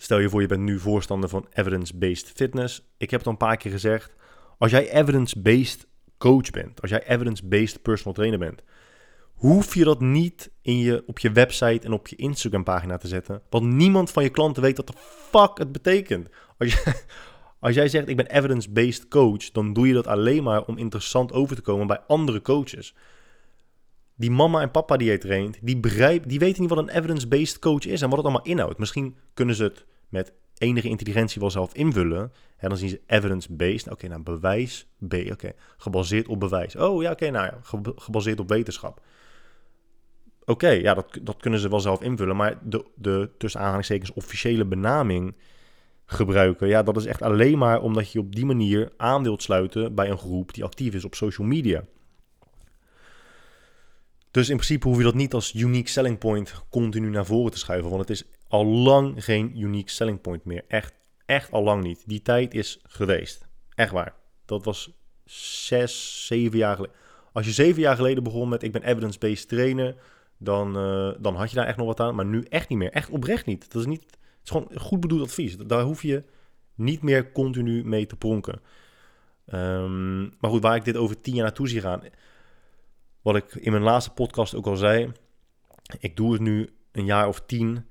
stel 0.02 0.18
je 0.18 0.28
voor, 0.28 0.40
je 0.40 0.46
bent 0.46 0.62
nu 0.62 0.78
voorstander 0.78 1.28
van 1.28 1.46
evidence-based 1.52 2.32
fitness. 2.34 2.82
Ik 2.96 3.10
heb 3.10 3.18
het 3.18 3.26
al 3.26 3.32
een 3.32 3.38
paar 3.38 3.56
keer 3.56 3.70
gezegd. 3.70 4.14
Als 4.58 4.70
jij 4.70 4.92
evidence-based 4.92 5.86
coach 6.18 6.50
bent, 6.50 6.80
als 6.80 6.90
jij 6.90 7.06
evidence-based 7.06 7.82
personal 7.82 8.14
trainer 8.14 8.38
bent, 8.38 8.62
hoef 9.34 9.74
je 9.74 9.84
dat 9.84 10.00
niet 10.00 10.50
in 10.62 10.78
je, 10.78 11.02
op 11.06 11.18
je 11.18 11.32
website 11.32 11.86
en 11.86 11.92
op 11.92 12.08
je 12.08 12.16
Instagram 12.16 12.64
pagina 12.64 12.96
te 12.96 13.08
zetten. 13.08 13.42
Want 13.50 13.64
niemand 13.64 14.10
van 14.10 14.22
je 14.22 14.28
klanten 14.28 14.62
weet 14.62 14.76
wat 14.76 14.86
de 14.86 14.92
fuck 15.30 15.58
het 15.58 15.72
betekent. 15.72 16.28
Als, 16.58 16.72
je, 16.72 16.94
als 17.60 17.74
jij 17.74 17.88
zegt 17.88 18.08
ik 18.08 18.16
ben 18.16 18.30
evidence-based 18.30 19.08
coach, 19.08 19.50
dan 19.50 19.72
doe 19.72 19.86
je 19.86 19.94
dat 19.94 20.06
alleen 20.06 20.42
maar 20.42 20.64
om 20.64 20.78
interessant 20.78 21.32
over 21.32 21.56
te 21.56 21.62
komen 21.62 21.86
bij 21.86 22.00
andere 22.06 22.42
coaches. 22.42 22.94
Die 24.18 24.30
mama 24.30 24.60
en 24.60 24.70
papa 24.70 24.96
die 24.96 25.06
jij 25.06 25.18
traint, 25.18 25.58
die, 25.62 25.76
begrijp, 25.76 26.28
die 26.28 26.38
weten 26.38 26.60
niet 26.60 26.70
wat 26.70 26.78
een 26.78 26.88
evidence-based 26.88 27.58
coach 27.58 27.86
is 27.86 28.02
en 28.02 28.08
wat 28.08 28.18
het 28.18 28.26
allemaal 28.26 28.46
inhoudt. 28.46 28.78
Misschien 28.78 29.16
kunnen 29.34 29.54
ze 29.54 29.62
het 29.62 29.84
met 30.08 30.32
enige 30.58 30.88
intelligentie 30.88 31.40
wel 31.40 31.50
zelf 31.50 31.74
invullen. 31.74 32.32
En 32.56 32.68
dan 32.68 32.78
zien 32.78 32.88
ze 32.88 33.00
evidence-based. 33.06 33.90
Oké, 33.90 34.08
nou 34.08 34.22
bewijs. 34.22 34.88
B. 35.08 35.14
Oké, 35.30 35.52
gebaseerd 35.76 36.28
op 36.28 36.40
bewijs. 36.40 36.76
Oh 36.76 37.02
ja, 37.02 37.10
oké, 37.10 37.30
nou 37.30 37.46
ja, 37.46 37.58
gebaseerd 37.96 38.40
op 38.40 38.48
wetenschap. 38.48 39.02
Oké, 40.44 40.68
ja, 40.68 40.94
dat, 40.94 41.18
dat 41.22 41.36
kunnen 41.36 41.60
ze 41.60 41.68
wel 41.68 41.80
zelf 41.80 42.02
invullen. 42.02 42.36
Maar 42.36 42.58
de, 42.62 42.84
de 42.94 43.30
tussen 43.38 43.60
aanhalingstekens 43.60 44.12
officiële 44.12 44.64
benaming 44.64 45.36
gebruiken. 46.04 46.68
Ja, 46.68 46.82
dat 46.82 46.96
is 46.96 47.06
echt 47.06 47.22
alleen 47.22 47.58
maar 47.58 47.82
omdat 47.82 48.12
je 48.12 48.18
op 48.18 48.34
die 48.34 48.46
manier 48.46 48.92
aan 48.96 49.22
wilt 49.22 49.42
sluiten 49.42 49.94
bij 49.94 50.10
een 50.10 50.18
groep 50.18 50.54
die 50.54 50.64
actief 50.64 50.94
is 50.94 51.04
op 51.04 51.14
social 51.14 51.46
media. 51.46 51.84
Dus 54.38 54.48
in 54.48 54.56
principe 54.56 54.88
hoef 54.88 54.96
je 54.96 55.02
dat 55.02 55.14
niet 55.14 55.34
als 55.34 55.54
unique 55.54 55.90
selling 55.90 56.18
point 56.18 56.54
continu 56.70 57.08
naar 57.08 57.26
voren 57.26 57.52
te 57.52 57.58
schuiven. 57.58 57.88
Want 57.88 58.00
het 58.00 58.10
is 58.10 58.24
al 58.48 58.64
lang 58.64 59.24
geen 59.24 59.60
unique 59.60 59.90
selling 59.90 60.20
point 60.20 60.44
meer. 60.44 60.64
Echt, 60.68 60.94
echt 61.26 61.50
al 61.50 61.62
lang 61.62 61.82
niet. 61.82 62.02
Die 62.06 62.22
tijd 62.22 62.54
is 62.54 62.80
geweest. 62.82 63.46
Echt 63.74 63.92
waar. 63.92 64.14
Dat 64.44 64.64
was 64.64 64.90
zes, 65.24 66.26
zeven 66.26 66.58
jaar 66.58 66.74
geleden. 66.76 66.96
Als 67.32 67.46
je 67.46 67.52
zeven 67.52 67.80
jaar 67.80 67.96
geleden 67.96 68.22
begon 68.22 68.48
met 68.48 68.62
ik 68.62 68.72
ben 68.72 68.82
evidence-based 68.82 69.48
trainer 69.48 69.96
dan, 70.36 70.76
uh, 70.76 71.14
dan 71.20 71.34
had 71.34 71.50
je 71.50 71.56
daar 71.56 71.66
echt 71.66 71.76
nog 71.76 71.86
wat 71.86 72.00
aan. 72.00 72.14
Maar 72.14 72.26
nu 72.26 72.42
echt 72.42 72.68
niet 72.68 72.78
meer. 72.78 72.92
Echt 72.92 73.10
oprecht 73.10 73.46
niet. 73.46 73.72
Dat 73.72 73.80
is, 73.80 73.86
niet, 73.86 74.02
het 74.02 74.18
is 74.44 74.50
gewoon 74.50 74.70
goed 74.74 75.00
bedoeld 75.00 75.22
advies. 75.22 75.56
Daar 75.56 75.82
hoef 75.82 76.02
je 76.02 76.24
niet 76.74 77.02
meer 77.02 77.32
continu 77.32 77.84
mee 77.84 78.06
te 78.06 78.16
pronken. 78.16 78.60
Um, 79.54 80.20
maar 80.40 80.50
goed, 80.50 80.62
waar 80.62 80.76
ik 80.76 80.84
dit 80.84 80.96
over 80.96 81.20
tien 81.20 81.34
jaar 81.34 81.44
naartoe 81.44 81.68
zie 81.68 81.80
gaan. 81.80 82.02
Wat 83.28 83.36
ik 83.36 83.54
in 83.54 83.70
mijn 83.70 83.82
laatste 83.82 84.10
podcast 84.10 84.54
ook 84.54 84.66
al 84.66 84.76
zei. 84.76 85.12
Ik 85.98 86.16
doe 86.16 86.32
het 86.32 86.40
nu 86.40 86.68
een 86.92 87.04
jaar 87.04 87.28
of 87.28 87.42
tien. 87.46 87.84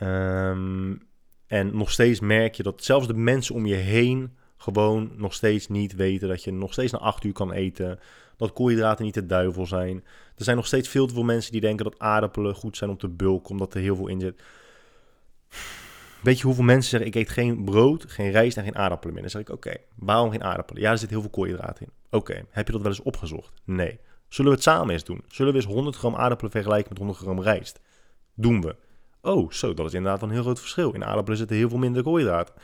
Um, 0.00 1.08
en 1.46 1.76
nog 1.76 1.90
steeds 1.90 2.20
merk 2.20 2.54
je 2.54 2.62
dat 2.62 2.84
zelfs 2.84 3.06
de 3.06 3.14
mensen 3.14 3.54
om 3.54 3.66
je 3.66 3.74
heen 3.74 4.36
gewoon 4.56 5.12
nog 5.16 5.34
steeds 5.34 5.68
niet 5.68 5.94
weten 5.94 6.28
dat 6.28 6.44
je 6.44 6.52
nog 6.52 6.72
steeds 6.72 6.92
na 6.92 6.98
acht 6.98 7.24
uur 7.24 7.32
kan 7.32 7.52
eten. 7.52 7.98
Dat 8.36 8.52
koolhydraten 8.52 9.04
niet 9.04 9.14
de 9.14 9.26
duivel 9.26 9.66
zijn. 9.66 10.04
Er 10.36 10.44
zijn 10.44 10.56
nog 10.56 10.66
steeds 10.66 10.88
veel 10.88 11.06
te 11.06 11.14
veel 11.14 11.24
mensen 11.24 11.52
die 11.52 11.60
denken 11.60 11.84
dat 11.84 11.98
aardappelen 11.98 12.54
goed 12.54 12.76
zijn 12.76 12.90
om 12.90 12.98
te 12.98 13.08
bulken, 13.08 13.50
omdat 13.50 13.74
er 13.74 13.80
heel 13.80 13.96
veel 13.96 14.08
in 14.08 14.20
zit. 14.20 14.42
Weet 16.22 16.38
je 16.38 16.44
hoeveel 16.46 16.64
mensen 16.64 16.90
zeggen: 16.90 17.08
Ik 17.08 17.14
eet 17.14 17.30
geen 17.30 17.64
brood, 17.64 18.04
geen 18.08 18.30
rijst 18.30 18.56
en 18.56 18.64
geen 18.64 18.76
aardappelen 18.76 19.12
meer? 19.12 19.22
Dan 19.22 19.30
zeg 19.30 19.40
ik: 19.40 19.50
Oké, 19.50 19.76
waarom 19.94 20.30
geen 20.30 20.44
aardappelen? 20.44 20.82
Ja, 20.82 20.90
er 20.90 20.98
zit 20.98 21.10
heel 21.10 21.20
veel 21.20 21.30
koolhydraten 21.30 21.86
in. 21.86 21.92
Oké, 22.10 22.44
heb 22.50 22.66
je 22.66 22.72
dat 22.72 22.82
wel 22.82 22.90
eens 22.90 23.02
opgezocht? 23.02 23.52
Nee. 23.64 23.98
Zullen 24.36 24.50
we 24.50 24.56
het 24.56 24.66
samen 24.66 24.90
eens 24.90 25.04
doen? 25.04 25.24
Zullen 25.28 25.52
we 25.52 25.58
eens 25.58 25.68
100 25.68 25.96
gram 25.96 26.14
aardappelen 26.14 26.52
vergelijken 26.52 26.88
met 26.88 26.98
100 26.98 27.18
gram 27.18 27.40
rijst? 27.40 27.80
Doen 28.34 28.60
we. 28.60 28.76
Oh, 29.22 29.50
zo, 29.50 29.74
dat 29.74 29.86
is 29.86 29.94
inderdaad 29.94 30.22
een 30.22 30.30
heel 30.30 30.42
groot 30.42 30.60
verschil. 30.60 30.92
In 30.92 31.04
aardappelen 31.04 31.38
zitten 31.38 31.56
heel 31.56 31.68
veel 31.68 31.78
minder 31.78 32.02
koolhydraten 32.02 32.54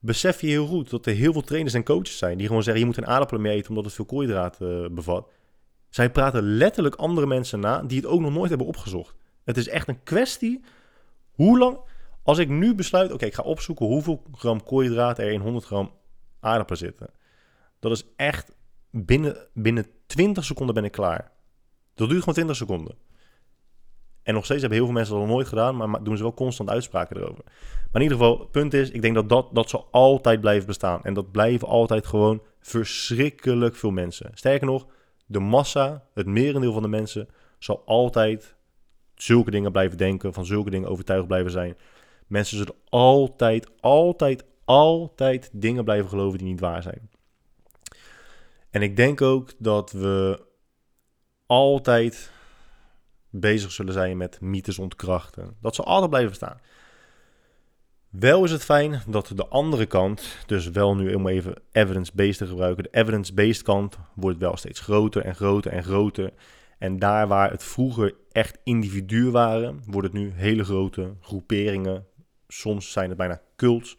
besef 0.00 0.40
je 0.40 0.46
heel 0.46 0.66
goed 0.66 0.90
dat 0.90 1.06
er 1.06 1.14
heel 1.14 1.32
veel 1.32 1.42
trainers 1.42 1.74
en 1.74 1.84
coaches 1.84 2.18
zijn 2.18 2.38
die 2.38 2.46
gewoon 2.46 2.62
zeggen: 2.62 2.80
je 2.82 2.88
moet 2.88 2.96
een 2.96 3.06
aardappelen 3.06 3.42
mee 3.42 3.56
eten 3.56 3.68
omdat 3.68 3.84
het 3.84 3.94
veel 3.94 4.04
koolhydraten 4.04 4.82
uh, 4.82 4.90
bevat. 4.90 5.30
Zij 5.88 6.10
praten 6.10 6.42
letterlijk 6.42 6.94
andere 6.94 7.26
mensen 7.26 7.60
na 7.60 7.82
die 7.82 7.96
het 7.96 8.06
ook 8.06 8.20
nog 8.20 8.32
nooit 8.32 8.48
hebben 8.48 8.66
opgezocht. 8.66 9.14
Het 9.44 9.56
is 9.56 9.68
echt 9.68 9.88
een 9.88 10.02
kwestie. 10.02 10.64
Hoe 11.30 11.58
lang. 11.58 11.78
Als 12.22 12.38
ik 12.38 12.48
nu 12.48 12.74
besluit, 12.74 13.12
oké, 13.12 13.24
ik 13.24 13.34
ga 13.34 13.42
opzoeken 13.42 13.86
hoeveel 13.86 14.22
gram 14.32 14.62
koolhydraten 14.62 15.24
er 15.24 15.32
in 15.32 15.40
100 15.40 15.64
gram 15.64 15.92
aardappelen 16.40 16.78
zitten. 16.78 17.10
Dat 17.78 17.92
is 17.92 18.04
echt 18.16 18.52
binnen, 18.90 19.48
binnen 19.54 19.86
20 20.08 20.44
seconden 20.44 20.74
ben 20.74 20.84
ik 20.84 20.92
klaar. 20.92 21.30
Dat 21.94 22.08
duurt 22.08 22.20
gewoon 22.20 22.34
20 22.34 22.56
seconden. 22.56 22.96
En 24.22 24.34
nog 24.34 24.44
steeds 24.44 24.60
hebben 24.60 24.78
heel 24.78 24.86
veel 24.86 24.96
mensen 24.96 25.14
dat 25.14 25.24
nog 25.24 25.32
nooit 25.32 25.48
gedaan, 25.48 25.76
maar 25.76 26.02
doen 26.02 26.16
ze 26.16 26.22
wel 26.22 26.34
constant 26.34 26.70
uitspraken 26.70 27.16
erover. 27.16 27.44
Maar 27.44 28.02
in 28.02 28.10
ieder 28.10 28.18
geval, 28.18 28.38
het 28.38 28.50
punt 28.50 28.74
is, 28.74 28.90
ik 28.90 29.02
denk 29.02 29.14
dat 29.14 29.28
dat, 29.28 29.48
dat 29.52 29.68
zal 29.68 29.88
altijd 29.90 30.40
blijven 30.40 30.66
bestaan. 30.66 31.02
En 31.02 31.14
dat 31.14 31.30
blijven 31.30 31.68
altijd 31.68 32.06
gewoon 32.06 32.42
verschrikkelijk 32.60 33.76
veel 33.76 33.90
mensen. 33.90 34.30
Sterker 34.34 34.66
nog, 34.66 34.86
de 35.26 35.38
massa, 35.38 36.04
het 36.14 36.26
merendeel 36.26 36.72
van 36.72 36.82
de 36.82 36.88
mensen, 36.88 37.28
zal 37.58 37.82
altijd 37.86 38.56
zulke 39.14 39.50
dingen 39.50 39.72
blijven 39.72 39.98
denken, 39.98 40.32
van 40.32 40.46
zulke 40.46 40.70
dingen 40.70 40.88
overtuigd 40.88 41.26
blijven 41.26 41.50
zijn. 41.50 41.76
Mensen 42.26 42.58
zullen 42.58 42.74
altijd, 42.88 43.70
altijd, 43.80 44.44
altijd 44.64 45.50
dingen 45.52 45.84
blijven 45.84 46.08
geloven 46.08 46.38
die 46.38 46.46
niet 46.46 46.60
waar 46.60 46.82
zijn. 46.82 47.10
En 48.70 48.82
ik 48.82 48.96
denk 48.96 49.22
ook 49.22 49.52
dat 49.58 49.92
we 49.92 50.46
altijd 51.46 52.30
bezig 53.30 53.72
zullen 53.72 53.92
zijn 53.92 54.16
met 54.16 54.40
mythes 54.40 54.78
ontkrachten. 54.78 55.56
Dat 55.60 55.74
zal 55.74 55.84
altijd 55.84 56.10
blijven 56.10 56.34
staan. 56.34 56.60
Wel 58.08 58.44
is 58.44 58.50
het 58.50 58.64
fijn 58.64 59.02
dat 59.06 59.32
de 59.34 59.46
andere 59.46 59.86
kant, 59.86 60.36
dus 60.46 60.70
wel 60.70 60.96
nu 60.96 61.14
om 61.14 61.28
even 61.28 61.54
evidence-based 61.72 62.38
te 62.38 62.46
gebruiken, 62.46 62.84
de 62.84 62.98
evidence-based 62.98 63.62
kant 63.62 63.98
wordt 64.14 64.38
wel 64.38 64.56
steeds 64.56 64.80
groter 64.80 65.24
en 65.24 65.34
groter 65.34 65.72
en 65.72 65.84
groter. 65.84 66.32
En 66.78 66.98
daar 66.98 67.28
waar 67.28 67.50
het 67.50 67.64
vroeger 67.64 68.14
echt 68.32 68.58
individuen 68.64 69.32
waren, 69.32 69.82
worden 69.86 70.10
het 70.10 70.20
nu 70.20 70.32
hele 70.34 70.64
grote 70.64 71.14
groeperingen. 71.20 72.06
Soms 72.48 72.92
zijn 72.92 73.08
het 73.08 73.18
bijna 73.18 73.40
cults, 73.56 73.98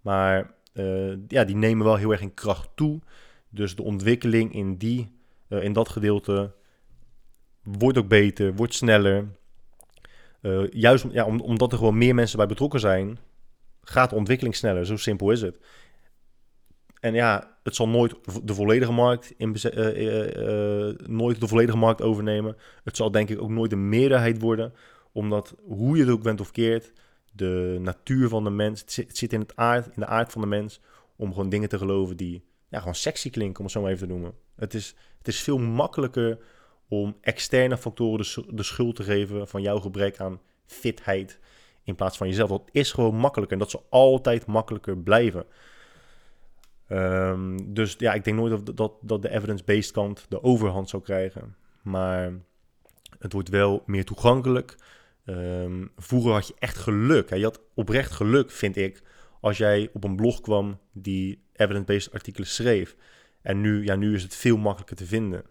maar 0.00 0.54
uh, 0.72 1.16
ja, 1.28 1.44
die 1.44 1.56
nemen 1.56 1.86
wel 1.86 1.96
heel 1.96 2.10
erg 2.10 2.20
in 2.20 2.34
kracht 2.34 2.68
toe. 2.74 3.00
Dus 3.54 3.76
de 3.76 3.82
ontwikkeling 3.82 4.52
in, 4.52 4.76
die, 4.76 5.18
uh, 5.48 5.62
in 5.62 5.72
dat 5.72 5.88
gedeelte 5.88 6.54
wordt 7.62 7.98
ook 7.98 8.08
beter, 8.08 8.54
wordt 8.54 8.74
sneller. 8.74 9.28
Uh, 10.42 10.70
juist 10.70 11.06
ja, 11.10 11.24
omdat 11.24 11.72
er 11.72 11.78
gewoon 11.78 11.98
meer 11.98 12.14
mensen 12.14 12.38
bij 12.38 12.46
betrokken 12.46 12.80
zijn, 12.80 13.18
gaat 13.82 14.10
de 14.10 14.16
ontwikkeling 14.16 14.56
sneller. 14.56 14.86
Zo 14.86 14.96
simpel 14.96 15.30
is 15.30 15.42
het. 15.42 15.58
En 17.00 17.14
ja, 17.14 17.58
het 17.62 17.74
zal 17.74 17.88
nooit 17.88 18.14
de 18.42 18.54
volledige 18.54 18.92
markt, 18.92 19.34
in, 19.36 19.56
uh, 19.76 21.08
nooit 21.08 21.40
de 21.40 21.48
volledige 21.48 21.76
markt 21.76 22.02
overnemen. 22.02 22.56
Het 22.84 22.96
zal 22.96 23.10
denk 23.10 23.28
ik 23.28 23.40
ook 23.40 23.50
nooit 23.50 23.70
de 23.70 23.76
meerderheid 23.76 24.40
worden. 24.40 24.72
Omdat 25.12 25.54
hoe 25.64 25.96
je 25.96 26.02
het 26.02 26.12
ook 26.12 26.22
bent 26.22 26.40
of 26.40 26.50
keert, 26.50 26.92
de 27.32 27.78
natuur 27.80 28.28
van 28.28 28.44
de 28.44 28.50
mens, 28.50 28.80
het 28.80 29.16
zit, 29.16 29.32
in, 29.32 29.40
het 29.40 29.56
aard, 29.56 29.86
in 29.86 30.00
de 30.00 30.06
aard 30.06 30.32
van 30.32 30.40
de 30.40 30.46
mens 30.46 30.80
om 31.16 31.32
gewoon 31.32 31.48
dingen 31.48 31.68
te 31.68 31.78
geloven 31.78 32.16
die 32.16 32.44
ja, 32.74 32.80
gewoon 32.80 32.94
sexy 32.94 33.30
klinken, 33.30 33.58
om 33.58 33.64
het 33.64 33.74
zo 33.74 33.80
maar 33.80 33.90
even 33.90 34.06
te 34.06 34.12
noemen. 34.12 34.34
Het 34.56 34.74
is, 34.74 34.94
het 35.18 35.28
is 35.28 35.40
veel 35.40 35.58
makkelijker 35.58 36.38
om 36.88 37.16
externe 37.20 37.76
factoren 37.76 38.26
de, 38.34 38.54
de 38.54 38.62
schuld 38.62 38.96
te 38.96 39.02
geven 39.02 39.48
van 39.48 39.62
jouw 39.62 39.78
gebrek 39.80 40.20
aan 40.20 40.40
fitheid 40.66 41.38
in 41.82 41.94
plaats 41.94 42.16
van 42.16 42.28
jezelf. 42.28 42.48
Dat 42.48 42.68
is 42.70 42.92
gewoon 42.92 43.16
makkelijker 43.16 43.56
en 43.56 43.62
dat 43.62 43.70
zal 43.70 43.86
altijd 43.88 44.46
makkelijker 44.46 44.98
blijven. 44.98 45.46
Ehm, 46.88 47.58
dus 47.64 47.94
ja, 47.98 48.12
ik 48.12 48.24
denk 48.24 48.36
nooit 48.36 48.66
dat, 48.66 48.76
dat, 48.76 48.92
dat 49.00 49.22
de 49.22 49.30
evidence-based 49.30 49.90
kant 49.90 50.26
de 50.28 50.42
overhand 50.42 50.88
zou 50.88 51.02
krijgen. 51.02 51.56
Maar 51.82 52.32
het 53.18 53.32
wordt 53.32 53.48
wel 53.48 53.82
meer 53.86 54.04
toegankelijk. 54.04 54.76
Um, 55.24 55.90
vroeger 55.96 56.32
had 56.32 56.46
je 56.46 56.54
echt 56.58 56.76
geluk. 56.76 57.30
Hè? 57.30 57.36
Je 57.36 57.44
had 57.44 57.60
oprecht 57.74 58.12
geluk, 58.12 58.50
vind 58.50 58.76
ik, 58.76 59.02
als 59.40 59.58
jij 59.58 59.90
op 59.92 60.04
een 60.04 60.16
blog 60.16 60.40
kwam 60.40 60.78
die 60.92 61.43
evidence-based 61.56 62.12
artikelen 62.12 62.48
schreef. 62.48 62.96
En 63.42 63.60
nu, 63.60 63.84
ja, 63.84 63.94
nu 63.94 64.14
is 64.14 64.22
het 64.22 64.34
veel 64.34 64.56
makkelijker 64.56 64.96
te 64.96 65.06
vinden. 65.06 65.42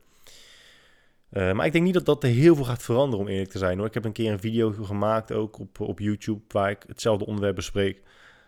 Uh, 1.31 1.51
maar 1.51 1.65
ik 1.65 1.71
denk 1.71 1.85
niet 1.85 1.93
dat 1.93 2.05
dat 2.05 2.23
er 2.23 2.29
heel 2.29 2.55
veel 2.55 2.65
gaat 2.65 2.83
veranderen, 2.83 3.25
om 3.25 3.31
eerlijk 3.31 3.49
te 3.49 3.57
zijn. 3.57 3.77
Hoor. 3.77 3.87
Ik 3.87 3.93
heb 3.93 4.05
een 4.05 4.11
keer 4.11 4.31
een 4.31 4.39
video 4.39 4.71
gemaakt, 4.71 5.31
ook 5.31 5.59
op, 5.59 5.79
op 5.79 5.99
YouTube, 5.99 6.41
waar 6.47 6.69
ik 6.69 6.83
hetzelfde 6.87 7.25
onderwerp 7.25 7.55
bespreek. 7.55 8.01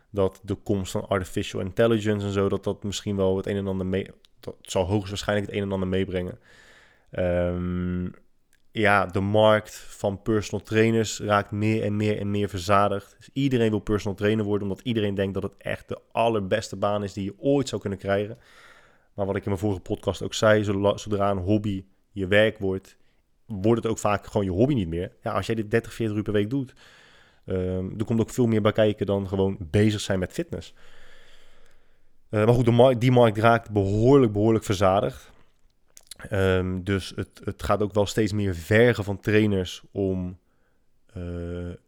Dat 0.09 0.41
de 0.43 0.55
komst 0.55 0.91
van 0.91 1.07
artificial 1.07 1.61
intelligence 1.61 2.25
en 2.25 2.31
zo, 2.31 2.49
dat 2.49 2.63
dat 2.63 2.83
misschien 2.83 3.15
wel 3.15 3.37
het 3.37 3.45
een 3.45 3.55
en 3.55 3.67
ander 3.67 3.85
mee... 3.85 4.07
Dat 4.39 4.55
zal 4.61 4.85
hoogstwaarschijnlijk 4.85 5.47
het 5.47 5.55
een 5.57 5.63
en 5.63 5.71
ander 5.71 5.87
meebrengen. 5.87 6.39
Um, 7.11 8.13
ja, 8.80 9.05
de 9.05 9.19
markt 9.19 9.76
van 9.76 10.21
personal 10.21 10.65
trainers 10.65 11.19
raakt 11.19 11.51
meer 11.51 11.84
en 11.84 11.95
meer 11.95 12.19
en 12.19 12.32
meer 12.32 12.49
verzadigd. 12.49 13.15
Dus 13.17 13.30
iedereen 13.34 13.69
wil 13.69 13.80
personal 13.80 14.17
trainer 14.17 14.45
worden, 14.45 14.67
omdat 14.67 14.86
iedereen 14.86 15.15
denkt 15.15 15.34
dat 15.34 15.43
het 15.43 15.57
echt 15.57 15.88
de 15.88 15.99
allerbeste 16.11 16.76
baan 16.76 17.03
is 17.03 17.13
die 17.13 17.23
je 17.23 17.34
ooit 17.38 17.69
zou 17.69 17.82
kunnen 17.82 17.99
krijgen. 17.99 18.38
Maar 19.13 19.26
wat 19.26 19.36
ik 19.36 19.43
in 19.43 19.49
mijn 19.49 19.61
vorige 19.61 19.82
podcast 19.82 20.21
ook 20.21 20.34
zei, 20.34 20.63
zodra 20.95 21.32
een 21.32 21.38
hobby 21.38 21.86
je 22.11 22.28
werk 22.28 22.57
wordt, 22.57 22.97
wordt 23.45 23.84
het 23.84 23.91
ook 23.91 23.97
vaak 23.97 24.26
gewoon 24.26 24.45
je 24.45 24.51
hobby 24.51 24.73
niet 24.73 24.88
meer. 24.88 25.11
Ja, 25.21 25.32
als 25.32 25.45
jij 25.45 25.55
dit 25.55 25.71
30, 25.71 25.93
40 25.93 26.17
uur 26.17 26.23
per 26.23 26.34
week 26.34 26.49
doet, 26.49 26.73
um, 27.45 27.93
er 27.97 28.05
komt 28.05 28.19
ook 28.19 28.30
veel 28.30 28.47
meer 28.47 28.61
bij 28.61 28.71
kijken 28.71 29.05
dan 29.05 29.28
gewoon 29.28 29.57
bezig 29.59 30.01
zijn 30.01 30.19
met 30.19 30.32
fitness. 30.32 30.73
Uh, 32.30 32.45
maar 32.45 32.53
goed, 32.53 32.65
de 32.65 32.95
die 32.97 33.11
markt 33.11 33.38
raakt 33.38 33.71
behoorlijk, 33.71 34.32
behoorlijk 34.32 34.65
verzadigd. 34.65 35.34
Um, 36.32 36.84
dus 36.84 37.13
het, 37.15 37.41
het 37.43 37.63
gaat 37.63 37.82
ook 37.82 37.93
wel 37.93 38.05
steeds 38.05 38.34
meer 38.34 38.55
vergen 38.55 39.03
van 39.03 39.19
trainers 39.19 39.84
om 39.91 40.38
uh, 41.17 41.23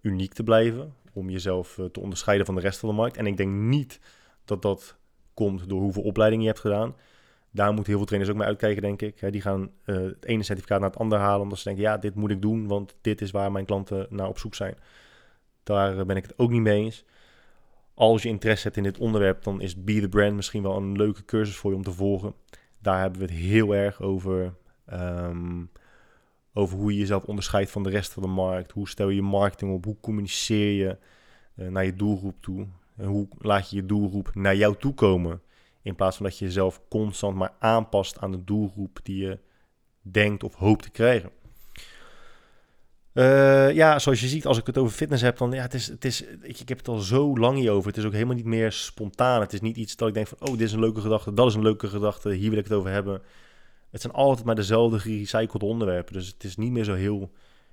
uniek 0.02 0.34
te 0.34 0.44
blijven. 0.44 0.94
Om 1.14 1.30
jezelf 1.30 1.78
uh, 1.78 1.86
te 1.86 2.00
onderscheiden 2.00 2.46
van 2.46 2.56
de 2.56 2.62
rest 2.62 2.80
van 2.80 2.90
de 2.90 2.96
markt. 2.96 3.18
En 3.18 3.28
ik 3.28 3.38
denk 3.38 3.52
niet 3.52 4.00
dat 4.46 4.62
dat 4.62 4.98
komt 5.34 5.70
door 5.70 5.82
hoeveel 5.82 6.04
opleidingen 6.04 6.46
je 6.46 6.52
hebt 6.52 6.62
gedaan. 6.62 6.96
Daar 7.52 7.68
moeten 7.68 7.86
heel 7.86 7.98
veel 7.98 8.06
trainers 8.06 8.32
ook 8.32 8.38
mee 8.38 8.48
uitkijken, 8.48 8.82
denk 8.82 9.02
ik. 9.02 9.32
die 9.32 9.42
gaan 9.42 9.72
uh, 9.86 9.96
het 9.96 10.26
ene 10.26 10.44
certificaat 10.44 10.80
naar 10.80 10.90
het 10.90 11.00
andere 11.00 11.22
halen. 11.22 11.42
Omdat 11.42 11.58
ze 11.58 11.64
denken, 11.64 11.84
ja, 11.84 11.98
dit 11.98 12.16
moet 12.16 12.32
ik 12.32 12.42
doen, 12.42 12.68
want 12.68 12.96
dit 13.02 13.22
is 13.22 13.32
waar 13.32 13.52
mijn 13.52 13.66
klanten 13.66 14.08
naar 14.10 14.28
op 14.28 14.40
zoek 14.40 14.56
zijn. 14.56 14.78
Daar 15.64 16.06
ben 16.06 16.16
ik 16.16 16.24
het 16.24 16.38
ook 16.38 16.50
niet 16.50 16.62
mee 16.62 16.84
eens. 16.84 17.06
Als 17.94 18.24
je 18.24 18.30
interesse 18.30 18.64
hebt 18.64 18.78
in 18.78 18.84
dit 18.84 18.98
onderwerp, 18.98 19.44
dan 19.44 19.62
is 19.62 19.84
Be 19.84 20.00
The 20.00 20.10
Brand 20.10 20.36
misschien 20.36 20.64
wel 20.64 20.78
een 20.78 20.98
leuke 20.98 21.26
cursus 21.26 21.56
voor 21.56 21.72
je 21.72 21.78
om 21.78 21.84
te 21.84 21.92
volgen. 21.92 22.34
Daar 22.88 23.00
hebben 23.00 23.20
we 23.20 23.26
het 23.26 23.36
heel 23.36 23.76
erg 23.76 24.02
over. 24.02 24.54
Ehm, 24.86 25.64
over 26.54 26.78
hoe 26.78 26.92
je 26.92 27.00
jezelf 27.00 27.24
onderscheidt 27.24 27.72
van 27.72 27.84
de 27.84 27.90
rest 27.90 28.14
van 28.14 28.24
de 28.24 28.30
markt. 28.30 28.72
Hoe 28.72 28.90
stel 28.90 29.10
je 29.10 29.16
je 29.16 29.22
marketing 29.22 29.74
op? 29.74 29.86
Hoe 29.86 30.00
communiceer 30.02 30.72
je 30.72 30.98
uh, 31.56 31.68
naar 31.68 31.86
je 31.86 31.96
doelgroep 31.96 32.42
toe? 32.42 32.68
En 32.98 33.06
hoe 33.06 33.28
laat 33.38 33.70
je 33.70 33.76
je 33.76 33.86
doelgroep 33.86 34.32
naar 34.34 34.56
jou 34.56 34.76
toe 34.80 34.94
komen? 34.94 35.42
In 35.82 35.96
plaats 35.96 36.18
van 36.18 36.26
dat 36.26 36.38
je 36.38 36.46
jezelf 36.46 36.82
constant 36.90 37.36
maar 37.36 37.54
aanpast 37.60 38.20
aan 38.20 38.32
de 38.32 38.44
doelgroep 38.44 39.00
die 39.04 39.18
je 39.18 39.40
denkt 40.02 40.44
of 40.44 40.56
hoopt 40.56 40.84
te 40.84 40.90
krijgen. 40.90 41.30
Uh, 43.18 43.74
ja, 43.74 43.99
zoals 43.99 44.20
je 44.20 44.28
ziet, 44.28 44.45
als 44.45 44.57
ik 44.57 44.65
het 44.65 44.78
over 44.78 44.93
fitness 44.93 45.22
heb, 45.22 45.38
dan 45.38 45.51
ja, 45.51 45.61
het 45.61 45.74
is, 45.74 45.88
het 45.88 46.05
is, 46.05 46.22
ik, 46.41 46.59
ik 46.59 46.70
heb 46.70 46.78
het 46.78 46.88
al 46.88 46.97
zo 46.97 47.38
lang 47.38 47.57
hierover. 47.57 47.88
Het 47.88 47.97
is 47.97 48.05
ook 48.05 48.13
helemaal 48.13 48.36
niet 48.36 48.45
meer 48.45 48.72
spontaan. 48.72 49.41
Het 49.41 49.53
is 49.53 49.61
niet 49.61 49.78
iets 49.78 49.95
dat 49.95 50.07
ik 50.07 50.13
denk 50.13 50.28
van, 50.28 50.38
oh, 50.39 50.51
dit 50.51 50.61
is 50.61 50.74
een 50.74 50.80
leuke 50.80 51.01
gedachte, 51.01 51.34
dat 51.34 51.47
is 51.47 51.53
een 51.53 51.61
leuke 51.61 51.88
gedachte, 51.88 52.30
hier 52.30 52.49
wil 52.49 52.59
ik 52.59 52.63
het 52.63 52.74
over 52.74 52.91
hebben. 52.91 53.22
Het 53.89 54.01
zijn 54.01 54.13
altijd 54.13 54.45
maar 54.45 54.55
dezelfde 54.55 54.99
gerecycled 54.99 55.63
onderwerpen. 55.63 56.13
Dus 56.13 56.28
het 56.28 56.43
is 56.43 56.55
niet 56.55 56.72
meer 56.72 56.84
zo 56.84 56.93
heel, 56.93 57.32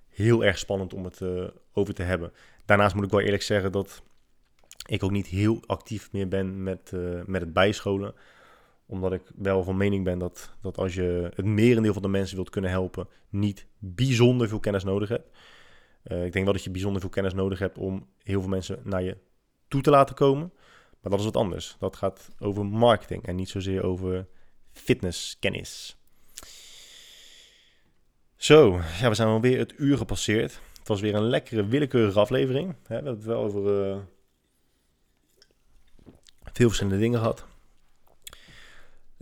heel 0.08 0.44
erg 0.44 0.58
spannend 0.58 0.94
om 0.94 1.04
het 1.04 1.20
uh, 1.20 1.44
over 1.72 1.94
te 1.94 2.02
hebben. 2.02 2.32
Daarnaast 2.64 2.94
moet 2.94 3.04
ik 3.04 3.10
wel 3.10 3.20
eerlijk 3.20 3.42
zeggen 3.42 3.72
dat 3.72 4.02
ik 4.86 5.02
ook 5.02 5.10
niet 5.10 5.26
heel 5.26 5.62
actief 5.66 6.12
meer 6.12 6.28
ben 6.28 6.62
met, 6.62 6.90
uh, 6.94 7.20
met 7.26 7.40
het 7.40 7.52
bijscholen 7.52 8.14
omdat 8.86 9.12
ik 9.12 9.22
wel 9.36 9.62
van 9.62 9.76
mening 9.76 10.04
ben 10.04 10.18
dat, 10.18 10.54
dat 10.60 10.78
als 10.78 10.94
je 10.94 11.30
het 11.34 11.44
merendeel 11.44 11.92
van 11.92 12.02
de 12.02 12.08
mensen 12.08 12.36
wilt 12.36 12.50
kunnen 12.50 12.70
helpen, 12.70 13.08
niet 13.28 13.66
bijzonder 13.78 14.48
veel 14.48 14.60
kennis 14.60 14.84
nodig 14.84 15.08
hebt. 15.08 15.36
Uh, 16.04 16.24
ik 16.24 16.32
denk 16.32 16.44
wel 16.44 16.54
dat 16.54 16.64
je 16.64 16.70
bijzonder 16.70 17.00
veel 17.00 17.10
kennis 17.10 17.34
nodig 17.34 17.58
hebt 17.58 17.78
om 17.78 18.06
heel 18.22 18.40
veel 18.40 18.50
mensen 18.50 18.80
naar 18.84 19.02
je 19.02 19.16
toe 19.68 19.82
te 19.82 19.90
laten 19.90 20.14
komen. 20.14 20.52
Maar 21.00 21.10
dat 21.10 21.18
is 21.18 21.24
wat 21.24 21.36
anders. 21.36 21.76
Dat 21.78 21.96
gaat 21.96 22.30
over 22.38 22.66
marketing 22.66 23.26
en 23.26 23.36
niet 23.36 23.48
zozeer 23.48 23.82
over 23.82 24.26
fitnesskennis. 24.70 25.96
Zo, 28.36 28.80
ja, 29.00 29.08
we 29.08 29.14
zijn 29.14 29.28
alweer 29.28 29.58
het 29.58 29.74
uur 29.76 29.96
gepasseerd. 29.96 30.60
Het 30.78 30.88
was 30.88 31.00
weer 31.00 31.14
een 31.14 31.28
lekkere, 31.28 31.66
willekeurige 31.66 32.18
aflevering. 32.18 32.76
We 32.86 32.94
hebben 32.94 33.12
het 33.12 33.24
wel 33.24 33.42
over 33.42 33.88
uh, 33.88 33.96
veel 36.52 36.66
verschillende 36.66 36.98
dingen 36.98 37.18
gehad. 37.18 37.46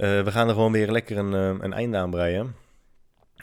Uh, 0.02 0.22
we 0.22 0.30
gaan 0.30 0.48
er 0.48 0.54
gewoon 0.54 0.72
weer 0.72 0.90
lekker 0.90 1.16
een, 1.18 1.32
uh, 1.32 1.62
een 1.64 1.72
einde 1.72 1.96
aan 1.96 2.10
breien. 2.10 2.54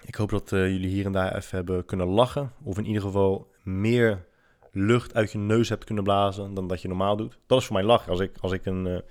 Ik 0.06 0.16
hoop 0.16 0.30
dat 0.30 0.52
uh, 0.52 0.72
jullie 0.72 0.90
hier 0.90 1.06
en 1.06 1.12
daar 1.12 1.36
even 1.36 1.56
hebben 1.56 1.86
kunnen 1.86 2.08
lachen. 2.08 2.52
Of 2.64 2.78
in 2.78 2.86
ieder 2.86 3.02
geval 3.02 3.52
meer 3.64 4.26
lucht 4.72 5.16
uit 5.16 5.32
je 5.32 5.38
neus 5.38 5.70
hebt 5.70 5.84
kunnen 5.84 6.04
blazen 6.04 6.54
dan 6.54 6.68
dat 6.68 6.82
je 6.82 6.88
normaal 6.88 7.16
doet. 7.16 7.40
Dat 7.48 7.60
is 7.60 7.66
voor 7.66 7.76
mij 7.76 7.84
lachen. 7.84 8.12
Als 8.12 8.20
ik, 8.20 8.38
als 8.40 8.52
ik, 8.52 8.66
een, 8.66 9.04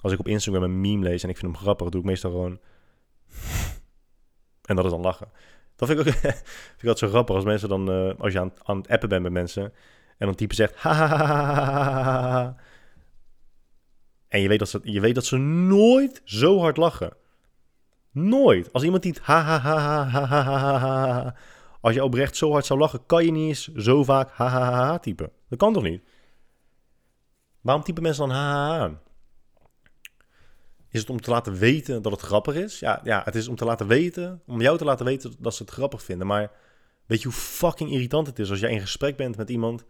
als 0.00 0.12
ik 0.12 0.18
op 0.18 0.28
Instagram 0.28 0.62
een 0.62 0.80
meme 0.80 1.02
lees 1.02 1.22
en 1.22 1.28
ik 1.28 1.36
vind 1.36 1.52
hem 1.52 1.60
grappig, 1.62 1.88
doe 1.88 2.00
ik 2.00 2.06
meestal 2.06 2.30
gewoon... 2.30 2.58
en 4.64 4.76
dat 4.76 4.84
is 4.84 4.90
dan 4.90 5.00
lachen. 5.00 5.28
Dat 5.76 5.88
vind 5.88 6.00
ik 6.00 6.06
ook 6.06 6.12
vind 6.20 6.82
ik 6.82 6.88
altijd 6.88 6.98
zo 6.98 7.08
grappig 7.08 7.34
als 7.34 7.44
mensen 7.44 7.68
dan... 7.68 8.16
als 8.18 8.32
je 8.32 8.40
aan, 8.40 8.52
aan 8.62 8.76
het 8.76 8.88
appen 8.88 9.08
bent 9.08 9.22
met 9.22 9.32
mensen 9.32 9.72
en 10.18 10.26
dan 10.26 10.34
type 10.34 10.54
zegt... 10.54 10.74
En 14.28 14.40
je 14.40 14.48
weet, 14.48 14.58
dat 14.58 14.68
ze, 14.68 14.80
je 14.82 15.00
weet 15.00 15.14
dat 15.14 15.24
ze 15.24 15.36
nooit 15.36 16.20
zo 16.24 16.58
hard 16.58 16.76
lachen. 16.76 17.16
Nooit. 18.10 18.72
Als 18.72 18.82
iemand 18.82 19.04
niet 19.04 19.18
ha 19.18 19.42
ha 19.42 19.58
ha 19.58 19.78
ha 19.78 20.24
ha 20.24 20.42
ha 20.42 20.78
ha 20.78 21.34
Als 21.80 21.94
je 21.94 22.04
oprecht 22.04 22.36
zo 22.36 22.52
hard 22.52 22.66
zou 22.66 22.78
lachen, 22.78 23.06
kan 23.06 23.24
je 23.24 23.30
niet 23.30 23.48
eens 23.48 23.74
zo 23.74 24.04
vaak 24.04 24.30
ha 24.30 24.48
ha 24.48 24.60
ha 24.60 24.86
ha 24.86 24.98
typen. 24.98 25.30
Dat 25.48 25.58
kan 25.58 25.72
toch 25.72 25.82
niet? 25.82 26.02
Waarom 27.60 27.84
typen 27.84 28.02
mensen 28.02 28.28
dan 28.28 28.36
ha 28.36 28.52
ha 28.52 28.78
ha? 28.78 29.00
Is 30.90 31.00
het 31.00 31.10
om 31.10 31.20
te 31.20 31.30
laten 31.30 31.54
weten 31.54 32.02
dat 32.02 32.12
het 32.12 32.20
grappig 32.20 32.54
is? 32.54 32.78
Ja, 32.78 33.00
ja, 33.04 33.22
het 33.24 33.34
is 33.34 33.48
om 33.48 33.56
te 33.56 33.64
laten 33.64 33.86
weten, 33.86 34.42
om 34.46 34.60
jou 34.60 34.78
te 34.78 34.84
laten 34.84 35.04
weten 35.04 35.34
dat 35.38 35.54
ze 35.54 35.62
het 35.62 35.72
grappig 35.72 36.02
vinden. 36.02 36.26
Maar 36.26 36.50
weet 37.06 37.22
je 37.22 37.28
hoe 37.28 37.36
fucking 37.36 37.90
irritant 37.90 38.26
het 38.26 38.38
is 38.38 38.50
als 38.50 38.60
jij 38.60 38.70
in 38.70 38.80
gesprek 38.80 39.16
bent 39.16 39.36
met 39.36 39.50
iemand 39.50 39.84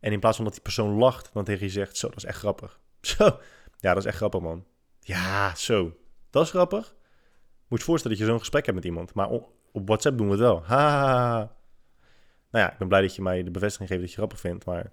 en 0.00 0.12
in 0.12 0.20
plaats 0.20 0.36
van 0.36 0.44
dat 0.44 0.54
die 0.54 0.62
persoon 0.62 0.96
lacht, 0.98 1.30
dan 1.32 1.44
tegen 1.44 1.66
je 1.66 1.72
zegt: 1.72 1.96
Zo, 1.96 2.08
dat 2.08 2.16
is 2.16 2.24
echt 2.24 2.38
grappig. 2.38 2.78
Zo, 3.00 3.38
ja, 3.80 3.94
dat 3.94 4.02
is 4.02 4.08
echt 4.08 4.16
grappig, 4.16 4.40
man. 4.40 4.64
Ja, 5.00 5.54
zo. 5.54 5.96
Dat 6.30 6.44
is 6.44 6.50
grappig. 6.50 6.94
Moet 7.68 7.78
je 7.78 7.84
voorstellen 7.84 8.16
dat 8.16 8.26
je 8.26 8.32
zo'n 8.32 8.40
gesprek 8.40 8.64
hebt 8.64 8.76
met 8.76 8.86
iemand. 8.86 9.14
Maar 9.14 9.28
op 9.72 9.88
WhatsApp 9.88 10.18
doen 10.18 10.26
we 10.26 10.32
het 10.32 10.42
wel. 10.42 10.62
Ha. 10.64 11.38
Nou 12.50 12.64
ja, 12.64 12.72
ik 12.72 12.78
ben 12.78 12.88
blij 12.88 13.00
dat 13.00 13.14
je 13.14 13.22
mij 13.22 13.42
de 13.42 13.50
bevestiging 13.50 13.88
geeft 13.88 14.00
dat 14.00 14.10
je 14.10 14.16
grappig 14.16 14.40
vindt. 14.40 14.64
Maar 14.64 14.84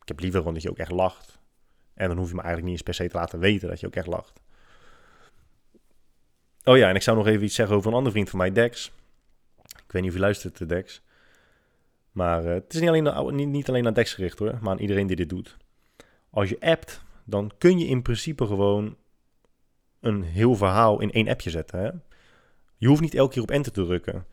ik 0.00 0.08
heb 0.08 0.20
liever 0.20 0.38
gewoon 0.38 0.54
dat 0.54 0.62
je 0.62 0.70
ook 0.70 0.78
echt 0.78 0.90
lacht. 0.90 1.40
En 1.94 2.08
dan 2.08 2.16
hoef 2.16 2.28
je 2.28 2.34
me 2.34 2.40
eigenlijk 2.40 2.70
niet 2.70 2.74
eens 2.74 2.96
per 2.96 3.04
se 3.04 3.10
te 3.10 3.16
laten 3.16 3.38
weten 3.38 3.68
dat 3.68 3.80
je 3.80 3.86
ook 3.86 3.96
echt 3.96 4.06
lacht. 4.06 4.40
Oh 6.64 6.76
ja, 6.76 6.88
en 6.88 6.94
ik 6.94 7.02
zou 7.02 7.16
nog 7.16 7.26
even 7.26 7.44
iets 7.44 7.54
zeggen 7.54 7.76
over 7.76 7.88
een 7.88 7.96
andere 7.96 8.12
vriend 8.12 8.30
van 8.30 8.38
mij, 8.38 8.52
Dex. 8.52 8.92
Ik 9.62 9.92
weet 9.92 10.02
niet 10.02 10.10
of 10.10 10.16
je 10.16 10.22
luistert, 10.22 10.68
Dex. 10.68 11.02
Maar 12.12 12.44
uh, 12.44 12.52
het 12.52 12.74
is 12.74 12.80
niet 12.80 12.88
alleen, 12.88 13.34
niet, 13.34 13.48
niet 13.48 13.68
alleen 13.68 13.82
naar 13.82 13.94
Dex 13.94 14.14
gericht 14.14 14.38
hoor, 14.38 14.58
maar 14.60 14.70
aan 14.70 14.78
iedereen 14.78 15.06
die 15.06 15.16
dit 15.16 15.28
doet. 15.28 15.56
Als 16.30 16.48
je 16.48 16.60
appt 16.60 17.02
dan 17.24 17.50
kun 17.58 17.78
je 17.78 17.86
in 17.86 18.02
principe 18.02 18.46
gewoon 18.46 18.96
een 20.00 20.22
heel 20.22 20.54
verhaal 20.54 21.00
in 21.00 21.12
één 21.12 21.28
appje 21.28 21.50
zetten. 21.50 21.78
Hè? 21.78 21.90
Je 22.76 22.88
hoeft 22.88 23.00
niet 23.00 23.14
elke 23.14 23.32
keer 23.32 23.42
op 23.42 23.50
enter 23.50 23.72
te 23.72 23.84
drukken. 23.84 24.26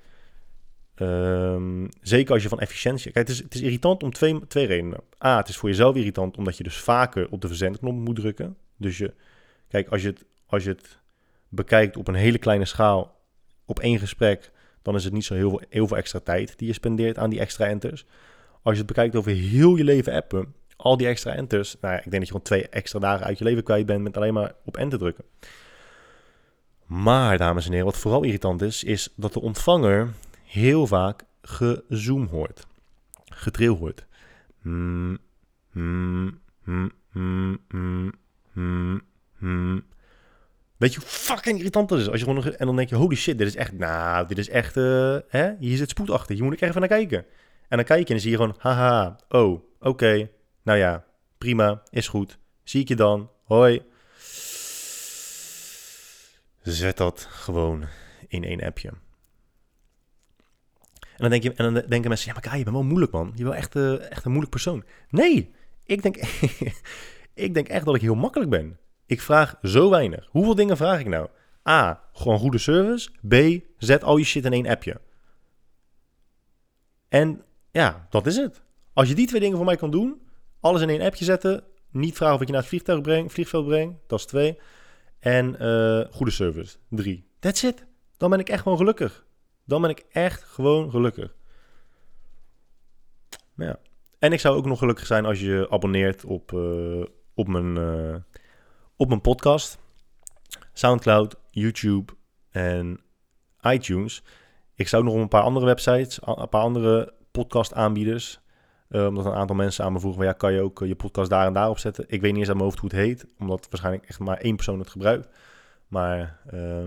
Ehm, 0.96 1.88
zeker 2.02 2.34
als 2.34 2.44
je 2.44 2.50
van 2.50 2.60
efficiëntie... 2.60 3.12
Kijk, 3.12 3.28
het 3.28 3.38
is, 3.38 3.44
het 3.44 3.56
is 3.56 3.62
irritant 3.62 4.04
om 4.04 4.12
twee, 4.12 4.48
twee 4.48 4.66
redenen. 4.66 5.00
A, 5.26 5.38
het 5.38 5.48
is 5.48 5.58
voor 5.58 5.70
jezelf 5.70 5.96
irritant 5.96 6.38
omdat 6.38 6.58
je 6.58 6.64
dus 6.64 6.78
vaker 6.78 7.30
op 7.30 7.42
de 7.42 7.48
verzendknop 7.48 7.94
moet 7.94 8.16
drukken. 8.16 8.58
Dus 8.78 8.98
je... 8.98 9.14
Kijk, 9.68 9.90
als 9.90 10.02
je 10.02 10.08
het, 10.08 10.26
als 10.46 10.64
je 10.64 10.70
het 10.70 11.00
bekijkt 11.50 11.98
op 11.98 12.08
een 12.08 12.16
hele 12.16 12.38
kleine 12.38 12.66
schaal, 12.66 13.20
op 13.66 13.80
één 13.80 14.00
gesprek, 14.00 14.52
dan 14.82 14.96
is 14.96 15.04
het 15.04 15.14
niet 15.14 15.26
zo 15.26 15.34
heel 15.34 15.50
veel, 15.50 15.62
heel 15.70 15.88
veel 15.88 15.98
extra 15.98 16.20
tijd 16.20 16.58
die 16.58 16.68
je 16.68 16.74
spendeert 16.74 17.18
aan 17.18 17.30
die 17.30 17.40
extra 17.40 17.66
enters. 17.66 18.06
Als 18.62 18.74
je 18.74 18.84
het 18.84 18.88
bekijkt 18.88 19.16
over 19.16 19.32
heel 19.32 19.76
je 19.76 19.84
leven 19.84 20.14
appen, 20.14 20.56
al 20.82 20.98
die 20.98 21.08
extra 21.08 21.36
enters, 21.36 21.78
nou 21.82 21.94
ja, 21.94 22.00
ik 22.00 22.12
denk 22.12 22.16
dat 22.16 22.22
je 22.22 22.28
gewoon 22.28 22.42
twee 22.42 22.70
extra 22.70 23.00
dagen 23.00 23.26
uit 23.26 23.38
je 23.38 23.44
leven 23.44 23.64
kwijt 23.64 23.86
bent 23.86 24.04
met 24.04 24.18
alleen 24.18 24.34
maar 24.34 24.54
op 24.66 24.78
enter 24.78 25.00
drukken. 25.00 25.24
Maar, 26.86 27.38
dames 27.38 27.66
en 27.66 27.72
heren, 27.72 27.86
wat 27.86 27.98
vooral 27.98 28.24
irritant 28.24 28.62
is, 28.62 28.84
is 28.84 29.14
dat 29.16 29.34
de 29.34 29.42
ontvanger 29.42 30.10
heel 30.44 30.88
vaak 30.88 31.24
gezoom 31.42 32.28
hoort. 32.28 32.68
Getril 33.26 33.76
hoort. 33.76 34.06
Mm, 34.62 35.18
mm, 35.72 36.40
mm, 36.64 36.92
mm, 37.12 37.60
mm, 38.54 39.02
mm, 39.38 39.84
Weet 40.78 40.94
je 40.94 41.00
hoe 41.00 41.10
fucking 41.10 41.58
irritant 41.58 41.90
dat 41.90 42.00
is? 42.00 42.10
Als 42.10 42.20
je 42.20 42.26
gewoon 42.26 42.44
en 42.44 42.66
dan 42.66 42.76
denk 42.76 42.90
je, 42.90 42.96
holy 42.96 43.16
shit, 43.16 43.38
dit 43.38 43.48
is 43.48 43.56
echt, 43.56 43.78
nou, 43.78 44.28
dit 44.28 44.38
is 44.38 44.50
echt, 44.50 44.78
uh, 44.78 45.18
hè? 45.28 45.52
hier 45.60 45.78
zit 45.78 45.90
spoed 45.90 46.10
achter. 46.10 46.36
Hier 46.36 46.44
moet 46.44 46.54
ik 46.54 46.62
even 46.62 46.80
naar 46.80 46.90
kijken. 46.90 47.26
En 47.68 47.78
dan 47.78 47.86
kijk 47.86 48.00
je 48.00 48.06
en 48.06 48.12
dan 48.12 48.20
zie 48.20 48.32
je 48.32 48.38
gewoon, 48.38 48.56
haha, 48.58 49.16
oh, 49.30 49.62
oké, 49.80 50.30
nou 50.64 50.78
ja, 50.78 51.06
prima, 51.38 51.84
is 51.90 52.08
goed. 52.08 52.40
Zie 52.64 52.82
ik 52.82 52.88
je 52.88 52.96
dan, 52.96 53.30
hoi. 53.44 53.82
Zet 56.62 56.98
dat 56.98 57.28
gewoon 57.30 57.86
in 58.28 58.44
één 58.44 58.64
appje. 58.64 58.90
En 61.00 61.30
dan, 61.30 61.30
denk 61.30 61.44
je, 61.44 61.54
en 61.54 61.74
dan 61.74 61.84
denken 61.88 62.10
mensen, 62.10 62.28
ja, 62.28 62.34
maar 62.34 62.42
Kai, 62.42 62.58
je 62.58 62.64
bent 62.64 62.76
wel 62.76 62.86
moeilijk, 62.86 63.12
man. 63.12 63.32
Je 63.36 63.44
bent 63.44 63.56
echt, 63.56 63.76
uh, 63.76 64.12
echt 64.12 64.26
een 64.26 64.32
moeilijk 64.32 64.52
persoon. 64.52 64.84
Nee, 65.10 65.52
ik 65.84 66.02
denk, 66.02 66.16
ik 67.34 67.54
denk 67.54 67.68
echt 67.68 67.86
dat 67.86 67.96
ik 67.96 68.02
heel 68.02 68.16
makkelijk 68.16 68.50
ben. 68.50 68.80
Ik 69.06 69.22
vraag 69.22 69.58
zo 69.62 69.90
weinig. 69.90 70.28
Hoeveel 70.30 70.56
dingen 70.56 70.78
vraag 70.78 71.00
ik 71.00 71.08
nou? 71.08 71.30
A, 71.70 72.04
gewoon 72.14 72.40
goede 72.40 72.58
service. 72.58 73.10
B, 73.28 73.64
zet 73.78 74.04
al 74.04 74.18
je 74.18 74.24
shit 74.24 74.46
in 74.46 74.54
één 74.54 74.68
appje. 74.68 75.02
En 77.08 77.44
ja, 77.72 78.08
dat 78.10 78.28
is 78.28 78.36
het. 78.36 78.62
Als 78.94 79.08
je 79.08 79.16
die 79.16 79.28
twee 79.28 79.42
dingen 79.42 79.58
voor 79.58 79.66
mij 79.66 79.76
kan 79.76 79.92
doen, 79.92 80.22
alles 80.60 80.82
in 80.82 80.90
één 80.90 81.02
appje 81.02 81.26
zetten, 81.26 81.64
niet 81.92 82.16
vragen 82.16 82.36
of 82.36 82.42
ik 82.42 82.48
je 82.48 82.54
naar 82.54 82.62
het 82.62 82.70
vliegtuig 82.70 83.02
breng, 83.02 83.32
vliegveld 83.32 83.66
breng, 83.66 83.98
dat 84.08 84.20
is 84.20 84.26
twee. 84.26 84.60
En 85.20 85.56
uh, 85.66 86.06
goede 86.12 86.32
service, 86.32 86.78
drie. 86.90 87.28
That's 87.40 87.64
it. 87.64 87.86
Dan 88.18 88.30
ben 88.30 88.40
ik 88.40 88.50
echt 88.50 88.62
gewoon 88.62 88.78
gelukkig. 88.78 89.26
Dan 89.66 89.82
ben 89.82 89.90
ik 89.90 90.06
echt 90.12 90.44
gewoon 90.44 90.90
gelukkig. 90.90 91.36
Ja. 93.56 93.80
En 94.20 94.34
ik 94.34 94.40
zou 94.40 94.58
ook 94.58 94.66
nog 94.66 94.80
gelukkig 94.80 95.06
zijn 95.06 95.26
als 95.26 95.40
je 95.40 95.68
abonneert 95.70 96.26
op, 96.26 96.52
uh, 96.52 97.04
op, 97.34 97.48
mijn, 97.48 97.76
uh, 97.76 98.16
op 98.96 99.08
mijn 99.08 99.22
podcast. 99.22 99.78
Soundcloud, 100.74 101.36
YouTube 101.50 102.14
en 102.50 103.00
iTunes. 103.62 104.24
Ik 104.76 104.88
zou 104.88 105.04
nog 105.04 105.14
een 105.14 105.28
paar 105.28 105.42
andere 105.42 105.66
websites, 105.66 106.20
een 106.22 106.50
paar 106.50 106.62
andere 106.62 107.14
podcast 107.32 107.74
aanbieders. 107.74 108.40
Uh, 108.90 109.08
omdat 109.08 109.26
een 109.26 109.34
aantal 109.34 109.56
mensen 109.56 109.86
aan 109.86 109.94
me 109.94 110.00
vroegen: 110.00 110.26
ja, 110.26 110.32
kan 110.32 110.54
je 110.54 110.62
ook 110.62 110.82
je 110.86 110.96
podcast 110.96 111.30
daar 111.30 111.46
en 111.46 111.54
daar 111.54 111.70
op 111.70 111.80
zetten? 111.80 112.06
Ik 112.08 112.22
weet 112.22 112.32
niet 112.32 112.40
eens 112.40 112.50
aan 112.50 112.56
mijn 112.56 112.68
hoofd 112.68 112.80
hoe 112.80 112.90
het 112.90 113.00
heet, 113.00 113.26
omdat 113.40 113.68
waarschijnlijk 113.70 114.06
echt 114.06 114.20
maar 114.20 114.38
één 114.38 114.56
persoon 114.56 114.80
het 114.80 114.90
gebruikt. 114.90 115.28
Maar 115.88 116.40
uh, 116.54 116.84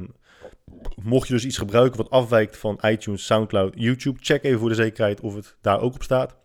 mocht 1.03 1.27
je 1.29 1.35
dus 1.35 1.45
iets 1.45 1.59
gebruiken 1.59 1.97
wat 1.97 2.11
afwijkt 2.11 2.57
van 2.57 2.79
iTunes, 2.83 3.27
Soundcloud, 3.27 3.73
YouTube, 3.77 4.19
check 4.21 4.45
even 4.45 4.59
voor 4.59 4.69
de 4.69 4.75
zekerheid 4.75 5.21
of 5.21 5.35
het 5.35 5.57
daar 5.61 5.81
ook 5.81 5.95
op 5.95 6.03
staat. 6.03 6.37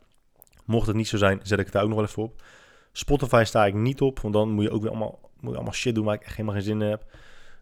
Mocht 0.66 0.88
het 0.88 0.96
niet 0.96 1.08
zo 1.08 1.18
zijn, 1.18 1.40
zet 1.44 1.60
ik 1.60 1.66
het 1.66 1.74
daar 1.74 1.84
ook 1.84 1.90
nog 1.90 1.98
wel 1.98 2.08
even 2.08 2.24
op. 2.24 2.44
Spotify 2.92 3.44
sta 3.46 3.66
ik 3.66 3.74
niet 3.74 4.02
op, 4.02 4.20
want 4.20 4.34
dan 4.34 4.50
moet 4.50 4.64
je 4.64 4.72
ook 4.72 4.82
weer 4.82 4.92
allemaal, 4.92 5.20
moet 5.40 5.50
je 5.50 5.56
allemaal 5.56 5.74
shit 5.74 5.96
doen 5.96 6.06
waar 6.06 6.16
ik 6.16 6.22
echt 6.22 6.32
helemaal 6.32 6.54
geen 6.54 6.64
zin 6.64 6.82
in 6.82 6.90
heb. 6.90 7.06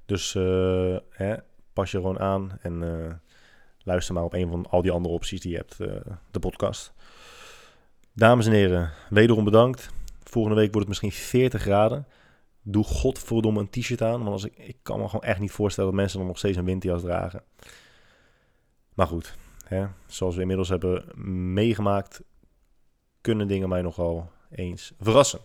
Dus 0.05 0.33
uh, 0.33 0.97
hè, 1.09 1.35
pas 1.73 1.91
je 1.91 1.97
gewoon 1.97 2.19
aan 2.19 2.57
en 2.61 3.21
luister 3.83 4.13
maar 4.13 4.23
op 4.23 4.33
een 4.33 4.49
van 4.49 4.65
al 4.69 4.81
die 4.81 4.91
andere 4.91 5.13
opties 5.13 5.41
die 5.41 5.51
je 5.51 5.57
hebt, 5.57 5.77
de 6.31 6.39
podcast. 6.39 6.93
Dames 8.17 8.45
en 8.45 8.51
heren, 8.51 8.91
wederom 9.09 9.43
bedankt. 9.43 9.89
Volgende 10.23 10.57
week 10.57 10.73
wordt 10.73 10.89
het 10.89 11.01
misschien 11.01 11.27
40 11.27 11.61
graden. 11.61 12.07
Doe 12.61 12.83
godverdomme 12.83 13.59
een 13.59 13.69
t-shirt 13.69 14.01
aan. 14.01 14.19
Want 14.19 14.31
als 14.31 14.43
ik, 14.43 14.57
ik 14.57 14.77
kan 14.83 14.99
me 14.99 15.05
gewoon 15.05 15.23
echt 15.23 15.39
niet 15.39 15.51
voorstellen 15.51 15.89
dat 15.89 15.99
mensen 15.99 16.17
dan 16.17 16.27
nog 16.27 16.37
steeds 16.37 16.57
een 16.57 16.65
winterjas 16.65 17.01
dragen. 17.01 17.43
Maar 18.93 19.07
goed, 19.07 19.35
zoals 20.05 20.35
we 20.35 20.41
inmiddels 20.41 20.69
hebben 20.69 21.05
meegemaakt, 21.53 22.21
kunnen 23.21 23.47
dingen 23.47 23.69
mij 23.69 23.81
nogal 23.81 24.31
eens 24.51 24.93
verrassen. 24.99 25.39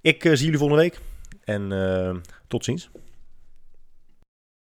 Ik 0.00 0.24
uh, 0.24 0.34
zie 0.34 0.44
jullie 0.44 0.58
volgende 0.58 0.82
week 0.82 1.00
en 1.44 1.70
uh, 1.70 2.16
tot 2.46 2.64
ziens. 2.64 2.90